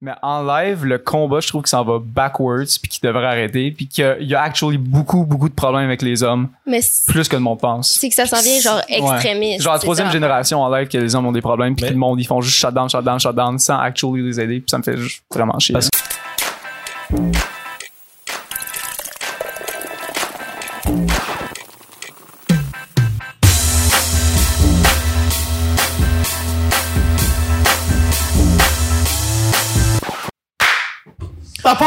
Mais 0.00 0.12
en 0.22 0.44
live, 0.44 0.84
le 0.84 0.98
combat, 0.98 1.40
je 1.40 1.48
trouve 1.48 1.62
que 1.62 1.68
ça 1.68 1.82
va 1.82 1.98
backwards 2.00 2.66
puis 2.80 2.88
qu'il 2.88 3.00
devrait 3.08 3.26
arrêter 3.26 3.72
puis 3.72 3.88
qu'il 3.88 4.16
y 4.20 4.34
a 4.36 4.40
actually 4.42 4.78
beaucoup, 4.78 5.24
beaucoup 5.24 5.48
de 5.48 5.54
problèmes 5.54 5.86
avec 5.86 6.02
les 6.02 6.22
hommes. 6.22 6.50
Mais 6.66 6.80
c'est 6.82 7.10
Plus 7.12 7.26
que 7.26 7.34
le 7.34 7.42
monde 7.42 7.58
pense. 7.58 7.94
c'est 7.98 8.08
que 8.08 8.14
ça 8.14 8.24
s'en 8.24 8.40
vient 8.40 8.60
genre 8.60 8.80
extrémiste. 8.88 9.62
Genre 9.62 9.72
la 9.72 9.80
troisième 9.80 10.06
ça. 10.06 10.12
génération 10.12 10.62
en 10.62 10.72
live 10.72 10.86
que 10.86 10.98
les 10.98 11.16
hommes 11.16 11.26
ont 11.26 11.32
des 11.32 11.40
problèmes 11.40 11.74
puis 11.74 11.84
que 11.86 11.90
le 11.90 11.96
monde 11.98 12.20
ils 12.20 12.26
font 12.26 12.40
juste 12.40 12.58
shutdown, 12.58 12.88
shutdown, 12.88 13.18
shutdown 13.18 13.58
sans 13.58 13.78
actually 13.80 14.22
les 14.22 14.38
aider 14.38 14.60
puis 14.60 14.70
ça 14.70 14.78
me 14.78 14.84
fait 14.84 14.96
juste 14.96 15.24
vraiment 15.34 15.58
chier. 15.58 15.72
Parce- 15.72 15.90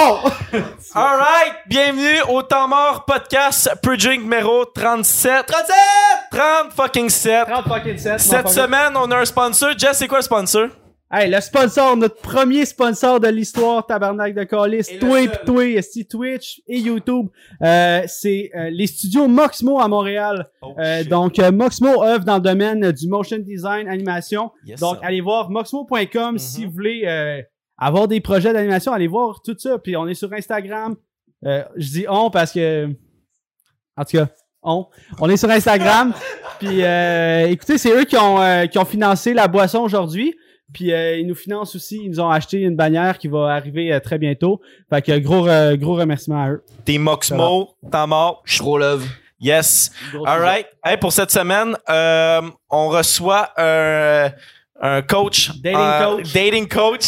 Alright, 0.95 1.53
bienvenue 1.67 2.21
au 2.29 2.41
Temps 2.41 2.67
Mort 2.67 3.05
Podcast 3.05 3.69
Pre 3.83 3.95
Drink 3.97 4.23
numéro 4.23 4.65
37. 4.65 5.45
37! 5.45 5.75
30 6.31 6.71
fucking 6.73 7.09
7. 7.09 7.45
30 7.47 7.67
fucking 7.67 7.97
7. 7.99 8.19
Cette 8.19 8.49
semaine, 8.49 8.93
on 8.95 9.11
a 9.11 9.17
un 9.19 9.25
sponsor. 9.25 9.77
Jess, 9.77 9.97
c'est 9.99 10.07
quoi 10.07 10.17
le 10.17 10.23
sponsor? 10.23 10.69
Hey, 11.13 11.29
le 11.29 11.39
sponsor, 11.41 11.95
notre 11.97 12.15
premier 12.21 12.65
sponsor 12.65 13.19
de 13.19 13.27
l'histoire, 13.27 13.85
tabarnak 13.85 14.33
de 14.33 14.43
Callis, 14.43 14.87
toi, 14.99 15.65
esti, 15.75 16.07
Twitch 16.07 16.61
et 16.67 16.79
YouTube, 16.79 17.27
euh, 17.61 18.01
c'est 18.07 18.49
euh, 18.55 18.69
les 18.71 18.87
studios 18.87 19.27
Moxmo 19.27 19.79
à 19.79 19.87
Montréal. 19.89 20.47
Oh, 20.63 20.73
Euh, 20.79 21.03
donc, 21.03 21.37
euh, 21.37 21.51
Moxmo 21.51 22.01
œuvre 22.01 22.23
dans 22.23 22.35
le 22.35 22.41
domaine 22.41 22.91
du 22.93 23.07
motion 23.09 23.37
design, 23.39 23.87
animation. 23.89 24.51
Yes, 24.65 24.79
donc, 24.79 24.95
sir. 24.97 25.05
allez 25.05 25.19
voir 25.21 25.49
moxmo.com 25.51 26.37
si 26.39 26.61
Mhm. 26.61 26.67
vous 26.67 26.71
voulez 26.73 27.03
euh, 27.05 27.41
avoir 27.81 28.07
des 28.07 28.21
projets 28.21 28.53
d'animation. 28.53 28.93
Allez 28.93 29.07
voir 29.07 29.41
tout 29.41 29.55
ça. 29.57 29.77
Puis, 29.77 29.97
on 29.97 30.07
est 30.07 30.13
sur 30.13 30.31
Instagram. 30.31 30.95
Euh, 31.45 31.63
je 31.75 31.89
dis 31.89 32.05
on 32.07 32.29
parce 32.29 32.53
que... 32.53 32.87
En 33.97 34.05
tout 34.05 34.17
cas, 34.17 34.27
on. 34.63 34.87
On 35.19 35.29
est 35.29 35.37
sur 35.37 35.49
Instagram. 35.49 36.13
Puis, 36.59 36.83
euh, 36.83 37.47
écoutez, 37.47 37.77
c'est 37.77 37.91
eux 37.91 38.05
qui 38.05 38.15
ont, 38.15 38.39
euh, 38.39 38.67
qui 38.67 38.77
ont 38.77 38.85
financé 38.85 39.33
la 39.33 39.47
boisson 39.47 39.79
aujourd'hui. 39.79 40.35
Puis 40.73 40.93
euh, 40.93 41.17
ils 41.17 41.27
nous 41.27 41.35
financent 41.35 41.75
aussi, 41.75 42.01
ils 42.03 42.09
nous 42.09 42.19
ont 42.19 42.29
acheté 42.29 42.59
une 42.61 42.75
bannière 42.75 43.17
qui 43.17 43.27
va 43.27 43.53
arriver 43.53 43.91
euh, 43.91 43.99
très 43.99 44.17
bientôt. 44.17 44.61
Fait 44.89 45.01
que 45.01 45.17
gros 45.19 45.47
euh, 45.47 45.75
gros 45.75 45.95
remerciement 45.95 46.43
à 46.43 46.49
eux. 46.51 46.63
T'es 46.85 46.97
Moxmo, 46.97 47.75
Temps 47.91 48.07
Mort. 48.07 48.41
Je 48.45 48.57
trop 48.57 48.77
love. 48.77 49.05
Yes. 49.39 49.91
Gros 50.13 50.25
Alright. 50.25 50.67
Hey, 50.83 50.97
pour 50.97 51.11
cette 51.11 51.31
semaine, 51.31 51.75
euh, 51.89 52.41
on 52.69 52.89
reçoit 52.89 53.49
un, 53.57 54.29
un 54.81 55.01
coach. 55.01 55.51
Dating 55.61 55.77
euh, 55.79 56.05
coach. 56.15 56.33
Dating 56.33 56.67
coach. 56.67 57.05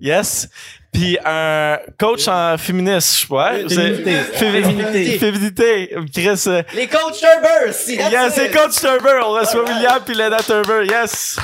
Yes. 0.00 0.48
Puis 0.92 1.18
un 1.24 1.78
coach 1.98 2.26
en 2.28 2.56
féministe, 2.56 3.14
je 3.16 3.20
sais 3.22 3.26
pas. 3.26 3.52
hein? 3.52 3.68
Féminité. 3.68 4.14
Féminité. 4.14 5.18
Féminité. 5.18 5.90
Chris. 6.14 6.44
euh, 6.46 6.62
Les 6.74 6.86
coachs 6.86 7.18
Turber, 7.18 7.72
c'est 7.72 7.96
Yes, 7.96 8.32
c'est 8.34 8.50
coach 8.50 8.80
Turber. 8.80 9.20
On 9.24 9.32
reçoit 9.32 9.64
William 9.64 10.00
puis 10.04 10.14
Lena 10.14 10.38
Turber. 10.38 10.86
Yes. 10.88 11.36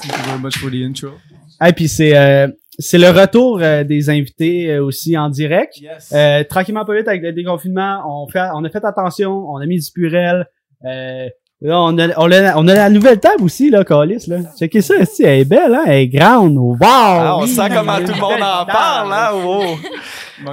Thank 0.00 0.16
you 0.16 0.22
very 0.24 0.38
much 0.40 0.58
for 0.58 0.70
the 0.70 0.74
intro. 0.84 1.12
Et 1.66 1.72
puis 1.72 1.88
c'est 1.88 2.16
euh, 2.16 2.48
c'est 2.78 2.98
le 2.98 3.10
retour 3.10 3.60
euh, 3.60 3.82
des 3.84 4.08
invités 4.10 4.70
euh, 4.70 4.84
aussi 4.84 5.16
en 5.18 5.28
direct. 5.28 5.78
Yes. 5.80 6.12
Euh, 6.12 6.44
tranquillement 6.44 6.84
pas 6.84 6.94
vite 6.94 7.08
avec 7.08 7.22
le 7.22 7.32
déconfinement, 7.32 8.02
on 8.06 8.28
fait 8.30 8.46
on 8.54 8.64
a 8.64 8.70
fait 8.70 8.84
attention, 8.84 9.30
on 9.48 9.56
a 9.56 9.66
mis 9.66 9.78
du 9.80 9.90
purel. 9.92 10.46
Là 11.64 11.80
on 11.80 11.96
a, 11.96 12.08
on 12.16 12.32
a 12.32 12.56
on 12.56 12.66
a 12.66 12.74
la 12.74 12.90
nouvelle 12.90 13.20
table 13.20 13.44
aussi 13.44 13.70
là, 13.70 13.84
Calis 13.84 14.24
là. 14.26 14.38
Checkez 14.58 14.82
ça, 14.82 14.94
elle 15.20 15.24
est 15.28 15.44
belle 15.44 15.72
hein, 15.72 15.84
elle 15.86 15.92
est 15.92 16.08
grande. 16.08 16.56
Wow. 16.56 16.76
Ah, 16.80 17.36
on 17.38 17.42
oui, 17.44 17.48
sent 17.48 17.68
comment 17.72 17.98
tout 17.98 18.12
le 18.12 18.20
monde 18.20 18.42
en 18.42 18.66
parle, 18.66 19.12
hein? 19.12 19.30
Wow. 19.44 19.78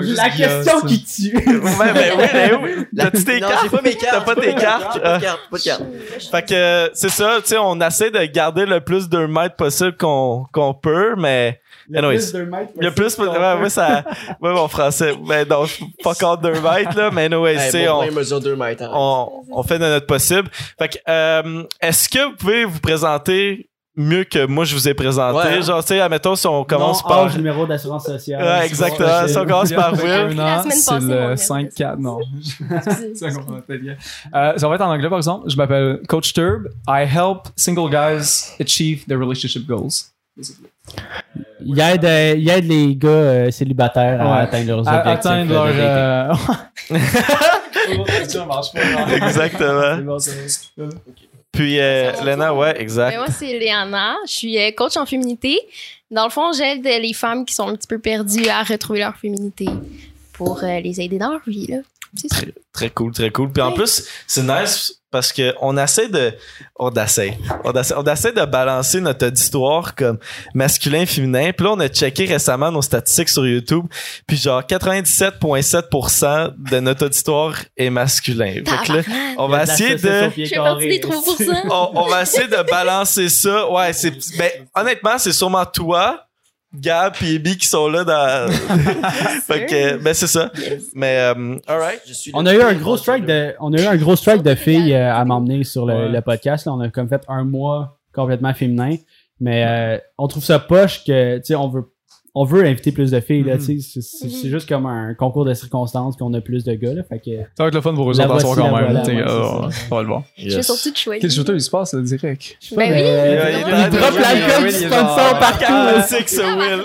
La 0.02 0.30
question 0.30 0.82
qui 0.82 1.04
tue. 1.04 1.36
Ouais, 1.36 1.94
ben 1.94 2.14
oui, 2.18 2.26
ben 2.34 2.60
oui. 2.64 2.72
T'as-tu 2.98 3.24
tes 3.24 3.40
Non, 3.40 3.48
cartes? 3.50 3.64
j'ai 3.64 3.70
pas 3.78 3.82
mes 3.82 3.96
cartes. 3.96 4.26
T'as 4.26 4.34
pas 4.36 4.42
tes 4.42 4.54
cartes? 4.56 5.02
Pas 5.02 5.18
de 5.18 5.24
cartes, 5.24 5.40
pas 5.50 5.58
de 5.58 5.64
cartes. 5.64 5.84
Fait 6.32 6.46
que 6.48 6.90
c'est 6.94 7.10
ça, 7.10 7.38
tu 7.42 7.48
sais, 7.50 7.58
on 7.58 7.80
essaie 7.82 8.12
de 8.12 8.24
garder 8.26 8.66
le 8.66 8.82
plus 8.82 9.08
de 9.10 9.26
mètres 9.26 9.56
possible 9.56 9.96
qu'on 9.98 10.46
qu'on 10.52 10.74
peut, 10.74 11.16
mais 11.18 11.60
Anyways. 11.96 12.20
le 12.80 12.92
plus, 12.92 13.18
ouais, 13.18 13.28
ouais, 13.62 13.70
ça, 13.70 14.04
ouais, 14.42 14.54
mon 14.54 14.68
français, 14.68 15.14
ben 15.28 15.48
non, 15.50 15.66
pas 16.04 16.12
encore 16.12 16.38
deux 16.38 16.60
mètres 16.62 16.96
là, 16.96 17.10
mais 17.12 17.26
anyways, 17.26 17.56
tu 17.56 17.62
Hey, 17.62 17.72
sais, 17.72 17.86
bon, 17.88 17.94
on, 17.94 18.04
point, 18.08 18.12
mesure 18.12 18.40
2 18.40 18.56
mètres. 18.56 18.84
hein. 18.84 18.92
on, 18.94 19.44
on 19.52 19.64
fait 19.64 19.80
de 19.80 19.86
notre 19.86 20.06
possible. 20.06 20.50
Fait 20.78 20.90
que, 20.90 20.98
euh, 21.10 21.64
est-ce 21.82 22.08
que 22.08 22.24
vous 22.30 22.36
pouvez 22.36 22.66
vous 22.66 22.80
présenter 22.80 23.70
mieux 24.00 24.24
que 24.24 24.46
moi 24.46 24.64
je 24.66 24.74
vous 24.74 24.88
ai 24.88 24.94
présenté? 24.94 25.38
Ouais. 25.38 25.62
Genre, 25.62 25.82
tu 25.82 25.90
sais, 25.90 26.00
admettons 26.00 26.36
si 26.36 26.48
on 26.48 26.64
commence 26.64 27.04
Nom, 27.04 27.10
par. 27.10 27.20
âge, 27.26 27.36
numéro 27.38 27.68
d'assurance 27.68 28.06
sociale. 28.06 28.42
Ouais, 28.44 28.66
exactement. 28.66 29.28
Si 29.28 29.38
on 29.38 29.46
commence 29.46 29.72
par 29.74 29.94
Will. 29.94 30.02
C'est 30.72 30.94
le 30.96 31.00
numéro 31.02 31.34
5-4, 31.36 31.98
non. 32.00 32.20
Ça 33.16 33.30
comprend 33.36 33.60
pas 33.62 33.78
bien. 33.78 33.96
Euh, 34.34 34.54
ça 34.58 34.68
va 34.68 34.76
être 34.76 34.82
en 34.82 34.92
anglais, 34.92 35.10
par 35.10 35.18
exemple. 35.20 35.50
Je 35.50 35.56
m'appelle 35.58 36.00
Coach 36.08 36.34
Turb. 36.34 36.70
I 36.88 37.04
help 37.06 37.50
single 37.56 37.90
guys 37.90 38.56
achieve 38.60 39.06
their 39.06 39.20
relationship 39.20 39.68
goals. 39.68 39.90
Il 41.66 41.78
aide, 41.80 42.06
euh, 42.06 42.36
il 42.38 42.50
aide 42.50 42.64
les 42.66 42.96
gars 42.96 43.10
euh, 43.10 43.52
célibataires 43.52 44.22
à 44.22 44.38
atteindre 44.40 44.68
leurs 44.68 44.88
À 44.88 45.00
objectifs. 45.00 45.26
atteindre 45.26 45.66
euh, 45.68 46.28
leur... 46.28 46.38
de 46.90 46.96
dating. 47.90 48.40
euh, 48.40 49.16
Exactement. 49.26 49.98
Puis, 51.52 51.80
euh, 51.80 52.12
Lena, 52.24 52.54
ouais, 52.54 52.74
Ben, 52.74 52.82
exact. 52.82 53.18
moi, 53.18 53.28
c'est 53.28 53.58
Léana. 53.58 54.16
Je 54.28 54.32
suis 54.32 54.58
euh, 54.60 54.72
coach 54.72 54.98
en 54.98 55.06
féminité. 55.06 55.60
Dans 56.12 56.24
le 56.24 56.30
fond, 56.30 56.52
j'aide 56.54 56.84
les 56.84 57.14
femmes 57.14 57.46
qui 57.46 57.54
sont 57.54 57.68
un 57.68 57.76
petit 57.76 57.88
peu 57.88 58.00
perdues 58.00 58.48
à 58.48 58.64
retrouver 58.64 59.00
leur 59.00 59.16
féminité 59.18 59.68
pour 60.34 60.64
euh, 60.64 60.80
les 60.80 61.02
aider 61.02 61.18
dans 61.18 61.32
leur 61.32 61.42
vie. 61.48 61.68
Là. 61.68 61.78
C'est 62.16 62.34
ça. 62.34 62.42
Très 62.74 62.90
cool, 62.90 63.12
très 63.12 63.30
cool. 63.32 63.52
Puis 63.52 63.62
en 63.62 63.72
plus, 63.72 64.08
c'est 64.28 64.44
nice 64.44 64.94
parce 65.12 65.34
que 65.34 65.56
on 65.60 65.76
essaie 65.78 66.08
de, 66.08 66.34
on 66.78 66.92
essaie, 66.92 67.38
on 67.64 67.74
essaie, 67.74 67.96
on 67.98 68.04
essaie 68.04 68.32
de 68.32 68.46
balancer 68.46 69.02
notre 69.02 69.28
auditoire 69.28 69.96
comme 69.96 70.20
masculin, 70.54 71.06
féminin. 71.06 71.52
Puis 71.52 71.66
là, 71.66 71.74
on 71.74 71.80
a 71.80 71.88
checké 71.88 72.26
récemment 72.26 72.72
nos 72.72 72.84
statistiques 72.84 73.30
sur 73.30 73.46
YouTube. 73.46 73.86
Puis 74.28 74.38
genre 74.38 74.62
97,7% 74.62 76.54
de 76.58 76.80
notre 76.80 77.08
auditoire 77.08 77.56
est 77.76 77.90
masculin. 77.90 78.62
Fait 78.66 78.86
que 78.86 78.94
là, 78.94 79.02
on 79.38 79.48
va 79.48 79.64
essayer 79.64 79.96
de, 79.96 80.28
au 80.28 80.32
pied 80.32 80.46
Je 80.46 80.50
fais 80.52 80.56
partie 80.58 80.88
carré. 80.88 81.00
des 81.00 81.08
3%. 81.08 81.62
on, 81.72 81.92
on 81.96 82.08
va 82.08 82.22
essayer 82.22 82.48
de 82.48 82.70
balancer 82.70 83.30
ça. 83.30 83.70
Ouais, 83.70 83.94
c'est, 83.94 84.12
ben, 84.38 84.52
honnêtement, 84.76 85.18
c'est 85.18 85.34
sûrement 85.34 85.66
toi, 85.66 86.29
Gab 86.74 87.14
et 87.24 87.34
Ebi 87.36 87.58
qui 87.58 87.66
sont 87.68 87.88
là 87.90 88.04
dans, 88.04 88.52
fait 89.48 89.66
que, 89.66 89.98
ben, 89.98 90.14
c'est 90.14 90.28
ça. 90.28 90.52
Mais, 90.94 91.18
euh, 91.18 91.56
alright. 91.68 92.02
On 92.34 92.46
a 92.46 92.54
eu 92.54 92.62
un 92.62 92.74
gros 92.76 92.96
strike 92.98 93.26
de, 93.26 93.56
on 93.60 93.74
a 93.74 93.82
eu 93.82 93.86
un 93.86 93.96
gros 93.98 94.16
strike 94.16 94.44
de 94.44 94.54
filles 94.56 94.94
euh, 94.94 95.14
à 95.16 95.26
m'emmener 95.26 95.64
sur 95.64 95.86
le, 95.86 95.94
Ouais. 95.94 96.10
le 96.10 96.22
podcast. 96.22 96.66
Là. 96.68 96.74
On 96.74 96.80
a 96.82 96.90
comme 96.90 97.10
fait 97.10 97.24
un 97.28 97.44
mois 97.44 97.98
complètement 98.14 98.54
féminin. 98.54 98.96
Mais 99.40 99.66
euh, 99.66 99.98
on 100.18 100.28
trouve 100.28 100.44
ça 100.44 100.60
poche 100.60 101.04
que, 101.06 101.38
tu 101.38 101.46
sais, 101.46 101.56
on 101.56 101.70
veut, 101.70 101.86
on 102.42 102.46
veut 102.46 102.64
inviter 102.66 102.92
plus 102.94 103.12
de 103.12 103.20
filles, 103.20 103.44
là, 103.44 103.56
Mhm. 103.56 103.66
tu 103.66 103.82
sais. 103.82 104.00
C'est- 104.02 104.30
c'est 104.30 104.50
juste 104.50 104.70
comme 104.70 104.86
un 104.86 105.14
concours 105.14 105.44
de 105.44 105.54
circonstances 105.54 106.16
qu'on 106.16 106.34
a 106.34 106.40
plus 106.40 106.64
de 106.64 106.74
gars, 106.74 106.94
là. 106.94 107.02
Fait 107.04 107.20
que, 107.20 107.32
Ça 107.58 107.64
va 107.64 107.68
être 107.68 107.76
le 107.76 107.82
fun 107.82 107.94
pour 107.94 108.10
eux 108.10 108.18
autres 108.20 108.32
à 108.34 108.40
soir 108.40 108.56
quand 108.56 108.78
même. 108.78 109.04
ça. 109.04 109.12
on 109.92 109.96
va 109.96 110.02
le 110.02 110.08
voir. 110.08 110.24
Je 110.38 110.50
fais 110.56 110.64
sortie 110.64 110.92
de 110.92 110.98
chouette. 110.98 111.20
Quel 111.22 111.32
shooter 111.32 111.54
il 111.54 111.62
se 111.62 111.70
passe, 111.70 111.94
direct? 111.96 112.58
Ben 112.78 112.92
oui. 112.94 113.00
Il- 113.02 113.98
drop 113.98 114.18
l'alcool 114.20 114.70
il- 114.70 114.80
du 114.80 114.86
sponsor 114.86 115.40
partout. 115.40 115.66
Classique, 115.66 116.30
ça, 116.30 116.56
Will. 116.56 116.84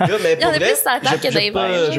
Là, 0.00 0.08
mais 0.22 0.36
Il 0.38 0.42
y 0.42 0.46
en 0.46 0.48
a 0.48 0.52
plus 0.54 0.64
sur 0.64 0.84
la 0.86 1.00
table 1.00 1.20
je- 1.22 1.28
que 1.28 1.34
dans. 1.52 1.92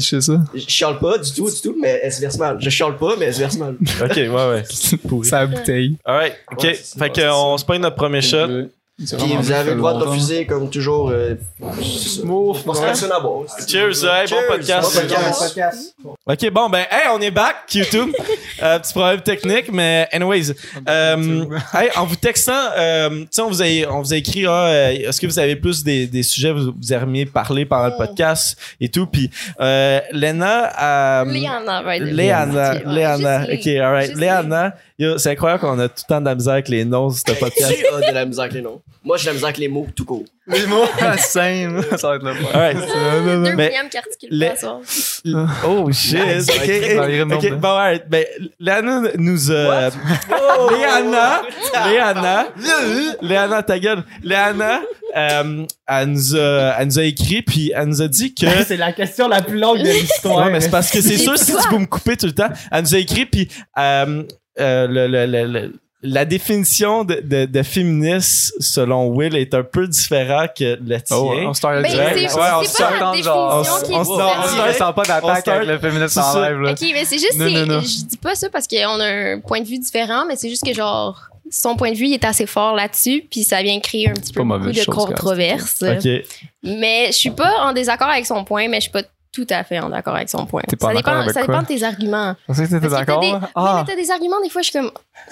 Je 0.00 0.20
ça. 0.20 0.40
je 0.54 0.60
chiale 0.68 0.98
pas 0.98 1.18
du 1.18 1.32
tout, 1.32 1.50
du 1.50 1.60
tout, 1.60 1.76
mais 1.80 2.00
elle 2.02 2.12
se 2.12 2.20
verse 2.20 2.38
mal. 2.38 2.56
Je 2.60 2.70
chiale 2.70 2.96
pas, 2.96 3.14
mais 3.18 3.26
elle 3.26 3.34
se 3.34 3.38
verse 3.40 3.58
mal. 3.58 3.76
Ok, 4.02 4.16
ouais, 4.16 4.28
ouais. 4.28 4.62
C'est 4.68 5.32
la 5.32 5.46
bouteille. 5.46 5.96
Alright, 6.04 6.34
ok. 6.52 6.60
Fait 6.62 6.68
ouais, 7.00 7.10
que 7.10 7.20
c'est 7.20 7.28
on 7.30 7.58
se 7.58 7.64
pogne 7.64 7.80
notre 7.80 7.96
premier 7.96 8.20
shot. 8.22 8.46
Puis 8.96 9.36
vous 9.36 9.50
avez 9.50 9.72
le 9.72 9.78
droit 9.78 9.98
de 9.98 10.04
refuser, 10.04 10.46
comme 10.46 10.70
toujours. 10.70 11.10
Euh, 11.10 11.34
on 11.60 11.72
se 11.82 13.10
à 13.10 13.18
boire. 13.18 13.42
Cheers, 13.68 14.04
hey, 14.04 14.28
bon 14.30 14.36
podcast. 14.48 14.94
bon 14.94 15.44
podcast. 15.44 15.96
Ok, 16.24 16.50
bon, 16.52 16.68
ben, 16.70 16.86
hey, 16.88 17.08
on 17.12 17.20
est 17.20 17.32
back, 17.32 17.56
YouTube. 17.74 18.10
euh, 18.62 18.78
petit 18.78 18.92
problème 18.92 19.20
technique, 19.20 19.72
mais 19.72 20.06
anyways. 20.12 20.52
Euh, 20.88 21.44
hey, 21.74 21.90
en 21.96 22.06
vous 22.06 22.14
textant, 22.14 22.70
euh, 22.78 23.24
on 23.40 23.48
vous 23.48 23.62
a, 23.62 23.66
on 23.90 24.00
vous 24.00 24.14
a 24.14 24.16
écrit, 24.16 24.46
ah, 24.46 24.66
euh, 24.66 24.90
est-ce 25.08 25.20
que 25.20 25.26
vous 25.26 25.40
avez 25.40 25.56
plus 25.56 25.82
des, 25.82 26.06
des 26.06 26.22
sujets 26.22 26.50
que 26.50 26.58
vous, 26.58 26.72
vous 26.80 26.92
aimeriez 26.92 27.26
parler 27.26 27.66
pendant 27.66 27.88
le 27.88 27.96
podcast 27.96 28.56
et 28.80 28.90
tout, 28.90 29.06
puis 29.06 29.28
euh, 29.60 30.00
Lena, 30.12 31.22
euh, 31.22 31.24
Léana 31.24 31.96
être 31.96 32.04
Léana, 32.04 32.74
Léana, 32.84 33.46
ok, 33.52 33.66
alright. 33.66 34.06
juste 34.10 34.20
Léana, 34.20 34.74
c'est 34.98 35.30
incroyable 35.30 35.60
qu'on 35.60 35.78
a 35.78 35.88
tout 35.88 36.04
le 36.06 36.14
temps 36.14 36.20
de 36.20 36.26
la 36.26 36.34
misère 36.34 36.52
avec 36.52 36.68
les 36.68 36.84
noms 36.84 37.10
sur 37.10 37.28
ce 37.28 37.34
podcast. 37.38 37.74
Tu 37.76 37.86
as 37.86 38.10
de 38.10 38.14
la 38.14 38.24
misère 38.24 38.42
avec 38.44 38.54
les 38.54 38.62
noms. 38.62 38.80
Moi, 39.02 39.16
j'ai 39.16 39.24
de 39.24 39.28
la 39.28 39.32
misère 39.34 39.46
avec 39.48 39.58
les 39.58 39.68
mots 39.68 39.86
tout 39.94 40.04
court. 40.04 40.24
Les 40.46 40.66
mots 40.66 40.84
same, 41.18 41.82
ça 41.96 42.08
va 42.08 42.16
être 42.16 42.22
le 42.22 42.34
fun. 42.34 42.48
Alright. 42.52 42.76
Deux 42.76 43.54
Mais 43.56 43.72
les-. 44.30 44.52
Oh 45.66 45.90
shit. 45.90 46.18
Va 46.18 46.24
ok, 46.24 46.68
être 46.68 46.82
très 46.82 46.94
dans 46.94 47.06
les 47.06 47.22
ok, 47.22 47.32
renoms, 47.32 47.58
bon, 47.58 47.68
alright. 47.68 48.08
Ben, 48.08 48.24
Léana 48.60 49.02
nous 49.16 49.50
a. 49.50 49.90
Léana, 50.70 51.42
Léana, 51.88 52.46
Léana, 53.22 53.62
ta 53.62 53.78
gueule. 53.78 54.04
Léana, 54.22 54.80
euh, 55.16 55.66
elle 55.88 56.08
nous 56.08 56.36
a, 56.36 56.76
elle 56.78 56.86
nous 56.86 56.98
a 56.98 57.04
écrit 57.04 57.42
puis 57.42 57.72
elle 57.74 57.86
nous 57.86 58.02
a 58.02 58.08
dit 58.08 58.34
que. 58.34 58.46
C'est 58.64 58.76
la 58.76 58.92
question 58.92 59.28
la 59.28 59.42
plus 59.42 59.58
longue 59.58 59.78
de 59.78 59.88
l'histoire. 59.88 60.46
Ouais, 60.46 60.52
mais 60.52 60.60
c'est 60.60 60.70
parce 60.70 60.90
que 60.90 61.00
c'est 61.00 61.18
sûr 61.18 61.38
si 61.38 61.52
tu 61.56 61.68
peux 61.68 61.78
me 61.78 61.86
couper 61.86 62.16
tout 62.16 62.26
le 62.26 62.32
temps. 62.32 62.50
Elle 62.70 62.82
nous 62.82 62.94
a 62.94 62.98
écrit 62.98 63.26
puis 63.26 63.48
euh, 63.78 64.24
euh, 64.60 64.86
le, 64.86 65.06
le, 65.06 65.26
le, 65.26 65.46
le- 65.46 65.72
la 66.06 66.26
définition 66.26 67.02
de, 67.02 67.14
de, 67.24 67.46
de 67.46 67.62
féministe 67.62 68.52
selon 68.60 69.06
Will 69.08 69.34
est 69.36 69.54
un 69.54 69.62
peu 69.62 69.88
différent 69.88 70.44
que 70.54 70.78
le 70.78 71.00
tien. 71.00 71.16
Oh, 71.16 71.32
on 71.46 71.54
start 71.54 71.80
Ben, 71.82 71.90
direct. 71.90 72.28
c'est 72.30 72.36
Ouais, 72.38 72.42
on 72.54 72.60
la 72.60 72.66
start 72.66 72.94
genre. 72.98 73.10
définition 73.12 73.86
qui 73.86 73.92
est 73.92 73.94
on- 73.94 74.00
on- 74.00 74.00
On 74.00 74.12
différente. 74.12 74.48
start 74.50 74.76
sans 74.76 74.92
pas 74.92 75.02
On 75.02 75.08
d'attaque 75.26 75.48
avec 75.48 75.66
le 75.68 75.78
féminisme 75.78 76.20
en 76.20 76.40
live, 76.42 76.58
là. 76.60 76.70
Ok, 76.72 76.80
mais 76.92 77.04
c'est 77.06 77.16
juste, 77.18 77.36
Non, 77.38 77.48
non, 77.50 77.64
non. 77.66 77.80
je 77.80 78.04
dis 78.04 78.18
pas 78.18 78.34
ça 78.34 78.50
parce 78.50 78.66
qu'on 78.68 79.00
a 79.00 79.06
un 79.06 79.40
point 79.40 79.62
de 79.62 79.66
vue 79.66 79.78
différent, 79.78 80.26
mais 80.28 80.36
c'est 80.36 80.50
juste 80.50 80.66
que 80.66 80.74
genre, 80.74 81.18
son 81.50 81.74
point 81.74 81.92
de 81.92 81.96
vue 81.96 82.06
il 82.08 82.12
est 82.14 82.24
assez 82.24 82.44
fort 82.44 82.74
là-dessus, 82.74 83.24
puis 83.30 83.42
ça 83.42 83.62
vient 83.62 83.80
créer 83.80 84.10
un 84.10 84.12
petit 84.14 84.32
peu 84.34 84.42
beaucoup 84.42 84.72
de 84.72 84.84
controverses. 84.84 85.82
Ok. 85.82 86.06
Mais 86.62 87.06
je 87.08 87.12
suis 87.16 87.30
pas 87.30 87.50
en 87.62 87.72
désaccord 87.72 88.08
avec 88.08 88.26
son 88.26 88.44
point, 88.44 88.68
mais 88.68 88.76
je 88.76 88.82
suis 88.82 88.90
pas 88.92 89.02
tout 89.34 89.46
à 89.50 89.64
fait 89.64 89.80
en 89.80 89.90
accord 89.92 90.14
avec 90.14 90.28
son 90.28 90.46
point. 90.46 90.62
T'es 90.68 90.76
pas 90.76 90.88
ça 90.88 90.94
dépend, 90.94 91.10
avec 91.18 91.32
ça 91.32 91.42
quoi? 91.42 91.54
dépend 91.54 91.62
de 91.62 91.66
tes 91.78 91.82
arguments. 91.84 92.34
Je 92.42 92.46
pensais 92.46 92.64
que 92.66 92.70
t'étais 92.74 92.88
d'accord. 92.88 93.20
des, 93.20 93.32
Ah, 93.54 93.82
mais 93.84 93.92
t'as 93.94 94.00
des 94.00 94.10
arguments, 94.10 94.40
des 94.42 94.48
fois, 94.48 94.62
je 94.62 94.70
suis 94.70 94.78
comme. 94.78 94.90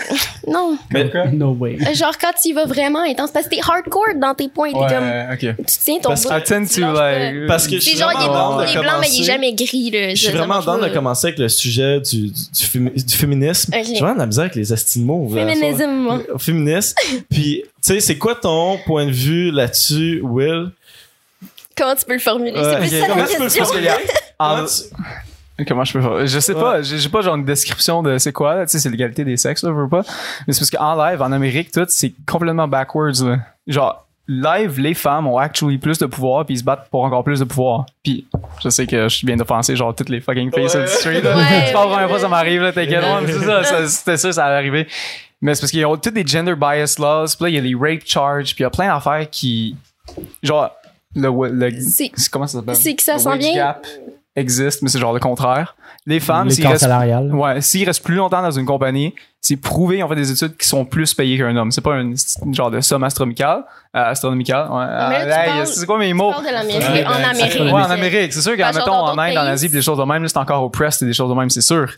non. 0.49 0.77
Mais, 0.91 1.11
No 1.33 1.53
way. 1.53 1.79
Euh, 1.81 1.95
Genre, 1.95 2.17
quand 2.19 2.33
tu 2.41 2.49
y 2.49 2.53
vas 2.53 2.65
vraiment 2.67 3.03
intense, 3.03 3.31
parce 3.31 3.47
que 3.47 3.55
t'es 3.55 3.61
hardcore 3.63 4.15
dans 4.17 4.35
tes 4.35 4.49
points, 4.49 4.69
t'es 4.73 4.95
comme. 4.95 5.05
ouais. 5.05 5.37
Tu 5.39 5.79
tiens 5.85 5.99
ton 6.03 6.09
Parce 6.11 6.23
bout. 6.25 6.29
que 6.31 6.35
I 6.39 6.43
tend 6.43 6.65
tu 6.67 6.81
like. 6.81 7.47
Parce 7.47 7.67
que 7.69 7.77
je 7.77 7.81
C'est 7.81 7.91
suis 7.91 7.99
genre, 7.99 8.11
il 8.13 8.17
est, 8.23 8.27
vraiment 8.27 8.33
blanc, 8.49 8.57
dans 8.57 8.63
il 8.65 8.71
est 8.71 8.75
de 8.75 8.81
blanc, 8.81 8.93
mais 9.01 9.07
il 9.09 9.13
est 9.15 9.17
commencer. 9.19 9.23
jamais 9.25 9.55
gris. 9.55 9.91
Là. 9.91 10.11
Je 10.11 10.15
suis 10.25 10.33
vraiment 10.33 10.61
dans 10.61 10.79
de 10.79 10.89
commencer 10.89 11.27
avec 11.29 11.39
le 11.39 11.49
sujet 11.49 12.01
du, 12.01 12.23
du, 12.23 12.29
du 12.31 12.65
fémi- 12.65 13.05
du 13.05 13.15
féminisme. 13.17 13.73
Ok. 13.75 13.85
J'ai 13.87 13.99
vraiment 14.01 14.15
de 14.15 14.19
la 14.21 14.27
misère 14.27 14.43
avec 14.45 14.55
les 14.57 14.73
estimaux. 14.73 15.29
Féminisme, 15.33 15.87
moi. 15.91 16.21
Féministe. 16.39 16.97
Puis, 17.31 17.63
tu 17.65 17.71
sais, 17.81 18.01
c'est 18.01 18.19
quoi 18.19 18.35
ton 18.35 18.79
point 18.87 19.07
de 19.07 19.11
vue 19.13 19.51
là-dessus, 19.51 20.21
Will? 20.25 20.71
Comment 21.77 21.95
tu 21.95 22.05
peux 22.05 22.15
le 22.15 22.19
formuler? 22.19 22.53
Ouais. 22.53 22.63
C'est 22.63 22.77
plus 22.77 22.87
Ok, 22.87 22.91
ça 22.91 23.01
la 23.01 23.07
comment 23.09 23.27
tu 23.27 23.37
peux 23.37 23.45
le 23.45 23.51
question. 23.51 23.81
Comment 24.39 24.65
tu- 24.67 25.65
Comment 25.69 25.85
je 25.85 25.93
peux 25.93 26.01
faire? 26.01 26.27
Je 26.27 26.41
sais 26.41 26.55
pas, 26.55 26.83
j'ai 26.83 27.09
pas 27.09 27.21
genre 27.21 27.37
une 27.37 27.45
description 27.45 28.03
de 28.03 28.19
c'est 28.19 28.33
quoi, 28.33 28.55
là, 28.57 28.67
tu 28.67 28.73
sais, 28.73 28.79
c'est 28.81 28.89
l'égalité 28.89 29.25
des 29.25 29.37
sexes, 29.37 29.63
là, 29.63 29.71
je 29.71 29.81
veux 29.81 29.89
pas. 29.89 30.03
Mais 30.47 30.53
c'est 30.53 30.61
parce 30.61 30.71
qu'en 30.71 30.97
live, 30.97 31.23
en 31.23 31.31
Amérique, 31.31 31.71
tout, 31.71 31.85
c'est 31.89 32.13
complètement 32.27 32.67
backwards, 32.67 33.23
là. 33.23 33.37
Genre, 33.67 34.07
live, 34.27 34.81
les 34.81 34.95
femmes 34.95 35.27
ont 35.27 35.39
actually 35.39 35.79
plus 35.79 35.99
de 35.99 36.07
pouvoir, 36.07 36.47
puis 36.47 36.55
ils 36.55 36.59
se 36.59 36.65
battent 36.65 36.89
pour 36.91 37.05
encore 37.05 37.23
plus 37.23 37.39
de 37.39 37.45
pouvoir. 37.45 37.87
Puis, 38.03 38.27
je 38.63 38.71
sais 38.71 38.87
que 38.87 39.05
je 39.05 39.15
suis 39.15 39.27
bien 39.27 39.37
d'offenser, 39.37 39.77
genre, 39.77 39.95
toutes 39.95 40.09
les 40.09 40.21
fucking 40.21 40.51
sur 40.69 40.81
le 40.81 40.87
street, 40.87 41.21
là. 41.21 41.37
Ouais, 41.37 41.45
c'est 41.67 41.73
pas 41.73 41.81
la 41.81 41.87
ouais, 41.87 41.93
première 41.93 42.09
fois 42.09 42.17
que 42.17 42.23
ça 42.23 42.27
ouais. 42.27 42.31
m'arrive, 42.31 42.63
là, 42.63 42.73
t'inquiète, 42.73 43.05
ouais, 43.05 43.21
mais 43.25 43.33
c'est 43.33 43.45
ça, 43.45 43.63
ça, 43.63 43.87
c'était 43.89 44.17
sûr, 44.17 44.35
ça 44.35 44.47
allait 44.47 44.57
arriver. 44.57 44.89
Mais 45.41 45.55
c'est 45.55 45.61
parce 45.61 45.71
qu'ils 45.71 45.85
ont 45.87 45.97
tous 45.97 46.11
des 46.11 46.27
gender 46.27 46.55
bias 46.55 46.97
laws, 46.99 47.27
puis 47.37 47.45
là, 47.45 47.49
il 47.51 47.55
y 47.55 47.59
a 47.59 47.61
les 47.61 47.75
rape 47.75 48.07
charges, 48.07 48.55
puis 48.55 48.61
il 48.61 48.63
y 48.63 48.67
a 48.67 48.71
plein 48.71 48.93
d'affaires 48.93 49.29
qui, 49.31 49.77
genre, 50.43 50.71
le, 51.15 51.29
le, 51.51 51.71
comment 52.31 52.47
ça 52.47 52.59
s'appelle? 52.59 52.77
c'est 52.77 52.95
que 52.95 53.03
ça 53.03 53.15
Le 53.15 53.19
s'en 53.21 53.37
vient- 53.37 53.55
gap 53.55 53.87
existe, 54.35 54.83
mais 54.83 54.89
c'est 54.89 54.99
genre 54.99 55.13
le 55.13 55.21
contraire. 55.21 55.77
Les 56.07 56.19
femmes, 56.21 56.49
s'ils 56.51 56.67
restent, 56.67 56.81
salarial. 56.83 57.33
ouais, 57.35 57.61
s'ils 57.61 57.85
restent 57.87 58.03
plus 58.05 58.15
longtemps 58.17 58.43
dans 58.43 58.51
une 58.51 58.65
compagnie, 58.67 59.15
c'est 59.45 59.57
prouvé, 59.57 59.99
ils 59.99 60.05
ont 60.05 60.09
fait 60.09 60.15
des 60.15 60.31
études 60.31 60.57
qui 60.57 60.67
sont 60.69 60.85
plus 60.85 61.13
payés 61.15 61.37
qu'un 61.37 61.55
homme. 61.57 61.73
C'est 61.73 61.81
pas 61.81 61.95
un 61.95 62.13
une 62.13 62.55
genre 62.55 62.71
de 62.71 62.81
somme 62.81 63.03
astronomicale. 63.05 63.65
Euh, 63.95 64.05
astronomicale, 64.07 64.69
ouais. 64.71 65.27
Parles- 65.29 65.67
c'est 65.67 65.85
quoi 65.85 65.99
mes 65.99 66.15
mots? 66.15 66.31
parles 66.31 66.47
de 66.47 66.51
l'Amérique. 66.51 66.81
Ouais, 66.81 67.05
en 67.05 67.11
ben, 67.11 67.25
Amérique. 67.29 67.61
Ouais, 67.61 67.71
en 67.73 67.85
c'est- 67.89 67.93
Amérique. 67.93 68.33
C'est 68.33 68.41
sûr 68.41 68.57
qu'en 68.57 68.71
que 68.71 68.77
mettons 68.77 68.93
en 68.95 69.19
Inde, 69.19 69.37
en 69.37 69.41
Asie, 69.43 69.69
pis 69.69 69.75
des 69.75 69.83
choses 69.83 69.99
de 69.99 70.05
même, 70.05 70.23
là, 70.23 70.29
c'est 70.31 70.39
encore 70.39 70.63
oppressed 70.65 71.03
et 71.03 71.07
des 71.07 71.13
choses 71.13 71.29
de 71.29 71.35
même, 71.35 71.51
c'est 71.51 71.61
sûr. 71.61 71.91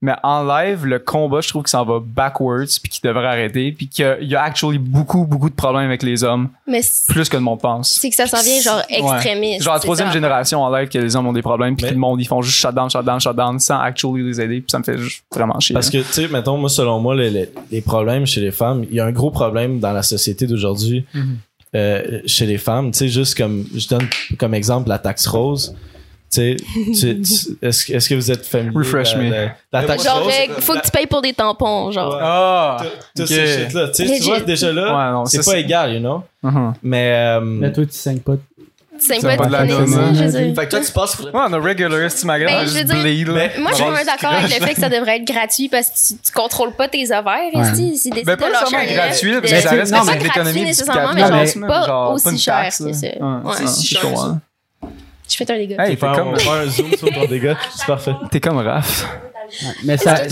Mais 0.00 0.14
en 0.22 0.44
live, 0.44 0.86
le 0.86 0.98
combat, 0.98 1.42
je 1.42 1.48
trouve 1.50 1.64
que 1.64 1.68
ça 1.68 1.82
va 1.82 1.98
backwards 2.02 2.64
puis 2.82 2.90
qu'il 2.90 3.06
devrait 3.06 3.26
arrêter 3.26 3.70
puis 3.72 3.86
qu'il 3.86 4.02
y 4.02 4.08
a- 4.08 4.18
il 4.18 4.28
y 4.30 4.34
a 4.34 4.42
actually 4.42 4.78
beaucoup, 4.78 5.26
beaucoup 5.26 5.50
de 5.50 5.54
problèmes 5.54 5.84
avec 5.88 6.02
les 6.02 6.24
hommes, 6.24 6.48
Mais 6.66 6.80
plus 7.08 7.28
que 7.28 7.36
le 7.36 7.42
monde 7.42 7.60
pense. 7.60 7.98
c'est 8.00 8.08
que 8.08 8.16
ça 8.16 8.26
s'en 8.26 8.42
vient 8.42 8.58
genre 8.62 8.82
extrémiste. 8.88 9.62
Genre 9.62 9.74
la 9.74 9.80
troisième 9.80 10.08
ça. 10.08 10.14
génération 10.14 10.62
en 10.62 10.74
live 10.74 10.88
que 10.88 10.98
les 10.98 11.14
hommes 11.16 11.26
ont 11.26 11.32
des 11.34 11.42
problèmes 11.42 11.76
puis 11.76 11.84
Mais- 11.84 11.90
que 11.90 11.94
le 11.94 12.00
monde 12.00 12.18
ils 12.20 12.26
font 12.26 12.40
juste 12.40 12.56
shutdown, 12.58 12.88
shutdown, 12.88 13.20
shutdown 13.20 13.58
sans 13.58 13.78
actually 13.78 14.22
les 14.26 14.40
aider 14.40 14.60
puis 14.62 14.70
ça 14.70 14.78
me 14.78 14.84
fait 14.84 14.96
juste 14.96 15.22
vraiment 15.30 15.60
chier. 15.60 15.74
Parce 15.74 15.90
que, 15.90 15.98
tu 15.98 16.04
sais, 16.04 16.28
mettons, 16.28 16.56
moi, 16.56 16.70
selon 16.70 16.91
moi, 17.00 17.14
les, 17.14 17.30
les, 17.30 17.48
les 17.70 17.80
problèmes 17.80 18.26
chez 18.26 18.40
les 18.40 18.50
femmes, 18.52 18.84
il 18.90 18.94
y 18.96 19.00
a 19.00 19.04
un 19.06 19.12
gros 19.12 19.30
problème 19.30 19.80
dans 19.80 19.92
la 19.92 20.02
société 20.02 20.46
d'aujourd'hui 20.46 21.04
Mhm. 21.14 21.36
euh, 21.76 22.20
chez 22.26 22.46
les 22.46 22.58
femmes. 22.58 22.90
Tu 22.92 22.98
sais, 22.98 23.08
juste 23.08 23.36
comme, 23.36 23.64
je 23.74 23.88
donne 23.88 24.06
comme 24.38 24.54
exemple 24.54 24.88
la 24.88 24.98
taxe 24.98 25.26
rose. 25.26 25.74
Tu 26.34 26.40
sais, 26.40 26.56
tu- 26.94 27.20
tu- 27.22 27.58
est-ce 27.60 27.84
que- 27.86 27.92
est-ce 27.92 28.08
que 28.08 28.14
vous 28.14 28.30
êtes 28.30 28.46
familier? 28.46 28.76
Refresh 28.78 29.12
la, 29.14 29.18
me. 29.20 29.30
La, 29.30 29.54
la 29.72 29.82
taxe 29.84 30.04
Genre, 30.04 30.22
rose? 30.24 30.32
faut 30.60 30.72
que 30.74 30.82
tu 30.82 30.90
payes 30.90 31.06
pour 31.06 31.20
des 31.20 31.34
tampons, 31.34 31.90
genre. 31.90 32.14
Ouais. 32.14 32.20
Ah! 32.22 32.76
Ces 33.14 33.26
shit-là. 33.26 33.88
Tu 33.88 33.94
sais, 33.94 34.10
Mais 34.10 34.18
tu 34.18 34.24
vois, 34.24 34.40
déjà 34.40 34.72
là, 34.72 34.96
Ouais, 34.96 35.12
non, 35.12 35.26
c'est 35.26 35.42
ça, 35.42 35.52
pas 35.52 35.58
égal, 35.58 35.92
you 35.92 36.00
know? 36.00 36.22
Mhm. 36.42 36.72
Mais, 36.82 37.12
euh, 37.14 37.40
Mais 37.42 37.70
toi, 37.70 37.84
tu 37.84 37.92
saignes 37.92 38.20
pas. 38.20 38.36
C'est 39.06 39.20
pas 39.20 39.46
de 39.46 39.52
la 39.52 39.60
hein. 39.60 40.54
Fait 40.54 40.66
que 40.66 40.70
toi, 40.70 40.80
tu 40.80 40.92
faudrait 41.16 41.32
Ouais, 41.32 41.46
on 41.48 41.52
a 41.52 41.58
regular, 41.58 42.10
si 42.10 42.26
ma 42.26 42.38
Ben, 42.38 42.46
gueule, 42.46 42.66
je 42.66 42.72
veux 42.72 42.78
juste 42.78 42.84
dire, 42.86 43.02
bleed, 43.02 43.28
là. 43.28 43.48
Moi, 43.58 43.70
je 43.70 43.76
suis 43.76 43.84
vraiment 43.84 44.04
d'accord 44.04 44.32
avec 44.32 44.58
le 44.58 44.66
fait 44.66 44.74
que 44.74 44.80
ça 44.80 44.88
devrait 44.88 45.16
être 45.16 45.26
gratuit 45.26 45.68
parce 45.68 45.88
que 45.88 46.14
tu, 46.14 46.20
tu 46.22 46.32
contrôles 46.32 46.72
pas 46.72 46.88
tes. 46.88 47.02
Si 47.02 47.10
décides 48.10 48.24
Ben, 48.24 48.36
pas 48.36 48.48
nécessairement 48.48 48.92
gratuit, 48.94 49.32
parce 49.40 49.52
que 49.52 49.60
ça 49.60 49.72
Mais 49.72 49.78
reste 49.80 49.92
que 49.92 50.18
de 50.18 50.24
l'économie 50.24 50.64
nécessairement, 50.64 51.14
mais 51.14 51.20
genre 51.20 51.66
pas 51.66 52.08
aussi 52.10 52.38
cher, 52.38 52.62
là. 52.62 52.70
ça. 52.70 52.86
C'est 52.92 53.66
si 53.66 53.86
je 53.86 54.00
cher, 54.00 54.18
ça. 54.18 54.38
Je 55.28 55.36
fais 55.36 55.50
un 55.50 55.56
dégât. 55.56 55.76
Hey, 55.78 55.96
t'es 55.96 56.06
comme, 56.06 56.34
un 56.34 56.66
zoom 56.66 56.92
sur 56.96 57.10
ton 57.10 57.24
dégât. 57.24 57.56
C'est 57.74 57.86
parfait. 57.86 58.12
t'es 58.30 58.40
comme 58.40 58.58
Raph. 58.58 59.06
Mais 59.84 59.96
ça, 59.96 60.28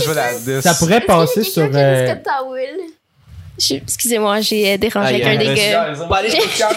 ça 0.61 0.75
pourrait 0.75 1.01
passer 1.01 1.43
sur. 1.43 1.69
Excusez-moi, 3.71 4.41
j'ai 4.41 4.73
euh, 4.73 4.77
dérangé 4.79 5.15
Aïe, 5.17 5.23
avec 5.23 5.39
un 5.39 5.41
aïe, 5.41 5.49
dégât. 5.49 5.93
Pas 6.09 6.17
aller, 6.19 6.31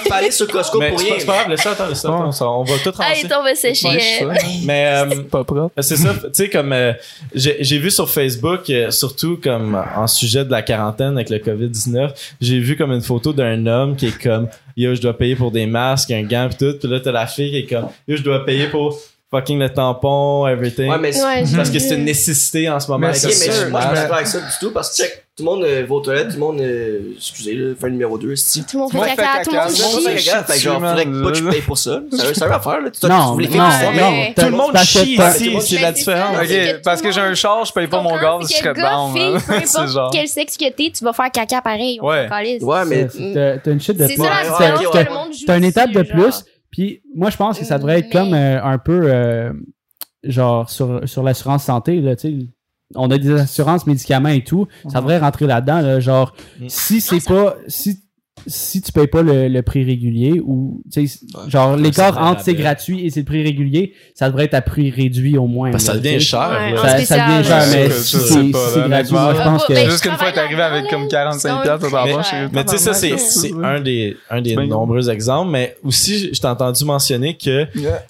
pas 0.09 0.15
aller 0.15 0.31
sur 0.31 0.47
Costco 0.47 0.79
pour 0.79 0.99
rien. 0.99 1.15
c'est 1.17 1.25
pas 1.25 1.33
grave, 1.37 1.49
laisse 1.49 1.61
ça, 1.61 1.71
attends, 1.71 1.87
laisse 1.87 1.99
ça, 2.01 2.09
attends, 2.09 2.59
on 2.59 2.63
va 2.63 2.75
tout 2.83 2.91
Ah, 2.99 3.03
ramasser. 3.03 3.21
il 3.23 3.29
tombe 3.29 3.45
euh, 3.45 3.55
ça. 3.55 4.27
Mais, 4.65 4.85
euh, 4.87 5.23
Pas 5.29 5.43
propre. 5.43 5.71
C'est 5.81 5.95
ça, 5.97 6.13
tu 6.13 6.29
sais, 6.33 6.49
comme 6.49 6.73
euh, 6.73 6.93
j'ai 7.33 7.77
vu 7.77 7.89
sur 7.91 8.09
Facebook, 8.09 8.69
euh, 8.69 8.91
surtout 8.91 9.39
comme 9.41 9.81
en 9.95 10.07
sujet 10.07 10.45
de 10.45 10.51
la 10.51 10.61
quarantaine 10.61 11.15
avec 11.17 11.29
le 11.29 11.37
COVID-19, 11.39 12.11
j'ai 12.41 12.59
vu 12.59 12.75
comme 12.75 12.91
une 12.91 13.01
photo 13.01 13.33
d'un 13.33 13.65
homme 13.65 13.95
qui 13.95 14.07
est 14.07 14.21
comme 14.21 14.47
Yo, 14.75 14.95
je 14.95 15.01
dois 15.01 15.15
payer 15.17 15.35
pour 15.35 15.51
des 15.51 15.65
masques, 15.67 16.11
un 16.11 16.23
gant 16.23 16.49
pis 16.49 16.57
tout. 16.57 16.73
Puis 16.79 16.89
là, 16.89 16.99
t'as 16.99 17.11
la 17.11 17.27
fille 17.27 17.51
qui 17.51 17.57
est 17.59 17.65
comme 17.65 17.89
Yo, 18.07 18.17
je 18.17 18.23
dois 18.23 18.43
payer 18.43 18.67
pour 18.67 18.97
fucking 19.33 19.59
le 19.59 19.69
tampon, 19.69 20.47
everything. 20.47 20.89
Ouais, 20.89 20.97
mais 20.99 21.13
Ouais, 21.23 21.43
Parce 21.55 21.69
que 21.69 21.79
c'est 21.79 21.95
une 21.95 22.05
nécessité 22.05 22.69
en 22.69 22.79
ce 22.79 22.89
moment. 22.91 23.07
Mais 23.07 23.13
sûr, 23.15 23.29
moi, 23.29 23.81
je 23.81 23.87
suis 23.87 23.95
mais- 24.03 24.07
pas 24.09 24.15
avec 24.15 24.27
ça 24.27 24.39
du 24.39 24.45
tout 24.59 24.71
parce 24.71 24.89
que 24.95 25.03
check, 25.03 25.23
tout 25.35 25.43
le 25.43 25.49
monde 25.49 25.63
euh, 25.63 25.83
va 25.87 25.95
aux 25.95 25.99
toilettes, 25.99 26.27
tout 26.29 26.33
le 26.35 26.39
monde, 26.41 26.59
euh, 26.61 26.99
excusez, 27.17 27.53
le 27.55 27.75
numéro 27.89 28.17
2, 28.19 28.35
si. 28.35 28.63
Tout 28.65 28.77
le 28.77 28.81
monde 28.83 28.91
fait 28.91 29.15
caca, 29.15 29.43
tout 29.43 29.49
le 29.51 29.57
monde 29.57 29.65
caca, 29.67 29.73
Tout 29.73 29.79
le 29.79 29.83
monde 29.83 29.99
chie, 30.01 30.05
fait 30.17 30.31
gaffe, 30.31 30.47
fait 30.47 30.53
que 30.53 30.59
genre, 30.59 30.73
faudrait 30.75 31.05
pas 31.05 31.31
que 31.31 31.35
tu 31.37 31.43
payes 31.49 31.61
pour 31.61 31.77
ça. 31.77 32.01
C'est 32.11 32.43
un- 32.43 32.51
affaire, 32.51 32.81
là. 32.81 32.89
Tu 32.91 33.05
Non, 33.07 33.37
les 33.37 33.47
non, 33.47 33.57
non. 33.57 34.33
Tout 34.35 34.45
le 34.45 34.51
monde 34.51 34.77
chie 34.77 35.15
ici, 35.17 35.57
c'est 35.61 35.79
la 35.81 35.91
différence. 35.91 36.35
ça. 36.37 36.43
Ok, 36.43 36.81
parce 36.83 37.01
tout 37.01 37.07
que 37.07 37.11
j'ai 37.13 37.21
le 37.21 37.27
un 37.27 37.33
char, 37.33 37.65
je 37.65 37.73
paye 37.73 37.87
pas 37.87 38.01
mon 38.01 38.15
gaz, 38.15 38.47
je 38.47 38.55
serais 38.57 38.73
gars, 38.73 38.91
down. 38.91 39.13
peu 39.13 39.39
C'est 39.65 39.77
importe 39.79 39.91
genre. 39.93 40.09
quel 40.13 40.27
sexe 40.27 40.55
que 40.55 40.69
t'es, 40.69 40.91
tu 40.95 41.03
vas 41.03 41.13
faire 41.13 41.31
caca 41.31 41.61
pareil. 41.61 41.99
Ouais. 42.01 42.27
Ouais, 42.61 42.85
mais 42.85 43.07
T'as 43.63 43.71
une 43.71 43.81
chute 43.81 43.97
de 43.97 44.05
C'est 44.07 44.15
ça 44.17 44.23
plus. 44.23 44.29
la 44.29 44.35
Ouais, 44.35 44.49
différence 44.51 44.85
ok, 44.85 44.91
que 44.91 44.97
ouais. 44.97 45.03
le 45.05 45.09
monde 45.13 45.33
joue 45.33 45.45
T'as 45.47 45.57
une 45.57 45.63
étape 45.63 45.91
de 45.91 46.01
plus. 46.03 46.43
Puis 46.73 47.01
moi, 47.15 47.29
je 47.29 47.37
pense 47.37 47.59
que 47.59 47.63
ça 47.65 47.77
devrait 47.77 47.99
être 47.99 48.05
Mais- 48.05 48.19
comme 48.19 48.33
euh, 48.33 48.61
un 48.63 48.77
peu 48.79 49.01
euh, 49.05 49.53
genre 50.23 50.69
sur, 50.69 51.07
sur 51.07 51.21
l'assurance 51.23 51.63
santé. 51.63 52.01
Là, 52.01 52.15
tu 52.15 52.39
sais. 52.41 52.47
on 52.95 53.09
a 53.11 53.17
des 53.17 53.31
assurances 53.31 53.87
médicaments 53.87 54.29
et 54.29 54.43
tout. 54.43 54.67
Ça 54.91 54.99
devrait 54.99 55.19
rentrer 55.19 55.45
là-dedans. 55.47 55.81
Là, 55.81 55.99
genre, 55.99 56.33
Mhm. 56.59 56.69
si 56.69 56.99
c'est 56.99 57.23
pas. 57.25 57.55
Si, 57.67 58.02
si 58.47 58.81
tu 58.81 58.91
payes 58.91 59.07
pas 59.07 59.21
le, 59.21 59.47
le 59.47 59.61
prix 59.61 59.83
régulier 59.83 60.41
ou 60.43 60.81
tu 60.91 61.07
sais 61.07 61.19
genre 61.47 61.75
l'écart 61.77 62.17
entre 62.17 62.41
c'est 62.41 62.53
gratuit 62.53 63.05
et 63.05 63.09
c'est 63.09 63.21
le 63.21 63.25
prix 63.25 63.43
régulier 63.43 63.93
ça 64.15 64.29
devrait 64.29 64.45
être 64.45 64.53
à 64.53 64.61
prix 64.61 64.89
réduit 64.91 65.37
au 65.37 65.47
moins 65.47 65.71
Parce 65.71 65.85
que 65.85 65.91
ça 65.91 65.97
devient 65.97 66.19
cher. 66.19 66.49
Ouais, 66.73 67.05
ça, 67.05 67.15
devient 67.17 67.47
cher 67.47 67.63
mais 67.71 67.89
si 67.89 68.17
c'est 68.17 68.51
pas, 68.51 68.59
c'est 68.73 68.79
là, 68.81 68.87
gratuit 68.89 69.13
moi 69.13 69.33
je 69.37 69.41
pense 69.43 69.65
que 69.65 69.73
Ben, 69.73 69.89
Juste 69.89 70.03
qu'une 70.03 70.17
fois, 70.17 70.31
t'es 70.31 70.39
arrivé 70.39 70.61
avec 70.61 70.89
comme 70.89 71.07
45 71.07 71.61
piastres, 71.63 71.89
ça 71.89 72.03
Mais- 72.05 72.13
va 72.13 72.23
chez 72.23 72.35
Mais 72.51 72.63
tu 72.65 72.71
sais, 72.71 72.77
ça, 72.77 72.93
c'est, 72.93 73.11
Ouais. 73.13 73.17
c'est 73.17 73.51
un 73.63 73.79
des, 73.81 74.17
un 74.29 74.41
des 74.41 74.55
bien 74.55 74.65
nombreux 74.67 75.09
exemples. 75.09 75.51
Mais 75.51 75.75
aussi, 75.83 76.33
je 76.33 76.39
t'ai 76.39 76.47
entendu 76.47 76.83
mentionner 76.85 77.35
que, 77.37 77.65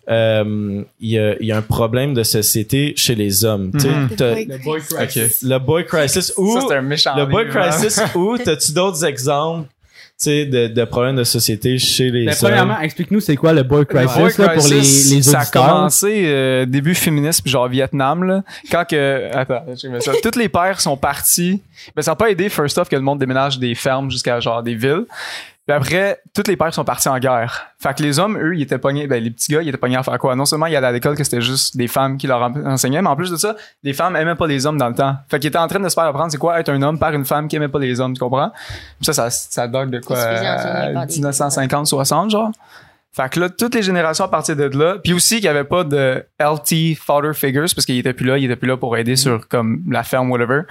euh, 0.09 0.83
il 0.99 1.09
y 1.09 1.17
a, 1.19 1.35
il 1.39 1.47
y 1.47 1.51
a 1.51 1.57
un 1.57 1.61
problème 1.61 2.13
de 2.13 2.23
société 2.23 2.93
chez 2.95 3.15
les 3.15 3.45
hommes. 3.45 3.71
Tu 3.73 3.81
sais, 3.81 3.87
Mhm. 3.89 4.09
t'as- 4.17 4.35
Le 4.35 4.63
boy 4.63 4.79
Ok. 5.01 5.19
Le 5.43 5.57
boy 5.59 5.85
crisis 5.85 6.33
ou, 6.37 6.53
Ça, 6.59 6.65
c'est 6.67 6.75
un 6.75 6.81
méchant. 6.81 7.15
le 7.15 7.25
boy 7.25 7.45
hein. 7.47 7.69
crisis 7.69 8.01
ou 8.15 8.37
t'as-tu 8.37 8.71
d'autres 8.73 9.03
exemples? 9.05 9.67
Sais, 10.23 10.45
de, 10.45 10.67
de 10.67 10.83
problèmes 10.85 11.15
de 11.15 11.23
société 11.23 11.77
chez 11.77 12.09
les 12.09 12.25
Mais 12.25 12.31
hommes. 12.31 12.37
premièrement, 12.41 12.79
explique-nous 12.79 13.19
c'est 13.19 13.35
quoi 13.35 13.53
le 13.53 13.63
boy 13.63 13.85
crisis, 13.85 14.15
Boy 14.17 14.31
là, 14.37 14.49
pour 14.53 14.67
les, 14.67 14.75
les 14.75 14.83
ça 15.21 15.39
a 15.39 15.41
auditeurs? 15.41 15.49
commencé 15.51 16.23
euh, 16.25 16.65
début 16.65 16.95
féministe 16.95 17.41
puis 17.41 17.51
genre 17.51 17.67
Vietnam 17.67 18.23
là 18.23 18.43
quand 18.71 18.85
que 18.85 19.29
attends 19.33 19.63
ça 19.99 20.11
tous 20.21 20.37
les 20.37 20.49
pères 20.49 20.79
sont 20.81 20.97
partis 20.97 21.61
ben 21.95 22.01
ça 22.01 22.11
a 22.11 22.15
pas 22.15 22.29
aidé 22.29 22.49
first 22.49 22.77
off 22.77 22.89
que 22.89 22.95
le 22.95 23.01
monde 23.01 23.19
déménage 23.19 23.59
des 23.59 23.75
fermes 23.75 24.09
jusqu'à 24.11 24.39
genre 24.39 24.61
des 24.63 24.75
villes 24.75 25.05
puis 25.65 25.75
après 25.75 26.19
tous 26.33 26.43
les 26.47 26.57
pères 26.57 26.73
sont 26.73 26.83
partis 26.83 27.07
en 27.09 27.17
guerre. 27.19 27.67
Fait 27.81 27.93
que 27.93 28.03
les 28.03 28.19
hommes 28.19 28.37
eux 28.37 28.55
ils 28.55 28.61
étaient 28.63 28.77
pognés 28.77 29.07
ben 29.07 29.23
les 29.23 29.31
petits 29.31 29.51
gars 29.53 29.61
ils 29.61 29.69
étaient 29.69 29.77
pognés 29.77 29.95
à 29.97 30.03
faire 30.03 30.17
quoi? 30.17 30.35
Non 30.35 30.45
seulement 30.45 30.65
ils 30.65 30.75
allaient 30.75 30.87
à 30.87 30.91
l'école 30.91 31.15
que 31.15 31.23
c'était 31.23 31.41
juste 31.41 31.77
des 31.77 31.87
femmes 31.87 32.17
qui 32.17 32.27
leur 32.27 32.41
enseignaient 32.65 33.01
mais 33.01 33.09
en 33.09 33.15
plus 33.15 33.31
de 33.31 33.37
ça 33.37 33.55
les 33.83 33.93
femmes 33.93 34.15
aimaient 34.15 34.35
pas 34.35 34.47
les 34.47 34.65
hommes 34.65 34.77
dans 34.77 34.89
le 34.89 34.95
temps. 34.95 35.15
Fait 35.29 35.39
qu'ils 35.39 35.47
étaient 35.49 35.57
en 35.57 35.67
train 35.67 35.79
de 35.79 35.87
se 35.89 35.93
faire 35.93 36.03
apprendre 36.05 36.31
c'est 36.31 36.37
quoi 36.37 36.59
être 36.59 36.69
un 36.69 36.81
homme 36.81 36.99
par 36.99 37.13
une 37.13 37.25
femme 37.25 37.47
qui 37.47 37.55
aimait 37.55 37.67
pas 37.69 37.79
les 37.79 37.99
hommes 38.01 38.13
tu 38.13 38.19
comprends? 38.19 38.51
Puis 39.01 39.05
ça 39.05 39.13
ça 39.13 39.29
ça 39.29 39.67
date 39.67 39.89
de 39.89 39.99
quoi? 39.99 40.17
Ils 40.17 40.21
se 40.21 40.27
faisaient 40.27 40.49
enseigner 40.49 40.89
euh, 40.89 40.93
par 40.93 41.05
des- 41.07 41.13
1950 41.13 41.87
60 41.87 42.29
genre. 42.31 42.51
Fait 43.15 43.29
que 43.29 43.39
là, 43.41 43.47
toutes 43.47 43.75
les 43.75 43.83
générations 43.83 44.25
à 44.25 44.27
partir 44.27 44.55
de 44.55 44.63
là, 44.75 44.95
puis 45.03 45.13
aussi 45.13 45.35
qu'il 45.35 45.43
n'y 45.43 45.47
avait 45.49 45.63
pas 45.65 45.83
de 45.83 46.25
LT 46.39 46.95
father 46.97 47.35
figures 47.35 47.67
parce 47.75 47.85
qu'il 47.85 47.95
était 47.99 48.11
plus 48.13 48.25
là, 48.25 48.39
il 48.39 48.45
était 48.45 48.55
plus 48.55 48.67
là 48.67 48.75
pour 48.75 48.97
aider 48.97 49.15
sur 49.15 49.47
comme 49.47 49.83
la 49.91 50.01
ferme, 50.01 50.31
whatever. 50.31 50.61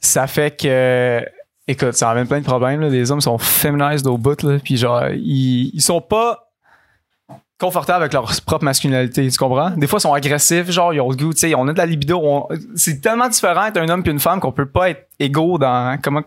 Ça 0.00 0.26
fait 0.26 0.56
que, 0.60 1.24
écoute, 1.72 1.94
ça 1.94 2.10
amène 2.10 2.26
plein 2.26 2.40
de 2.40 2.44
problèmes. 2.44 2.80
Là. 2.80 2.88
Les 2.88 3.10
hommes 3.10 3.20
sont 3.20 3.38
féminisés 3.38 4.06
au 4.06 4.18
bout, 4.18 4.42
là, 4.42 4.58
puis 4.62 4.76
genre, 4.76 5.08
ils, 5.10 5.80
sont 5.80 6.00
pas 6.00 6.48
confortables 7.58 8.02
avec 8.02 8.12
leur 8.12 8.32
propre 8.44 8.64
masculinité, 8.64 9.28
tu 9.28 9.38
comprends? 9.38 9.70
Des 9.70 9.86
fois, 9.86 9.98
ils 9.98 10.02
sont 10.02 10.12
agressifs, 10.12 10.70
genre, 10.70 10.92
ils 10.92 11.00
ont 11.00 11.10
le 11.10 11.16
goût, 11.16 11.32
tu 11.32 11.40
sais, 11.40 11.54
on 11.54 11.68
a 11.68 11.72
de 11.72 11.78
la 11.78 11.86
libido. 11.86 12.48
C'est 12.74 13.00
tellement 13.00 13.28
différent 13.28 13.66
être 13.66 13.76
un 13.76 13.88
homme 13.88 14.02
puis 14.02 14.10
une 14.10 14.18
femme 14.18 14.40
qu'on 14.40 14.52
peut 14.52 14.66
pas 14.66 14.90
être 14.90 15.08
égaux 15.22 15.58
dans... 15.58 15.98
Comment, 16.02 16.22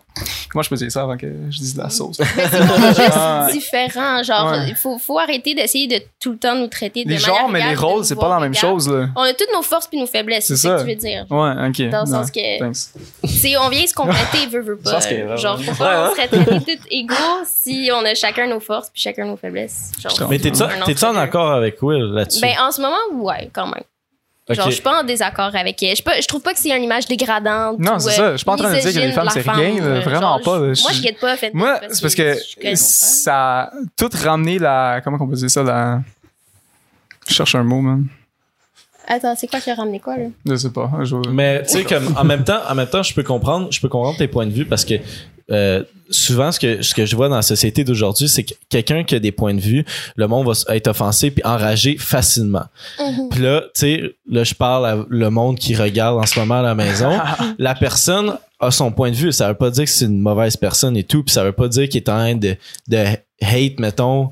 comment 0.50 0.62
je 0.62 0.68
peux 0.68 0.76
dire 0.76 0.90
ça 0.90 1.02
avant 1.02 1.16
que 1.16 1.26
je 1.50 1.58
dise 1.58 1.74
de 1.74 1.82
la 1.82 1.90
sauce? 1.90 2.18
Mais 2.18 2.26
c'est 2.50 2.58
juste 2.88 3.12
Ah. 3.14 3.48
différent. 3.52 4.22
Genre, 4.22 4.50
Ouais. 4.50 4.68
il 4.68 4.74
faut, 4.74 4.98
faut 4.98 5.18
arrêter 5.18 5.54
d'essayer 5.54 5.86
de 5.86 6.00
tout 6.20 6.32
le 6.32 6.38
temps 6.38 6.54
nous 6.54 6.66
traiter 6.68 7.04
de 7.04 7.10
Les 7.10 7.16
manière 7.16 7.36
genres, 7.36 7.48
mais 7.48 7.66
les 7.68 7.74
rôles, 7.74 8.04
c'est 8.04 8.16
pas 8.16 8.28
la 8.28 8.40
même 8.40 8.54
chose, 8.54 8.88
là. 8.88 9.08
On 9.16 9.22
a 9.22 9.32
toutes 9.32 9.52
nos 9.54 9.62
forces 9.62 9.86
puis 9.86 9.98
nos 9.98 10.06
faiblesses, 10.06 10.46
C'est 10.46 10.56
ça. 10.56 10.78
ce 10.78 10.84
que 10.84 10.88
tu 10.90 10.94
veux 10.94 11.00
dire. 11.00 11.26
Ouais, 11.30 11.68
ok. 11.68 11.90
Dans 11.90 12.00
le 12.00 12.06
sens 12.06 12.30
que-. 12.30 12.72
C'est, 13.26 13.56
on 13.56 13.68
vient 13.68 13.86
se 13.86 13.94
compléter, 13.94 14.46
veut, 14.50 14.60
veut 14.62 14.76
pas. 14.78 15.00
que- 15.00 15.36
Genre, 15.36 15.60
faut 15.62 15.74
pas 15.74 16.10
on 16.10 16.14
serait 16.14 16.28
traités 16.28 16.76
tous 16.78 16.86
égaux 16.90 17.14
si 17.44 17.90
on 17.92 18.04
a 18.04 18.14
chacun 18.14 18.46
nos 18.46 18.60
forces 18.60 18.90
puis 18.90 19.02
chacun 19.02 19.24
nos 19.26 19.36
faiblesses. 19.36 19.92
Genre, 20.00 20.28
Mais 20.30 20.38
t'es-tu 20.38 20.62
un 20.62 20.68
t'es-tu 20.84 21.04
en 21.04 21.16
accord 21.16 21.50
avec 21.52 21.82
Will 21.82 22.12
là-dessus? 22.12 22.40
Ben, 22.40 22.54
en 22.60 22.70
ce 22.70 22.80
moment, 22.80 22.96
ouais, 23.24 23.50
quand 23.52 23.66
même. 23.66 23.82
Genre, 24.48 24.66
je 24.66 24.74
suis 24.74 24.82
pas 24.82 25.00
en 25.00 25.04
désaccord 25.04 25.50
avec 25.54 25.82
elle. 25.82 25.96
Je, 25.96 26.02
pas- 26.02 26.20
je 26.20 26.26
trouve 26.28 26.40
pas 26.40 26.52
que 26.52 26.60
c'est 26.60 26.70
une 26.70 26.84
image 26.84 27.06
dégradante. 27.06 27.80
Non, 27.80 27.98
c'est 27.98 28.10
euh, 28.10 28.12
ça. 28.12 28.32
Je 28.32 28.36
suis 28.36 28.44
pas 28.44 28.52
en 28.52 28.56
train 28.56 28.72
de 28.72 28.78
dire 28.80 28.92
que 28.92 28.98
les 29.06 29.12
femmes, 29.12 29.28
c'est 29.32 29.40
rien, 29.50 29.82
euh, 29.82 30.00
vraiment 30.00 30.20
genre, 30.20 30.40
pas, 30.42 30.58
je- 30.74 30.82
Moi, 30.82 30.92
Je- 30.92 31.02
guette 31.02 31.18
pas 31.18 31.36
fait 31.36 31.52
Moi, 31.52 31.80
c'est 31.90 32.00
parce 32.00 32.14
que 32.14 32.36
ça 32.76 33.62
a 33.62 33.70
tout 33.96 34.10
ramené 34.22 34.58
la. 34.58 35.00
Comment 35.02 35.18
on 35.20 35.26
peut 35.26 35.34
dire 35.34 35.50
ça? 35.50 35.62
La. 35.64 36.00
Je 37.28 37.34
cherche 37.34 37.56
un 37.56 37.64
mot, 37.64 37.80
man. 37.80 38.06
Attends, 39.08 39.34
c'est 39.36 39.46
quoi 39.48 39.60
qui 39.60 39.70
a 39.70 39.74
ramené 39.74 40.00
quoi, 40.00 40.16
là? 40.16 40.26
Je 40.44 40.56
sais 40.56 40.70
pas. 40.70 40.90
Je... 41.02 41.14
Mais 41.30 41.62
tu 41.62 41.70
sais 41.70 41.84
comme 41.84 42.14
en 42.16 42.24
même 42.24 42.44
temps, 42.44 42.60
en 42.68 42.74
même 42.74 42.88
temps, 42.88 43.02
je 43.02 43.14
peux 43.14 43.22
comprendre, 43.22 43.68
je 43.70 43.80
peux 43.80 43.88
comprendre 43.88 44.18
tes 44.18 44.26
points 44.28 44.46
de 44.46 44.52
vue 44.52 44.64
parce 44.66 44.84
que 44.84 44.94
euh, 45.50 45.82
souvent 46.10 46.50
ce 46.50 46.58
que 46.58 46.82
ce 46.82 46.94
que 46.94 47.06
je 47.06 47.14
vois 47.16 47.28
dans 47.28 47.36
la 47.36 47.42
société 47.42 47.84
d'aujourd'hui, 47.84 48.28
c'est 48.28 48.44
que 48.44 48.54
quelqu'un 48.68 49.04
qui 49.04 49.14
a 49.14 49.18
des 49.18 49.32
points 49.32 49.54
de 49.54 49.60
vue, 49.60 49.84
le 50.16 50.26
monde 50.28 50.46
va 50.46 50.74
être 50.74 50.88
offensé 50.88 51.30
puis 51.30 51.44
enragé 51.44 51.96
facilement. 51.98 52.64
Mhm. 52.98 53.28
Puis 53.30 53.42
là, 53.42 53.62
tu 53.62 53.68
sais, 53.74 54.16
là 54.28 54.44
je 54.44 54.54
parle 54.54 54.86
à 54.86 55.04
le 55.08 55.30
monde 55.30 55.58
qui 55.58 55.74
regarde 55.74 56.18
en 56.18 56.26
ce 56.26 56.38
moment 56.38 56.60
à 56.60 56.62
la 56.62 56.74
maison. 56.74 57.12
la 57.58 57.74
personne 57.74 58.36
a 58.58 58.70
son 58.70 58.90
point 58.90 59.10
de 59.10 59.16
vue, 59.16 59.32
ça 59.32 59.48
veut 59.48 59.54
pas 59.54 59.70
dire 59.70 59.84
que 59.84 59.90
c'est 59.90 60.06
une 60.06 60.20
mauvaise 60.20 60.56
personne 60.56 60.96
et 60.96 61.04
tout, 61.04 61.22
puis 61.22 61.32
ça 61.32 61.44
veut 61.44 61.52
pas 61.52 61.68
dire 61.68 61.88
qu'il 61.88 61.98
est 61.98 62.08
en 62.08 62.18
train 62.18 62.34
de 62.34 62.56
de 62.88 63.04
hate 63.42 63.78
mettons 63.78 64.30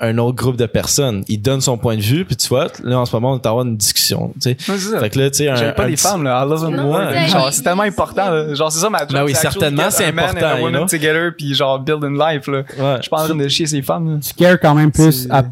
un 0.00 0.16
autre 0.18 0.36
groupe 0.36 0.56
de 0.56 0.66
personnes. 0.66 1.24
Il 1.28 1.42
donne 1.42 1.60
son 1.60 1.76
point 1.76 1.96
de 1.96 2.00
vue, 2.02 2.24
puis 2.24 2.36
tu 2.36 2.48
vois, 2.48 2.68
là 2.84 3.00
en 3.00 3.04
ce 3.06 3.14
moment 3.16 3.32
on 3.32 3.34
est 3.34 3.38
en 3.38 3.40
train 3.40 3.50
d'avoir 3.50 3.64
une 3.66 3.76
discussion, 3.76 4.32
tu 4.40 4.40
sais. 4.42 4.50
Ouais, 4.70 4.78
c'est 4.78 4.90
ça. 4.90 5.00
Fait 5.00 5.10
que 5.10 5.18
là, 5.18 5.30
tu 5.30 5.38
sais, 5.38 5.48
un- 5.48 5.56
J'aime 5.56 5.74
pas 5.74 5.84
un 5.84 5.88
les 5.88 5.96
femmes, 5.96 6.22
là. 6.22 6.44
I 6.44 6.48
love 6.48 6.60
them 6.60 6.76
c'est 6.76 7.28
Genre, 7.32 7.44
ça. 7.46 7.50
c'est 7.52 7.62
tellement 7.62 7.82
important, 7.82 8.30
là. 8.30 8.54
Genre, 8.54 8.70
c'est 8.72 8.78
ça 8.80 8.90
ma 8.90 8.98
job. 9.00 9.08
Ben 9.12 9.24
oui, 9.24 9.34
certainement, 9.34 9.90
c'est 9.90 10.12
man 10.12 10.26
important, 10.26 10.46
and 10.46 10.50
a 10.50 10.58
you 10.58 10.64
woman 10.66 10.80
know. 10.82 10.88
together, 10.88 11.30
puis 11.36 11.54
genre, 11.54 11.80
build 11.80 12.04
in 12.04 12.12
life, 12.12 12.46
là. 12.46 12.58
Ouais. 12.58 12.96
Je 12.98 13.02
suis 13.02 13.10
pas 13.10 13.22
en 13.22 13.24
train 13.26 13.34
de 13.34 13.48
chier 13.48 13.66
ces 13.66 13.82
femmes, 13.82 14.14
là. 14.14 14.18
Tu 14.24 14.34
cares 14.34 14.60
quand 14.60 14.74
même 14.74 14.92
plus 14.92 15.24
C'est- 15.24 15.30
à, 15.32 15.44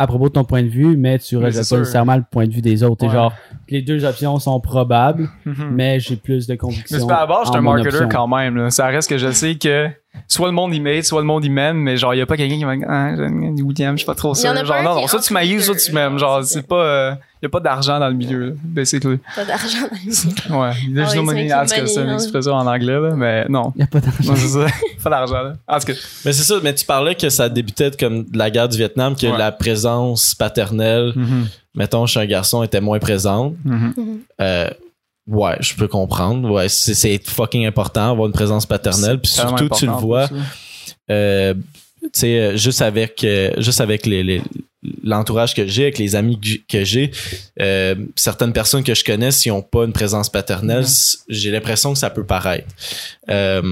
à 0.00 0.06
propos 0.06 0.28
de 0.28 0.32
ton 0.32 0.44
point 0.44 0.62
de 0.62 0.68
vue, 0.68 0.96
mais 0.96 1.18
tu 1.18 1.36
Mais 1.36 1.44
rejettes 1.46 1.68
pas 1.68 1.76
nécessairement 1.78 2.16
le 2.16 2.24
point 2.30 2.46
de 2.46 2.52
vue 2.52 2.62
des 2.62 2.82
autres. 2.82 3.06
Ouais. 3.06 3.12
genre, 3.12 3.32
les 3.68 3.82
deux 3.82 4.04
options 4.04 4.38
sont 4.38 4.58
probables, 4.58 5.28
Mhm. 5.44 5.70
mais 5.72 6.00
j'ai 6.00 6.16
plus 6.16 6.46
de 6.46 6.54
Mais 6.54 6.56
conviction. 6.56 6.98
c'est 6.98 7.06
pas 7.06 7.16
à 7.22 7.26
base, 7.26 7.40
je 7.44 7.50
suis 7.50 7.58
un 7.58 7.60
marketer 7.60 8.04
quand 8.10 8.26
même. 8.26 8.56
Là. 8.56 8.70
Ça 8.70 8.86
reste 8.86 9.10
que 9.10 9.18
je 9.18 9.30
sais 9.30 9.56
que 9.56 9.88
soit 10.26 10.46
le 10.48 10.52
monde 10.54 10.74
y 10.74 10.80
m'aide, 10.80 11.04
soit 11.04 11.20
le 11.20 11.26
monde 11.26 11.44
y 11.44 11.50
m'aime, 11.50 11.76
mais 11.76 11.96
genre, 11.98 12.14
il 12.14 12.18
y 12.18 12.20
a 12.22 12.26
pas 12.26 12.36
quelqu'un 12.38 12.56
qui 12.56 12.64
va 12.64 12.76
dire, 12.76 12.86
ah, 12.88 13.14
je- 13.14 13.62
William, 13.62 13.92
je 13.94 13.98
suis 13.98 14.06
pas 14.06 14.14
trop 14.14 14.34
sûr. 14.34 14.54
Genre, 14.64 14.82
non, 14.82 14.94
non, 14.94 15.06
soit 15.06 15.20
tu 15.20 15.32
m'ailles, 15.34 15.60
soit 15.60 15.76
tu 15.76 15.92
m'aimes. 15.92 16.18
Genre, 16.18 16.42
c'est 16.44 16.66
pas, 16.66 16.82
euh, 16.82 17.14
y 17.42 17.46
a 17.46 17.48
pas 17.48 17.60
d'argent 17.60 17.98
dans 17.98 18.08
le 18.08 18.14
milieu, 18.14 18.56
basically. 18.62 19.18
Pas 19.34 19.44
d'argent 19.44 19.78
dans 19.82 19.96
les 20.04 20.10
Ouais. 20.56 20.94
There's 20.94 21.10
Ah 21.12 21.14
no 21.16 21.20
oui, 21.20 21.26
money 21.26 21.48
c'est 21.48 21.54
in 21.80 21.86
une 21.86 22.00
money, 22.06 22.14
expression 22.14 22.52
en 22.52 22.66
anglais, 22.66 23.00
là, 23.00 23.10
mais 23.16 23.46
non. 23.48 23.72
Y 23.76 23.82
a 23.82 23.86
pas 23.86 24.00
d'argent. 24.00 24.32
Non, 24.32 24.36
c'est 24.36 24.48
ça. 24.48 24.66
pas 25.02 25.10
d'argent, 25.10 25.42
là. 25.42 25.52
En 25.66 25.78
tout 25.78 25.86
cas, 25.86 25.92
Mais 26.24 26.32
c'est 26.32 26.42
ça, 26.44 26.54
mais 26.62 26.74
tu 26.74 26.84
parlais 26.84 27.14
que 27.14 27.28
ça 27.30 27.48
débutait 27.48 27.90
comme 27.98 28.24
de 28.24 28.36
la 28.38 28.50
guerre 28.50 28.68
du 28.68 28.76
Vietnam, 28.76 29.14
que 29.16 29.26
Ouais. 29.26 29.38
la 29.38 29.52
présence 29.52 30.34
paternelle, 30.34 31.14
mettons, 31.74 32.06
chez 32.06 32.20
un 32.20 32.26
garçon 32.26 32.62
était 32.62 32.80
moins 32.80 32.98
présente. 32.98 33.54
Euh, 34.40 34.68
ouais, 35.26 35.56
je 35.60 35.74
peux 35.76 35.88
comprendre. 35.88 36.50
Ouais, 36.50 36.68
c'est, 36.68 37.18
fucking 37.28 37.66
important 37.66 38.10
avoir 38.10 38.26
une 38.26 38.32
présence 38.34 38.66
paternelle. 38.66 39.18
Puis 39.20 39.30
surtout, 39.32 39.68
tu 39.70 39.86
le 39.86 39.92
vois, 39.92 40.28
euh, 41.10 41.54
tu 42.02 42.08
sais, 42.12 42.38
euh, 42.40 42.56
juste 42.56 42.82
avec, 42.82 43.22
euh, 43.24 43.50
juste 43.58 43.80
avec 43.80 44.06
les, 44.06 44.22
les- 44.22 44.42
l'entourage 45.02 45.54
que 45.54 45.66
j'ai, 45.66 45.82
avec 45.84 45.98
les 45.98 46.16
amis 46.16 46.38
que 46.68 46.84
j'ai, 46.84 47.10
euh, 47.60 47.94
certaines 48.16 48.52
personnes 48.52 48.84
que 48.84 48.94
je 48.94 49.04
connais, 49.04 49.30
s'ils 49.30 49.52
n'ont 49.52 49.62
pas 49.62 49.84
une 49.84 49.92
présence 49.92 50.28
paternelle, 50.28 50.82
Mhm. 50.84 51.24
j'ai 51.28 51.50
l'impression 51.50 51.92
que 51.92 51.98
ça 51.98 52.10
peut 52.10 52.24
paraître. 52.24 52.66
Euh, 53.28 53.62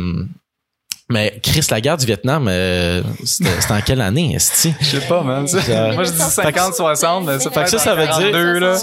mais 1.10 1.38
Chris, 1.42 1.66
la 1.70 1.80
guerre 1.80 1.96
du 1.96 2.04
Vietnam, 2.06 2.46
euh, 2.48 3.02
c'était, 3.24 3.50
en 3.72 3.80
quelle 3.80 4.00
année, 4.02 4.34
est 4.34 4.68
Je 4.80 4.84
sais 4.84 5.06
pas, 5.08 5.22
man. 5.22 5.46
Moi, 5.94 6.04
je 6.04 6.10
dis 6.12 6.18
50, 6.18 6.74
60, 6.74 7.24
mais 7.26 7.38
ça 7.38 7.50
Fait 7.50 7.64
que 7.64 7.70
ça, 7.70 7.78
ça 7.78 7.94
veut 7.94 8.06
dire- 8.06 8.60
là. 8.60 8.76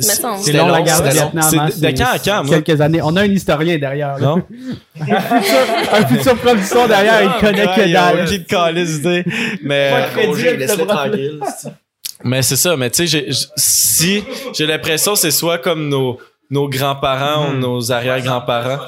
C'est 0.00 0.52
long, 0.52 0.68
la 0.68 0.82
guerre 0.82 1.02
du. 1.02 1.08
Vietnam. 1.10 1.44
C'est 1.50 1.58
hein, 1.58 1.68
de- 1.74 1.80
de 1.92 1.98
quand 1.98 2.04
à 2.12 2.18
quand, 2.20 2.44
moi? 2.44 2.60
Quelques 2.62 2.80
années. 2.80 3.00
On 3.02 3.16
a 3.16 3.22
un 3.22 3.32
historien 3.32 3.78
derrière. 3.78 4.16
là. 4.16 4.26
Non? 4.26 4.42
un 5.00 6.06
futur 6.06 6.36
prof 6.36 6.56
du 6.56 6.64
son 6.64 6.86
derrière, 6.86 7.20
il 7.22 7.40
connaît 7.40 7.66
que 7.66 7.80
il 7.84 7.90
y 7.90 7.96
a 7.96 8.12
dalle. 8.14 8.24
aucune 8.26 8.44
calice. 8.44 9.00
Mais, 9.64 9.90
Pas 9.90 10.22
de 10.22 10.56
laisse-le 10.56 10.86
tranquille. 10.86 11.40
Mais 12.24 12.42
c'est 12.42 12.56
ça. 12.56 12.76
Mais 12.76 12.90
tu 12.90 13.06
sais, 13.06 13.28
si 13.56 14.22
j'ai 14.54 14.66
l'impression 14.66 15.12
que 15.12 15.18
c'est 15.18 15.30
soit 15.30 15.58
comme 15.58 15.88
nos, 15.88 16.18
nos 16.50 16.68
grands-parents 16.68 17.50
ou 17.50 17.54
nos 17.54 17.92
arrière-grands-parents. 17.92 18.84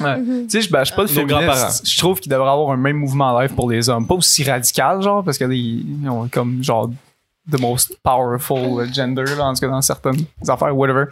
Ouais. 0.00 0.16
Tu 0.44 0.50
sais, 0.50 0.60
je 0.62 0.70
ben, 0.70 0.80
je 0.80 0.84
suis 0.86 0.94
pas 0.94 1.02
le 1.02 1.08
féministe. 1.08 1.82
Je 1.90 1.98
trouve 1.98 2.20
qu'il 2.20 2.30
devrait 2.30 2.50
avoir 2.50 2.70
un 2.70 2.76
même 2.76 2.96
mouvement 2.98 3.36
live 3.40 3.52
pour 3.54 3.68
les 3.70 3.88
hommes. 3.88 4.06
Pas 4.06 4.14
aussi 4.14 4.44
radical, 4.44 5.02
genre, 5.02 5.24
parce 5.24 5.36
que 5.38 5.44
là, 5.44 5.54
ils 5.54 6.02
ils 6.02 6.08
ont 6.08 6.28
comme, 6.28 6.62
genre, 6.62 6.88
the 7.50 7.58
most 7.60 7.96
powerful 8.04 8.86
gender, 8.92 9.24
là, 9.36 9.46
en 9.46 9.54
tout 9.54 9.60
cas, 9.60 9.68
dans 9.68 9.82
certaines 9.82 10.24
affaires, 10.46 10.76
whatever. 10.76 11.06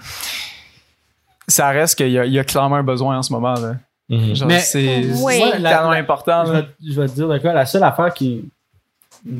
Ça 1.48 1.68
reste 1.70 1.96
qu'il 1.96 2.10
y, 2.10 2.18
a- 2.18 2.24
il 2.26 2.32
y 2.32 2.38
a 2.38 2.44
clairement 2.44 2.76
un 2.76 2.82
besoin 2.82 3.18
en 3.18 3.22
ce 3.22 3.32
moment, 3.32 3.54
là. 3.54 3.74
Mhm. 4.08 4.34
Genre, 4.36 4.48
Mais- 4.48 4.60
c'est 4.60 5.04
Oui. 5.22 5.40
tellement 5.62 5.90
important, 5.90 6.44
je, 6.46 6.52
vais, 6.52 6.66
je 6.88 7.00
vais 7.00 7.08
te 7.08 7.14
dire 7.14 7.28
de 7.28 7.38
quoi. 7.38 7.52
La 7.52 7.66
seule 7.66 7.82
affaire 7.82 8.12
qui. 8.14 8.44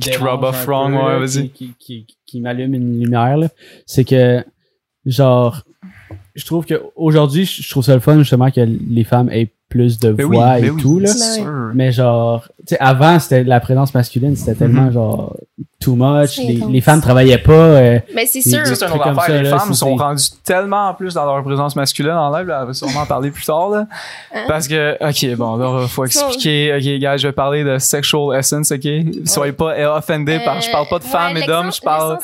Qui 0.01 0.11
te 0.11 0.19
dérange 0.19 0.29
rub 0.35 0.45
off 0.45 0.57
un 0.57 0.71
wrong, 0.71 0.93
peu, 0.93 0.99
ouais, 0.99 1.13
là, 1.13 1.19
vas-y. 1.21 1.49
Qui, 1.51 1.75
qui, 1.79 2.05
qui, 2.07 2.17
qui 2.27 2.41
m'allume 2.41 2.75
une 2.75 3.01
lumière, 3.01 3.37
là, 3.37 3.49
c'est 3.87 4.05
que, 4.05 4.45
genre, 5.05 5.63
je 6.35 6.45
trouve 6.45 6.67
que 6.67 6.83
aujourd'hui, 6.97 7.45
je 7.47 7.69
trouve 7.71 7.85
ça 7.85 7.95
le 7.95 8.01
fun, 8.01 8.19
justement, 8.19 8.51
que 8.51 8.61
les 8.61 9.05
femmes 9.05 9.31
aient 9.31 9.51
plus 9.69 9.99
de 9.99 10.13
oui, 10.13 10.25
voix 10.25 10.59
et 10.61 10.71
oui, 10.71 10.81
tout, 10.81 10.99
là. 10.99 11.11
Ben 11.13 11.17
sûr. 11.43 11.71
Mais 11.75 11.93
genre, 11.93 12.47
tu 12.59 12.65
sais, 12.75 12.79
avant, 12.79 13.19
c'était 13.19 13.45
la 13.45 13.61
présence 13.61 13.95
masculine, 13.95 14.37
c'était 14.37 14.55
tellement, 14.55 14.85
Mhm. 14.87 14.93
genre, 14.93 15.37
too 15.87 15.95
much. 15.97 16.31
C'est 16.37 16.43
Les, 16.43 16.61
les 16.69 16.81
femmes 16.81 17.01
travaillaient 17.01 17.39
pas. 17.39 17.53
euh, 17.53 17.99
Mais 18.15 18.27
c'est 18.27 18.41
sûr. 18.41 18.67
Ça, 18.67 18.75
c'est 18.75 18.85
une 18.85 18.91
trucs 18.91 18.95
autre 18.95 19.05
comme 19.05 19.19
affaire. 19.19 19.37
ça, 19.37 19.43
les 19.43 19.49
là, 19.51 19.59
femmes 19.59 19.75
sont 19.75 19.95
rendues 19.97 20.25
tellement 20.45 20.93
plus 20.95 21.15
dans 21.15 21.25
leur 21.25 21.43
présence 21.45 21.77
masculine 21.77 22.13
en 22.13 22.37
live, 22.37 22.47
là, 22.49 22.61
on 22.63 22.67
va 22.67 22.75
sûrement 22.75 23.01
en 23.01 23.07
parler 23.07 23.31
plus 23.31 23.45
tard, 23.45 23.69
là. 23.71 23.87
Hein? 24.35 24.41
Parce 24.49 24.67
que, 24.69 24.97
ok, 25.01 25.37
bon, 25.37 25.57
là, 25.57 25.87
faut 25.89 26.05
expliquer. 26.05 26.75
Ok, 26.77 27.01
gars, 27.01 27.17
je 27.17 27.29
vais 27.29 27.33
parler 27.33 27.63
de 27.65 27.79
sexual 27.79 28.37
essence, 28.39 28.73
ok? 28.73 28.87
Soyez 29.25 29.53
pas 29.53 29.73
euh, 29.77 29.97
offended 29.99 30.45
par, 30.45 30.61
je 30.61 30.71
parle 30.71 30.89
pas 30.89 30.99
de 30.99 31.05
Euh, 31.05 31.09
femmes 31.09 31.35
ouais, 31.35 31.43
et 31.43 31.47
d'hommes, 31.47 31.73
je 31.73 31.81
parle 31.81 32.19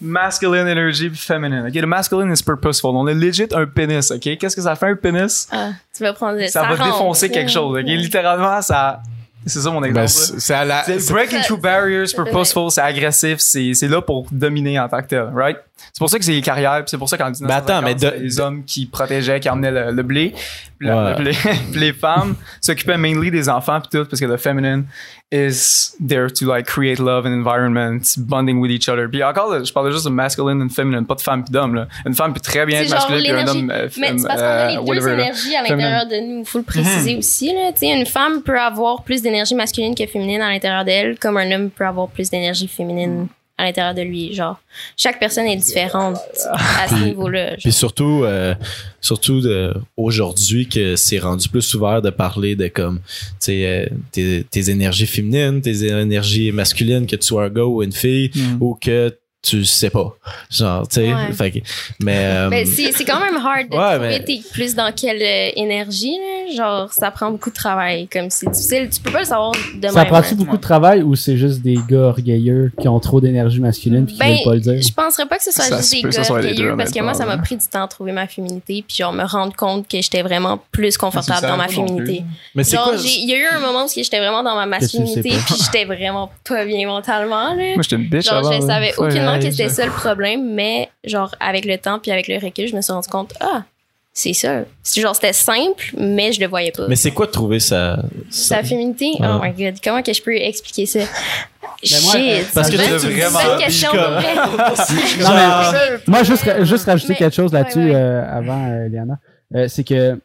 masculine 0.00 0.66
energy 0.68 1.08
puis 1.08 1.18
feminine. 1.18 1.64
Ok, 1.68 1.74
le 1.74 1.86
masculine 1.86 2.32
is 2.32 2.42
purposeful. 2.42 2.90
On 2.94 3.06
a 3.06 3.12
legit 3.14 3.46
un 3.54 3.66
pénis, 3.66 4.10
ok? 4.10 4.36
Qu'est-ce 4.38 4.56
que 4.56 4.62
ça 4.62 4.74
fait 4.76 4.86
un 4.86 4.96
pénis? 4.96 5.48
Ah, 5.50 5.70
tu 5.96 6.02
vas 6.02 6.12
prendre 6.12 6.38
Ça 6.48 6.62
va 6.62 6.68
rentre. 6.68 6.84
défoncer 6.84 7.30
quelque 7.30 7.50
chose, 7.50 7.76
ok? 7.78 7.84
Littéralement, 7.86 8.60
ça, 8.62 9.00
c'est 9.48 9.60
ça 9.60 9.70
mon 9.70 9.82
exemple. 9.82 10.06
Ben, 10.06 10.38
c'est 10.40 10.64
la. 10.64 10.84
C'est 10.84 11.12
breaking 11.12 11.40
through 11.42 11.60
barriers, 11.60 12.04
purposeful, 12.14 12.70
c'est 12.70 12.80
agressif, 12.80 13.38
c'est 13.38 13.74
c'est 13.74 13.88
là 13.88 14.00
pour 14.02 14.26
dominer 14.30 14.78
en 14.78 14.88
tant 14.88 15.02
que 15.02 15.08
tel, 15.08 15.30
right? 15.34 15.58
C'est 15.92 15.98
pour 15.98 16.10
ça 16.10 16.18
que 16.18 16.24
c'est 16.24 16.32
les 16.32 16.42
carrières, 16.42 16.76
puis 16.78 16.88
c'est 16.88 16.98
pour 16.98 17.08
ça 17.08 17.16
qu'en 17.16 17.30
1950, 17.30 17.48
Ben 17.48 17.74
attends, 17.74 17.82
mais 17.84 17.94
de- 17.94 18.22
les 18.22 18.40
hommes 18.40 18.64
qui 18.64 18.86
protégeaient, 18.86 19.40
qui 19.40 19.48
emmenaient 19.48 19.70
le, 19.70 19.90
le 19.92 20.02
blé, 20.02 20.32
puis 20.78 20.88
la- 20.88 21.04
Ouais. 21.04 21.10
le 21.10 21.16
blé. 21.16 21.32
Puis 21.72 21.80
les 21.80 21.92
femmes 21.92 22.34
s'occupaient 22.60 22.96
mainly 22.98 23.30
des 23.30 23.48
enfants 23.48 23.80
puis 23.80 23.98
tout, 23.98 24.04
parce 24.08 24.20
que 24.20 24.26
le 24.26 24.36
feminine 24.36 24.84
is 25.30 25.92
there 26.06 26.28
to 26.32 26.46
like 26.46 26.66
create 26.66 26.98
love 26.98 27.26
and 27.26 27.32
environment, 27.32 28.00
bonding 28.18 28.60
with 28.60 28.70
each 28.70 28.88
other. 28.88 29.08
Puis 29.10 29.22
encore, 29.22 29.52
là, 29.52 29.62
je 29.62 29.72
parlais 29.72 29.92
juste 29.92 30.06
de 30.06 30.10
masculine 30.10 30.62
and 30.62 30.70
feminine, 30.70 31.04
pas 31.04 31.14
de 31.16 31.20
femme 31.20 31.44
puis 31.44 31.52
d'homme. 31.52 31.86
Une 32.06 32.14
femme 32.14 32.32
peut 32.32 32.40
très 32.40 32.64
bien 32.64 32.80
être 32.80 32.90
masculine 32.90 33.22
puis 33.22 33.30
un 33.32 33.46
homme 33.46 33.70
euh, 33.70 33.88
Mais 33.98 34.14
c'est 34.16 34.26
parce 34.26 34.40
qu'on 34.40 34.46
euh, 34.46 34.66
a 34.66 34.68
les 34.70 34.74
deux 34.76 34.80
whatever, 34.82 35.16
là. 35.16 35.22
énergies 35.24 35.54
à 35.56 35.62
l'intérieur 35.62 36.06
de 36.06 36.16
nous. 36.16 36.38
Il 36.40 36.46
faut 36.46 36.58
le 36.58 36.64
préciser 36.64 37.12
Mhm. 37.12 37.18
aussi. 37.18 37.52
Là. 37.52 37.70
Une 37.82 38.06
femme 38.06 38.42
peut 38.42 38.58
avoir 38.58 39.02
plus 39.02 39.20
d'énergie 39.20 39.54
masculine 39.54 39.94
que 39.94 40.06
féminine 40.06 40.40
à 40.40 40.48
l'intérieur 40.50 40.84
d'elle, 40.84 41.18
comme 41.18 41.36
un 41.36 41.50
homme 41.52 41.70
peut 41.70 41.84
avoir 41.86 42.08
plus 42.08 42.30
d'énergie 42.30 42.68
féminine 42.68 43.26
à 43.58 43.64
l'intérieur 43.64 43.94
de 43.94 44.02
lui. 44.02 44.32
Genre, 44.34 44.58
chaque 44.96 45.18
personne 45.18 45.46
est 45.46 45.56
différente 45.56 46.16
à 46.50 46.88
ce 46.88 46.94
Puis- 46.94 47.04
niveau-là. 47.06 47.56
Puis 47.58 47.72
surtout, 47.72 48.22
euh, 48.24 48.54
surtout 49.00 49.40
de- 49.40 49.74
aujourd'hui 49.96 50.68
que 50.68 50.96
c'est 50.96 51.18
rendu 51.18 51.48
plus 51.48 51.74
ouvert 51.74 52.00
de 52.00 52.10
parler 52.10 52.54
de 52.56 52.68
comme, 52.68 53.00
tu 53.00 53.04
sais, 53.40 53.66
euh, 53.66 53.86
tes, 54.12 54.44
tes 54.50 54.70
énergies 54.70 55.06
féminines, 55.06 55.60
tes 55.60 55.84
énergies 55.84 56.52
masculines, 56.52 57.06
que 57.06 57.16
tu 57.16 57.26
sois 57.26 57.44
un 57.46 57.50
gars 57.50 57.64
ou 57.64 57.82
une 57.82 57.92
fille, 57.92 58.30
Mm. 58.34 58.56
ou 58.60 58.78
que 58.80 59.12
tu 59.40 59.64
sais 59.64 59.88
pas. 59.90 60.14
Genre, 60.50 60.86
tu 60.88 60.94
sais, 60.96 61.14
Ouais. 61.14 61.32
fait 61.32 61.50
que- 61.52 61.58
mais, 62.00 62.16
euh, 62.18 62.48
Mais 62.50 62.64
c'est 62.64 62.90
c'est 62.92 63.04
quand 63.04 63.20
même 63.20 63.36
hard 63.36 63.68
de 63.70 63.76
Ouais, 63.76 63.92
trouver 63.94 64.08
mais- 64.08 64.24
t'es 64.24 64.40
plus 64.52 64.74
dans 64.74 64.90
quelle 64.92 65.22
euh, 65.22 65.50
énergie. 65.56 66.16
Là. 66.18 66.54
Genre, 66.56 66.92
ça 66.92 67.10
prend 67.12 67.30
beaucoup 67.30 67.50
de 67.50 67.54
travail. 67.54 68.08
Comme 68.08 68.30
c'est 68.30 68.50
difficile. 68.50 68.88
Tu 68.92 69.00
peux 69.00 69.12
pas 69.12 69.20
le 69.20 69.24
savoir 69.26 69.52
de 69.80 69.88
Ça 69.88 70.04
prend-tu 70.06 70.34
beaucoup 70.34 70.56
de 70.56 70.62
travail 70.62 71.02
ou 71.02 71.14
c'est 71.14 71.36
juste 71.36 71.62
des 71.62 71.78
gars 71.88 71.98
orgueilleux 72.08 72.72
qui 72.80 72.88
ont 72.88 72.98
trop 73.00 73.20
d'énergie 73.20 73.60
masculine 73.60 74.06
puis 74.06 74.14
qui 74.14 74.20
Ben, 74.20 74.28
veulent 74.34 74.44
pas 74.44 74.54
le 74.54 74.60
dire? 74.60 74.82
Je 74.82 74.92
penserais 74.92 75.26
pas 75.26 75.36
que 75.36 75.44
ce 75.44 75.52
soit 75.52 75.64
Ça 75.64 75.76
juste 75.78 75.92
des 75.94 76.02
peut 76.02 76.08
gars 76.10 76.30
orgueilleux 76.30 76.76
parce 76.76 76.90
que 76.90 77.00
moi, 77.00 77.14
ça 77.14 77.24
m'a 77.24 77.38
pris 77.38 77.56
du 77.56 77.66
temps 77.66 77.84
à 77.84 77.88
trouver 77.88 78.12
ma 78.12 78.26
féminité 78.26 78.84
puis 78.86 78.96
genre 78.96 79.12
me 79.12 79.24
rendre 79.24 79.54
compte 79.54 79.86
que 79.88 80.00
j'étais 80.02 80.22
vraiment 80.22 80.58
plus 80.72 80.96
confortable 80.98 81.40
Ah, 81.44 81.48
dans 81.48 81.56
ma 81.56 81.68
féminité. 81.68 82.24
mais 82.56 82.64
c'est 82.64 82.76
Genre, 82.76 82.84
quoi? 82.88 82.96
j'ai- 82.96 83.20
il 83.20 83.28
y 83.30 83.34
a 83.34 83.38
eu 83.38 83.46
un 83.54 83.60
moment 83.60 83.84
où 83.84 83.88
j'étais 83.94 84.18
vraiment 84.18 84.42
dans 84.42 84.56
ma 84.56 84.78
tu 84.78 84.82
le 84.82 84.88
sais 84.88 84.98
masculinité 84.98 85.30
puis 85.46 85.54
j'étais 85.64 85.84
vraiment 85.84 86.30
pas 86.48 86.64
bien 86.64 86.86
mentalement. 86.88 87.54
Là. 87.54 87.74
Moi, 87.74 87.82
j'étais 87.82 87.96
une 87.96 88.08
bitch 88.08 88.24
Genre, 88.26 88.38
avant, 88.38 88.52
je 88.52 88.60
savais 88.66 88.92
Ouais, 88.98 89.06
aucunement 89.06 89.27
que 89.38 89.50
c'était 89.50 89.68
ça 89.68 89.84
le 89.84 89.92
problème, 89.92 90.54
mais 90.54 90.88
genre, 91.04 91.34
avec 91.40 91.64
le 91.64 91.76
temps 91.78 91.98
puis 91.98 92.10
avec 92.10 92.28
le 92.28 92.36
recul, 92.36 92.66
je 92.68 92.74
me 92.76 92.80
suis 92.80 92.92
rendu 92.92 93.08
compte, 93.08 93.34
ah, 93.40 93.64
c'est 94.12 94.32
ça. 94.32 94.62
C'est 94.82 95.00
Genre, 95.00 95.14
c'était 95.14 95.32
simple, 95.32 95.94
mais 95.96 96.32
je 96.32 96.40
le 96.40 96.46
voyais 96.46 96.72
pas. 96.72 96.88
Mais 96.88 96.96
c'est 96.96 97.10
quoi 97.12 97.26
de 97.26 97.30
trouver 97.30 97.60
sa, 97.60 98.02
Sa 98.30 98.62
féminité, 98.64 99.12
Ouais. 99.20 99.26
oh 99.28 99.40
my 99.42 99.52
god, 99.52 99.76
comment 99.82 100.02
que 100.02 100.12
je 100.12 100.22
peux 100.22 100.34
expliquer 100.34 100.86
ça? 100.86 100.98
Ben 101.00 102.00
moi, 102.02 102.12
Shit, 102.12 102.20
euh, 102.20 102.42
parce 102.54 102.70
que 102.70 102.76
c'est 102.76 102.84
tu 102.98 103.06
bonne 103.06 103.14
vraiment- 103.30 103.58
question, 103.58 103.90
comme- 103.92 104.00
pour 104.00 104.10
vrai. 104.14 104.34
Non, 105.20 105.30
mais 105.30 105.98
moi, 106.08 106.22
juste, 106.24 106.64
juste 106.64 106.84
rajouter 106.86 107.12
Mais- 107.12 107.18
quelque 107.18 107.34
chose 107.36 107.52
là-dessus 107.52 107.78
ouais, 107.78 107.84
ouais. 107.90 107.94
euh, 107.94 108.36
avant, 108.36 108.66
euh, 108.68 108.88
Liana. 108.88 109.18
Euh, 109.54 109.68
c'est 109.68 109.84
que 109.84 110.18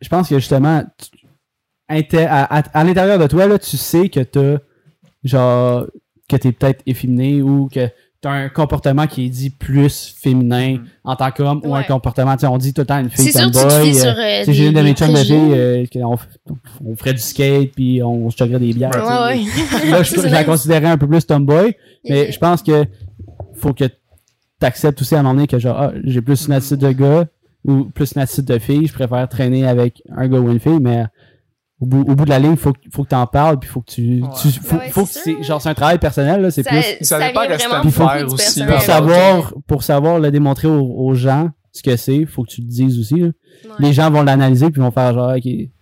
je 0.00 0.08
pense 0.08 0.28
que 0.28 0.38
justement, 0.38 0.84
tu- 0.98 1.26
inter- 1.88 2.26
à, 2.30 2.44
à- 2.58 2.78
à 2.80 2.84
l'intérieur 2.84 3.18
de 3.18 3.26
toi, 3.26 3.46
là, 3.46 3.58
tu 3.58 3.76
sais 3.76 4.08
que 4.08 4.20
t'as 4.20 4.58
genre 5.24 5.86
que 6.28 6.36
t'es 6.36 6.52
peut-être 6.52 6.82
efféminé 6.86 7.42
ou 7.42 7.68
que 7.72 7.88
t'as 8.24 8.30
un 8.30 8.48
comportement 8.48 9.06
qui 9.06 9.26
est 9.26 9.28
dit 9.28 9.50
plus 9.50 10.16
féminin 10.18 10.78
en 11.04 11.14
tant 11.14 11.30
qu'homme 11.30 11.60
ou 11.62 11.74
un 11.74 11.82
comportement, 11.82 12.32
tu 12.36 12.40
sais, 12.40 12.46
on 12.46 12.56
dit 12.56 12.72
tout 12.72 12.80
le 12.80 12.86
temps 12.86 12.98
une 12.98 13.10
fille 13.10 13.26
C'est 13.30 13.38
sûr 13.38 13.50
que 13.50 13.58
tu 13.58 13.62
te 13.62 13.68
tomboy. 13.68 13.92
fies 13.92 13.98
euh, 13.98 14.00
sur 14.00 14.08
euh, 14.08 14.14
tu 14.14 14.18
sais, 14.18 14.46
des, 14.46 14.52
j'ai 14.54 14.66
une 14.66 14.72
de 14.72 14.78
des 14.78 14.82
mes 14.82 14.94
chums 14.94 15.12
de 15.12 15.16
filles 15.18 15.52
euh, 15.52 15.84
on, 15.96 16.16
on 16.86 16.96
ferait 16.96 17.12
du 17.12 17.20
skate 17.20 17.72
puis 17.72 18.02
on 18.02 18.30
se 18.30 18.36
chuggerait 18.38 18.58
des 18.58 18.72
bières. 18.72 18.90
Ouais, 18.92 19.36
ouais. 19.36 19.90
Là, 19.90 20.02
je, 20.02 20.10
c'est 20.14 20.26
je 20.26 20.32
la 20.32 20.42
considérais 20.44 20.86
un 20.86 20.96
peu 20.96 21.06
plus 21.06 21.26
tomboy, 21.26 21.76
mais 22.08 22.32
je 22.32 22.38
pense 22.38 22.62
que 22.62 22.86
faut 23.56 23.74
que 23.74 23.84
t'acceptes 24.58 25.02
aussi 25.02 25.14
à 25.14 25.18
un 25.18 25.22
moment 25.22 25.34
donné 25.34 25.46
que 25.46 25.58
genre, 25.58 25.76
ah, 25.78 25.92
j'ai 26.02 26.22
plus 26.22 26.46
une 26.46 26.54
attitude 26.54 26.78
de 26.78 26.92
gars 26.92 27.26
ou 27.66 27.84
plus 27.84 28.12
une 28.16 28.22
attitude 28.22 28.46
de 28.46 28.58
fille, 28.58 28.86
je 28.86 28.94
préfère 28.94 29.28
traîner 29.28 29.66
avec 29.66 30.02
un 30.16 30.28
gars 30.28 30.40
ou 30.40 30.50
une 30.50 30.60
fille, 30.60 30.80
mais 30.80 31.04
au 31.80 31.86
bout, 31.86 32.00
au 32.02 32.14
bout 32.14 32.24
de 32.24 32.30
la 32.30 32.38
ligne, 32.38 32.56
faut, 32.56 32.72
que- 32.72 32.78
faut 32.92 33.02
que 33.04 33.08
t'en 33.08 33.26
parles, 33.26 33.58
puis 33.58 33.68
faut 33.68 33.80
que 33.80 33.90
tu, 33.90 34.22
Ouais. 34.22 34.28
tu 34.40 34.48
faut, 34.60 34.76
Ouais, 34.76 34.88
faut 34.90 35.04
que 35.04 35.10
c'est 35.10 35.42
genre, 35.42 35.60
c'est 35.60 35.68
un 35.68 35.74
travail 35.74 35.98
personnel, 35.98 36.40
là, 36.40 36.50
c'est 36.50 36.62
ça, 36.62 36.70
plus. 36.70 36.82
Ça 37.00 37.18
ça 37.18 37.26
dépend 37.26 37.40
vient 37.42 37.50
de 37.50 37.60
ce 37.60 37.64
que 37.64 37.90
faire 37.90 38.26
aussi, 38.32 38.64
pour 38.64 38.80
savoir, 38.82 39.54
pour 39.66 39.82
savoir 39.82 40.18
le 40.20 40.30
démontrer 40.30 40.68
aux, 40.68 40.80
aux 40.80 41.14
gens 41.14 41.50
ce 41.74 41.82
que 41.82 41.96
c'est, 41.96 42.24
faut 42.24 42.44
que 42.44 42.50
tu 42.50 42.60
le 42.60 42.68
dises 42.68 43.00
aussi, 43.00 43.16
là. 43.16 43.26
Ouais. 43.64 43.70
Les 43.80 43.92
gens 43.92 44.08
vont 44.10 44.22
l'analyser 44.22 44.70
puis 44.70 44.80
vont 44.80 44.92
faire 44.92 45.12
genre, 45.12 45.34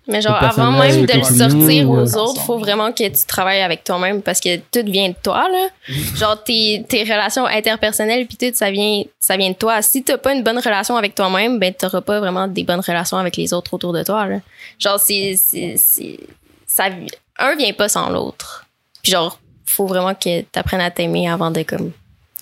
Mais 0.08 0.22
genre, 0.22 0.42
avant 0.42 0.72
même 0.72 1.04
de 1.04 1.12
le 1.12 1.22
sortir 1.22 1.90
aux 1.90 2.16
euh, 2.16 2.18
autres, 2.18 2.40
faut 2.42 2.58
vraiment 2.58 2.92
que 2.92 3.06
tu 3.06 3.26
travailles 3.26 3.60
avec 3.60 3.84
toi-même 3.84 4.22
parce 4.22 4.40
que 4.40 4.56
tout 4.56 4.90
vient 4.90 5.10
de 5.10 5.14
toi, 5.22 5.46
là. 5.50 5.68
Genre, 6.16 6.42
tes, 6.42 6.84
tes 6.88 7.02
relations 7.02 7.44
interpersonnelles 7.44 8.26
pis 8.26 8.36
tout, 8.36 8.50
ça 8.54 8.70
vient, 8.70 9.02
ça 9.20 9.36
vient 9.36 9.50
de 9.50 9.56
toi. 9.56 9.82
Si 9.82 10.02
t'as 10.02 10.16
pas 10.16 10.32
une 10.32 10.42
bonne 10.42 10.58
relation 10.58 10.96
avec 10.96 11.14
toi-même, 11.14 11.58
ben, 11.58 11.74
t'auras 11.74 12.00
pas 12.00 12.20
vraiment 12.20 12.48
des 12.48 12.64
bonnes 12.64 12.80
relations 12.80 13.18
avec 13.18 13.36
les 13.36 13.52
autres 13.52 13.74
autour 13.74 13.92
de 13.92 14.02
toi, 14.02 14.26
là. 14.26 14.38
Genre, 14.78 14.98
c'est, 14.98 15.34
ça, 16.66 16.84
un 17.38 17.56
vient 17.56 17.72
pas 17.74 17.90
sans 17.90 18.08
l'autre. 18.08 18.66
Puis 19.02 19.12
genre, 19.12 19.38
faut 19.66 19.86
vraiment 19.86 20.14
que 20.14 20.40
t'apprennes 20.42 20.80
à 20.80 20.90
t'aimer 20.90 21.28
avant 21.28 21.50
de, 21.50 21.62
comme, 21.62 21.92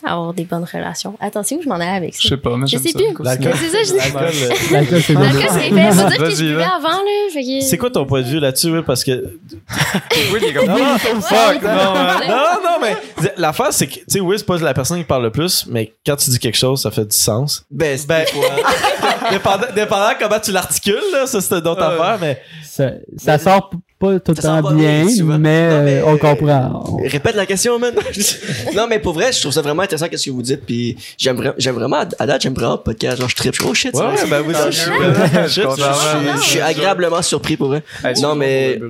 avoir 0.09 0.33
des 0.35 0.45
bonnes 0.45 0.65
relations. 0.65 1.17
Attends, 1.21 1.43
c'est 1.43 1.57
où 1.57 1.63
je 1.63 1.69
m'en 1.69 1.75
allais 1.77 1.87
avec 1.87 2.15
ça? 2.15 2.21
Je 2.23 2.29
sais 2.29 2.37
pas, 2.37 2.57
mais 2.57 2.67
Je 2.67 2.79
sais 2.79 2.89
ça. 2.91 2.99
plus. 2.99 3.25
L'alcool. 3.25 3.53
C'est 3.59 3.69
ça, 3.69 3.79
je 3.85 3.91
dis. 3.91 3.97
L'alcool, 3.99 4.23
euh, 4.25 4.51
c'est 4.57 4.71
L'alcool, 4.73 4.99
bon. 4.99 5.05
c'est 5.07 5.15
fait. 5.15 5.93
Faut 5.93 6.09
dire 6.09 6.19
que 6.19 6.31
je 6.31 6.45
buvais 6.45 6.63
avant, 6.63 6.89
là. 6.89 7.05
Que- 7.35 7.61
C'est 7.63 7.79
quoi 7.79 7.91
ton 7.91 8.07
point 8.07 8.23
de 8.23 8.27
vue 8.27 8.41
là-dessus, 8.41 8.71
oui, 8.71 8.83
parce 8.87 9.05
que 9.05 9.13
Oui, 10.33 10.39
il 10.43 10.49
est 10.49 10.53
comme 10.53 10.67
Non, 10.67 10.79
non, 10.79 10.99
fuck, 10.99 11.63
non, 11.63 11.95
non, 12.29 12.61
non, 12.63 12.79
mais 12.81 12.97
l'affaire, 13.37 13.73
c'est 13.73 13.87
que, 13.87 13.95
tu 13.95 14.05
sais, 14.09 14.21
oui, 14.21 14.37
c'est 14.39 14.47
pas 14.47 14.59
la 14.59 14.75
personne 14.75 14.99
qui 14.99 15.05
parle 15.05 15.23
le 15.25 15.31
plus, 15.31 15.67
mais 15.69 15.93
quand 16.07 16.17
tu 16.17 16.31
dis 16.31 16.39
quelque 16.39 16.57
chose, 16.59 16.83
ça 16.83 16.91
fait 16.91 17.05
du 17.05 17.17
sens. 17.17 17.65
Ben, 17.71 17.97
c'est 17.97 18.07
Ben, 18.07 18.25
dépendant, 19.31 19.67
dépendant 19.75 20.13
comment 20.19 20.41
tu 20.41 20.53
l'articules, 20.53 21.01
là, 21.13 21.27
ça, 21.27 21.41
c'est 21.41 21.55
une 21.55 21.67
autre 21.69 21.83
affaire, 21.83 22.19
mais 22.21 22.41
Ça, 22.65 22.91
ça 23.17 23.39
sort 23.39 23.71
pas 24.01 24.19
tout 24.19 24.33
le 24.33 24.43
temps 24.43 24.63
bien, 24.75 25.05
mais, 25.05 25.23
Non, 25.23 25.39
mais- 25.39 26.01
euh, 26.01 26.03
on 26.07 26.17
comprend. 26.17 26.83
On- 26.89 26.97
Répète 27.07 27.37
la 27.37 27.45
question, 27.47 27.79
man. 27.79 27.95
non, 28.75 28.87
mais 28.89 28.99
pour 28.99 29.13
vrai, 29.13 29.31
je 29.33 29.41
trouve 29.41 29.53
ça 29.53 29.61
vraiment 29.63 29.83
intéressant 29.83 30.09
qu'est-ce 30.09 30.25
que 30.27 30.31
vous 30.31 30.43
dites, 30.43 30.65
puis 30.65 30.97
j'aime, 31.19 31.39
vra- 31.41 31.55
j'aime 31.59 31.75
vraiment, 31.75 32.03
à 32.19 32.27
date, 32.27 32.41
j'aime 32.43 32.55
vraiment 32.55 32.73
le 32.77 32.81
podcast. 32.83 33.19
Genre, 33.21 33.29
je 33.29 33.37
tripe, 33.37 33.55
je 33.55 33.61
suis, 33.61 33.69
oh 33.71 33.75
shit, 33.75 33.95
ouais, 33.95 34.17
ça 34.17 34.27
ben 34.27 34.43
oui, 34.47 34.55
Ah, 34.57 34.71
je 34.71 36.41
suis, 36.41 36.61
agréablement 36.61 37.21
surpris 37.23 37.57
pour 37.59 37.69
vrai. 37.69 37.83
Non, 38.23 38.35
mais 38.35 38.81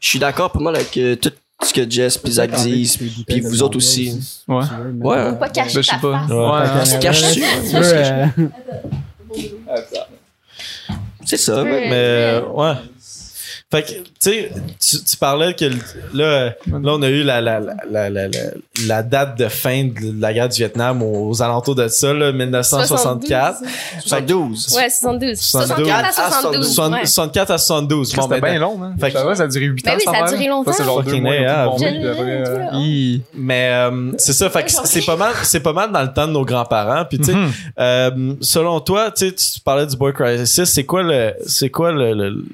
je 0.00 0.08
suis 0.08 0.18
d'accord 0.18 0.50
pour 0.50 0.60
moi 0.60 0.72
avec 0.74 0.96
euh, 0.98 1.14
tout 1.16 1.30
ce 1.62 1.72
que 1.72 1.88
Jess 1.88 2.18
puis 2.18 2.32
Zach 2.32 2.50
disent, 2.50 2.98
puis 3.26 3.40
vous 3.40 3.62
autres 3.62 3.76
aussi. 3.78 4.18
Ouais. 4.48 4.56
Ouais. 5.00 5.30
Faut 5.30 5.36
pas 5.36 5.48
cacher 5.48 5.74
Ben, 5.76 5.82
je 5.82 5.86
sais 5.88 5.92
ta 5.96 5.98
pas. 6.02 6.20
face. 6.20 6.30
Ouais, 6.30 6.78
Ouais. 6.80 6.84
se 6.84 6.96
cache 6.98 7.22
dessus. 7.22 7.42
Tu 7.70 7.76
veux, 7.76 7.94
euh, 7.94 8.26
C'est 11.24 11.36
ça. 11.38 11.62
Mais, 11.64 11.88
euh, 11.92 12.42
ouais. 12.54 12.72
Fait 13.68 13.82
que, 13.82 13.88
tu 13.94 14.04
sais, 14.20 14.50
tu, 14.78 15.02
tu 15.02 15.16
parlais 15.16 15.52
que 15.52 15.64
là, 16.14 16.50
là, 16.50 16.52
on 16.84 17.02
a 17.02 17.08
eu 17.08 17.24
la, 17.24 17.40
la, 17.40 17.58
la, 17.58 18.08
la, 18.10 18.28
la, 18.86 19.02
date 19.02 19.36
de 19.36 19.48
fin 19.48 19.86
de 19.86 20.20
la 20.20 20.32
guerre 20.32 20.48
du 20.48 20.58
Vietnam 20.58 21.02
aux 21.02 21.42
alentours 21.42 21.74
de 21.74 21.88
ça, 21.88 22.12
là, 22.14 22.30
1964. 22.30 23.58
72. 24.04 24.68
Ouais, 24.76 24.88
72. 24.88 25.36
72 25.40 25.84
64 25.88 26.06
à 26.06 26.12
72. 26.30 26.74
Soixante- 26.74 26.92
ouais. 26.94 27.06
64 27.06 27.50
à 27.50 27.58
72. 27.58 28.14
Bon, 28.14 28.22
C'était 28.22 28.40
ben, 28.40 28.50
bien 28.52 28.60
long. 28.60 28.80
Fait 29.00 29.10
que- 29.10 29.34
ça 29.34 29.42
a 29.42 29.46
duré 29.48 29.64
8 29.64 29.84
Ben 29.84 29.90
ans. 29.90 29.94
oui, 29.96 30.02
cette 30.04 30.14
ça 30.14 30.24
a 30.24 30.28
duré 30.30 30.46
longtemps. 30.46 30.70
Ça, 30.72 30.78
c'est 30.78 30.84
genre 30.84 31.02
deux 31.02 31.20
mois, 31.20 31.32
oui, 31.32 31.44
hi. 32.72 33.22
Mais 33.34 33.70
euh, 33.72 34.12
c'est 34.18 34.32
ça, 34.32 34.48
fait 34.48 34.62
que 34.62 34.70
c'est 34.70 35.04
pas 35.04 35.16
mal, 35.16 35.32
c'est 35.42 35.58
pas 35.60 35.72
mal 35.72 35.90
dans 35.90 36.02
le 36.02 36.12
temps 36.12 36.28
de 36.28 36.32
nos 36.32 36.44
grands-parents. 36.44 37.04
Puis 37.04 37.18
tu 37.18 37.24
sais, 37.24 37.34
Mhm. 37.34 37.50
euh, 37.80 38.34
selon 38.40 38.78
toi, 38.78 39.10
tu 39.10 39.26
sais, 39.28 39.34
tu 39.34 39.58
parlais 39.60 39.86
du 39.86 39.96
boy 39.96 40.12
crisis, 40.12 40.64
c'est 40.70 40.84
quoi 40.84 41.02
le, 41.02 41.34
c'est 41.46 41.70
quoi 41.70 41.90
le, 41.90 42.14
le- 42.14 42.44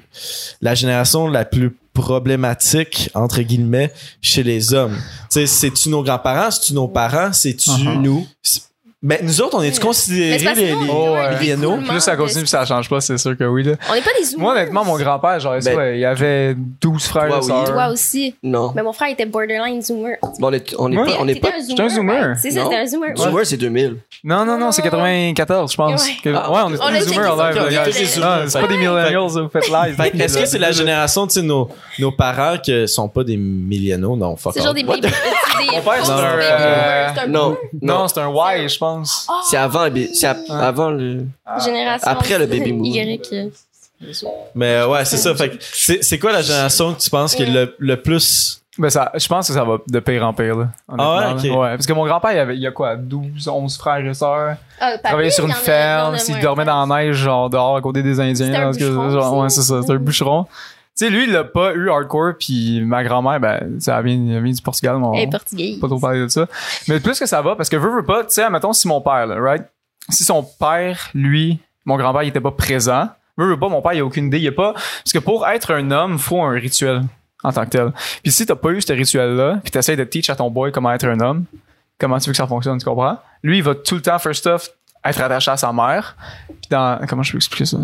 la 0.61 0.73
génération 0.73 1.02
la 1.27 1.45
plus 1.45 1.71
problématique 1.93 3.09
entre 3.13 3.41
guillemets 3.41 3.91
chez 4.21 4.43
les 4.43 4.73
hommes. 4.73 4.95
Tu 4.95 5.39
sais, 5.39 5.47
c'est-tu 5.47 5.89
nos 5.89 6.03
grands-parents, 6.03 6.51
c'est-tu 6.51 6.73
nos 6.73 6.87
parents, 6.87 7.31
c'est-tu 7.33 7.69
Mhm. 7.69 8.01
nous? 8.01 8.27
Mais 9.05 9.19
nous 9.21 9.41
autres, 9.41 9.57
on 9.57 9.61
est-tu 9.61 9.81
considérés 9.81 10.37
les, 10.55 10.67
les- 10.67 10.73
on 10.89 11.13
Oh, 11.13 11.17
écoulement 11.41 11.77
Plus 11.89 11.99
ça 11.99 12.15
continue, 12.15 12.41
puis 12.43 12.49
ça 12.49 12.63
change 12.65 12.87
pas, 12.89 13.01
c'est 13.01 13.17
sûr 13.17 13.37
que 13.37 13.43
oui. 13.43 13.63
Là. 13.63 13.73
On 13.89 13.95
n'est 13.95 14.01
pas 14.01 14.11
des 14.17 14.23
zoomers. 14.23 14.41
Moi, 14.41 14.53
honnêtement, 14.53 14.85
mon 14.85 14.97
grand-père, 14.97 15.39
genre, 15.41 15.55
Ben, 15.63 15.75
ouais, 15.77 15.97
il 15.97 15.99
y 15.99 16.05
avait 16.05 16.55
12 16.55 17.03
frères 17.05 17.27
toi, 17.27 17.37
et 17.37 17.39
oui. 17.41 17.45
sœurs. 17.47 17.65
Toi 17.65 17.87
aussi. 17.89 18.35
Non. 18.41 18.71
Mais 18.73 18.81
mon 18.81 18.93
frère 18.93 19.09
était 19.09 19.25
borderline 19.25 19.81
zoomer. 19.81 20.15
Bon, 20.39 20.47
on 20.47 20.53
est, 20.53 20.73
on 20.79 20.89
est 20.91 20.97
Ouais. 20.97 21.05
pas, 21.05 21.17
on 21.19 21.27
est 21.27 21.35
pas, 21.35 21.49
un 21.49 21.67
J'étais 21.67 21.81
un 21.83 21.89
zoomer. 21.89 22.35
C'est 22.41 22.51
ça, 22.51 22.63
c'était 22.63 22.75
un 22.77 22.85
zoomer. 22.87 23.09
ouais. 23.09 23.15
Zoomer, 23.17 23.45
c'est 23.45 23.57
2000. 23.57 23.97
Non, 24.23 24.45
non, 24.45 24.57
non, 24.57 24.71
c'est 24.71 24.81
94, 24.81 25.71
je 25.71 25.75
pense. 25.77 26.05
Ouais. 26.05 26.11
Que- 26.23 26.33
Ah, 26.33 26.49
ouais, 26.49 26.59
on 26.65 26.73
est 26.73 26.79
On 26.81 26.89
des 26.91 27.01
zoomers 27.01 27.37
ça. 27.37 27.51
live. 27.51 28.47
C'est 28.47 28.61
pas 28.61 28.67
des 28.67 28.77
millennials, 28.77 29.17
vous 29.27 29.49
faites 29.49 29.69
live. 29.69 30.21
Est-ce 30.21 30.37
que 30.37 30.45
c'est 30.45 30.59
la 30.59 30.71
génération, 30.71 31.27
tu 31.27 31.33
sais, 31.33 31.41
nos, 31.41 31.67
nos 31.99 32.11
parents 32.13 32.57
qui 32.57 32.87
sont 32.87 33.09
pas 33.09 33.25
des 33.25 33.35
millénaux? 33.37 34.15
Non, 34.15 34.37
fuck 34.37 34.53
C'est 34.55 34.61
genre 34.63 34.73
des 34.73 34.83
baby. 34.83 35.07
Mon 35.73 35.81
père, 35.81 36.05
c'est 36.05 36.11
un, 36.11 36.17
euh, 36.17 37.07
non. 37.81 38.07
c'est 38.07 38.19
un 38.19 38.29
Y, 38.29 38.69
je 38.69 38.77
pense. 38.77 38.92
C'est 39.49 39.57
avant, 39.57 39.87
c'est 40.13 40.27
ap- 40.27 40.37
avant 40.49 40.89
le. 40.91 41.25
Génération. 41.63 42.07
Après 42.09 42.37
le 42.39 42.45
baby 42.45 42.71
boomer. 42.73 43.03
Y. 43.05 43.51
Mais 44.55 44.83
ouais, 44.83 45.05
c'est 45.05 45.17
ça. 45.17 45.33
Fait 45.35 45.49
que 45.49 45.55
c'est, 45.59 46.03
c'est 46.03 46.19
quoi 46.19 46.31
la 46.33 46.41
génération 46.41 46.93
que 46.93 46.99
tu 46.99 47.09
penses 47.09 47.35
qui 47.35 47.43
est 47.43 47.49
le, 47.49 47.75
le 47.79 48.01
plus? 48.01 48.59
Ben 48.77 48.89
ça, 48.89 49.11
je 49.13 49.27
pense 49.27 49.47
que 49.47 49.53
ça 49.53 49.63
va 49.63 49.77
de 49.87 49.99
pire 49.99 50.25
en 50.25 50.33
pire, 50.33 50.55
là. 50.57 50.67
Ah 50.89 50.93
ouais, 50.93 51.21
là. 51.21 51.33
ok. 51.35 51.43
Ouais, 51.43 51.69
parce 51.75 51.85
que 51.85 51.93
mon 51.93 52.05
grand-père, 52.07 52.31
il, 52.31 52.39
avait, 52.39 52.57
il 52.57 52.65
a 52.65 52.71
quoi, 52.71 52.95
12, 52.95 53.47
11 53.47 53.77
frères 53.77 54.03
et 54.03 54.13
sœurs. 54.15 54.55
Ah, 54.79 54.95
Il 54.95 55.01
travaillait 55.01 55.29
sur 55.29 55.45
une 55.45 55.53
ferme, 55.53 56.17
s'il 56.17 56.39
dormait 56.39 56.65
dans 56.65 56.83
la 56.87 56.97
neige, 57.03 57.17
genre 57.17 57.51
dehors 57.51 57.77
à 57.77 57.81
côté 57.81 58.01
des 58.01 58.19
Indiens. 58.19 58.33
C'était 58.47 58.57
un 58.57 58.63
parce 58.63 58.77
que- 58.77 58.83
bûcheron 58.85 59.09
genre, 59.11 59.37
ouais, 59.37 59.45
aussi. 59.45 59.57
c'est 59.57 59.61
ça, 59.61 59.79
c'est 59.85 59.91
un 59.91 59.97
bûcheron. 59.97 60.47
Tu 60.95 61.05
sais, 61.05 61.09
lui, 61.09 61.23
il 61.23 61.31
l'a 61.31 61.43
pas 61.43 61.73
eu 61.73 61.89
hardcore, 61.89 62.33
puis 62.39 62.81
ma 62.81 63.03
grand-mère, 63.03 63.39
ben, 63.39 63.79
ça 63.79 63.99
vient, 64.01 64.13
elle 64.13 64.43
vient 64.43 64.53
du 64.53 64.61
Portugal, 64.61 64.97
mon, 64.97 65.13
Elle 65.13 65.23
est 65.23 65.31
portugaise. 65.31 65.79
pas 65.79 65.87
trop 65.87 65.99
parler 65.99 66.19
de 66.19 66.27
ça. 66.27 66.47
Mais 66.87 66.99
plus 66.99 67.17
que 67.19 67.25
ça 67.25 67.41
va, 67.41 67.55
parce 67.55 67.67
que 67.69 67.77
veux, 67.77 67.89
veux 67.95 68.05
pas, 68.05 68.23
tu 68.23 68.33
sais, 68.33 68.47
mettons, 68.49 68.73
si 68.73 68.87
mon 68.87 69.01
père, 69.01 69.25
là, 69.25 69.39
right? 69.39 69.63
Si 70.09 70.23
son 70.23 70.43
père, 70.43 71.09
lui, 71.15 71.59
mon 71.85 71.97
grand-père, 71.97 72.21
il 72.23 72.27
était 72.29 72.39
pas 72.41 72.51
présent, 72.51 73.09
veux, 73.37 73.47
veux 73.47 73.57
pas, 73.59 73.69
mon 73.69 73.81
père, 73.81 73.93
il 73.93 74.01
a 74.01 74.05
aucune 74.05 74.27
idée, 74.27 74.39
il 74.39 74.47
a 74.47 74.51
pas, 74.51 74.73
parce 74.73 75.11
que 75.13 75.19
pour 75.19 75.47
être 75.47 75.73
un 75.73 75.89
homme, 75.89 76.19
faut 76.19 76.43
un 76.43 76.51
rituel, 76.51 77.01
en 77.43 77.51
tant 77.51 77.63
que 77.65 77.69
tel. 77.71 77.91
Puis 78.21 78.31
si 78.31 78.45
t'as 78.45 78.55
pas 78.55 78.69
eu 78.69 78.79
ce 78.81 78.93
rituel-là, 78.93 79.61
puis 79.63 79.71
t'essayes 79.71 79.97
de 79.97 80.03
teach 80.03 80.29
à 80.29 80.35
ton 80.35 80.51
boy 80.51 80.71
comment 80.71 80.91
être 80.91 81.05
un 81.07 81.19
homme, 81.21 81.45
comment 81.99 82.19
tu 82.19 82.27
veux 82.27 82.33
que 82.33 82.37
ça 82.37 82.45
fonctionne, 82.45 82.77
tu 82.77 82.85
comprends? 82.85 83.17
Lui, 83.41 83.57
il 83.57 83.63
va 83.63 83.73
tout 83.73 83.95
le 83.95 84.01
temps, 84.01 84.19
first 84.19 84.45
off, 84.45 84.69
être 85.03 85.19
attaché 85.21 85.49
à 85.49 85.57
sa 85.57 85.73
mère. 85.73 86.15
Puis 86.47 86.69
dans, 86.69 86.99
comment 87.07 87.23
je 87.23 87.31
peux 87.31 87.37
expliquer 87.37 87.65
ça? 87.65 87.77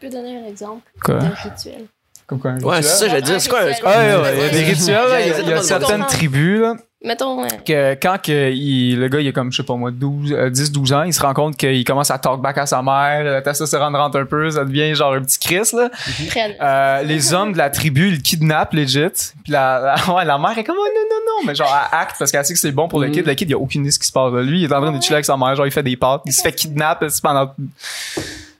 Tu 0.00 0.06
peux 0.08 0.12
donner 0.12 0.38
un 0.42 0.48
exemple 0.48 0.82
Quoi? 1.04 1.18
d'un 1.18 1.28
rituel. 1.30 1.86
Comme 2.28 2.38
quoi, 2.40 2.50
un 2.52 2.58
Ouais, 2.60 2.76
rituel? 2.76 2.84
c'est 2.84 2.96
ça, 2.98 3.08
j'allais 3.08 3.22
dire. 3.22 3.40
C'est 3.40 3.48
quoi 3.48 3.60
un. 3.62 3.64
Ouais, 3.64 3.72
c'est 3.74 3.80
quoi 3.80 3.96
un- 3.96 4.04
Ouais, 4.20 4.22
ouais, 4.22 4.34
il 4.36 4.42
y 4.42 4.44
a 4.44 4.48
des 4.50 4.62
rituels, 4.64 4.94
là, 5.08 5.20
il 5.20 5.28
y 5.28 5.32
a, 5.32 5.38
il 5.40 5.48
y 5.48 5.52
a 5.52 5.56
Ouais, 5.56 5.62
certaines 5.62 6.02
ouais. 6.02 6.06
tribus, 6.08 6.60
là, 6.60 6.74
Mettons, 7.04 7.44
euh, 7.44 7.46
que 7.64 7.94
quand 7.94 8.20
que 8.20 8.50
il- 8.50 8.98
le 8.98 9.06
gars 9.06 9.20
il 9.20 9.28
a 9.28 9.30
comme 9.32 9.52
je 9.52 9.58
sais 9.58 9.62
pas 9.62 9.76
moi 9.76 9.92
12 9.92 10.32
euh, 10.32 10.50
10 10.50 10.72
12 10.72 10.92
ans 10.92 11.04
il 11.04 11.14
se 11.14 11.22
rend 11.22 11.32
compte 11.32 11.56
qu'il 11.56 11.84
commence 11.84 12.10
à 12.10 12.18
talk 12.18 12.40
back 12.42 12.58
à 12.58 12.66
sa 12.66 12.82
mère 12.82 13.22
la 13.22 13.40
testostérone 13.40 13.94
rentre 13.94 14.18
un 14.18 14.24
peu 14.26 14.50
ça 14.50 14.64
devient 14.64 14.92
genre 14.96 15.12
un 15.14 15.20
petit 15.22 15.38
Chris 15.38 15.70
là 15.74 15.90
prenne. 16.28 16.54
Euh, 16.60 17.02
les 17.04 17.32
hommes 17.32 17.52
de 17.52 17.58
la 17.58 17.70
tribu 17.70 18.08
ils 18.08 18.14
le 18.16 18.20
kidnappent 18.20 18.72
legit 18.74 19.06
puis 19.44 19.52
la, 19.52 19.94
la, 20.08 20.12
ouais, 20.12 20.24
la 20.24 20.38
mère 20.38 20.58
est 20.58 20.64
comme 20.64 20.74
oh, 20.76 20.88
non 20.92 21.02
non 21.08 21.20
non 21.40 21.46
mais 21.46 21.54
genre 21.54 21.72
elle 21.92 21.98
acte 22.00 22.16
parce 22.18 22.32
qu'elle 22.32 22.44
sait 22.44 22.54
que 22.54 22.58
c'est 22.58 22.72
bon 22.72 22.88
pour 22.88 22.98
le 22.98 23.06
Mhm. 23.06 23.12
kid 23.12 23.26
le 23.28 23.34
kid 23.34 23.48
il 23.50 23.54
a 23.54 23.58
aucune 23.58 23.82
idée 23.82 23.90
de 23.90 23.94
ce 23.94 24.00
qui 24.00 24.08
se 24.08 24.12
passe 24.12 24.32
là. 24.32 24.42
lui 24.42 24.62
il 24.62 24.64
est 24.64 24.74
en 24.74 24.80
train 24.82 24.90
de 24.90 25.00
chiller 25.00 25.14
avec 25.14 25.24
sa 25.24 25.36
mère 25.36 25.54
genre 25.54 25.66
il 25.66 25.72
fait 25.72 25.84
des 25.84 25.96
pâtes 25.96 26.22
il 26.26 26.32
se 26.32 26.42
fait 26.42 26.50
kidnapper 26.52 27.06
pendant 27.22 27.54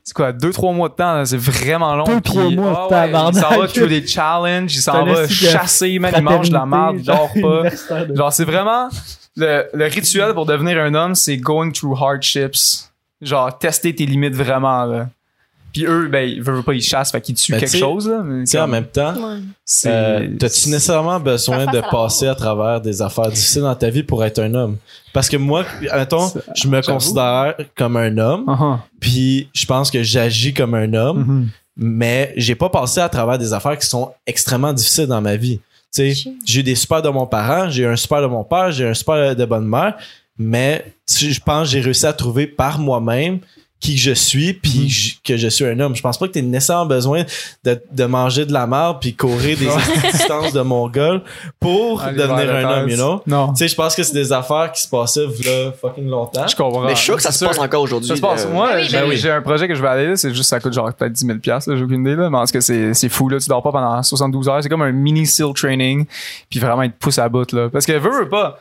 c'est 0.09 0.14
quoi, 0.14 0.33
deux, 0.33 0.53
trois 0.53 0.73
mois 0.73 0.88
de 0.88 0.94
temps, 0.94 1.12
là, 1.16 1.27
c'est 1.27 1.37
vraiment 1.37 1.94
long. 1.94 2.05
Deux, 2.05 2.21
puis- 2.23 2.33
trois 2.33 2.49
mois, 2.51 2.73
Ah 2.75 2.83
ouais, 2.85 2.88
tabarnak. 2.88 3.35
Il 3.35 3.40
s'en 3.40 3.61
va 3.61 3.68
through 3.68 3.88
des 3.88 4.07
challenges, 4.07 4.75
il 4.75 4.81
s'en 4.81 5.05
va 5.05 5.23
de 5.23 5.27
chasser, 5.53 5.99
man, 5.99 6.14
il 6.16 6.23
mange 6.23 6.49
de 6.49 6.55
la 6.55 6.64
merde, 6.66 6.97
il 6.99 7.05
dort 7.05 7.31
pas. 7.35 8.05
De- 8.07 8.14
Genre, 8.16 8.33
c'est 8.33 8.44
vraiment 8.47 8.88
le, 9.37 9.64
le 9.75 9.85
rituel 9.85 10.33
pour 10.33 10.47
devenir 10.47 10.79
un 10.79 10.94
homme, 10.94 11.14
c'est 11.14 11.37
going 11.37 11.73
through 11.73 11.94
hardships. 12.03 12.88
Genre, 13.21 13.59
tester 13.59 13.94
tes 13.94 14.07
limites 14.07 14.35
vraiment, 14.35 14.85
là. 14.85 15.09
Puis 15.79 15.87
eux, 15.87 16.09
ben, 16.09 16.29
ils 16.29 16.43
veulent 16.43 16.64
pas, 16.64 16.75
ils 16.75 16.83
chassent, 16.83 17.12
fait 17.12 17.21
qu'ils 17.21 17.37
tuent 17.37 17.53
quelque 17.57 17.77
chose, 17.77 18.09
là. 18.09 18.21
Mais 18.25 18.59
en 18.59 18.67
même 18.67 18.87
temps, 18.87 19.14
Ouais. 19.14 19.38
c'est. 19.64 19.88
euh, 19.93 20.29
t'as-tu 20.38 20.71
nécessairement 20.71 21.21
besoin 21.21 21.67
de 21.67 21.79
à 21.79 21.83
passer 21.83 22.27
à 22.27 22.35
travers 22.35 22.81
des 22.81 23.01
affaires 23.01 23.29
difficiles 23.31 23.62
dans 23.62 23.75
ta 23.77 23.91
vie 23.91 24.03
pour 24.03 24.25
être 24.25 24.41
un 24.41 24.53
homme? 24.55 24.77
Parce 25.12 25.29
que 25.29 25.37
moi, 25.37 25.64
mettons, 25.95 26.33
je 26.57 26.67
me 26.67 26.81
considère 26.83 27.55
comme 27.77 27.97
un 27.97 28.19
homme, 28.19 28.45
Uh-huh. 28.47 28.79
puis 28.99 29.49
je 29.55 29.67
pense 29.67 29.91
que 29.91 30.03
j'agis 30.03 30.53
comme 30.53 30.75
un 30.75 30.93
homme, 30.95 31.19
Mhm. 31.25 31.49
mais 31.77 32.33
j'ai 32.37 32.57
pas 32.57 32.69
passé 32.71 32.99
à 33.01 33.09
travers 33.09 33.38
des 33.38 33.53
affaires 33.53 33.79
qui 33.79 33.87
sont 33.87 34.12
extrêmement 34.27 34.73
difficiles 34.73 35.07
dans 35.07 35.21
ma 35.21 35.37
vie. 35.37 35.61
Tu 35.95 36.12
sais, 36.12 36.31
j'ai 36.45 36.61
eu 36.61 36.62
des 36.64 36.75
super 36.75 37.03
de 37.03 37.09
mon 37.09 37.27
parent, 37.27 37.71
j'ai 37.71 37.85
eu 37.85 37.87
un 37.87 37.97
super 37.97 38.21
de 38.21 38.27
mon 38.27 38.43
père, 38.43 38.73
j'ai 38.73 38.85
eu 38.85 38.88
un 38.88 38.95
super 38.95 39.37
de 39.37 39.45
bonne 39.45 39.67
mère, 39.67 39.95
mais 40.37 40.85
je 41.09 41.38
pense 41.41 41.69
que 41.69 41.73
j'ai 41.73 41.81
réussi 41.81 42.05
à 42.07 42.12
trouver 42.12 42.47
par 42.49 42.79
moi-même 42.81 43.38
qui 43.81 43.97
je 43.97 44.11
suis 44.12 44.55
puis 44.55 44.88
Mhm. 44.88 45.21
que 45.25 45.37
je 45.37 45.49
suis 45.49 45.64
un 45.64 45.79
homme. 45.79 45.95
Je 45.95 46.03
pense 46.03 46.19
pas 46.19 46.27
que 46.27 46.33
tu 46.33 46.43
nécessairement 46.43 46.87
besoin 46.87 47.25
de, 47.64 47.81
de 47.93 48.05
manger 48.07 48.45
de 48.45 48.53
la 48.53 48.67
merde 48.67 48.99
puis 49.01 49.14
courir 49.14 49.57
des 49.57 49.67
distances 50.12 50.53
de 50.53 50.61
mongol 50.62 51.23
pour 51.61 52.03
Aller 52.03 52.19
devenir 52.19 52.53
un 52.55 52.64
homme, 52.64 52.88
you 52.88 52.97
know? 52.97 53.23
Non. 53.27 53.53
Tu 53.53 53.59
sais, 53.59 53.69
je 53.69 53.75
pense 53.77 53.95
que 53.95 54.03
c'est 54.03 54.14
des 54.14 54.33
affaires 54.33 54.73
qui 54.73 54.83
se 54.83 54.88
passaient 54.88 55.27
là 55.45 55.73
fucking 55.81 56.09
longtemps. 56.09 56.47
Je 56.49 56.57
comprends. 56.57 56.81
Mais 56.83 56.91
je 56.91 56.97
suis 56.97 57.05
sûr 57.05 57.17
que 57.17 57.23
ça 57.23 57.31
se 57.33 57.45
passe 57.45 57.59
encore 57.59 57.83
aujourd'hui. 57.83 58.09
Ça 58.09 58.17
se 58.17 58.21
passe. 58.21 58.45
euh, 58.47 58.53
Moi, 58.53 58.69
Ben 58.73 58.79
oui, 58.81 58.87
j'ai 58.88 58.99
ben 59.01 59.09
oui. 59.09 59.17
j'ai 59.17 59.31
un 59.31 59.43
projet 59.43 59.69
que 59.69 59.75
je 59.75 59.83
vais 59.83 59.88
aller 59.88 60.07
là, 60.09 60.17
c'est 60.17 60.35
juste 60.35 60.49
ça 60.51 60.59
coûte 60.61 60.73
genre 60.73 60.93
peut-être 60.93 61.12
10 61.12 61.27
000 61.27 61.38
piastres, 61.38 61.71
là, 61.71 61.77
j'ai 61.77 61.85
aucune 61.85 62.01
idée 62.01 62.17
là, 62.17 62.29
mais 62.31 62.38
en 62.38 62.45
tout 62.45 62.53
cas 62.53 62.61
c'est 62.61 62.95
c'est 62.95 63.09
fou 63.09 63.29
là, 63.29 63.38
tu 63.38 63.49
dors 63.49 63.62
pas 63.62 63.71
pendant 63.73 64.03
72 64.03 64.49
heures, 64.49 64.62
c'est 64.62 64.69
comme 64.69 64.83
un 64.83 64.93
mini 64.93 65.27
seal 65.27 65.53
training, 65.55 66.05
puis 66.51 66.59
vraiment 66.59 66.83
il 66.83 66.91
te 66.91 66.99
pousse 66.99 67.19
à 67.19 67.29
bout 67.29 67.51
là, 67.53 67.69
parce 67.71 67.87
que 67.87 67.93
veux, 67.93 68.11
veux 68.25 68.29
pas. 68.29 68.59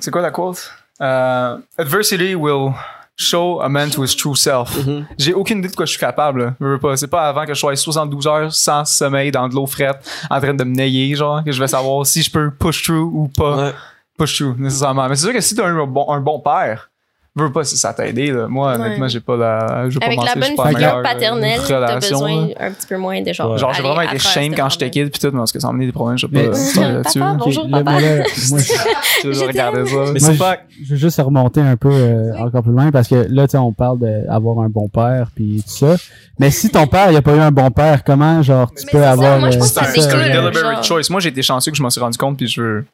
C'est 0.00 0.10
quoi 0.10 0.20
la 0.22 0.30
quote? 0.30 0.70
Euh, 1.00 1.56
adversity 1.78 2.34
will 2.34 2.72
show 3.16 3.60
a 3.60 3.68
man 3.68 3.90
to 3.90 4.02
his 4.02 4.16
true 4.16 4.34
self. 4.34 4.74
Mhm. 4.86 5.06
J'ai 5.18 5.34
aucune 5.34 5.58
idée 5.58 5.68
de 5.68 5.74
quoi 5.76 5.84
je 5.86 5.90
suis 5.90 6.00
capable. 6.00 6.42
Là. 6.44 6.54
Veux, 6.60 6.78
pas. 6.78 6.96
C'est 6.96 7.06
pas 7.08 7.28
avant 7.28 7.44
que 7.44 7.52
je 7.54 7.58
sois 7.58 7.76
72 7.76 8.26
heures 8.26 8.52
sans 8.52 8.84
sommeil 8.84 9.30
dans 9.30 9.48
de 9.48 9.54
l'eau 9.54 9.66
frette, 9.66 9.98
en 10.30 10.40
train 10.40 10.54
de 10.54 10.64
me 10.64 10.74
nailler, 10.74 11.14
genre, 11.14 11.44
que 11.44 11.52
je 11.52 11.60
vais 11.60 11.68
savoir 11.68 12.06
si 12.06 12.22
je 12.22 12.30
peux 12.30 12.50
push 12.50 12.82
through 12.84 13.10
ou 13.12 13.28
pas 13.36 13.56
Ouais. 13.66 13.72
push 14.18 14.36
through 14.38 14.56
nécessairement. 14.58 15.08
Mais 15.08 15.16
c'est 15.16 15.24
sûr 15.26 15.32
que 15.34 15.40
si 15.40 15.54
t'as 15.54 15.66
un 15.66 15.86
bon, 15.86 16.10
un 16.10 16.20
bon 16.20 16.40
père, 16.40 16.89
veux 17.36 17.52
pas 17.52 17.64
si 17.64 17.76
ça 17.76 17.92
t'a 17.92 18.06
aidé. 18.06 18.32
Là. 18.32 18.48
Moi, 18.48 18.70
Ouais. 18.72 18.74
honnêtement, 18.74 19.08
j'ai 19.08 19.20
pas 19.20 19.36
la. 19.36 19.88
je 19.88 19.94
veux 19.94 20.00
pas 20.00 20.06
Avec 20.06 20.18
la 20.24 20.34
bonne 20.34 20.66
figure 20.68 20.96
euh, 20.96 21.02
paternelle, 21.02 21.60
t'as 21.66 21.76
relation, 21.76 22.18
besoin 22.18 22.46
là. 22.48 22.54
un 22.60 22.70
petit 22.72 22.86
peu 22.88 22.96
moins 22.96 23.22
de 23.22 23.32
genre. 23.32 23.52
Ouais. 23.52 23.58
Genre, 23.58 23.72
j'ai 23.72 23.82
vraiment 23.82 24.00
été 24.02 24.18
shame 24.18 24.54
quand 24.54 24.68
j'étais 24.68 24.90
kid, 24.90 25.10
puis 25.10 25.20
tout, 25.20 25.30
parce 25.36 25.52
que 25.52 25.60
ça 25.60 25.68
a 25.68 25.70
amené 25.70 25.86
des 25.86 25.92
problèmes, 25.92 26.18
je 26.18 26.26
sais 26.26 26.32
pas. 26.32 26.38
Mais- 26.40 26.48
euh, 26.48 26.92
là-dessus. 26.94 27.18
Papa, 27.20 27.36
Bonjour, 27.38 27.68
là, 27.68 27.78
papa. 27.84 28.00
là, 28.00 28.16
moi, 28.50 28.58
je- 28.58 29.44
regardais 29.46 29.86
ça. 29.86 29.96
Mais 29.96 30.04
Moi, 30.06 30.14
c'est 30.18 30.38
pas 30.38 30.56
je 30.84 30.90
veux 30.90 30.96
juste 30.96 31.20
remonter 31.20 31.60
un 31.60 31.76
peu 31.76 31.90
euh, 31.92 32.36
encore 32.38 32.62
plus 32.62 32.72
loin 32.72 32.90
parce 32.90 33.06
que 33.08 33.26
là, 33.28 33.46
tu 33.46 33.52
sais, 33.52 33.58
on 33.58 33.72
parle 33.72 33.98
d'avoir 34.00 34.60
un 34.60 34.68
bon 34.68 34.88
père 34.88 35.28
puis 35.34 35.62
tout 35.64 35.70
ça. 35.86 35.96
Mais 36.38 36.50
si 36.50 36.70
ton 36.70 36.86
père, 36.86 37.10
il 37.12 37.16
a 37.16 37.22
pas 37.22 37.34
eu 37.36 37.40
un 37.40 37.52
bon 37.52 37.70
père, 37.70 38.02
comment, 38.02 38.42
genre, 38.42 38.70
tu 38.74 38.84
Mais 38.86 38.92
peux 38.92 39.04
avoir... 39.04 39.40
C'est 39.52 39.74
que 40.08 40.14
un, 40.16 40.42
deliberate 40.42 40.84
choice. 40.84 41.10
Moi, 41.10 41.20
j'ai 41.20 41.28
été 41.28 41.42
chanceux 41.42 41.70
que 41.70 41.76
je 41.76 41.82
m'en 41.82 41.90
suis 41.90 42.00
rendu 42.00 42.18
compte, 42.18 42.36
puis 42.38 42.48
je 42.48 42.60
veux. 42.60 42.84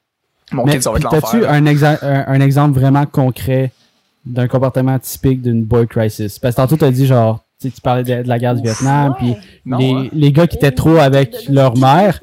Mon 0.52 0.64
kid, 0.64 0.82
ça 0.82 0.90
va 0.90 0.98
être 0.98 1.08
t'as-tu 1.08 1.40
l'enfer. 1.40 1.50
un, 2.02 2.24
un 2.28 2.40
exemple 2.40 2.78
vraiment 2.78 3.04
concret 3.06 3.72
d'un 4.26 4.48
comportement 4.48 4.98
typique 4.98 5.42
d'une 5.42 5.64
boy 5.64 5.86
crisis? 5.86 6.38
Parce 6.38 6.54
que 6.54 6.60
tantôt, 6.60 6.76
t'as 6.76 6.90
dit, 6.90 7.06
genre, 7.06 7.40
tu 7.60 7.70
tu 7.70 7.80
parlais 7.80 8.02
de, 8.02 8.22
de 8.22 8.28
la 8.28 8.38
guerre 8.38 8.54
du 8.54 8.62
Vietnam, 8.62 9.14
puis 9.18 9.34
Non, 9.64 9.78
les, 9.78 9.92
hein. 9.92 10.08
les 10.12 10.32
gars 10.32 10.46
qui 10.46 10.56
étaient 10.56 10.72
trop 10.72 10.96
avec 10.96 11.34
leur 11.48 11.76
mère. 11.76 12.20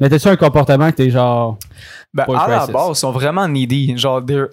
Mais 0.00 0.08
t'as-tu 0.08 0.28
un 0.28 0.36
comportement 0.36 0.90
que 0.90 0.96
t'es 0.96 1.10
genre... 1.10 1.58
Ben, 2.12 2.24
Boy 2.26 2.36
à 2.36 2.48
la 2.48 2.66
base, 2.66 2.88
ils 2.90 2.94
sont 2.96 3.12
vraiment 3.12 3.46
needy. 3.46 3.96
Genre, 3.96 4.24
they're 4.24 4.48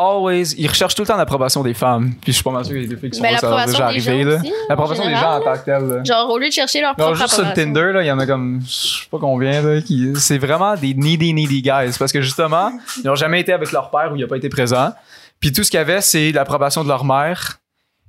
always. 0.00 0.54
Ils 0.56 0.66
recherchent 0.66 0.94
tout 0.94 1.02
le 1.02 1.08
temps 1.08 1.16
l'approbation 1.16 1.62
des 1.62 1.74
femmes. 1.74 2.12
Puis 2.22 2.32
je 2.32 2.32
suis 2.32 2.42
pas 2.42 2.50
mal 2.50 2.64
sûr 2.64 2.74
qu'il 2.74 2.82
y 2.82 2.86
a 2.86 2.88
des 2.88 2.96
filles 2.96 3.10
qui 3.10 3.16
sont 3.18 3.22
Mais 3.22 3.32
là, 3.32 3.38
ça 3.38 3.50
va 3.50 3.66
déjà 3.66 3.78
l'approbation 3.78 4.12
des 4.12 4.32
arriver, 4.32 4.50
L'approbation 4.68 5.06
des 5.06 5.14
gens 5.14 5.36
en 5.36 5.40
tant 5.40 5.54
que 5.54 5.64
tel. 5.64 6.04
Genre, 6.04 6.30
au 6.30 6.38
lieu 6.38 6.48
de 6.48 6.52
chercher 6.52 6.80
leur 6.80 6.90
Non, 6.90 7.04
propre 7.06 7.18
juste 7.18 7.34
sur. 7.34 7.52
Tinder, 7.52 7.92
là, 7.92 8.02
il 8.02 8.06
y 8.06 8.10
en 8.10 8.18
a 8.18 8.26
comme, 8.26 8.60
je 8.66 8.70
sais 8.70 9.06
pas 9.10 9.18
combien, 9.18 9.62
là, 9.62 9.80
qui, 9.80 10.12
c'est 10.16 10.38
vraiment 10.38 10.74
des 10.74 10.94
needy, 10.94 11.32
needy 11.32 11.62
guys. 11.62 11.96
Parce 11.98 12.12
que 12.12 12.20
justement, 12.20 12.70
ils 13.02 13.06
n'ont 13.06 13.14
jamais 13.14 13.40
été 13.40 13.52
avec 13.52 13.72
leur 13.72 13.90
père 13.90 14.10
ou 14.12 14.16
il 14.16 14.24
a 14.24 14.26
pas 14.26 14.36
été 14.36 14.48
présent. 14.48 14.90
Puis 15.40 15.52
tout 15.52 15.64
ce 15.64 15.70
qu'il 15.70 15.78
y 15.78 15.80
avait, 15.80 16.00
c'est 16.00 16.32
l'approbation 16.32 16.82
de 16.84 16.88
leur 16.88 17.04
mère. 17.04 17.56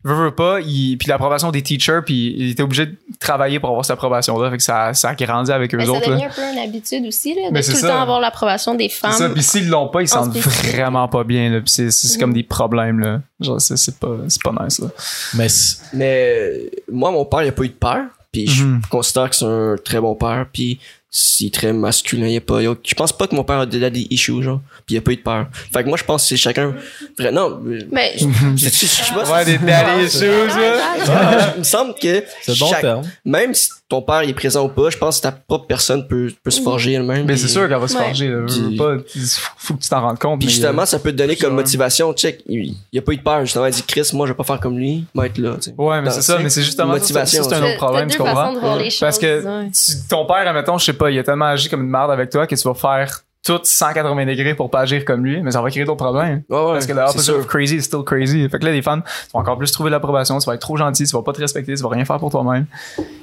Veux, 0.04 0.16
veux 0.16 0.32
pas, 0.36 0.60
il- 0.62 0.98
puis 0.98 1.08
l'approbation 1.10 1.52
des 1.52 1.62
teachers, 1.62 2.02
puis 2.04 2.34
il 2.36 2.50
était 2.50 2.64
obligé 2.64 2.88
de 2.88 2.98
travailler 3.20 3.60
pour 3.60 3.70
avoir 3.70 3.86
cette 3.86 3.94
approbation-là. 3.94 4.50
Fait 4.50 4.58
que 4.58 4.64
ça, 4.64 4.96
ça 4.96 5.10
a 5.10 5.16
grandi 5.16 5.52
avec 5.52 5.72
eux 5.76 5.78
Mais 5.78 5.86
ça 5.86 5.92
autres, 5.92 6.10
là. 6.10 6.16
devient 6.16 6.26
un 6.26 6.30
peu 6.30 6.42
une 6.42 6.58
habitude 6.58 7.06
aussi, 7.06 7.36
là, 7.36 7.50
de 7.50 7.54
Mais 7.54 7.60
tout 7.62 7.68
c'est 7.68 7.74
le 7.74 7.78
ça. 7.82 7.88
temps 7.90 8.02
avoir 8.02 8.20
l'approbation 8.20 8.74
des 8.74 8.90
C'est 8.90 8.98
femmes. 8.98 9.12
ça, 9.12 9.30
puis 9.30 9.44
s'ils 9.44 9.70
l'ont 9.70 9.90
pas, 9.90 10.02
ils 10.02 10.06
En 10.16 10.24
sentent 10.26 10.38
vraiment 10.38 11.08
pas 11.08 11.24
bien, 11.24 11.52
là. 11.52 11.60
Puis 11.62 11.70
c'est, 11.70 11.92
c'est 11.92 12.16
Mhm. 12.16 12.20
comme 12.20 12.34
des 12.34 12.42
problèmes, 12.44 13.00
là. 13.00 13.22
Genre, 13.40 13.62
c'est, 13.62 13.78
c'est 13.78 14.00
pas, 14.00 14.18
c'est 14.28 14.42
pas 14.42 14.54
nice, 14.64 14.80
là. 14.80 14.88
mais 15.36 15.50
c'est- 15.50 15.78
Mais 15.94 16.52
moi, 16.92 17.12
mon 17.12 17.24
père, 17.26 17.44
il 17.44 17.50
a 17.50 17.52
pas 17.52 17.64
eu 17.64 17.70
de 17.70 17.74
père. 17.74 18.06
Puis 18.32 18.48
je 18.48 18.64
Mhm. 18.64 18.82
considère 18.90 19.30
que 19.30 19.36
c'est 19.36 19.46
un 19.46 19.76
très 19.84 20.00
bon 20.00 20.16
père. 20.16 20.48
Puis 20.52 20.80
c'est 21.14 21.52
très 21.52 21.74
masculin. 21.74 22.28
Y 22.28 22.38
a 22.38 22.42
pas, 22.42 22.62
il 22.62 22.64
y 22.64 22.68
a- 22.68 22.76
je 22.84 22.96
pense 22.96 23.12
pas 23.12 23.28
que 23.28 23.36
mon 23.36 23.44
père 23.44 23.60
a 23.60 23.66
des 23.66 23.80
daddy 23.80 24.08
issues, 24.10 24.42
genre. 24.42 24.62
Puis 24.86 24.96
il 24.96 24.98
a 24.98 25.02
pas 25.02 25.12
eu 25.12 25.18
de 25.18 25.22
père. 25.22 25.48
Fait 25.74 25.84
que 25.84 25.90
moi, 25.90 25.98
je 25.98 26.06
pense 26.06 26.24
que 26.24 26.30
c'est 26.30 26.38
chacun. 26.38 26.74
Vrai, 27.20 27.32
non. 27.34 27.62
euh, 27.68 27.82
Mais 27.92 28.14
je, 28.18 28.26
je- 28.56 28.66
je 28.70 28.70
sais 28.70 29.14
pas 29.14 29.26
si- 29.26 29.32
Ouais, 29.32 29.46
des 29.46 29.58
daddy 29.58 30.06
issues, 30.06 30.26
là. 30.26 31.52
Il 31.56 31.60
me 31.60 31.64
semble 31.64 31.94
que 31.96 32.24
c'est 32.42 32.58
bon 32.58 32.68
chaque- 32.70 32.82
terme. 32.82 33.02
même 33.26 33.54
si 33.54 33.70
ton 33.90 34.02
père 34.02 34.24
il 34.24 34.30
est 34.30 34.34
présent 34.34 34.64
ou 34.66 34.70
pas, 34.70 34.90
je 34.90 34.98
pense 34.98 35.18
que 35.18 35.24
ta 35.24 35.34
propre 35.34 35.66
personne 35.68 36.08
peut, 36.08 36.32
peut 36.44 36.52
se 36.52 36.62
forger 36.62 36.94
elle-même. 36.94 37.26
Mais 37.26 37.36
c'est 37.36 37.50
sûr 37.50 37.68
qu'elle 37.68 37.78
va 37.78 37.88
se 37.90 37.98
Ouais. 37.98 38.04
forger, 38.06 38.30
là. 38.30 38.46
Pas, 38.78 38.96
il 39.16 39.22
faut 39.58 39.74
que 39.74 39.82
tu 39.84 39.90
t'en 39.90 40.00
rendes 40.02 40.18
compte. 40.18 40.40
Puis 40.40 40.50
justement, 40.50 40.86
ça 40.86 40.98
peut 41.00 41.12
te 41.12 41.18
donner 41.18 41.36
comme 41.36 41.56
motivation. 41.56 42.14
Check, 42.14 42.42
il, 42.48 42.74
il 42.94 43.00
a 43.00 43.02
pas 43.02 43.12
eu 43.12 43.18
de 43.18 43.22
peur. 43.22 43.42
Justement, 43.42 43.66
il 43.66 43.74
dit 43.74 43.84
Chris, 43.84 44.10
moi, 44.14 44.26
je 44.28 44.32
vais 44.32 44.38
pas 44.38 44.46
faire 44.46 44.62
comme 44.62 44.78
lui. 44.78 45.04
Il 45.14 45.18
va 45.20 45.26
être 45.26 45.38
là. 45.38 45.50
euh, 45.50 45.72
Ouais, 45.78 46.02
mais 46.02 46.10
c'est 46.12 46.22
ça, 46.22 46.40
mais 46.40 46.50
c'est 46.50 46.64
justement 46.64 46.94
motivation, 46.94 47.44
c'est 47.44 47.54
un 47.54 47.64
autre 47.64 47.78
problème, 47.78 48.10
tu 48.10 48.18
comprends? 48.18 48.54
de 48.54 49.00
Parce 49.02 49.20
que 49.20 49.44
ton 50.10 50.26
père, 50.26 50.48
admettons, 50.48 50.78
je 50.78 50.86
sais 50.86 50.94
pas, 51.02 51.12
il 51.12 51.20
a 51.20 51.24
tellement 51.24 51.46
agi 51.46 51.70
comme 51.70 51.82
une 51.84 51.90
merde 51.90 52.12
avec 52.12 52.30
toi 52.30 52.46
que 52.48 52.56
tu 52.56 52.68
vas 52.68 52.74
faire 52.76 53.22
tout 53.44 53.60
180 53.64 54.26
degrés 54.28 54.54
pour 54.54 54.70
pas 54.70 54.82
agir 54.82 55.04
comme 55.04 55.26
lui, 55.26 55.42
mais 55.42 55.50
ça 55.50 55.64
va 55.64 55.72
créer 55.72 55.84
d'autres 55.84 56.04
problèmes. 56.06 56.44
Ouais, 56.48 56.58
ouais, 56.60 56.74
Parce 56.74 56.86
que 56.86 56.92
le 56.94 57.00
c'est 57.00 57.04
opposite 57.10 57.22
sûr. 57.26 57.38
of 57.40 57.48
crazy 57.48 57.78
is 57.78 57.82
still 57.82 58.04
crazy. 58.06 58.48
Fait 58.48 58.60
que 58.60 58.66
là, 58.66 58.72
les 58.72 58.84
fans, 58.84 59.00
tu 59.02 59.08
vas 59.34 59.40
encore 59.40 59.58
plus 59.58 59.72
trouver 59.72 59.90
l'approbation, 59.90 60.38
tu 60.38 60.46
vas 60.46 60.54
être 60.54 60.62
trop 60.62 60.78
gentil, 60.78 61.06
tu 61.08 61.16
vas 61.16 61.24
pas 61.24 61.34
te 61.34 61.40
respecter, 61.40 61.74
tu 61.74 61.82
vas 61.82 61.90
rien 61.90 62.06
faire 62.06 62.20
pour 62.20 62.30
toi-même. 62.30 62.68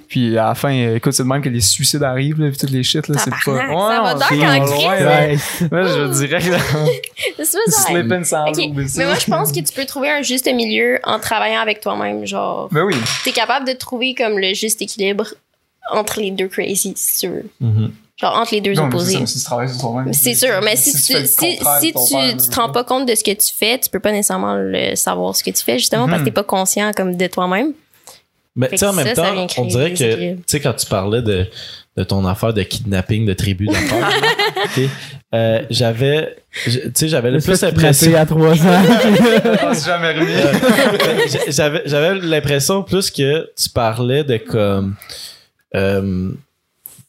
Puis 0.08 0.36
à 0.36 0.48
la 0.48 0.54
fin, 0.56 0.70
écoute, 0.70 1.12
c'est 1.12 1.22
de 1.22 1.28
même 1.28 1.40
que 1.40 1.48
les 1.48 1.60
suicides 1.60 2.02
arrivent, 2.02 2.40
là, 2.40 2.48
puis 2.48 2.58
toutes 2.58 2.70
les 2.70 2.82
shit, 2.82 3.06
là, 3.06 3.16
c'est 3.16 3.30
pas. 3.30 3.38
Tabarnak, 3.44 3.94
ça 3.94 4.02
va 4.02 4.26
c'est 4.28 4.46
en 4.48 4.64
crise. 4.64 4.86
Ouais. 5.06 5.36
Là, 5.70 5.86
je 5.86 6.12
dirais 6.26 6.40
que 6.40 6.46
C'est 7.36 7.44
ça, 7.44 7.58
ça. 7.68 7.82
Slipping 7.82 8.24
sans 8.24 8.48
Ok, 8.48 8.56
Mais 8.74 9.04
moi, 9.04 9.14
je 9.14 9.30
pense 9.30 9.52
que 9.52 9.60
tu 9.60 9.72
peux 9.72 9.84
trouver 9.84 10.10
un 10.10 10.22
juste 10.22 10.52
milieu 10.52 10.98
en 11.04 11.20
travaillant 11.20 11.60
avec 11.60 11.80
toi-même. 11.80 12.26
Genre, 12.26 12.68
Ben 12.72 12.82
oui. 12.82 12.96
t'es 13.22 13.30
capable 13.32 13.68
de 13.68 13.72
trouver 13.72 14.14
comme 14.14 14.36
le 14.38 14.52
juste 14.52 14.82
équilibre 14.82 15.26
entre 15.90 16.20
les 16.20 16.30
deux 16.30 16.48
crazy, 16.48 16.92
si 16.96 17.20
tu 17.20 17.28
veux. 17.28 17.46
Mhm. 17.60 17.92
Genre 18.20 18.36
entre 18.36 18.54
les 18.54 18.60
deux 18.60 18.72
Non, 18.72 18.86
mais 18.86 18.94
opposés. 18.94 19.12
c'est 19.12 19.18
ça, 19.20 19.26
si 19.26 19.38
tu 19.38 19.44
travailles 19.44 19.68
sur 19.68 19.80
toi-même. 19.80 20.12
C'est 20.12 20.34
sûr, 20.34 20.60
mais 20.62 20.74
si, 20.74 20.92
tu 20.92 20.98
si, 20.98 21.12
tu, 21.14 22.48
te 22.48 22.54
rends 22.56 22.70
pas 22.70 22.82
compte 22.82 23.06
de 23.06 23.14
ce 23.14 23.22
que 23.22 23.30
tu 23.30 23.54
fais, 23.54 23.78
tu 23.78 23.88
peux 23.90 24.00
pas 24.00 24.10
nécessairement 24.10 24.56
le 24.56 24.96
savoir 24.96 25.36
ce 25.36 25.44
que 25.44 25.50
tu 25.50 25.62
fais, 25.62 25.78
justement, 25.78 26.08
parce 26.08 26.20
que 26.20 26.24
t'es 26.24 26.32
pas 26.32 26.42
conscient 26.42 26.92
comme 26.92 27.16
de 27.16 27.26
toi-même. 27.28 27.72
Mais 28.56 28.68
tu 28.70 28.78
sais, 28.78 28.86
en 28.86 28.92
même 28.92 29.06
ça, 29.14 29.14
temps, 29.14 29.46
on 29.58 29.66
dirait 29.66 29.92
que, 29.92 30.34
tu 30.34 30.42
sais, 30.48 30.58
quand 30.58 30.72
tu 30.72 30.86
parlais 30.86 31.22
de, 31.22 31.46
de 31.96 32.02
ton 32.02 32.26
affaire 32.26 32.52
de 32.52 32.62
kidnapping 32.64 33.24
de 33.24 33.32
tribu 33.32 33.66
d'affaires, 33.66 34.10
euh, 35.34 35.62
j'avais, 35.70 36.36
tu 36.64 36.90
sais, 36.92 37.06
j'avais 37.06 37.30
le 37.30 37.38
plus 37.38 37.62
l'impression, 37.62 38.16
à 38.16 38.26
3 38.26 38.50
ans. 38.50 38.56
Ah, 39.60 39.74
c'est 39.74 39.86
jamais 39.86 40.12
remis. 40.12 40.32
J'avais, 41.48 41.82
j'avais 41.86 42.14
l'impression 42.18 42.82
plus 42.82 43.12
que 43.12 43.48
tu 43.56 43.70
parlais 43.70 44.24
de 44.24 44.38
comme, 44.38 44.96
euh, 45.74 46.30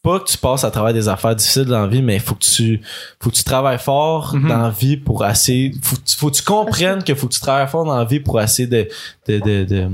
pas 0.02 0.20
que 0.20 0.26
tu 0.30 0.38
passes 0.38 0.64
à 0.64 0.72
travers 0.72 0.94
des 0.94 1.08
affaires 1.10 1.36
difficiles 1.36 1.66
dans 1.66 1.82
la 1.82 1.88
vie, 1.88 2.02
mais 2.02 2.16
il 2.16 2.22
faut 2.22 2.36
que 2.36 2.44
tu, 2.46 2.82
faut 3.22 3.30
que 3.30 3.36
tu 3.36 3.44
travailles 3.44 3.80
fort 3.80 4.32
Mhm. 4.34 4.48
dans 4.50 4.58
la 4.58 4.70
vie 4.70 4.96
pour 4.98 5.24
assez, 5.24 5.72
faut, 5.84 5.98
faut 6.18 6.30
que 6.30 6.36
tu 6.38 6.44
comprennes 6.44 7.04
que 7.04 7.14
faut 7.16 7.28
que 7.28 7.34
tu 7.34 7.40
travailles 7.42 7.68
fort 7.68 7.84
dans 7.86 7.98
la 7.98 8.06
vie 8.06 8.20
pour 8.22 8.40
assez 8.40 8.66
de, 8.68 8.88
de, 9.28 9.40
de, 9.40 9.64
de- 9.66 9.90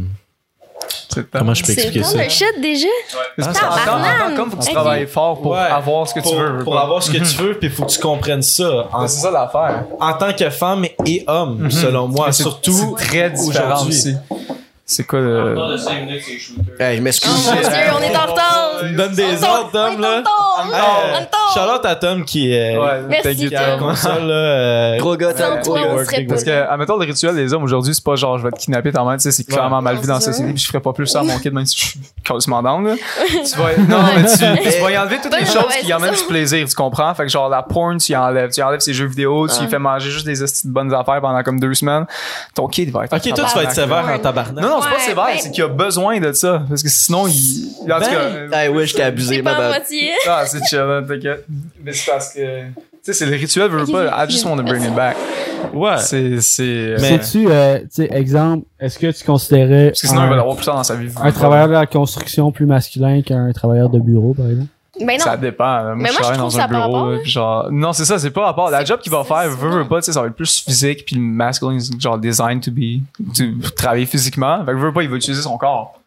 C'est 1.09 1.27
comment 1.31 1.53
je 1.53 1.61
peux 1.63 1.67
C'est 1.67 1.73
expliquer 1.73 1.99
le 1.99 2.05
temps 2.05 2.11
ça? 2.11 2.23
de 2.25 2.29
shit 2.29 2.61
déjà. 2.61 2.87
Que 3.37 3.41
Tabarnak! 3.41 4.21
en 4.21 4.29
tant- 4.29 4.35
qu'homme, 4.35 4.51
faut 4.51 4.57
que 4.57 4.63
tu 4.65 4.71
travailles 4.73 5.07
fort 5.07 5.41
pour 5.41 5.51
Ouais. 5.53 5.57
avoir 5.59 6.07
ce 6.07 6.13
que 6.13 6.19
pour, 6.19 6.31
tu 6.31 6.37
veux. 6.37 6.63
pour 6.63 6.79
avoir 6.79 7.01
ce 7.01 7.09
que 7.11 7.17
tu 7.17 7.37
veux, 7.43 7.53
puis 7.57 7.67
il 7.69 7.73
faut 7.73 7.85
que 7.85 7.91
tu 7.91 7.99
comprennes 7.99 8.41
ça 8.43 8.87
en, 8.91 9.01
Ouais, 9.01 9.07
C'est 9.07 9.21
ça 9.21 9.31
l'affaire. 9.31 9.85
en 9.99 10.13
tant 10.13 10.33
que 10.33 10.49
femme 10.49 10.85
et 11.05 11.23
homme, 11.27 11.63
Mhm. 11.63 11.71
selon 11.71 12.07
moi. 12.09 12.31
C'est- 12.31 12.43
Surtout 12.43 12.95
c'est 12.99 13.05
très 13.07 13.29
différent 13.31 13.65
aujourd'hui. 13.81 13.89
aussi. 13.95 14.15
C'est 14.87 15.05
quoi 15.07 15.19
le. 15.19 15.55
Hey, 16.79 16.97
je 16.97 17.01
Oh 17.01 17.03
m'excuse. 17.03 17.31
mon 17.47 17.53
dieu, 17.55 17.69
on 17.97 18.01
est 18.01 18.15
en 18.15 18.25
retard. 18.31 18.71
Tu 18.81 18.85
me 18.85 18.97
donnes 18.97 19.15
des 19.15 19.43
On 19.43 19.43
ordres, 19.43 19.71
Tom, 19.71 19.99
là. 19.99 20.23
Charlotte 21.53 21.85
à 21.85 21.95
Tom 21.95 22.25
qui 22.25 22.51
est 22.51 22.77
Ouais, 22.77 23.01
Merci, 23.07 23.49
Tom. 23.49 23.79
console, 23.79 24.27
là. 24.27 24.33
euh, 24.33 24.97
Gros 24.97 25.15
gars, 25.15 25.33
pas 25.33 25.61
Parce 26.29 26.43
que, 26.43 26.69
admettons, 26.69 26.97
le 26.97 27.05
rituel 27.05 27.35
des 27.35 27.53
hommes 27.53 27.63
aujourd'hui, 27.63 27.93
c'est 27.93 28.03
pas 28.03 28.15
genre, 28.15 28.37
je 28.37 28.43
vais 28.43 28.51
te 28.51 28.57
kidnapper 28.57 28.91
ta 28.91 29.03
mère, 29.03 29.13
tu 29.13 29.21
sais, 29.21 29.31
c'est 29.31 29.43
clairement 29.43 29.81
mal 29.81 29.97
vu 29.97 30.07
dans 30.07 30.15
la 30.15 30.19
société, 30.21 30.51
puis 30.51 30.61
je 30.61 30.67
ferais 30.67 30.79
pas 30.81 30.93
plus 30.93 31.07
ça 31.07 31.19
à 31.19 31.23
mon 31.23 31.37
kid, 31.39 31.53
même 31.53 31.65
si 31.65 31.77
je 31.77 31.85
suis 31.85 31.99
quasiment 32.23 32.61
down, 32.61 32.85
là. 32.85 32.95
Tu 33.29 33.57
vas, 33.57 33.77
non, 33.87 34.03
mais 34.15 34.23
tu, 34.25 34.37
tu 34.71 34.81
vas 34.81 34.91
y 34.91 34.97
enlever 34.97 35.19
toutes 35.21 35.37
les 35.39 35.45
choses 35.45 35.73
qui 35.81 35.91
amènent 35.91 36.13
du 36.13 36.23
plaisir, 36.23 36.67
tu 36.67 36.75
comprends? 36.75 37.13
Fait 37.13 37.23
que 37.23 37.29
genre, 37.29 37.49
la 37.49 37.63
porn, 37.63 37.97
tu 37.97 38.11
y 38.11 38.15
enlèves, 38.15 38.51
tu 38.51 38.59
y 38.59 38.63
enlèves 38.63 38.79
ses 38.79 38.93
jeux 38.93 39.05
vidéo, 39.07 39.47
tu 39.47 39.61
lui 39.61 39.69
fais 39.69 39.79
manger 39.79 40.09
juste 40.09 40.25
des 40.25 40.35
de 40.35 40.45
bonnes 40.71 40.93
affaires 40.93 41.21
pendant 41.21 41.41
comme 41.43 41.59
deux 41.59 41.73
semaines. 41.73 42.05
Ton 42.53 42.67
kid 42.67 42.91
va 42.91 43.05
être. 43.05 43.13
Ok, 43.15 43.33
toi, 43.33 43.45
tu 43.49 43.55
vas 43.57 43.63
être 43.63 43.71
sévère 43.71 44.05
en 44.07 44.19
tabarnak. 44.19 44.63
Non, 44.63 44.69
non, 44.69 44.81
c'est 44.81 44.89
pas 44.89 44.99
sévère, 44.99 45.25
ben- 45.25 45.37
c'est 45.39 45.51
qu'il 45.51 45.63
a 45.63 45.67
besoin 45.67 46.19
de 46.19 46.31
ça. 46.33 46.61
Parce 46.67 46.83
que 46.83 46.89
sinon, 46.89 47.27
il. 47.27 47.69
En 47.81 47.99
tout 47.99 48.05
Ben, 48.09 48.49
cas, 48.49 48.57
Hey, 48.63 48.69
ouais, 48.69 48.85
je 48.85 48.95
t'ai 48.95 49.03
abusé, 49.03 49.35
C'est 49.37 49.41
ma 49.41 49.55
c'est 50.57 50.65
chill, 50.67 50.79
hein, 50.79 51.03
t'inquiète. 51.07 51.45
Mais 51.83 51.93
c'est 51.93 52.11
parce 52.11 52.33
que. 52.33 52.39
Tu 52.67 52.73
sais, 53.01 53.13
c'est 53.13 53.25
le 53.27 53.35
rituel, 53.35 53.69
veut 53.69 53.83
Ok, 53.83 53.91
pas. 53.91 54.25
I 54.25 54.29
just 54.29 54.45
want 54.45 54.57
to 54.57 54.63
bring 54.63 54.83
it 54.83 54.95
back. 54.95 55.15
Ouais. 55.73 55.97
C'est. 55.99 56.41
c'est 56.41 56.95
Mais- 56.99 57.21
Sais-tu, 57.21 57.47
euh, 57.49 57.79
tu 57.81 57.85
sais, 57.91 58.09
exemple, 58.11 58.65
est-ce 58.79 58.97
que 58.97 59.11
tu 59.11 59.23
considérais 59.23 59.87
Parce 59.89 60.01
que 60.01 60.07
sinon, 60.07 60.23
il 60.23 60.27
va 60.29 60.33
un, 60.33 60.37
l'avoir 60.37 60.55
plus 60.55 60.65
tard 60.65 60.75
dans 60.75 60.83
sa 60.83 60.95
vie. 60.95 61.09
un 61.21 61.31
travailleur 61.31 61.67
de 61.67 61.73
la 61.73 61.85
construction 61.85 62.51
plus 62.51 62.65
masculin 62.65 63.21
qu'un 63.21 63.51
travailleur 63.51 63.89
de 63.89 63.99
bureau, 63.99 64.33
par 64.33 64.47
exemple? 64.47 64.67
Ben 65.05 65.19
Ça 65.19 65.35
non. 65.35 65.41
dépend. 65.41 65.65
là. 65.65 65.83
Moi, 65.83 65.95
Mais 65.97 66.07
je 66.07 66.13
moi, 66.13 66.13
je 66.13 66.17
travaille 66.21 66.37
trouve 66.37 66.51
dans 66.51 66.57
ça 66.57 66.63
un 66.63 66.67
bureau. 66.69 66.81
rapport, 66.93 67.11
là, 67.11 67.17
puis 67.21 67.29
genre, 67.31 67.67
non, 67.71 67.91
c'est 67.93 68.05
ça, 68.05 68.17
c'est 68.17 68.31
pas 68.31 68.45
rapport. 68.45 68.69
La 68.69 68.85
job 68.85 68.99
qu'il 69.01 69.11
va 69.11 69.23
faire, 69.25 69.49
veut, 69.49 69.69
veut 69.69 69.87
pas, 69.87 69.99
tu 69.99 70.05
sais, 70.05 70.13
ça 70.13 70.21
va 70.21 70.27
être 70.27 70.35
plus 70.35 70.61
physique, 70.63 71.03
puis 71.05 71.17
le 71.17 71.21
masculine, 71.21 71.79
c'est 71.81 71.99
genre 71.99 72.17
designed 72.17 72.61
to 72.63 72.71
be, 72.71 73.01
to 73.35 73.43
travailler 73.75 74.05
physiquement. 74.05 74.63
Fait 74.65 74.71
que 74.71 74.77
veut 74.77 74.93
pas, 74.93 75.03
il 75.03 75.09
va 75.09 75.17
utiliser 75.17 75.41
son 75.41 75.57
corps. 75.57 75.99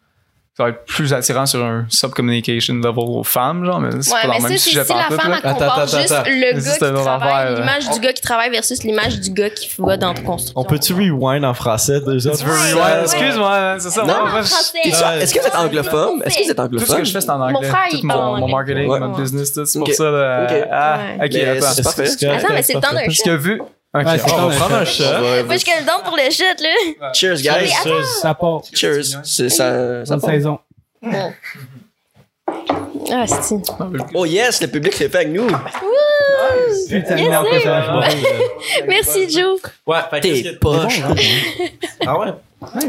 Ça 0.59 0.65
va 0.65 0.69
être 0.71 0.83
plus 0.83 1.13
attirant 1.13 1.45
sur 1.45 1.63
un 1.63 1.85
sub-communication 1.87 2.73
level 2.75 2.91
aux 2.97 3.23
femmes, 3.23 3.63
genre, 3.63 3.79
mais 3.79 3.91
c'est 4.01 4.11
Ouais, 4.13 4.19
pas 4.23 4.27
dans 4.27 4.33
le 4.43 4.49
même 4.49 4.57
sujet 4.57 4.83
si 4.83 4.93
la 4.93 5.05
pantoute, 5.05 5.21
femme, 5.21 5.31
elle 5.35 5.53
compare 5.53 5.79
attends, 5.79 5.97
juste 5.97 6.11
attends. 6.11 6.29
le 6.29 6.51
gars 6.51 6.61
qui 6.61 6.79
travaille, 7.01 7.55
l'image 7.55 7.89
du 7.89 7.99
gars 8.01 8.11
qui 8.13 8.21
travaille 8.21 8.49
versus 8.49 8.83
l'image 8.83 9.19
du 9.21 9.29
gars 9.29 9.49
qui 9.49 9.71
va 9.77 9.95
dans 9.95 10.13
ta 10.13 10.21
construction. 10.21 10.59
On 10.59 10.65
peut-tu 10.65 10.91
rewind 10.93 11.45
en 11.45 11.53
français 11.53 12.01
déjà? 12.01 12.31
Tu 12.31 12.43
veux 12.43 12.51
rewind? 12.51 13.03
Excuse-moi, 13.03 13.75
c'est 13.79 13.89
ça. 13.89 14.01
Non, 14.01 14.07
moi, 14.07 14.39
en 14.39 14.41
je-. 14.41 15.21
Est-ce 15.21 15.33
que 15.33 15.39
vous 15.39 15.47
êtes 15.47 15.55
anglophone? 15.55 16.23
Est-ce 16.25 16.37
que 16.39 16.43
vous 16.43 16.51
êtes 16.51 16.57
Tout 16.57 16.61
ce 16.63 16.65
anglophone? 16.65 16.97
que 16.97 17.03
je 17.05 17.11
fais, 17.13 17.21
c'est 17.21 17.29
en 17.29 17.37
Mon 17.37 17.45
anglais. 17.55 17.69
frère, 17.69 17.87
Tout 17.91 17.99
mon, 18.03 18.37
mon 18.39 18.47
marketing, 18.49 18.87
Ouais. 18.89 18.99
mon 18.99 19.17
business, 19.17 19.53
tout. 19.53 19.65
C'est 19.65 19.79
pour 19.79 19.93
ça, 19.93 20.11
là. 20.11 20.43
Ok. 20.43 20.67
Ah, 20.69 20.99
ok, 21.23 21.35
attends. 21.35 21.67
Attends, 21.69 22.53
mais 22.53 22.63
c'est 22.63 22.73
le 22.73 22.81
temps 22.81 22.93
d'un 22.93 23.05
Parce 23.05 23.21
que 23.21 23.29
vu. 23.37 23.61
Ok, 23.91 24.05
Ouais, 24.05 24.17
c'est 24.19 24.31
on 24.31 24.37
va 24.37 24.49
d'un 24.53 24.55
prendre 24.59 24.75
un 24.75 24.85
shot. 24.85 25.03
shot. 25.03 25.21
Ouais, 25.21 25.43
Moi, 25.43 25.55
je 25.57 25.65
le 25.79 25.85
donne 25.85 26.03
pour 26.05 26.15
le 26.15 26.29
shit, 26.29 26.61
là? 26.61 27.11
Cheers, 27.13 27.37
guys. 27.41 27.73
attends. 27.81 28.03
Ça 28.21 28.33
part. 28.35 28.61
Cheers. 28.73 29.03
C'est 29.23 29.49
ça. 29.49 30.05
ça 30.05 30.17
part. 30.17 30.29
saison. 30.29 30.59
Ah, 33.11 33.25
c'est 33.25 33.55
Oh 34.13 34.25
yes, 34.25 34.61
le 34.61 34.67
public 34.67 34.99
l'est 34.99 35.09
fait 35.09 35.17
avec 35.17 35.29
nous. 35.29 35.47
Yes. 35.49 36.91
Merci, 38.87 39.29
Joe. 39.29 39.59
Ouais, 39.87 39.97
fait 40.09 40.19
que 40.21 40.43
T'es 40.43 40.53
poche. 40.53 41.01
Ah 42.05 42.19
ouais? 42.19 42.27